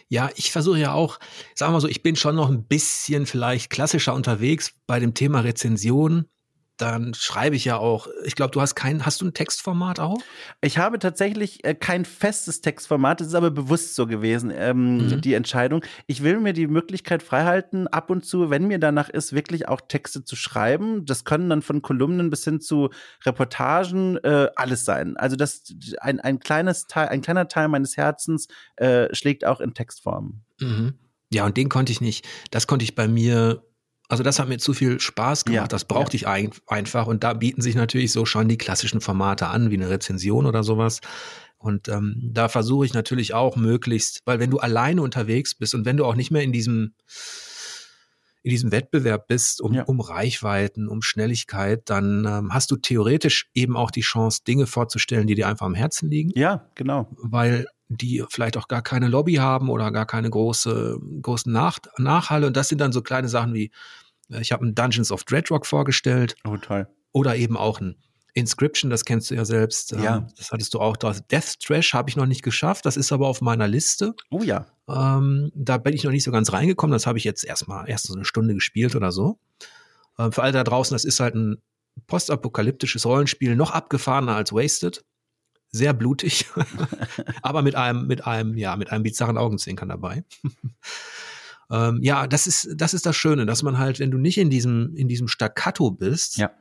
Ja, 0.09 0.29
ich 0.35 0.51
versuche 0.51 0.79
ja 0.79 0.93
auch, 0.93 1.19
sagen 1.55 1.73
wir 1.73 1.81
so, 1.81 1.87
ich 1.87 2.03
bin 2.03 2.15
schon 2.15 2.35
noch 2.35 2.49
ein 2.49 2.67
bisschen 2.67 3.25
vielleicht 3.25 3.71
klassischer 3.71 4.13
unterwegs 4.13 4.75
bei 4.85 4.99
dem 4.99 5.13
Thema 5.15 5.39
Rezension. 5.39 6.27
Dann 6.81 7.13
schreibe 7.13 7.55
ich 7.55 7.65
ja 7.65 7.77
auch, 7.77 8.07
ich 8.23 8.33
glaube, 8.35 8.51
du 8.51 8.59
hast 8.59 8.73
kein, 8.73 9.05
hast 9.05 9.21
du 9.21 9.25
ein 9.25 9.35
Textformat 9.35 9.99
auch? 9.99 10.17
Ich 10.61 10.79
habe 10.79 10.97
tatsächlich 10.97 11.63
äh, 11.63 11.75
kein 11.75 12.05
festes 12.05 12.61
Textformat, 12.61 13.21
es 13.21 13.27
ist 13.27 13.35
aber 13.35 13.51
bewusst 13.51 13.93
so 13.93 14.07
gewesen, 14.07 14.51
ähm, 14.55 14.97
Mhm. 14.97 15.21
die 15.21 15.35
Entscheidung. 15.35 15.85
Ich 16.07 16.23
will 16.23 16.39
mir 16.39 16.53
die 16.53 16.65
Möglichkeit 16.65 17.21
freihalten, 17.21 17.87
ab 17.87 18.09
und 18.09 18.25
zu, 18.25 18.49
wenn 18.49 18.65
mir 18.65 18.79
danach 18.79 19.09
ist, 19.09 19.33
wirklich 19.33 19.67
auch 19.67 19.81
Texte 19.81 20.23
zu 20.25 20.35
schreiben. 20.35 21.05
Das 21.05 21.23
können 21.23 21.49
dann 21.49 21.61
von 21.61 21.83
Kolumnen 21.83 22.31
bis 22.31 22.43
hin 22.45 22.59
zu 22.61 22.89
Reportagen 23.25 24.17
äh, 24.17 24.47
alles 24.55 24.83
sein. 24.83 25.17
Also 25.17 25.35
das 25.35 25.63
ein, 25.99 26.19
ein 26.19 26.39
kleines 26.39 26.87
Teil, 26.87 27.09
ein 27.09 27.21
kleiner 27.21 27.47
Teil 27.47 27.67
meines 27.67 27.95
Herzens 27.95 28.47
äh, 28.77 29.13
schlägt 29.13 29.45
auch 29.45 29.61
in 29.61 29.73
Textform. 29.75 30.41
Mhm. 30.59 30.93
Ja, 31.31 31.45
und 31.45 31.55
den 31.57 31.69
konnte 31.69 31.91
ich 31.91 32.01
nicht, 32.01 32.27
das 32.49 32.67
konnte 32.67 32.83
ich 32.83 32.95
bei 32.95 33.07
mir, 33.07 33.63
also 34.11 34.23
das 34.23 34.39
hat 34.39 34.49
mir 34.49 34.57
zu 34.57 34.73
viel 34.73 34.99
Spaß 34.99 35.45
gemacht, 35.45 35.61
Ja, 35.63 35.67
das 35.67 35.85
brauchte 35.85 36.17
ich 36.17 36.27
ein, 36.27 36.51
einfach 36.67 37.07
und 37.07 37.23
da 37.23 37.33
bieten 37.33 37.61
sich 37.61 37.75
natürlich 37.75 38.11
so 38.11 38.25
schon 38.25 38.49
die 38.49 38.57
klassischen 38.57 38.99
Formate 39.01 39.47
an, 39.47 39.71
wie 39.71 39.75
eine 39.75 39.89
Rezension 39.89 40.45
oder 40.45 40.63
sowas. 40.63 40.99
Und 41.57 41.87
ähm, 41.89 42.15
da 42.33 42.49
versuche 42.49 42.85
ich 42.85 42.93
natürlich 42.93 43.33
auch 43.33 43.55
möglichst, 43.55 44.21
weil 44.25 44.39
wenn 44.39 44.49
du 44.49 44.57
alleine 44.59 45.01
unterwegs 45.01 45.55
bist 45.55 45.75
und 45.75 45.85
wenn 45.85 45.95
du 45.95 46.05
auch 46.05 46.15
nicht 46.15 46.31
mehr 46.31 46.41
in 46.43 46.51
diesem 46.51 46.93
in 48.43 48.49
diesem 48.49 48.71
Wettbewerb 48.71 49.27
bist, 49.27 49.61
um, 49.61 49.73
Ja. 49.73 49.83
um 49.83 49.99
Reichweiten, 50.01 50.87
um 50.87 51.01
Schnelligkeit, 51.03 51.83
dann 51.89 52.25
ähm, 52.25 52.53
hast 52.53 52.71
du 52.71 52.75
theoretisch 52.75 53.49
eben 53.53 53.77
auch 53.77 53.91
die 53.91 54.01
Chance, 54.01 54.41
Dinge 54.47 54.65
vorzustellen, 54.65 55.27
die 55.27 55.35
dir 55.35 55.47
einfach 55.47 55.67
am 55.67 55.75
Herzen 55.75 56.09
liegen 56.09 56.31
Ja, 56.35 56.65
genau. 56.75 57.07
weil 57.21 57.67
die 57.87 58.23
vielleicht 58.29 58.57
auch 58.57 58.67
gar 58.67 58.81
keine 58.81 59.09
Lobby 59.09 59.35
haben 59.35 59.69
oder 59.69 59.91
gar 59.91 60.05
keine 60.07 60.29
große, 60.29 60.97
großen 61.21 61.51
Nach 61.51 61.77
Nachhalle. 61.97 62.47
Und 62.47 62.57
das 62.57 62.69
sind 62.69 62.81
dann 62.81 62.91
so 62.93 63.01
kleine 63.03 63.27
Sachen 63.27 63.53
wie, 63.53 63.69
ich 64.39 64.51
habe 64.51 64.65
ein 64.65 64.75
Dungeons 64.75 65.11
of 65.11 65.23
Dreadrock 65.23 65.65
vorgestellt 65.65 66.35
Oh, 66.45 66.57
toll. 66.57 66.87
oder 67.11 67.35
eben 67.35 67.57
auch 67.57 67.79
ein 67.81 67.95
Inscription, 68.33 68.89
das 68.89 69.03
kennst 69.03 69.29
du 69.29 69.35
ja 69.35 69.43
selbst. 69.43 69.91
ähm, 69.91 70.03
Ja. 70.03 70.27
Das 70.37 70.51
hattest 70.51 70.73
du 70.73 70.79
auch 70.79 70.95
da. 70.95 71.11
Death 71.11 71.59
Trash 71.59 71.93
habe 71.93 72.09
ich 72.09 72.15
noch 72.15 72.25
nicht 72.25 72.43
geschafft, 72.43 72.85
das 72.85 72.95
ist 72.95 73.11
aber 73.11 73.27
auf 73.27 73.41
meiner 73.41 73.67
Liste. 73.67 74.13
Oh 74.29 74.41
ja. 74.41 74.67
Ähm, 74.87 75.51
da 75.53 75.77
bin 75.77 75.93
ich 75.93 76.03
noch 76.05 76.11
nicht 76.11 76.23
so 76.23 76.31
ganz 76.31 76.53
reingekommen. 76.53 76.93
Das 76.93 77.05
habe 77.07 77.17
ich 77.17 77.25
jetzt 77.25 77.43
erstmal 77.43 77.89
erst 77.89 78.07
so 78.07 78.13
eine 78.13 78.23
Stunde 78.25 78.53
gespielt 78.53 78.95
oder 78.95 79.11
so. 79.11 79.37
Ähm, 80.17 80.31
für 80.31 80.43
alle 80.43 80.53
da 80.53 80.63
draußen, 80.63 80.95
das 80.95 81.03
ist 81.03 81.19
halt 81.19 81.35
ein 81.35 81.61
postapokalyptisches 82.07 83.05
Rollenspiel, 83.05 83.55
noch 83.57 83.71
abgefahrener 83.71 84.35
als 84.35 84.53
Wasted. 84.53 85.03
Sehr 85.73 85.93
blutig, 85.93 86.45
aber 87.41 87.61
mit 87.61 87.75
einem, 87.75 88.07
mit 88.07 88.25
einem, 88.25 88.57
ja, 88.57 88.75
mit 88.77 88.91
einem 88.91 89.03
bizarren 89.03 89.37
Augenzwinkern 89.37 89.89
dabei. 89.89 90.23
Ähm, 91.71 91.99
ja, 92.03 92.27
das 92.27 92.47
ist, 92.47 92.69
das 92.75 92.93
ist 92.93 93.05
das 93.05 93.15
Schöne, 93.15 93.45
dass 93.45 93.63
man 93.63 93.77
halt, 93.77 93.99
wenn 93.99 94.11
du 94.11 94.17
nicht 94.17 94.37
in 94.37 94.49
diesem, 94.49 94.93
in 94.95 95.07
diesem 95.07 95.27
Staccato 95.27 95.89
bist, 95.89 96.37
Ja. 96.37 96.51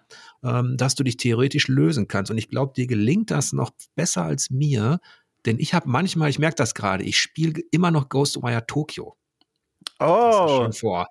ähm, 0.44 0.76
dass 0.76 0.94
du 0.94 1.02
dich 1.02 1.16
theoretisch 1.16 1.68
lösen 1.68 2.06
kannst. 2.08 2.30
Und 2.30 2.38
ich 2.38 2.48
glaube, 2.48 2.72
dir 2.76 2.86
gelingt 2.86 3.30
das 3.30 3.52
noch 3.52 3.70
besser 3.96 4.22
als 4.22 4.50
mir, 4.50 5.00
denn 5.46 5.58
ich 5.58 5.74
habe 5.74 5.88
manchmal, 5.88 6.30
ich 6.30 6.38
merke 6.38 6.56
das 6.56 6.74
gerade, 6.74 7.02
ich 7.04 7.18
spiele 7.18 7.60
immer 7.72 7.90
noch 7.90 8.08
Ghostwire 8.08 8.66
Tokyo. 8.66 9.16
Das 9.98 10.08
Oh, 10.08 10.48
schon 10.62 10.72
vor, 10.72 11.08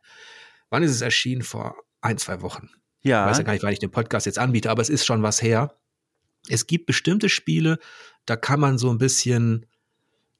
wann 0.70 0.84
ist 0.84 0.91
es 0.91 1.02
erschienen? 1.02 1.41
Vor 1.41 1.76
ein, 2.02 2.18
zwei 2.18 2.41
Wochen. 2.41 2.70
Ich 3.02 3.10
ja. 3.10 3.26
weiß 3.26 3.38
ja 3.39 3.43
gar 3.43 3.54
nicht, 3.54 3.64
wann 3.64 3.74
ich 3.74 3.80
den 3.80 3.91
Podcast 3.91 4.26
jetzt 4.26 4.39
anbiete, 4.39 4.70
aber 4.70 4.82
es 4.82 4.89
ist 4.89 5.06
schon 5.06 5.24
was 5.24 5.41
her. 5.41 5.76
Es 6.47 6.68
gibt 6.68 6.86
bestimmte 6.86 7.28
Spiele, 7.30 7.80
da 8.26 8.36
kann 8.36 8.60
man 8.60 8.78
so 8.78 8.89
ein 8.89 8.97
bisschen, 8.97 9.66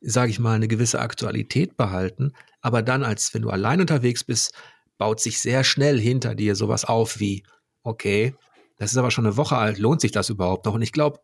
sage 0.02 0.32
ich 0.32 0.40
mal, 0.40 0.56
eine 0.56 0.68
gewisse 0.68 1.00
Aktualität 1.00 1.76
behalten, 1.78 2.32
aber 2.62 2.82
dann, 2.82 3.04
als 3.04 3.34
wenn 3.34 3.42
du 3.42 3.50
allein 3.50 3.82
unterwegs 3.82 4.24
bist, 4.24 4.54
baut 4.98 5.20
sich 5.20 5.40
sehr 5.40 5.64
schnell 5.64 6.00
hinter 6.00 6.36
dir 6.36 6.56
sowas 6.56 6.86
auf 6.86 7.20
wie, 7.20 7.44
okay, 7.84 8.36
das 8.78 8.92
ist 8.92 8.98
aber 8.98 9.12
schon 9.12 9.26
eine 9.26 9.38
Woche 9.38 9.58
alt, 9.58 9.78
lohnt 9.78 10.02
sich 10.02 10.12
das 10.12 10.30
überhaupt 10.30 10.66
noch? 10.66 10.74
Und 10.74 10.82
ich 10.82 10.92
glaube, 10.92 11.20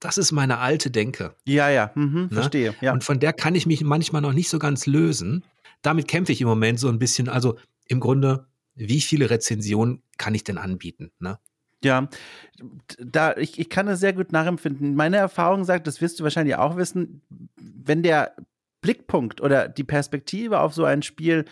das 0.00 0.18
ist 0.18 0.32
meine 0.32 0.58
alte 0.58 0.90
Denke. 0.90 1.34
Ja, 1.44 1.68
ja. 1.70 1.90
Mhm, 1.94 2.22
Ne? 2.22 2.28
verstehe. 2.30 2.74
Ja. 2.80 2.92
Und 2.92 3.04
von 3.04 3.20
der 3.20 3.32
kann 3.32 3.54
ich 3.54 3.66
mich 3.66 3.82
manchmal 3.82 4.22
noch 4.22 4.32
nicht 4.32 4.48
so 4.48 4.58
ganz 4.58 4.86
lösen. 4.86 5.44
Damit 5.82 6.08
kämpfe 6.08 6.32
ich 6.32 6.40
im 6.40 6.48
Moment 6.48 6.78
so 6.80 6.88
ein 6.88 6.98
bisschen. 6.98 7.28
Also 7.28 7.56
im 7.86 8.00
Grunde, 8.00 8.46
wie 8.74 9.00
viele 9.00 9.30
Rezensionen 9.30 10.02
kann 10.18 10.34
ich 10.34 10.44
denn 10.44 10.58
anbieten? 10.58 11.10
Ne? 11.20 11.38
Ja, 11.82 12.08
da, 12.98 13.36
ich, 13.36 13.58
ich 13.58 13.68
kann 13.70 13.86
das 13.86 14.00
sehr 14.00 14.12
gut 14.12 14.32
nachempfinden. 14.32 14.94
Meine 14.94 15.16
Erfahrung 15.18 15.64
sagt, 15.64 15.86
das 15.86 16.00
wirst 16.00 16.18
du 16.18 16.24
wahrscheinlich 16.24 16.56
auch 16.56 16.76
wissen, 16.76 17.22
wenn 17.56 18.02
der 18.02 18.34
Blickpunkt 18.84 19.40
oder 19.40 19.66
die 19.66 19.82
Perspektive 19.82 20.60
auf 20.60 20.74
so 20.74 20.84
ein 20.84 21.00
Spiel 21.00 21.46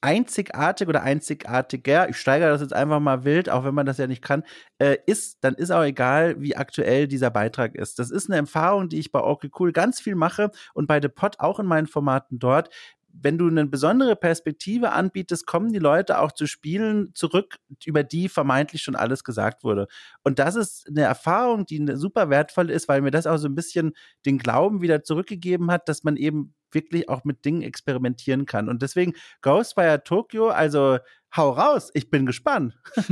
einzigartig 0.00 0.88
oder 0.88 1.02
einzigartiger, 1.02 2.08
ich 2.08 2.16
steigere 2.16 2.48
das 2.48 2.62
jetzt 2.62 2.72
einfach 2.72 3.00
mal 3.00 3.24
wild, 3.24 3.50
auch 3.50 3.64
wenn 3.64 3.74
man 3.74 3.84
das 3.84 3.98
ja 3.98 4.06
nicht 4.06 4.22
kann, 4.22 4.44
äh, 4.78 4.96
ist, 5.04 5.44
dann 5.44 5.54
ist 5.56 5.70
auch 5.70 5.82
egal, 5.82 6.40
wie 6.40 6.56
aktuell 6.56 7.06
dieser 7.06 7.30
Beitrag 7.30 7.74
ist. 7.74 7.98
Das 7.98 8.10
ist 8.10 8.30
eine 8.30 8.38
Erfahrung, 8.38 8.88
die 8.88 8.98
ich 8.98 9.12
bei 9.12 9.20
Okay 9.20 9.50
Cool 9.58 9.72
ganz 9.72 10.00
viel 10.00 10.14
mache 10.14 10.52
und 10.72 10.86
bei 10.86 11.02
The 11.02 11.08
Pod 11.08 11.38
auch 11.38 11.60
in 11.60 11.66
meinen 11.66 11.86
Formaten 11.86 12.38
dort. 12.38 12.70
Wenn 13.12 13.38
du 13.38 13.48
eine 13.48 13.66
besondere 13.66 14.16
Perspektive 14.16 14.92
anbietest, 14.92 15.46
kommen 15.46 15.72
die 15.72 15.78
Leute 15.78 16.20
auch 16.20 16.32
zu 16.32 16.46
Spielen 16.46 17.14
zurück, 17.14 17.56
über 17.84 18.02
die 18.02 18.28
vermeintlich 18.28 18.82
schon 18.82 18.96
alles 18.96 19.24
gesagt 19.24 19.64
wurde. 19.64 19.86
Und 20.22 20.38
das 20.38 20.56
ist 20.56 20.88
eine 20.88 21.02
Erfahrung, 21.02 21.66
die 21.66 21.84
super 21.94 22.30
wertvoll 22.30 22.70
ist, 22.70 22.88
weil 22.88 23.02
mir 23.02 23.10
das 23.10 23.26
auch 23.26 23.36
so 23.36 23.48
ein 23.48 23.54
bisschen 23.54 23.92
den 24.26 24.38
Glauben 24.38 24.80
wieder 24.80 25.02
zurückgegeben 25.02 25.70
hat, 25.70 25.88
dass 25.88 26.04
man 26.04 26.16
eben 26.16 26.54
wirklich 26.72 27.08
auch 27.08 27.24
mit 27.24 27.44
Dingen 27.44 27.62
experimentieren 27.62 28.46
kann. 28.46 28.68
Und 28.68 28.82
deswegen 28.82 29.14
Ghostwire 29.42 30.04
Tokyo, 30.04 30.48
also 30.48 30.98
hau 31.36 31.50
raus, 31.50 31.90
ich 31.94 32.10
bin 32.10 32.26
gespannt. 32.26 32.78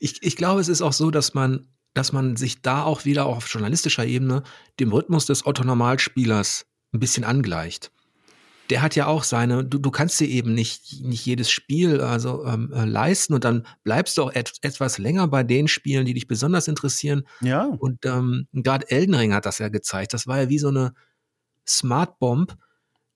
ich, 0.00 0.22
ich 0.22 0.36
glaube, 0.36 0.60
es 0.60 0.68
ist 0.68 0.82
auch 0.82 0.92
so, 0.92 1.10
dass 1.10 1.34
man, 1.34 1.66
dass 1.94 2.12
man 2.12 2.36
sich 2.36 2.62
da 2.62 2.84
auch 2.84 3.04
wieder 3.04 3.26
auch 3.26 3.38
auf 3.38 3.48
journalistischer 3.48 4.04
Ebene 4.04 4.42
dem 4.80 4.92
Rhythmus 4.92 5.26
des 5.26 5.44
Otto-Normalspielers 5.44 6.66
ein 6.92 7.00
bisschen 7.00 7.24
angleicht 7.24 7.90
der 8.72 8.80
hat 8.80 8.96
ja 8.96 9.06
auch 9.06 9.22
seine, 9.22 9.66
du, 9.66 9.76
du 9.76 9.90
kannst 9.90 10.18
dir 10.18 10.26
eben 10.26 10.54
nicht, 10.54 11.02
nicht 11.02 11.26
jedes 11.26 11.50
Spiel 11.50 12.00
also 12.00 12.46
ähm, 12.46 12.72
äh, 12.72 12.86
leisten 12.86 13.34
und 13.34 13.44
dann 13.44 13.66
bleibst 13.84 14.16
du 14.16 14.22
auch 14.22 14.32
et 14.32 14.54
etwas 14.62 14.96
länger 14.96 15.28
bei 15.28 15.42
den 15.42 15.68
Spielen, 15.68 16.06
die 16.06 16.14
dich 16.14 16.26
besonders 16.26 16.68
interessieren. 16.68 17.24
Ja. 17.42 17.66
Und 17.66 18.06
ähm, 18.06 18.48
gerade 18.54 18.90
Elden 18.90 19.14
Ring 19.14 19.34
hat 19.34 19.44
das 19.44 19.58
ja 19.58 19.68
gezeigt. 19.68 20.14
Das 20.14 20.26
war 20.26 20.40
ja 20.40 20.48
wie 20.48 20.58
so 20.58 20.68
eine 20.68 20.94
Smart 21.68 22.18
Bomb, 22.18 22.56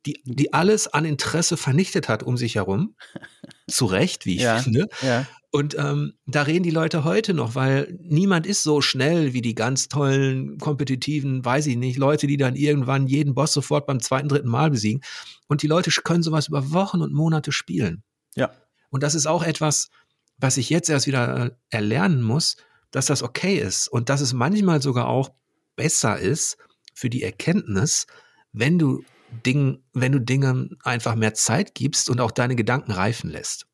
die, 0.05 0.21
die 0.27 0.53
alles 0.53 0.89
an 0.89 1.07
Interesse 1.07 1.57
vernichtet 1.57 2.11
hat 2.11 2.23
um 2.23 2.37
sich 2.37 2.57
herum. 2.57 2.95
Zu 3.69 3.87
Recht, 3.87 4.27
wie 4.27 4.37
ich 4.37 4.43
ja, 4.43 4.59
finde. 4.59 4.87
Ja. 5.03 5.27
Und 5.51 5.75
ähm, 5.79 6.13
da 6.27 6.43
reden 6.43 6.65
die 6.65 6.71
Leute 6.71 7.03
heute 7.05 7.33
noch, 7.33 7.55
weil 7.55 7.99
niemand 8.03 8.47
ist 8.47 8.63
so 8.63 8.83
schnell 8.83 9.33
wie 9.33 9.41
die 9.41 9.55
ganz 9.55 9.89
tollen, 9.89 10.59
kompetitiven, 10.59 11.45
weiß 11.45 11.67
ich 11.69 11.77
nicht, 11.77 11.97
Leute, 11.97 12.27
die 12.27 12.37
dann 12.37 12.57
irgendwann 12.57 13.07
jeden 13.07 13.35
Boss 13.35 13.55
sofort 13.55 13.87
beim 13.87 14.01
zweiten, 14.01 14.29
dritten 14.29 14.49
Mal 14.49 14.71
besiegen. 14.71 15.01
Und 15.49 15.63
die 15.63 15.67
Leute 15.67 15.91
können 16.03 16.23
sowas 16.23 16.49
über 16.49 16.73
Wochen 16.73 17.01
und 17.01 17.15
Monate 17.15 17.53
spielen. 17.53 18.03
Ja. 18.35 18.51
Und 18.91 19.03
das 19.03 19.15
ist 19.15 19.27
auch 19.27 19.43
etwas, 19.43 19.89
was 20.37 20.59
ich 20.59 20.69
jetzt 20.69 20.91
erst 20.91 21.07
wieder 21.07 21.47
äh, 21.47 21.51
erlernen 21.71 22.23
muss, 22.23 22.57
dass 22.91 23.07
das 23.07 23.23
okay 23.23 23.57
ist 23.57 23.89
und 23.89 24.09
dass 24.09 24.21
es 24.21 24.33
manchmal 24.33 24.83
sogar 24.83 25.09
auch 25.09 25.31
besser 25.75 26.19
ist 26.19 26.59
für 26.95 27.11
die 27.11 27.23
Erkenntnis, 27.23 28.07
wenn 28.53 28.79
du 28.79 29.05
Ding, 29.45 29.83
wenn 29.93 30.13
du 30.13 30.21
Dingen 30.21 30.79
einfach 30.83 31.15
mehr 31.15 31.35
Zeit 31.35 31.75
gibst 31.75 32.11
und 32.11 32.21
auch 32.21 32.31
deine 32.31 32.57
Gedanken 32.57 32.93
reifen 32.93 33.31
lässt. 33.31 33.67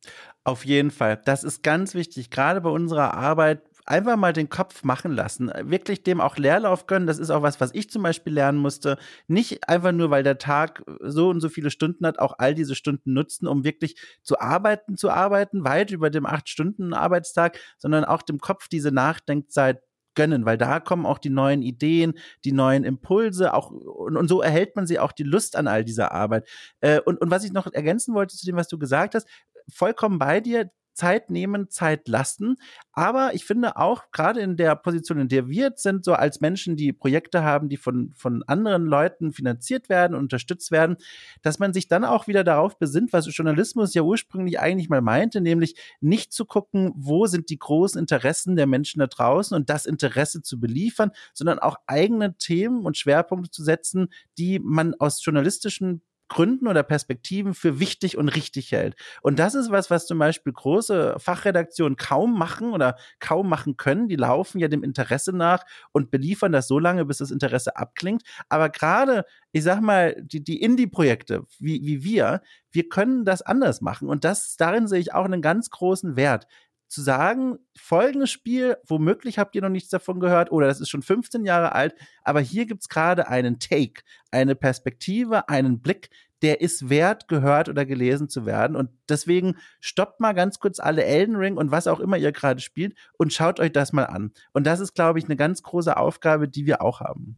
Auf 0.44 0.64
jeden 0.64 0.90
Fall. 0.90 1.20
Das 1.24 1.44
ist 1.44 1.62
ganz 1.62 1.94
wichtig. 1.94 2.30
Gerade 2.30 2.60
bei 2.60 2.70
unserer 2.70 3.14
Arbeit 3.14 3.62
einfach 3.84 4.16
mal 4.16 4.32
den 4.32 4.48
Kopf 4.48 4.84
machen 4.84 5.12
lassen. 5.12 5.50
Wirklich 5.62 6.02
dem 6.02 6.20
auch 6.20 6.36
Leerlauf 6.36 6.86
gönnen. 6.86 7.06
Das 7.06 7.18
ist 7.18 7.30
auch 7.30 7.42
was, 7.42 7.60
was 7.60 7.74
ich 7.74 7.90
zum 7.90 8.02
Beispiel 8.02 8.32
lernen 8.32 8.58
musste. 8.58 8.96
Nicht 9.26 9.68
einfach 9.68 9.92
nur, 9.92 10.10
weil 10.10 10.22
der 10.22 10.38
Tag 10.38 10.82
so 11.00 11.28
und 11.28 11.40
so 11.40 11.48
viele 11.48 11.70
Stunden 11.70 12.06
hat, 12.06 12.18
auch 12.18 12.34
all 12.38 12.54
diese 12.54 12.74
Stunden 12.74 13.12
nutzen, 13.12 13.46
um 13.46 13.64
wirklich 13.64 13.96
zu 14.22 14.38
arbeiten, 14.40 14.96
zu 14.96 15.10
arbeiten, 15.10 15.64
weit 15.64 15.90
über 15.90 16.10
dem 16.10 16.26
acht 16.26 16.48
Stunden 16.48 16.94
Arbeitstag, 16.94 17.58
sondern 17.78 18.04
auch 18.04 18.22
dem 18.22 18.38
Kopf 18.38 18.68
diese 18.68 18.92
Nachdenkzeit 18.92 19.80
gönnen, 20.14 20.44
weil 20.44 20.58
da 20.58 20.80
kommen 20.80 21.06
auch 21.06 21.18
die 21.18 21.30
neuen 21.30 21.62
Ideen, 21.62 22.14
die 22.44 22.52
neuen 22.52 22.84
Impulse, 22.84 23.54
auch 23.54 23.70
und, 23.70 24.16
und 24.16 24.28
so 24.28 24.42
erhält 24.42 24.76
man 24.76 24.86
sie 24.86 24.98
auch 24.98 25.12
die 25.12 25.22
Lust 25.22 25.56
an 25.56 25.66
all 25.68 25.84
dieser 25.84 26.12
Arbeit. 26.12 26.48
Äh, 26.80 27.00
und, 27.00 27.20
und 27.20 27.30
was 27.30 27.44
ich 27.44 27.52
noch 27.52 27.72
ergänzen 27.72 28.14
wollte 28.14 28.36
zu 28.36 28.46
dem, 28.46 28.56
was 28.56 28.68
du 28.68 28.78
gesagt 28.78 29.14
hast, 29.14 29.26
vollkommen 29.72 30.18
bei 30.18 30.40
dir. 30.40 30.70
Zeit 30.94 31.30
nehmen, 31.30 31.70
Zeit 31.70 32.08
lassen. 32.08 32.56
Aber 32.92 33.34
ich 33.34 33.44
finde 33.44 33.76
auch, 33.76 34.10
gerade 34.12 34.40
in 34.40 34.56
der 34.56 34.76
Position, 34.76 35.18
in 35.18 35.28
der 35.28 35.48
wir 35.48 35.64
jetzt 35.64 35.82
sind, 35.82 36.04
so 36.04 36.12
als 36.14 36.40
Menschen, 36.40 36.76
die 36.76 36.92
Projekte 36.92 37.42
haben, 37.42 37.68
die 37.68 37.76
von, 37.76 38.12
von 38.14 38.42
anderen 38.46 38.84
Leuten 38.84 39.32
finanziert 39.32 39.88
werden 39.88 40.14
unterstützt 40.14 40.70
werden, 40.70 40.96
dass 41.42 41.58
man 41.58 41.72
sich 41.72 41.88
dann 41.88 42.04
auch 42.04 42.26
wieder 42.26 42.44
darauf 42.44 42.78
besinnt, 42.78 43.12
was 43.12 43.34
Journalismus 43.34 43.94
ja 43.94 44.02
ursprünglich 44.02 44.60
eigentlich 44.60 44.88
mal 44.88 45.00
meinte, 45.00 45.40
nämlich 45.40 45.74
nicht 46.00 46.32
zu 46.32 46.44
gucken, 46.44 46.92
wo 46.94 47.26
sind 47.26 47.50
die 47.50 47.58
großen 47.58 47.98
Interessen 47.98 48.56
der 48.56 48.66
Menschen 48.66 49.00
da 49.00 49.06
draußen 49.06 49.56
und 49.56 49.70
das 49.70 49.86
Interesse 49.86 50.42
zu 50.42 50.60
beliefern, 50.60 51.10
sondern 51.34 51.58
auch 51.58 51.76
eigene 51.86 52.36
Themen 52.36 52.84
und 52.84 52.96
Schwerpunkte 52.96 53.50
zu 53.50 53.62
setzen, 53.64 54.08
die 54.38 54.58
man 54.58 54.94
aus 54.94 55.24
journalistischen 55.24 56.02
Gründen 56.28 56.66
oder 56.66 56.82
Perspektiven 56.82 57.54
für 57.54 57.78
wichtig 57.78 58.16
und 58.16 58.28
richtig 58.28 58.72
hält. 58.72 58.96
Und 59.22 59.38
das 59.38 59.54
ist 59.54 59.70
was, 59.70 59.90
was 59.90 60.06
zum 60.06 60.18
Beispiel 60.18 60.52
große 60.52 61.16
Fachredaktionen 61.18 61.96
kaum 61.96 62.38
machen 62.38 62.72
oder 62.72 62.96
kaum 63.20 63.48
machen 63.48 63.76
können. 63.76 64.08
Die 64.08 64.16
laufen 64.16 64.58
ja 64.58 64.68
dem 64.68 64.82
Interesse 64.82 65.32
nach 65.36 65.64
und 65.92 66.10
beliefern 66.10 66.52
das 66.52 66.68
so 66.68 66.78
lange, 66.78 67.04
bis 67.04 67.18
das 67.18 67.30
Interesse 67.30 67.76
abklingt. 67.76 68.22
Aber 68.48 68.70
gerade, 68.70 69.24
ich 69.52 69.62
sag 69.62 69.80
mal, 69.80 70.16
die, 70.22 70.42
die 70.42 70.60
Indie-Projekte, 70.62 71.44
wie, 71.58 71.84
wie 71.84 72.02
wir, 72.02 72.40
wir 72.70 72.88
können 72.88 73.24
das 73.24 73.42
anders 73.42 73.80
machen. 73.80 74.08
Und 74.08 74.24
das, 74.24 74.56
darin 74.56 74.88
sehe 74.88 75.00
ich 75.00 75.12
auch 75.12 75.24
einen 75.24 75.42
ganz 75.42 75.70
großen 75.70 76.16
Wert 76.16 76.46
zu 76.92 77.00
sagen, 77.02 77.58
folgendes 77.74 78.30
Spiel, 78.30 78.76
womöglich 78.86 79.38
habt 79.38 79.54
ihr 79.54 79.62
noch 79.62 79.70
nichts 79.70 79.88
davon 79.88 80.20
gehört 80.20 80.52
oder 80.52 80.66
das 80.66 80.80
ist 80.80 80.90
schon 80.90 81.02
15 81.02 81.44
Jahre 81.44 81.72
alt, 81.72 81.94
aber 82.22 82.40
hier 82.40 82.66
gibt's 82.66 82.88
gerade 82.88 83.28
einen 83.28 83.58
Take, 83.58 84.02
eine 84.30 84.54
Perspektive, 84.54 85.48
einen 85.48 85.80
Blick, 85.80 86.10
der 86.42 86.60
ist 86.60 86.90
wert, 86.90 87.28
gehört 87.28 87.68
oder 87.68 87.86
gelesen 87.86 88.28
zu 88.28 88.44
werden. 88.44 88.76
Und 88.76 88.90
deswegen 89.08 89.56
stoppt 89.80 90.20
mal 90.20 90.32
ganz 90.32 90.58
kurz 90.58 90.80
alle 90.80 91.04
Elden 91.04 91.36
Ring 91.36 91.56
und 91.56 91.70
was 91.70 91.86
auch 91.86 92.00
immer 92.00 92.18
ihr 92.18 92.32
gerade 92.32 92.60
spielt 92.60 92.94
und 93.16 93.32
schaut 93.32 93.58
euch 93.60 93.72
das 93.72 93.92
mal 93.92 94.04
an. 94.04 94.32
Und 94.52 94.66
das 94.66 94.80
ist, 94.80 94.94
glaube 94.94 95.18
ich, 95.18 95.24
eine 95.24 95.36
ganz 95.36 95.62
große 95.62 95.96
Aufgabe, 95.96 96.48
die 96.48 96.66
wir 96.66 96.82
auch 96.82 97.00
haben. 97.00 97.36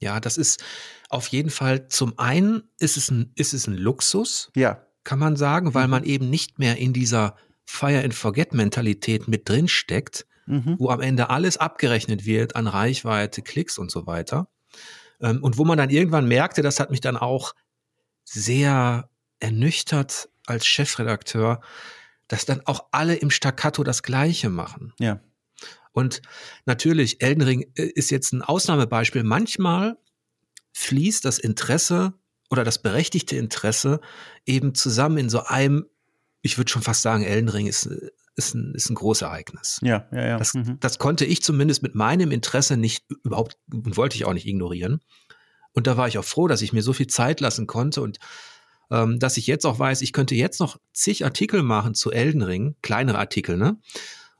Ja, 0.00 0.18
das 0.18 0.36
ist 0.36 0.62
auf 1.08 1.28
jeden 1.28 1.50
Fall 1.50 1.86
zum 1.86 2.18
einen 2.18 2.64
ist 2.78 2.96
es 2.96 3.10
ein, 3.10 3.32
ist 3.36 3.54
es 3.54 3.68
ein 3.68 3.78
Luxus. 3.78 4.50
Ja. 4.54 4.84
Kann 5.04 5.20
man 5.20 5.36
sagen, 5.36 5.74
weil 5.74 5.84
mhm. 5.84 5.90
man 5.90 6.04
eben 6.04 6.28
nicht 6.28 6.58
mehr 6.58 6.76
in 6.76 6.92
dieser 6.92 7.36
Fire 7.72 8.04
and 8.04 8.14
Forget 8.14 8.52
Mentalität 8.52 9.28
mit 9.28 9.48
drin 9.48 9.66
steckt, 9.66 10.26
mhm. 10.44 10.76
wo 10.78 10.90
am 10.90 11.00
Ende 11.00 11.30
alles 11.30 11.56
abgerechnet 11.56 12.26
wird 12.26 12.54
an 12.54 12.66
Reichweite, 12.66 13.40
Klicks 13.40 13.78
und 13.78 13.90
so 13.90 14.06
weiter. 14.06 14.48
Ähm, 15.22 15.42
und 15.42 15.56
wo 15.56 15.64
man 15.64 15.78
dann 15.78 15.88
irgendwann 15.88 16.28
merkte, 16.28 16.60
das 16.60 16.80
hat 16.80 16.90
mich 16.90 17.00
dann 17.00 17.16
auch 17.16 17.54
sehr 18.24 19.08
ernüchtert 19.40 20.28
als 20.44 20.66
Chefredakteur, 20.66 21.62
dass 22.28 22.44
dann 22.44 22.60
auch 22.66 22.88
alle 22.90 23.14
im 23.14 23.30
Staccato 23.30 23.82
das 23.84 24.02
Gleiche 24.02 24.50
machen. 24.50 24.92
Ja. 24.98 25.20
Und 25.92 26.20
natürlich, 26.66 27.22
Elden 27.22 27.42
Ring 27.42 27.72
äh, 27.74 27.84
ist 27.84 28.10
jetzt 28.10 28.32
ein 28.34 28.42
Ausnahmebeispiel. 28.42 29.24
Manchmal 29.24 29.96
fließt 30.74 31.24
das 31.24 31.38
Interesse 31.38 32.12
oder 32.50 32.64
das 32.64 32.82
berechtigte 32.82 33.36
Interesse 33.36 34.02
eben 34.44 34.74
zusammen 34.74 35.16
in 35.16 35.30
so 35.30 35.44
einem 35.44 35.86
ich 36.42 36.58
würde 36.58 36.70
schon 36.70 36.82
fast 36.82 37.02
sagen, 37.02 37.24
Elden 37.24 37.48
Ring 37.48 37.66
ist, 37.66 37.88
ist, 38.34 38.54
ein, 38.54 38.74
ist 38.74 38.90
ein 38.90 38.94
Großereignis. 38.94 39.78
Ja, 39.82 40.08
ja, 40.12 40.26
ja. 40.26 40.38
Das, 40.38 40.54
mhm. 40.54 40.78
das 40.80 40.98
konnte 40.98 41.24
ich 41.24 41.42
zumindest 41.42 41.82
mit 41.82 41.94
meinem 41.94 42.30
Interesse 42.32 42.76
nicht 42.76 43.04
überhaupt 43.24 43.56
und 43.72 43.96
wollte 43.96 44.16
ich 44.16 44.24
auch 44.24 44.34
nicht 44.34 44.46
ignorieren. 44.46 45.00
Und 45.72 45.86
da 45.86 45.96
war 45.96 46.08
ich 46.08 46.18
auch 46.18 46.24
froh, 46.24 46.48
dass 46.48 46.62
ich 46.62 46.72
mir 46.72 46.82
so 46.82 46.92
viel 46.92 47.06
Zeit 47.06 47.40
lassen 47.40 47.66
konnte 47.66 48.02
und 48.02 48.18
ähm, 48.90 49.18
dass 49.18 49.36
ich 49.36 49.46
jetzt 49.46 49.64
auch 49.64 49.78
weiß, 49.78 50.02
ich 50.02 50.12
könnte 50.12 50.34
jetzt 50.34 50.60
noch 50.60 50.78
zig 50.92 51.24
Artikel 51.24 51.62
machen 51.62 51.94
zu 51.94 52.10
Elden 52.10 52.42
Ring, 52.42 52.76
kleinere 52.82 53.18
Artikel, 53.18 53.56
ne? 53.56 53.78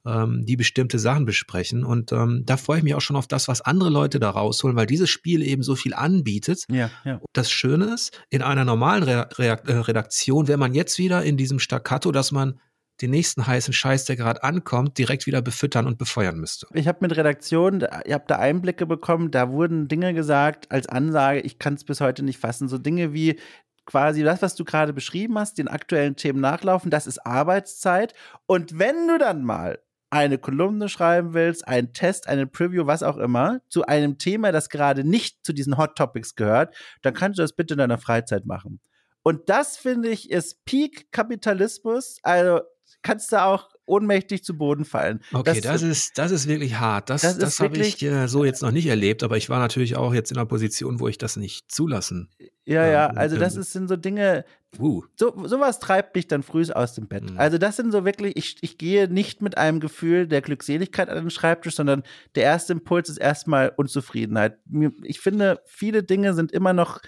Ähm, 0.06 0.44
die 0.44 0.56
bestimmte 0.56 0.98
Sachen 0.98 1.24
besprechen. 1.24 1.84
Und 1.84 2.12
ähm, 2.12 2.42
da 2.44 2.56
freue 2.56 2.78
ich 2.78 2.84
mich 2.84 2.94
auch 2.94 3.00
schon 3.00 3.16
auf 3.16 3.26
das, 3.26 3.48
was 3.48 3.60
andere 3.60 3.90
Leute 3.90 4.18
da 4.18 4.30
rausholen, 4.30 4.76
weil 4.76 4.86
dieses 4.86 5.10
Spiel 5.10 5.42
eben 5.42 5.62
so 5.62 5.74
viel 5.74 5.94
anbietet. 5.94 6.64
Ja, 6.70 6.90
ja. 7.04 7.20
Das 7.32 7.50
Schöne 7.50 7.86
ist, 7.94 8.18
in 8.30 8.42
einer 8.42 8.64
normalen 8.64 9.02
Re 9.02 9.28
Re 9.38 9.58
äh, 9.66 9.72
Redaktion 9.72 10.48
wäre 10.48 10.58
man 10.58 10.74
jetzt 10.74 10.98
wieder 10.98 11.22
in 11.22 11.36
diesem 11.36 11.58
Staccato, 11.58 12.12
dass 12.12 12.32
man 12.32 12.58
den 13.00 13.10
nächsten 13.10 13.46
heißen 13.46 13.72
Scheiß, 13.72 14.04
der 14.04 14.16
gerade 14.16 14.44
ankommt, 14.44 14.98
direkt 14.98 15.26
wieder 15.26 15.42
befüttern 15.42 15.86
und 15.86 15.98
befeuern 15.98 16.36
müsste. 16.36 16.66
Ich 16.74 16.86
habe 16.86 16.98
mit 17.00 17.16
Redaktion, 17.16 17.80
ihr 17.80 18.14
habt 18.14 18.30
da 18.30 18.36
Einblicke 18.36 18.86
bekommen, 18.86 19.30
da 19.30 19.50
wurden 19.50 19.88
Dinge 19.88 20.14
gesagt 20.14 20.70
als 20.70 20.88
Ansage, 20.88 21.40
ich 21.40 21.58
kann 21.58 21.74
es 21.74 21.84
bis 21.84 22.00
heute 22.00 22.22
nicht 22.22 22.38
fassen. 22.38 22.68
So 22.68 22.78
Dinge 22.78 23.12
wie, 23.12 23.40
quasi 23.86 24.22
das, 24.22 24.42
was 24.42 24.54
du 24.54 24.64
gerade 24.64 24.92
beschrieben 24.92 25.38
hast, 25.38 25.58
den 25.58 25.68
aktuellen 25.68 26.16
Themen 26.16 26.40
nachlaufen, 26.40 26.90
das 26.90 27.06
ist 27.06 27.18
Arbeitszeit. 27.26 28.14
Und 28.46 28.78
wenn 28.78 29.08
du 29.08 29.18
dann 29.18 29.44
mal 29.44 29.78
eine 30.12 30.36
Kolumne 30.36 30.90
schreiben 30.90 31.32
willst, 31.32 31.66
einen 31.66 31.94
Test, 31.94 32.28
eine 32.28 32.46
Preview, 32.46 32.86
was 32.86 33.02
auch 33.02 33.16
immer, 33.16 33.62
zu 33.70 33.86
einem 33.86 34.18
Thema, 34.18 34.52
das 34.52 34.68
gerade 34.68 35.04
nicht 35.04 35.42
zu 35.42 35.54
diesen 35.54 35.78
Hot 35.78 35.96
Topics 35.96 36.34
gehört, 36.34 36.74
dann 37.00 37.14
kannst 37.14 37.38
du 37.38 37.42
das 37.42 37.54
bitte 37.54 37.74
in 37.74 37.78
deiner 37.78 37.96
Freizeit 37.96 38.44
machen. 38.44 38.78
Und 39.22 39.48
das 39.48 39.78
finde 39.78 40.10
ich 40.10 40.30
ist 40.30 40.66
Peak 40.66 41.10
Kapitalismus. 41.12 42.18
Also 42.22 42.60
kannst 43.00 43.32
du 43.32 43.42
auch 43.42 43.70
ohnmächtig 43.86 44.44
zu 44.44 44.56
Boden 44.56 44.84
fallen. 44.84 45.20
Okay, 45.32 45.60
das, 45.60 45.80
das 45.80 45.82
ist, 45.82 46.18
das 46.18 46.30
ist 46.30 46.46
wirklich 46.48 46.76
hart. 46.76 47.10
Das, 47.10 47.22
das, 47.22 47.38
das 47.38 47.60
habe 47.60 47.76
ich 47.78 48.02
äh, 48.02 48.28
so 48.28 48.44
jetzt 48.44 48.62
noch 48.62 48.70
nicht 48.70 48.86
erlebt, 48.86 49.22
aber 49.22 49.36
ich 49.36 49.48
war 49.50 49.58
natürlich 49.58 49.96
auch 49.96 50.14
jetzt 50.14 50.30
in 50.30 50.38
einer 50.38 50.46
Position, 50.46 51.00
wo 51.00 51.08
ich 51.08 51.18
das 51.18 51.36
nicht 51.36 51.70
zulassen. 51.70 52.30
Ja, 52.64 52.86
ja, 52.86 53.06
also 53.08 53.36
das 53.36 53.56
ist, 53.56 53.72
sind 53.72 53.88
so 53.88 53.96
Dinge, 53.96 54.44
uh. 54.78 55.02
so, 55.16 55.46
sowas 55.46 55.80
treibt 55.80 56.14
mich 56.14 56.28
dann 56.28 56.44
früh 56.44 56.64
aus 56.70 56.94
dem 56.94 57.08
Bett. 57.08 57.28
Mhm. 57.28 57.38
Also 57.38 57.58
das 57.58 57.76
sind 57.76 57.90
so 57.90 58.04
wirklich, 58.04 58.36
ich, 58.36 58.56
ich 58.60 58.78
gehe 58.78 59.08
nicht 59.08 59.42
mit 59.42 59.58
einem 59.58 59.80
Gefühl 59.80 60.28
der 60.28 60.42
Glückseligkeit 60.42 61.08
an 61.08 61.16
den 61.16 61.30
Schreibtisch, 61.30 61.74
sondern 61.74 62.04
der 62.36 62.44
erste 62.44 62.74
Impuls 62.74 63.08
ist 63.08 63.18
erstmal 63.18 63.72
Unzufriedenheit. 63.76 64.58
Ich 65.02 65.20
finde, 65.20 65.60
viele 65.66 66.04
Dinge 66.04 66.34
sind 66.34 66.52
immer 66.52 66.72
noch 66.72 67.00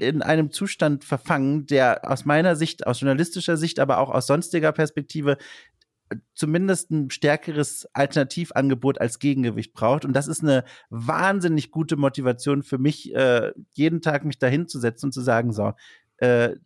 in 0.00 0.22
einem 0.22 0.50
Zustand 0.50 1.04
verfangen, 1.04 1.66
der 1.66 2.10
aus 2.10 2.24
meiner 2.24 2.56
Sicht, 2.56 2.86
aus 2.86 3.00
journalistischer 3.00 3.56
Sicht, 3.56 3.78
aber 3.78 3.98
auch 3.98 4.10
aus 4.10 4.26
sonstiger 4.26 4.72
Perspektive 4.72 5.36
zumindest 6.34 6.90
ein 6.90 7.10
stärkeres 7.10 7.86
Alternativangebot 7.92 9.00
als 9.00 9.18
Gegengewicht 9.18 9.72
braucht. 9.72 10.04
Und 10.04 10.14
das 10.14 10.28
ist 10.28 10.42
eine 10.42 10.64
wahnsinnig 10.88 11.70
gute 11.70 11.96
Motivation 11.96 12.62
für 12.62 12.78
mich, 12.78 13.14
äh, 13.14 13.52
jeden 13.72 14.00
Tag 14.00 14.24
mich 14.24 14.38
dahin 14.38 14.68
zu 14.68 14.78
setzen 14.78 15.06
und 15.06 15.12
zu 15.12 15.20
sagen, 15.20 15.52
so, 15.52 15.72
äh, 16.18 16.56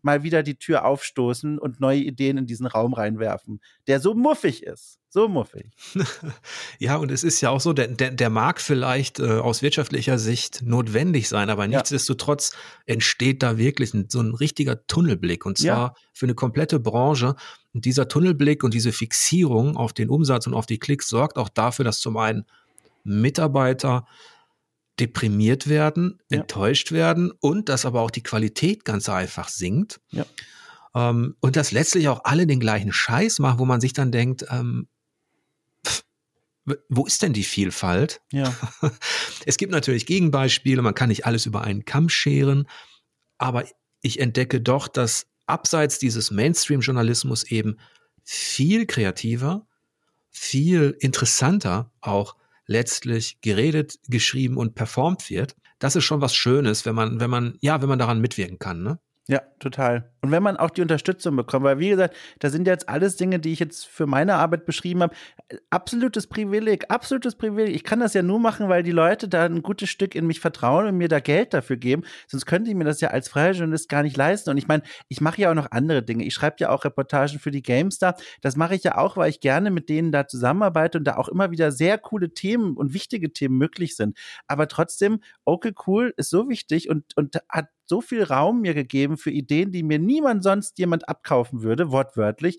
mal 0.00 0.22
wieder 0.22 0.42
die 0.42 0.56
Tür 0.56 0.84
aufstoßen 0.84 1.58
und 1.58 1.80
neue 1.80 2.00
Ideen 2.00 2.38
in 2.38 2.46
diesen 2.46 2.66
Raum 2.66 2.94
reinwerfen, 2.94 3.60
der 3.86 4.00
so 4.00 4.14
muffig 4.14 4.62
ist. 4.62 4.98
So 5.08 5.28
muffig. 5.28 5.66
ja, 6.78 6.96
und 6.96 7.10
es 7.10 7.22
ist 7.22 7.42
ja 7.42 7.50
auch 7.50 7.60
so, 7.60 7.74
der, 7.74 7.88
der, 7.88 8.12
der 8.12 8.30
mag 8.30 8.62
vielleicht 8.62 9.20
äh, 9.20 9.38
aus 9.40 9.60
wirtschaftlicher 9.60 10.18
Sicht 10.18 10.62
notwendig 10.62 11.28
sein, 11.28 11.50
aber 11.50 11.66
nichtsdestotrotz 11.66 12.56
entsteht 12.86 13.42
da 13.42 13.58
wirklich 13.58 13.92
ein, 13.92 14.06
so 14.08 14.20
ein 14.20 14.32
richtiger 14.34 14.86
Tunnelblick 14.86 15.44
und 15.44 15.58
zwar 15.58 15.88
ja. 15.88 15.94
für 16.14 16.24
eine 16.24 16.34
komplette 16.34 16.80
Branche. 16.80 17.36
Und 17.74 17.84
dieser 17.84 18.08
Tunnelblick 18.08 18.64
und 18.64 18.72
diese 18.72 18.92
Fixierung 18.92 19.76
auf 19.76 19.92
den 19.92 20.08
Umsatz 20.08 20.46
und 20.46 20.54
auf 20.54 20.64
die 20.64 20.78
Klicks 20.78 21.10
sorgt 21.10 21.36
auch 21.36 21.50
dafür, 21.50 21.84
dass 21.84 22.00
zum 22.00 22.16
einen 22.16 22.46
Mitarbeiter 23.04 24.06
deprimiert 25.00 25.68
werden, 25.68 26.20
ja. 26.28 26.38
enttäuscht 26.38 26.92
werden 26.92 27.32
und 27.40 27.68
dass 27.68 27.86
aber 27.86 28.00
auch 28.00 28.10
die 28.10 28.22
Qualität 28.22 28.84
ganz 28.84 29.08
einfach 29.08 29.48
sinkt. 29.48 30.00
Ja. 30.10 30.26
Ähm, 30.94 31.36
und 31.40 31.56
dass 31.56 31.72
letztlich 31.72 32.08
auch 32.08 32.24
alle 32.24 32.46
den 32.46 32.60
gleichen 32.60 32.92
Scheiß 32.92 33.38
machen, 33.38 33.58
wo 33.58 33.64
man 33.64 33.80
sich 33.80 33.94
dann 33.94 34.12
denkt, 34.12 34.44
ähm, 34.50 34.88
pff, 35.86 36.04
wo 36.88 37.06
ist 37.06 37.22
denn 37.22 37.32
die 37.32 37.44
Vielfalt? 37.44 38.20
Ja. 38.32 38.54
Es 39.44 39.56
gibt 39.56 39.72
natürlich 39.72 40.06
Gegenbeispiele, 40.06 40.82
man 40.82 40.94
kann 40.94 41.08
nicht 41.08 41.26
alles 41.26 41.46
über 41.46 41.62
einen 41.62 41.84
Kamm 41.84 42.08
scheren, 42.08 42.68
aber 43.38 43.64
ich 44.02 44.20
entdecke 44.20 44.60
doch, 44.60 44.86
dass 44.86 45.26
abseits 45.46 45.98
dieses 45.98 46.30
Mainstream-Journalismus 46.30 47.42
eben 47.44 47.78
viel 48.22 48.86
kreativer, 48.86 49.66
viel 50.30 50.96
interessanter 51.00 51.90
auch 52.00 52.36
letztlich 52.72 53.40
geredet, 53.40 53.96
geschrieben 54.08 54.56
und 54.56 54.74
performt 54.74 55.30
wird. 55.30 55.54
Das 55.78 55.94
ist 55.94 56.04
schon 56.04 56.20
was 56.20 56.34
Schönes, 56.34 56.84
wenn 56.86 56.94
man, 56.94 57.20
wenn 57.20 57.30
man, 57.30 57.56
ja, 57.60 57.80
wenn 57.82 57.88
man 57.88 57.98
daran 57.98 58.20
mitwirken 58.20 58.58
kann, 58.58 58.82
ne? 58.82 58.98
Ja, 59.28 59.40
total. 59.60 60.10
Und 60.20 60.32
wenn 60.32 60.42
man 60.42 60.56
auch 60.56 60.70
die 60.70 60.82
Unterstützung 60.82 61.36
bekommt, 61.36 61.64
weil 61.64 61.78
wie 61.78 61.90
gesagt, 61.90 62.16
da 62.40 62.50
sind 62.50 62.66
jetzt 62.66 62.88
alles 62.88 63.16
Dinge, 63.16 63.38
die 63.38 63.52
ich 63.52 63.60
jetzt 63.60 63.86
für 63.86 64.06
meine 64.06 64.34
Arbeit 64.34 64.66
beschrieben 64.66 65.00
habe, 65.02 65.14
absolutes 65.70 66.26
Privileg, 66.26 66.86
absolutes 66.90 67.36
Privileg. 67.36 67.72
Ich 67.72 67.84
kann 67.84 68.00
das 68.00 68.14
ja 68.14 68.22
nur 68.22 68.40
machen, 68.40 68.68
weil 68.68 68.82
die 68.82 68.90
Leute 68.90 69.28
da 69.28 69.44
ein 69.44 69.62
gutes 69.62 69.90
Stück 69.90 70.16
in 70.16 70.26
mich 70.26 70.40
vertrauen 70.40 70.86
und 70.86 70.96
mir 70.96 71.06
da 71.06 71.20
Geld 71.20 71.54
dafür 71.54 71.76
geben. 71.76 72.02
Sonst 72.26 72.46
könnte 72.46 72.70
ich 72.70 72.76
mir 72.76 72.82
das 72.84 73.00
ja 73.00 73.08
als 73.10 73.28
freier 73.28 73.52
Journalist 73.52 73.88
gar 73.88 74.02
nicht 74.02 74.16
leisten. 74.16 74.50
Und 74.50 74.58
ich 74.58 74.66
meine, 74.66 74.82
ich 75.08 75.20
mache 75.20 75.40
ja 75.40 75.50
auch 75.50 75.54
noch 75.54 75.70
andere 75.70 76.02
Dinge. 76.02 76.24
Ich 76.24 76.34
schreibe 76.34 76.56
ja 76.58 76.70
auch 76.70 76.84
Reportagen 76.84 77.38
für 77.38 77.52
die 77.52 77.62
GameStar. 77.62 78.16
Das 78.40 78.56
mache 78.56 78.74
ich 78.74 78.82
ja 78.82 78.98
auch, 78.98 79.16
weil 79.16 79.30
ich 79.30 79.38
gerne 79.38 79.70
mit 79.70 79.88
denen 79.88 80.10
da 80.10 80.26
zusammenarbeite 80.26 80.98
und 80.98 81.04
da 81.04 81.16
auch 81.16 81.28
immer 81.28 81.52
wieder 81.52 81.70
sehr 81.70 81.96
coole 81.96 82.34
Themen 82.34 82.76
und 82.76 82.92
wichtige 82.92 83.32
Themen 83.32 83.56
möglich 83.56 83.94
sind. 83.94 84.18
Aber 84.48 84.66
trotzdem, 84.66 85.20
okay, 85.44 85.72
cool 85.86 86.12
ist 86.16 86.30
so 86.30 86.48
wichtig 86.48 86.88
und, 86.90 87.16
und 87.16 87.36
hat 87.48 87.68
so 87.84 88.00
viel 88.00 88.22
Raum 88.22 88.60
mir 88.60 88.74
gegeben 88.74 89.16
für 89.16 89.30
Ideen, 89.30 89.72
die 89.72 89.82
mir 89.82 89.98
niemand 89.98 90.42
sonst 90.42 90.78
jemand 90.78 91.08
abkaufen 91.08 91.62
würde, 91.62 91.90
wortwörtlich. 91.90 92.58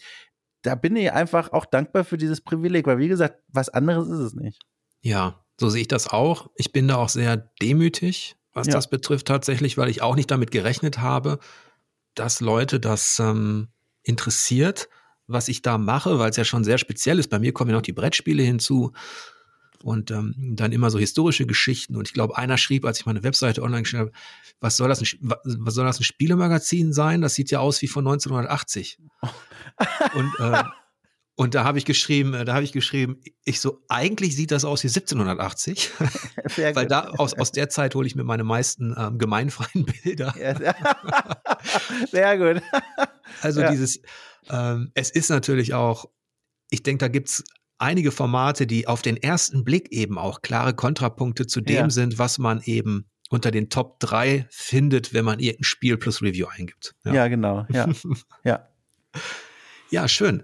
Da 0.61 0.76
bin 0.76 0.95
ich 0.95 1.11
einfach 1.11 1.51
auch 1.51 1.65
dankbar 1.65 2.03
für 2.03 2.17
dieses 2.17 2.41
Privileg, 2.41 2.88
weil 2.88 2.97
wie 2.97 3.07
gesagt, 3.07 3.41
was 3.47 3.69
anderes 3.69 4.09
ist 4.09 4.19
es 4.19 4.34
nicht. 4.34 4.61
Ja, 5.01 5.43
so 5.59 5.69
sehe 5.69 5.82
ich 5.82 5.88
das 5.88 6.07
auch. 6.07 6.49
Ich 6.55 6.71
bin 6.71 6.88
da 6.88 6.95
auch 6.95 7.09
sehr 7.09 7.51
demütig, 7.61 8.38
was 8.53 8.67
ja. 8.67 8.74
das 8.74 8.89
betrifft 8.89 9.28
tatsächlich, 9.28 9.78
weil 9.78 9.89
ich 9.89 10.01
auch 10.01 10.15
nicht 10.15 10.32
damit 10.32 10.51
gerechnet 10.51 10.99
habe, 10.99 11.39
dass 12.15 12.39
Leute 12.39 12.80
das 12.80 13.19
ähm, 13.19 13.69
interessiert, 14.03 14.89
was 15.28 15.47
ich 15.47 15.61
da 15.61 15.78
mache, 15.78 16.19
weil 16.19 16.30
es 16.30 16.38
ja 16.38 16.45
schon 16.45 16.63
sehr 16.63 16.78
speziell 16.78 17.19
ist. 17.19 17.30
Bei 17.30 17.39
mir 17.39 17.53
kommen 17.53 17.71
ja 17.71 17.76
noch 17.76 17.82
die 17.82 17.93
Brettspiele 17.93 18.43
hinzu 18.43 18.93
und 19.84 20.12
ähm, 20.12 20.34
dann 20.56 20.72
immer 20.72 20.90
so 20.90 20.98
historische 20.98 21.46
Geschichten. 21.46 21.96
Und 21.96 22.08
ich 22.08 22.14
glaube, 22.14 22.38
einer 22.38 22.58
schrieb, 22.58 22.86
als 22.86 23.00
ich 23.00 23.06
meine 23.06 23.24
Webseite 23.24 23.62
online 23.62 23.84
geschrieben 23.84 24.06
habe, 24.06 24.12
was 24.60 24.78
soll 24.78 24.88
das 24.88 25.02
ein, 25.02 25.08
was 25.22 25.74
soll 25.74 25.86
das 25.86 26.00
ein 26.00 26.04
Spielemagazin 26.04 26.94
sein? 26.94 27.22
Das 27.22 27.36
sieht 27.36 27.52
ja 27.52 27.60
aus 27.60 27.82
wie 27.82 27.88
von 27.88 28.08
1980. 28.08 28.98
und 30.16 30.32
äh, 30.40 30.64
und 31.36 31.56
da 31.56 31.64
habe 31.64 31.80
ich 31.80 31.86
geschrieben, 31.86 32.36
äh, 32.36 32.46
da 32.46 32.54
habe 32.54 32.64
ich 32.64 32.74
geschrieben, 32.74 33.20
ich 33.44 33.60
so, 33.60 33.82
eigentlich 33.90 34.36
sieht 34.36 34.52
das 34.52 34.66
aus 34.66 34.84
wie 34.84 34.88
1780, 34.88 35.92
weil 36.76 36.86
da 36.86 37.10
aus, 37.18 37.34
aus 37.34 37.52
der 37.52 37.70
Zeit 37.70 37.96
hole 37.96 38.06
ich 38.06 38.16
mir 38.16 38.24
meine 38.24 38.44
meisten 38.44 38.96
ähm, 38.98 39.18
gemeinfreien 39.18 39.86
Bilder. 40.04 40.34
sehr 42.12 42.38
gut. 42.38 42.62
Also 43.42 43.62
ja. 43.62 43.72
dieses, 43.72 44.00
ähm, 44.50 44.92
es 44.94 45.10
ist 45.10 45.30
natürlich 45.30 45.74
auch, 45.74 46.06
ich 46.70 46.84
denke, 46.84 47.00
da 47.00 47.08
gibt's 47.08 47.44
einige 47.84 48.12
Formate, 48.12 48.66
die 48.66 48.88
auf 48.88 49.02
den 49.02 49.18
ersten 49.18 49.64
Blick 49.64 49.92
eben 49.92 50.18
auch 50.18 50.42
klare 50.42 50.74
Kontrapunkte 50.74 51.46
zu 51.46 51.62
dem 51.62 51.76
ja. 51.76 51.90
sind, 51.90 52.18
was 52.18 52.40
man 52.40 52.62
eben 52.64 53.06
unter 53.30 53.52
den 53.52 53.70
Top 53.70 54.00
3 54.00 54.48
findet, 54.50 55.14
wenn 55.14 55.26
man 55.26 55.40
irgendein 55.40 55.64
Spiel 55.64 55.98
plus 55.98 56.22
Review 56.22 56.48
eingibt. 56.48 56.96
Ja, 57.04 57.14
ja 57.14 57.28
genau. 57.28 57.66
Ja. 57.70 57.90
ja. 58.44 58.68
ja, 59.90 60.08
schön. 60.08 60.44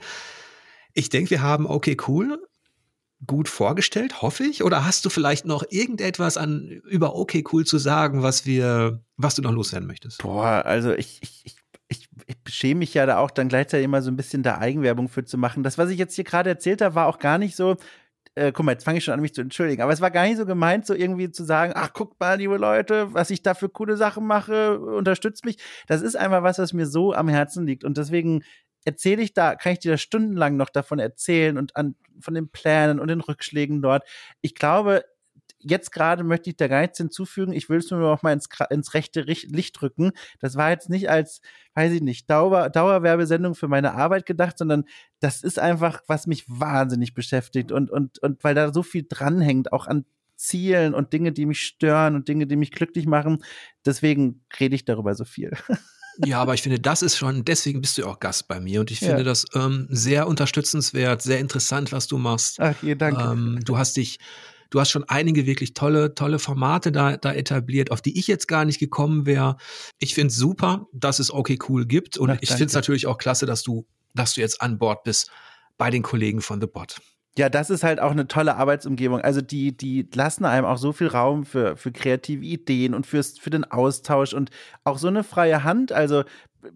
Ich 0.94 1.10
denke, 1.10 1.32
wir 1.32 1.42
haben 1.42 1.66
okay 1.66 1.96
cool 2.08 2.40
gut 3.26 3.50
vorgestellt, 3.50 4.22
hoffe 4.22 4.46
ich. 4.46 4.64
Oder 4.64 4.86
hast 4.86 5.06
du 5.06 5.10
vielleicht 5.10 5.46
noch 5.46 5.64
irgendetwas 5.70 6.38
an 6.38 6.70
über 6.90 7.16
okay 7.16 7.44
cool 7.52 7.66
zu 7.66 7.78
sagen, 7.78 8.24
was 8.24 8.46
wir, 8.46 9.02
was 9.18 9.36
du 9.36 9.42
noch 9.42 9.52
loswerden 9.52 9.88
möchtest? 9.88 10.20
Boah, 10.20 10.64
also 10.66 10.94
ich, 10.94 11.20
ich, 11.22 11.42
ich 11.44 11.56
ich, 11.90 12.08
ich 12.28 12.54
schäme 12.54 12.80
mich 12.80 12.94
ja 12.94 13.06
da 13.06 13.18
auch 13.18 13.32
dann 13.32 13.50
gleichzeitig 13.50 13.86
immer 13.86 14.02
so 14.02 14.12
ein 14.12 14.16
bisschen 14.16 14.44
da 14.44 14.60
Eigenwerbung 14.60 15.10
für 15.10 15.26
zu 15.26 15.38
machen. 15.38 15.64
Das, 15.64 15.78
was 15.78 15.90
ich 15.90 15.98
jetzt 15.98 16.16
hier 16.16 16.24
gerade 16.24 16.50
erzählt 16.50 16.82
habe, 16.82 16.96
war 16.96 17.08
auch 17.08 17.20
gar 17.20 17.40
nicht 17.40 17.56
so, 17.56 17.78
äh, 18.36 18.52
guck 18.52 18.66
mal, 18.66 18.74
jetzt 18.74 18.86
fange 18.86 19.00
ich 19.00 19.04
schon 19.04 19.14
an, 19.16 19.22
mich 19.22 19.34
zu 19.34 19.42
entschuldigen, 19.42 19.82
aber 19.82 19.92
es 19.92 20.02
war 20.02 20.12
gar 20.12 20.26
nicht 20.26 20.38
so 20.38 20.46
gemeint, 20.46 20.86
so 20.86 20.94
irgendwie 20.94 21.32
zu 21.32 21.44
sagen, 21.44 21.74
ach, 21.76 21.92
guckt 21.94 22.20
mal, 22.20 22.38
liebe 22.38 22.58
Leute, 22.58 23.14
was 23.14 23.32
ich 23.32 23.42
da 23.42 23.56
für 23.56 23.70
coole 23.70 23.98
Sachen 23.98 24.26
mache, 24.28 24.80
unterstützt 24.80 25.46
mich. 25.46 25.58
Das 25.88 26.02
ist 26.02 26.16
einfach 26.16 26.44
was, 26.44 26.60
was 26.60 26.74
mir 26.74 26.86
so 26.86 27.14
am 27.14 27.28
Herzen 27.28 27.66
liegt 27.66 27.84
und 27.84 27.98
deswegen 27.98 28.44
erzähle 28.86 29.24
ich 29.24 29.34
da, 29.34 29.56
kann 29.56 29.74
ich 29.74 29.80
dir 29.80 29.92
da 29.92 29.98
stundenlang 29.98 30.58
noch 30.58 30.70
davon 30.70 31.00
erzählen 31.00 31.58
und 31.58 31.76
an, 31.76 31.96
von 32.22 32.34
den 32.36 32.50
Plänen 32.50 33.00
und 33.00 33.08
den 33.08 33.22
Rückschlägen 33.22 33.82
dort. 33.82 34.04
Ich 34.42 34.56
glaube, 34.56 35.04
jetzt 35.60 35.92
gerade 35.92 36.24
möchte 36.24 36.50
ich 36.50 36.58
da 36.58 36.68
gar 36.68 36.82
nichts 36.82 36.98
hinzufügen. 36.98 37.54
Ich 37.54 37.70
will 37.70 37.80
es 37.80 37.92
nur 37.92 38.00
noch 38.00 38.24
mal 38.24 38.34
ins, 38.34 38.48
ins 38.70 38.94
rechte 38.94 39.22
Licht 39.22 39.82
rücken. 39.82 40.12
Das 40.40 40.56
war 40.56 40.70
jetzt 40.70 40.90
nicht 40.90 41.10
als, 41.10 41.42
weiß 41.76 41.94
ich 41.94 42.02
nicht, 42.02 42.30
Dauer, 42.30 42.70
Dauerwerbesendung 42.70 43.56
für 43.56 43.68
meine 43.68 43.94
Arbeit 43.94 44.26
gedacht, 44.26 44.58
sondern 44.58 44.86
das 45.20 45.44
ist 45.44 45.60
einfach, 45.60 46.02
was 46.08 46.28
mich 46.28 46.46
wahnsinnig 46.48 47.14
beschäftigt 47.14 47.72
und, 47.72 47.92
und, 47.92 48.20
und 48.20 48.44
weil 48.44 48.56
da 48.56 48.74
so 48.74 48.84
viel 48.84 49.06
dranhängt, 49.08 49.74
auch 49.74 49.88
an 49.88 50.06
Zielen 50.36 50.94
und 50.94 51.12
Dinge, 51.12 51.34
die 51.34 51.46
mich 51.46 51.62
stören 51.62 52.16
und 52.16 52.28
Dinge, 52.30 52.48
die 52.48 52.56
mich 52.56 52.72
glücklich 52.72 53.06
machen. 53.06 53.44
Deswegen 53.86 54.46
rede 54.60 54.76
ich 54.76 54.86
darüber 54.86 55.14
so 55.16 55.26
viel. 55.26 55.52
Ja, 56.26 56.42
aber 56.42 56.54
ich 56.54 56.62
finde, 56.62 56.80
das 56.80 57.02
ist 57.02 57.18
schon, 57.18 57.46
deswegen 57.46 57.80
bist 57.80 57.98
du 57.98 58.06
auch 58.06 58.20
Gast 58.20 58.48
bei 58.50 58.60
mir 58.60 58.82
und 58.82 58.92
ich 58.92 59.00
finde 59.00 59.20
ja. 59.20 59.24
das 59.24 59.46
ähm, 59.54 59.88
sehr 59.90 60.28
unterstützenswert, 60.28 61.22
sehr 61.22 61.40
interessant, 61.40 61.94
was 61.94 62.08
du 62.08 62.18
machst. 62.18 62.60
Ach, 62.60 62.76
je, 62.84 62.96
danke. 62.96 63.24
Ähm, 63.24 63.60
du 63.64 63.78
hast 63.78 63.96
dich 63.96 64.20
Du 64.70 64.80
hast 64.80 64.92
schon 64.92 65.04
einige 65.08 65.46
wirklich 65.46 65.74
tolle, 65.74 66.14
tolle 66.14 66.40
Formate 66.40 66.92
da, 66.92 67.18
da 67.18 67.34
etabliert, 67.34 67.92
auf 67.92 68.02
die 68.02 68.18
ich 68.20 68.28
jetzt 68.28 68.48
gar 68.48 68.66
nicht 68.66 68.80
gekommen 68.80 69.26
wäre. 69.26 69.58
Ich 70.00 70.14
finde 70.14 70.28
es 70.28 70.36
super, 70.36 70.88
dass 70.94 71.20
es 71.20 71.34
okay 71.34 71.58
cool 71.68 71.86
gibt. 71.86 72.18
Und 72.18 72.32
Ach, 72.32 72.38
ich 72.42 72.50
finde 72.50 72.66
es 72.66 72.74
natürlich 72.74 73.08
auch 73.08 73.18
klasse, 73.18 73.46
dass 73.46 73.64
du, 73.64 73.86
dass 74.14 74.34
du 74.34 74.42
jetzt 74.42 74.62
an 74.62 74.78
Bord 74.78 75.04
bist 75.04 75.32
bei 75.78 75.90
den 75.90 76.04
Kollegen 76.04 76.42
von 76.42 76.62
The 76.62 76.68
Bot. 76.68 77.02
Ja, 77.38 77.48
das 77.48 77.70
ist 77.70 77.84
halt 77.84 78.02
auch 78.02 78.12
eine 78.12 78.28
tolle 78.28 78.56
Arbeitsumgebung. 78.56 79.22
Also 79.22 79.40
die, 79.42 79.76
die 79.76 80.08
lassen 80.14 80.44
einem 80.46 80.66
auch 80.66 80.78
so 80.78 80.92
viel 80.92 81.08
Raum 81.08 81.46
für, 81.46 81.78
für 81.78 81.92
kreative 81.92 82.44
Ideen 82.44 82.94
und 82.94 83.08
fürs, 83.08 83.40
für 83.40 83.50
den 83.50 83.64
Austausch 83.64 84.34
und 84.34 84.50
auch 84.84 84.98
so 84.98 85.08
eine 85.08 85.24
freie 85.24 85.64
Hand. 85.64 85.92
Also 85.92 86.24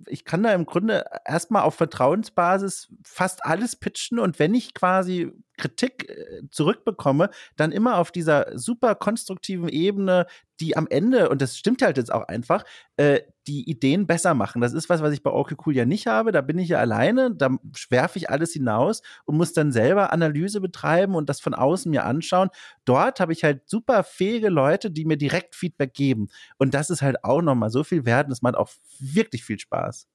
ich 0.07 0.25
kann 0.25 0.43
da 0.43 0.53
im 0.53 0.65
Grunde 0.65 1.05
erstmal 1.25 1.63
auf 1.63 1.75
Vertrauensbasis 1.75 2.89
fast 3.03 3.45
alles 3.45 3.75
pitchen 3.75 4.19
und 4.19 4.39
wenn 4.39 4.53
ich 4.55 4.73
quasi 4.73 5.31
Kritik 5.57 6.09
äh, 6.09 6.41
zurückbekomme, 6.49 7.29
dann 7.55 7.71
immer 7.71 7.97
auf 7.97 8.11
dieser 8.11 8.57
super 8.57 8.95
konstruktiven 8.95 9.69
Ebene, 9.69 10.25
die 10.59 10.77
am 10.77 10.87
Ende, 10.87 11.29
und 11.29 11.41
das 11.41 11.57
stimmt 11.57 11.81
halt 11.81 11.97
jetzt 11.97 12.13
auch 12.13 12.27
einfach, 12.27 12.63
äh, 12.97 13.21
die 13.47 13.69
Ideen 13.69 14.07
besser 14.07 14.33
machen. 14.33 14.61
Das 14.61 14.73
ist 14.73 14.89
was, 14.89 15.01
was 15.01 15.13
ich 15.13 15.23
bei 15.23 15.31
Okay 15.31 15.55
Cool 15.65 15.75
ja 15.75 15.85
nicht 15.85 16.07
habe. 16.07 16.31
Da 16.31 16.41
bin 16.41 16.57
ich 16.59 16.69
ja 16.69 16.79
alleine, 16.79 17.35
da 17.35 17.49
werfe 17.89 18.17
ich 18.17 18.29
alles 18.29 18.53
hinaus 18.53 19.01
und 19.25 19.35
muss 19.35 19.53
dann 19.53 19.71
selber 19.71 20.13
Analyse 20.13 20.61
betreiben 20.61 21.15
und 21.15 21.27
das 21.29 21.41
von 21.41 21.53
außen 21.53 21.89
mir 21.89 22.05
anschauen. 22.05 22.49
Dort 22.85 23.19
habe 23.19 23.33
ich 23.33 23.43
halt 23.43 23.67
super 23.69 24.03
fähige 24.03 24.49
Leute, 24.49 24.91
die 24.91 25.05
mir 25.05 25.17
direkt 25.17 25.55
Feedback 25.55 25.93
geben. 25.93 26.29
Und 26.57 26.73
das 26.73 26.89
ist 26.89 27.01
halt 27.01 27.23
auch 27.23 27.41
nochmal 27.41 27.69
so 27.69 27.83
viel 27.83 28.05
wert 28.05 28.25
und 28.25 28.31
das 28.31 28.41
macht 28.41 28.55
auch 28.55 28.69
wirklich 28.99 29.43
viel 29.43 29.59
Spaß. 29.59 30.07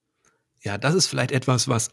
Ja, 0.61 0.77
das 0.77 0.95
ist 0.95 1.07
vielleicht 1.07 1.31
etwas, 1.31 1.67
was 1.67 1.91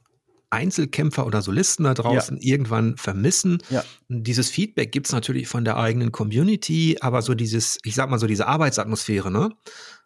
Einzelkämpfer 0.51 1.27
oder 1.27 1.43
Solisten 1.43 1.85
da 1.85 1.95
draußen 1.95 2.39
ja. 2.41 2.53
irgendwann 2.53 2.97
vermissen. 2.97 3.59
Ja. 3.71 3.85
Dieses 4.09 4.51
Feedback 4.51 4.93
gibt 4.93 5.07
es 5.07 5.13
natürlich 5.13 5.49
von 5.49 5.65
der 5.65 5.77
eigenen 5.77 6.13
Community, 6.13 6.97
aber 7.01 7.23
so 7.23 7.35
dieses, 7.35 7.79
ich 7.85 7.95
sag 7.95 8.11
mal 8.11 8.19
so 8.19 8.27
diese 8.27 8.47
Arbeitsatmosphäre, 8.47 9.31
ne? 9.31 9.51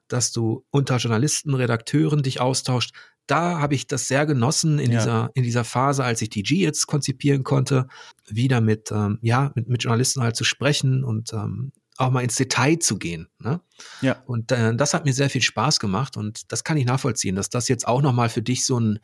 dass 0.08 0.32
du 0.32 0.64
unter 0.70 0.96
Journalisten, 0.96 1.54
Redakteuren 1.54 2.22
dich 2.22 2.40
austauscht. 2.40 2.92
Da 3.26 3.60
habe 3.60 3.74
ich 3.74 3.86
das 3.86 4.08
sehr 4.08 4.26
genossen 4.26 4.78
in, 4.78 4.90
ja. 4.90 4.98
dieser, 4.98 5.30
in 5.34 5.44
dieser 5.44 5.64
Phase, 5.64 6.02
als 6.02 6.20
ich 6.20 6.30
die 6.30 6.42
G 6.42 6.56
jetzt 6.56 6.86
konzipieren 6.86 7.44
konnte, 7.44 7.86
wieder 8.26 8.60
mit, 8.60 8.90
ähm, 8.90 9.18
ja, 9.22 9.52
mit, 9.54 9.68
mit 9.68 9.84
Journalisten 9.84 10.22
halt 10.22 10.34
zu 10.36 10.42
sprechen 10.44 11.04
und 11.04 11.32
ähm, 11.32 11.70
auch 11.96 12.10
mal 12.10 12.22
ins 12.22 12.34
Detail 12.34 12.78
zu 12.78 12.98
gehen. 12.98 13.28
Ne? 13.38 13.60
Ja. 14.00 14.22
Und 14.26 14.50
äh, 14.50 14.74
das 14.74 14.94
hat 14.94 15.04
mir 15.04 15.12
sehr 15.12 15.30
viel 15.30 15.42
Spaß 15.42 15.78
gemacht 15.78 16.16
und 16.16 16.50
das 16.50 16.64
kann 16.64 16.76
ich 16.76 16.86
nachvollziehen, 16.86 17.36
dass 17.36 17.50
das 17.50 17.68
jetzt 17.68 17.86
auch 17.86 18.02
nochmal 18.02 18.30
für 18.30 18.42
dich 18.42 18.66
so 18.66 18.80
ein 18.80 18.98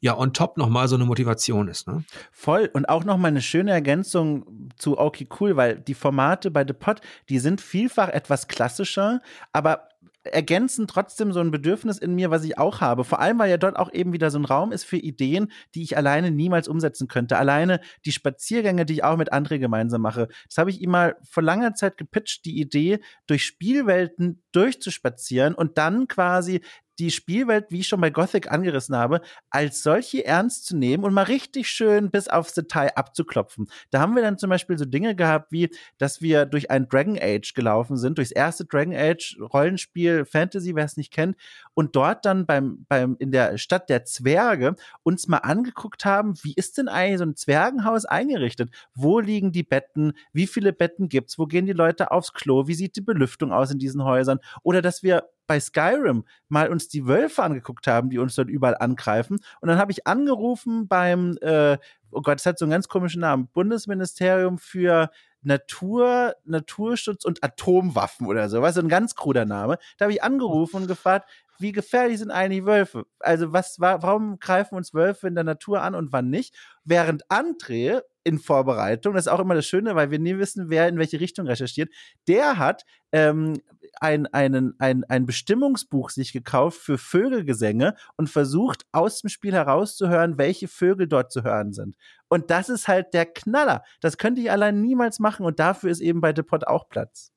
ja 0.00 0.16
on 0.16 0.32
top 0.32 0.56
nochmal 0.56 0.88
so 0.88 0.96
eine 0.96 1.04
Motivation 1.04 1.68
ist. 1.68 1.88
Ne? 1.88 2.04
Voll 2.30 2.70
und 2.72 2.88
auch 2.88 3.04
nochmal 3.04 3.30
eine 3.30 3.42
schöne 3.42 3.72
Ergänzung 3.72 4.70
zu 4.76 4.98
Okay 4.98 5.28
Cool, 5.40 5.56
weil 5.56 5.78
die 5.78 5.94
Formate 5.94 6.50
bei 6.50 6.64
The 6.66 6.74
Pod, 6.74 7.00
die 7.28 7.38
sind 7.38 7.60
vielfach 7.60 8.08
etwas 8.08 8.48
klassischer, 8.48 9.20
aber 9.52 9.88
ergänzen 10.32 10.86
trotzdem 10.86 11.32
so 11.32 11.40
ein 11.40 11.50
Bedürfnis 11.50 11.98
in 11.98 12.14
mir, 12.14 12.30
was 12.30 12.44
ich 12.44 12.58
auch 12.58 12.80
habe. 12.80 13.04
Vor 13.04 13.20
allem, 13.20 13.38
weil 13.38 13.50
ja 13.50 13.56
dort 13.56 13.76
auch 13.76 13.92
eben 13.92 14.12
wieder 14.12 14.30
so 14.30 14.38
ein 14.38 14.44
Raum 14.44 14.72
ist 14.72 14.84
für 14.84 14.96
Ideen, 14.96 15.50
die 15.74 15.82
ich 15.82 15.96
alleine 15.96 16.30
niemals 16.30 16.68
umsetzen 16.68 17.08
könnte. 17.08 17.38
Alleine 17.38 17.80
die 18.04 18.12
Spaziergänge, 18.12 18.86
die 18.86 18.94
ich 18.94 19.04
auch 19.04 19.16
mit 19.16 19.32
André 19.32 19.58
gemeinsam 19.58 20.02
mache. 20.02 20.28
Das 20.48 20.58
habe 20.58 20.70
ich 20.70 20.80
ihm 20.80 20.90
mal 20.90 21.16
vor 21.22 21.42
langer 21.42 21.74
Zeit 21.74 21.96
gepitcht, 21.96 22.44
die 22.44 22.60
Idee, 22.60 23.00
durch 23.26 23.44
Spielwelten 23.44 24.42
durchzuspazieren 24.52 25.54
und 25.54 25.78
dann 25.78 26.08
quasi 26.08 26.60
die 26.98 27.10
Spielwelt, 27.10 27.66
wie 27.70 27.80
ich 27.80 27.88
schon 27.88 28.00
bei 28.00 28.10
Gothic 28.10 28.50
angerissen 28.50 28.96
habe, 28.96 29.20
als 29.50 29.82
solche 29.82 30.24
ernst 30.24 30.66
zu 30.66 30.76
nehmen 30.76 31.04
und 31.04 31.14
mal 31.14 31.22
richtig 31.22 31.68
schön 31.68 32.10
bis 32.10 32.28
aufs 32.28 32.54
Detail 32.54 32.96
abzuklopfen. 32.96 33.68
Da 33.90 34.00
haben 34.00 34.14
wir 34.14 34.22
dann 34.22 34.38
zum 34.38 34.50
Beispiel 34.50 34.78
so 34.78 34.84
Dinge 34.84 35.14
gehabt, 35.14 35.52
wie, 35.52 35.70
dass 35.98 36.20
wir 36.20 36.46
durch 36.46 36.70
ein 36.70 36.88
Dragon 36.88 37.18
Age 37.20 37.54
gelaufen 37.54 37.96
sind, 37.96 38.18
durchs 38.18 38.32
erste 38.32 38.64
Dragon 38.64 38.94
Age 38.94 39.36
Rollenspiel 39.40 40.24
Fantasy, 40.24 40.74
wer 40.74 40.84
es 40.84 40.96
nicht 40.96 41.12
kennt, 41.12 41.36
und 41.74 41.96
dort 41.96 42.24
dann 42.24 42.46
beim, 42.46 42.86
beim, 42.88 43.16
in 43.18 43.32
der 43.32 43.58
Stadt 43.58 43.88
der 43.88 44.04
Zwerge 44.04 44.76
uns 45.02 45.28
mal 45.28 45.38
angeguckt 45.38 46.04
haben, 46.04 46.34
wie 46.42 46.54
ist 46.54 46.78
denn 46.78 46.88
eigentlich 46.88 47.18
so 47.18 47.24
ein 47.24 47.36
Zwergenhaus 47.36 48.04
eingerichtet? 48.04 48.70
Wo 48.94 49.20
liegen 49.20 49.52
die 49.52 49.62
Betten? 49.62 50.12
Wie 50.32 50.46
viele 50.46 50.72
Betten 50.72 51.08
gibt's? 51.08 51.38
Wo 51.38 51.46
gehen 51.46 51.66
die 51.66 51.72
Leute 51.72 52.10
aufs 52.10 52.32
Klo? 52.32 52.66
Wie 52.66 52.74
sieht 52.74 52.96
die 52.96 53.00
Belüftung 53.00 53.52
aus 53.52 53.70
in 53.70 53.78
diesen 53.78 54.04
Häusern? 54.04 54.38
Oder 54.62 54.82
dass 54.82 55.02
wir 55.02 55.24
bei 55.46 55.60
Skyrim 55.60 56.24
mal 56.48 56.70
uns 56.70 56.88
die 56.88 57.06
Wölfe 57.06 57.42
angeguckt 57.42 57.86
haben, 57.86 58.10
die 58.10 58.18
uns 58.18 58.34
dort 58.34 58.48
überall 58.48 58.76
angreifen. 58.78 59.38
Und 59.60 59.68
dann 59.68 59.78
habe 59.78 59.92
ich 59.92 60.06
angerufen 60.06 60.88
beim, 60.88 61.36
äh, 61.40 61.78
oh 62.10 62.22
Gott, 62.22 62.38
das 62.38 62.46
hat 62.46 62.58
so 62.58 62.64
einen 62.64 62.72
ganz 62.72 62.88
komischen 62.88 63.20
Namen, 63.20 63.48
Bundesministerium 63.48 64.58
für 64.58 65.10
Natur, 65.42 66.34
Naturschutz 66.44 67.24
und 67.24 67.42
Atomwaffen 67.44 68.26
oder 68.26 68.48
so, 68.48 68.62
was 68.62 68.74
so 68.74 68.80
ein 68.80 68.88
ganz 68.88 69.14
kruder 69.14 69.44
Name. 69.44 69.78
Da 69.96 70.06
habe 70.06 70.12
ich 70.12 70.22
angerufen 70.22 70.82
und 70.82 70.88
gefragt, 70.88 71.28
wie 71.58 71.72
gefährlich 71.72 72.18
sind 72.18 72.30
eigentlich 72.30 72.66
Wölfe? 72.66 73.06
Also 73.20 73.52
was 73.52 73.80
warum 73.80 74.38
greifen 74.38 74.74
uns 74.74 74.92
Wölfe 74.92 75.28
in 75.28 75.34
der 75.34 75.44
Natur 75.44 75.82
an 75.82 75.94
und 75.94 76.12
wann 76.12 76.28
nicht? 76.28 76.54
Während 76.84 77.26
André 77.28 78.02
in 78.26 78.40
Vorbereitung, 78.40 79.14
das 79.14 79.26
ist 79.26 79.32
auch 79.32 79.38
immer 79.38 79.54
das 79.54 79.66
Schöne, 79.66 79.94
weil 79.94 80.10
wir 80.10 80.18
nie 80.18 80.36
wissen, 80.36 80.68
wer 80.68 80.88
in 80.88 80.98
welche 80.98 81.20
Richtung 81.20 81.46
recherchiert, 81.46 81.90
der 82.26 82.58
hat 82.58 82.84
ähm, 83.12 83.62
ein, 84.00 84.26
einen, 84.26 84.74
ein, 84.80 85.04
ein 85.04 85.26
Bestimmungsbuch 85.26 86.10
sich 86.10 86.32
gekauft 86.32 86.80
für 86.80 86.98
Vögelgesänge 86.98 87.94
und 88.16 88.28
versucht 88.28 88.84
aus 88.90 89.20
dem 89.20 89.30
Spiel 89.30 89.52
herauszuhören, 89.52 90.38
welche 90.38 90.66
Vögel 90.66 91.06
dort 91.06 91.30
zu 91.30 91.44
hören 91.44 91.72
sind. 91.72 91.96
Und 92.26 92.50
das 92.50 92.68
ist 92.68 92.88
halt 92.88 93.14
der 93.14 93.26
Knaller. 93.26 93.84
Das 94.00 94.18
könnte 94.18 94.40
ich 94.40 94.50
allein 94.50 94.80
niemals 94.80 95.20
machen 95.20 95.46
und 95.46 95.60
dafür 95.60 95.90
ist 95.90 96.00
eben 96.00 96.20
bei 96.20 96.32
Depot 96.32 96.66
auch 96.66 96.88
Platz. 96.88 97.30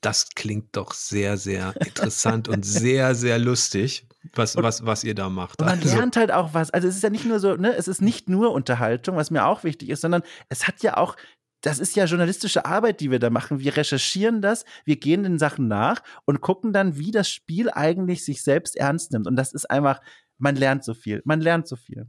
Das 0.00 0.30
klingt 0.30 0.76
doch 0.76 0.92
sehr, 0.92 1.36
sehr 1.38 1.74
interessant 1.84 2.48
und 2.48 2.64
sehr, 2.64 3.16
sehr 3.16 3.40
lustig, 3.40 4.06
was, 4.34 4.56
und, 4.56 4.62
was, 4.62 4.84
was 4.84 5.04
ihr 5.04 5.14
da 5.14 5.28
macht. 5.28 5.60
Man 5.60 5.80
also. 5.80 5.96
lernt 5.96 6.16
halt 6.16 6.32
auch 6.32 6.54
was. 6.54 6.70
Also 6.70 6.88
es 6.88 6.96
ist 6.96 7.02
ja 7.02 7.10
nicht 7.10 7.24
nur 7.24 7.38
so, 7.40 7.54
ne, 7.56 7.74
es 7.74 7.88
ist 7.88 8.02
nicht 8.02 8.28
nur 8.28 8.52
Unterhaltung, 8.52 9.16
was 9.16 9.30
mir 9.30 9.46
auch 9.46 9.64
wichtig 9.64 9.90
ist, 9.90 10.00
sondern 10.00 10.22
es 10.48 10.66
hat 10.66 10.82
ja 10.82 10.96
auch 10.96 11.16
das 11.62 11.80
ist 11.80 11.96
ja 11.96 12.04
journalistische 12.04 12.64
Arbeit, 12.64 13.00
die 13.00 13.10
wir 13.10 13.18
da 13.18 13.28
machen. 13.28 13.58
Wir 13.58 13.76
recherchieren 13.76 14.40
das, 14.40 14.64
wir 14.84 14.96
gehen 14.96 15.24
den 15.24 15.38
Sachen 15.38 15.66
nach 15.66 16.00
und 16.24 16.40
gucken 16.40 16.72
dann, 16.72 16.96
wie 16.96 17.10
das 17.10 17.28
Spiel 17.28 17.70
eigentlich 17.70 18.24
sich 18.24 18.42
selbst 18.42 18.76
ernst 18.76 19.12
nimmt. 19.12 19.26
Und 19.26 19.34
das 19.34 19.52
ist 19.52 19.68
einfach, 19.68 20.00
man 20.38 20.54
lernt 20.54 20.84
so 20.84 20.94
viel. 20.94 21.22
Man 21.24 21.40
lernt 21.40 21.66
so 21.66 21.74
viel. 21.74 22.06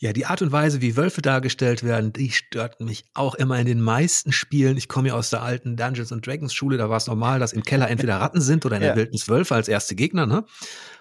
Ja, 0.00 0.12
die 0.12 0.26
Art 0.26 0.42
und 0.42 0.52
Weise, 0.52 0.80
wie 0.80 0.96
Wölfe 0.96 1.22
dargestellt 1.22 1.82
werden, 1.82 2.12
die 2.12 2.30
stört 2.30 2.80
mich 2.80 3.04
auch 3.14 3.34
immer 3.34 3.58
in 3.58 3.66
den 3.66 3.80
meisten 3.80 4.30
Spielen. 4.30 4.76
Ich 4.76 4.86
komme 4.86 5.08
ja 5.08 5.14
aus 5.14 5.30
der 5.30 5.42
alten 5.42 5.76
Dungeons 5.76 6.12
and 6.12 6.24
Dragons 6.24 6.54
Schule, 6.54 6.76
da 6.76 6.88
war 6.88 6.98
es 6.98 7.08
normal, 7.08 7.40
dass 7.40 7.52
im 7.52 7.64
Keller 7.64 7.90
entweder 7.90 8.20
Ratten 8.20 8.40
sind 8.40 8.64
oder 8.64 8.76
in 8.76 8.82
der 8.82 8.90
ja. 8.90 8.96
Wildnis 8.96 9.28
Wölfe 9.28 9.56
als 9.56 9.66
erste 9.66 9.96
Gegner. 9.96 10.26
Ne? 10.26 10.44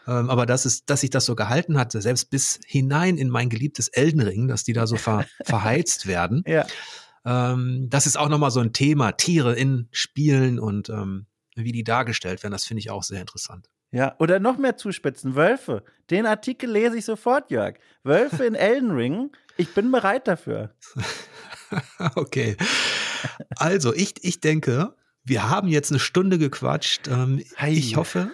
Ähm, 0.08 0.32
aber 0.32 0.48
das 0.48 0.66
ist, 0.66 0.90
dass 0.90 1.02
sich 1.02 1.12
das 1.12 1.26
so 1.26 1.36
gehalten 1.36 1.78
hat, 1.78 1.92
selbst 1.92 2.32
bis 2.32 2.60
hinein 2.66 3.18
in 3.18 3.30
mein 3.30 3.50
geliebtes 3.50 3.88
Eldenring, 3.88 4.48
dass 4.48 4.64
die 4.64 4.74
da 4.74 4.88
so 4.88 4.96
ver, 4.96 5.28
verheizt 5.44 6.08
werden. 6.08 6.44
Ja. 6.48 6.66
Ähm, 7.24 7.86
das 7.90 8.08
ist 8.08 8.18
auch 8.18 8.30
nochmal 8.30 8.52
so 8.52 8.62
ein 8.62 8.74
Thema, 8.74 9.12
Tiere 9.12 9.54
in 9.54 9.90
Spielen 9.92 10.58
und 10.60 10.90
ähm, 10.90 11.28
wie 11.54 11.72
die 11.72 11.84
dargestellt 11.84 12.42
werden. 12.42 12.54
Das 12.54 12.66
finde 12.66 12.80
ich 12.80 12.90
auch 12.90 13.04
sehr 13.04 13.22
interessant. 13.22 13.70
Ja, 13.92 14.16
oder 14.20 14.40
noch 14.40 14.58
mehr 14.58 14.78
zuspitzen. 14.78 15.36
Wölfe. 15.36 15.84
Den 16.10 16.26
Artikel 16.26 16.70
lese 16.70 16.98
ich 16.98 17.06
sofort, 17.06 17.52
Jörg. 17.52 17.76
Wölfe 18.04 18.46
in 18.46 18.56
Elden 18.56 18.92
Ring. 18.92 19.32
Ich 19.56 19.74
bin 19.74 19.92
bereit 19.92 20.28
dafür. 20.28 20.76
okay. 22.16 22.58
Also, 23.56 23.94
ich, 23.94 24.16
ich 24.22 24.42
denke, 24.42 24.94
wir 25.24 25.50
haben 25.50 25.68
jetzt 25.68 25.92
eine 25.92 26.00
Stunde 26.00 26.38
gequatscht. 26.38 27.08
Ähm, 27.08 27.44
ich 27.66 27.96
hoffe, 27.96 28.32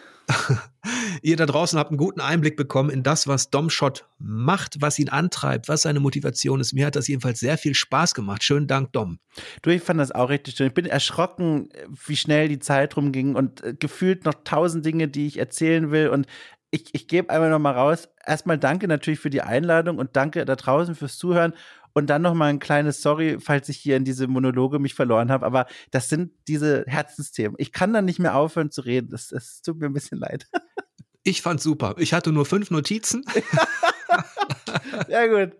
ihr 1.24 1.38
da 1.38 1.46
draußen 1.46 1.80
habt 1.80 1.90
einen 1.90 1.98
guten 1.98 2.20
Einblick 2.20 2.58
bekommen 2.58 2.90
in 2.90 3.02
das, 3.02 3.28
was 3.28 3.50
Domshot 3.50 4.06
macht, 4.20 4.82
was 4.82 5.00
ihn 5.00 5.10
antreibt, 5.10 5.70
was 5.70 5.84
seine 5.84 6.02
Motivation 6.02 6.60
ist. 6.60 6.74
Mir 6.74 6.86
hat 6.86 6.96
das 6.96 7.08
jedenfalls 7.08 7.40
sehr 7.40 7.58
viel 7.58 7.74
Spaß 7.74 8.14
gemacht. 8.14 8.44
Schönen 8.44 8.68
Dank, 8.68 8.92
Dom. 8.92 9.20
Du, 9.62 9.70
ich 9.70 9.82
fand 9.82 10.00
das 10.00 10.12
auch 10.12 10.30
richtig 10.30 10.56
schön. 10.56 10.68
Ich 10.68 10.74
bin 10.74 10.86
erschrocken, 10.86 11.70
wie 12.06 12.18
schnell 12.18 12.50
die 12.50 12.60
Zeit 12.60 12.98
rumging 12.98 13.36
und 13.36 13.64
äh, 13.64 13.74
gefühlt 13.74 14.26
noch 14.26 14.36
tausend 14.44 14.86
Dinge, 14.86 15.08
die 15.08 15.26
ich 15.26 15.40
erzählen 15.40 15.92
will. 15.92 16.10
Und 16.10 16.28
ich, 16.72 16.94
ich 16.94 17.08
gebe 17.08 17.30
einmal 17.30 17.50
noch 17.50 17.60
mal 17.60 17.72
raus. 17.72 18.10
Erstmal 18.26 18.60
danke 18.60 18.88
natürlich 18.88 19.20
für 19.20 19.30
die 19.30 19.42
Einladung 19.42 20.00
und 20.00 20.16
danke 20.18 20.44
da 20.44 20.56
draußen 20.56 20.94
fürs 20.94 21.18
Zuhören. 21.18 21.54
Und 21.94 22.10
dann 22.10 22.24
noch 22.24 22.34
mal 22.34 22.48
ein 22.48 22.60
kleines 22.60 23.02
Sorry, 23.02 23.38
falls 23.40 23.70
ich 23.70 23.78
hier 23.78 23.96
in 23.96 24.04
diese 24.04 24.28
Monologe 24.28 24.80
mich 24.80 24.96
verloren 24.96 25.32
habe. 25.32 25.46
Aber 25.46 25.68
das 25.92 26.10
sind 26.10 26.32
diese 26.48 26.84
Herzensthemen. 26.88 27.56
Ich 27.60 27.72
kann 27.72 27.94
dann 27.94 28.06
nicht 28.06 28.20
mehr 28.20 28.36
aufhören 28.36 28.72
zu 28.72 28.82
reden. 28.82 29.12
Das 29.12 29.62
tut 29.64 29.80
mir 29.80 29.86
ein 29.86 29.94
bisschen 29.94 30.18
leid. 30.18 30.48
Ich 31.24 31.42
fand 31.42 31.62
super. 31.62 31.96
Ich 31.98 32.14
hatte 32.14 32.32
nur 32.32 32.46
fünf 32.46 32.70
Notizen. 32.70 33.26
Sehr 35.08 35.30
gut. 35.30 35.52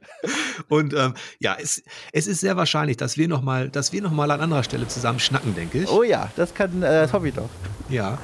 Und 0.68 0.94
ähm, 0.94 1.14
ja, 1.40 1.56
es, 1.60 1.84
es 2.12 2.28
ist 2.28 2.42
sehr 2.42 2.58
wahrscheinlich, 2.58 2.98
dass 2.98 3.18
wir 3.18 3.28
noch 3.28 3.42
mal, 3.42 3.70
dass 3.70 3.94
wir 3.94 4.02
noch 4.02 4.12
mal 4.12 4.30
an 4.32 4.42
anderer 4.42 4.64
Stelle 4.64 4.88
zusammen 4.88 5.20
schnacken, 5.20 5.56
denke 5.56 5.80
ich. 5.80 5.90
Oh 5.90 6.04
ja, 6.04 6.32
das 6.36 6.54
kann, 6.54 6.84
äh, 6.84 7.04
das 7.04 7.14
hoffe 7.14 7.30
ich 7.30 7.34
doch. 7.34 7.50
Ja. 7.90 8.18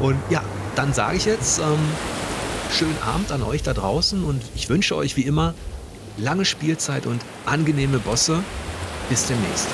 Und 0.00 0.16
ja, 0.30 0.42
dann 0.74 0.92
sage 0.92 1.16
ich 1.16 1.24
jetzt 1.24 1.58
ähm, 1.58 1.78
schönen 2.72 2.98
Abend 3.02 3.32
an 3.32 3.42
euch 3.42 3.62
da 3.62 3.74
draußen 3.74 4.24
und 4.24 4.42
ich 4.54 4.68
wünsche 4.68 4.96
euch 4.96 5.16
wie 5.16 5.22
immer 5.22 5.54
lange 6.16 6.44
Spielzeit 6.44 7.06
und 7.06 7.22
angenehme 7.44 7.98
Bosse. 7.98 8.42
Bis 9.08 9.26
demnächst. 9.26 9.68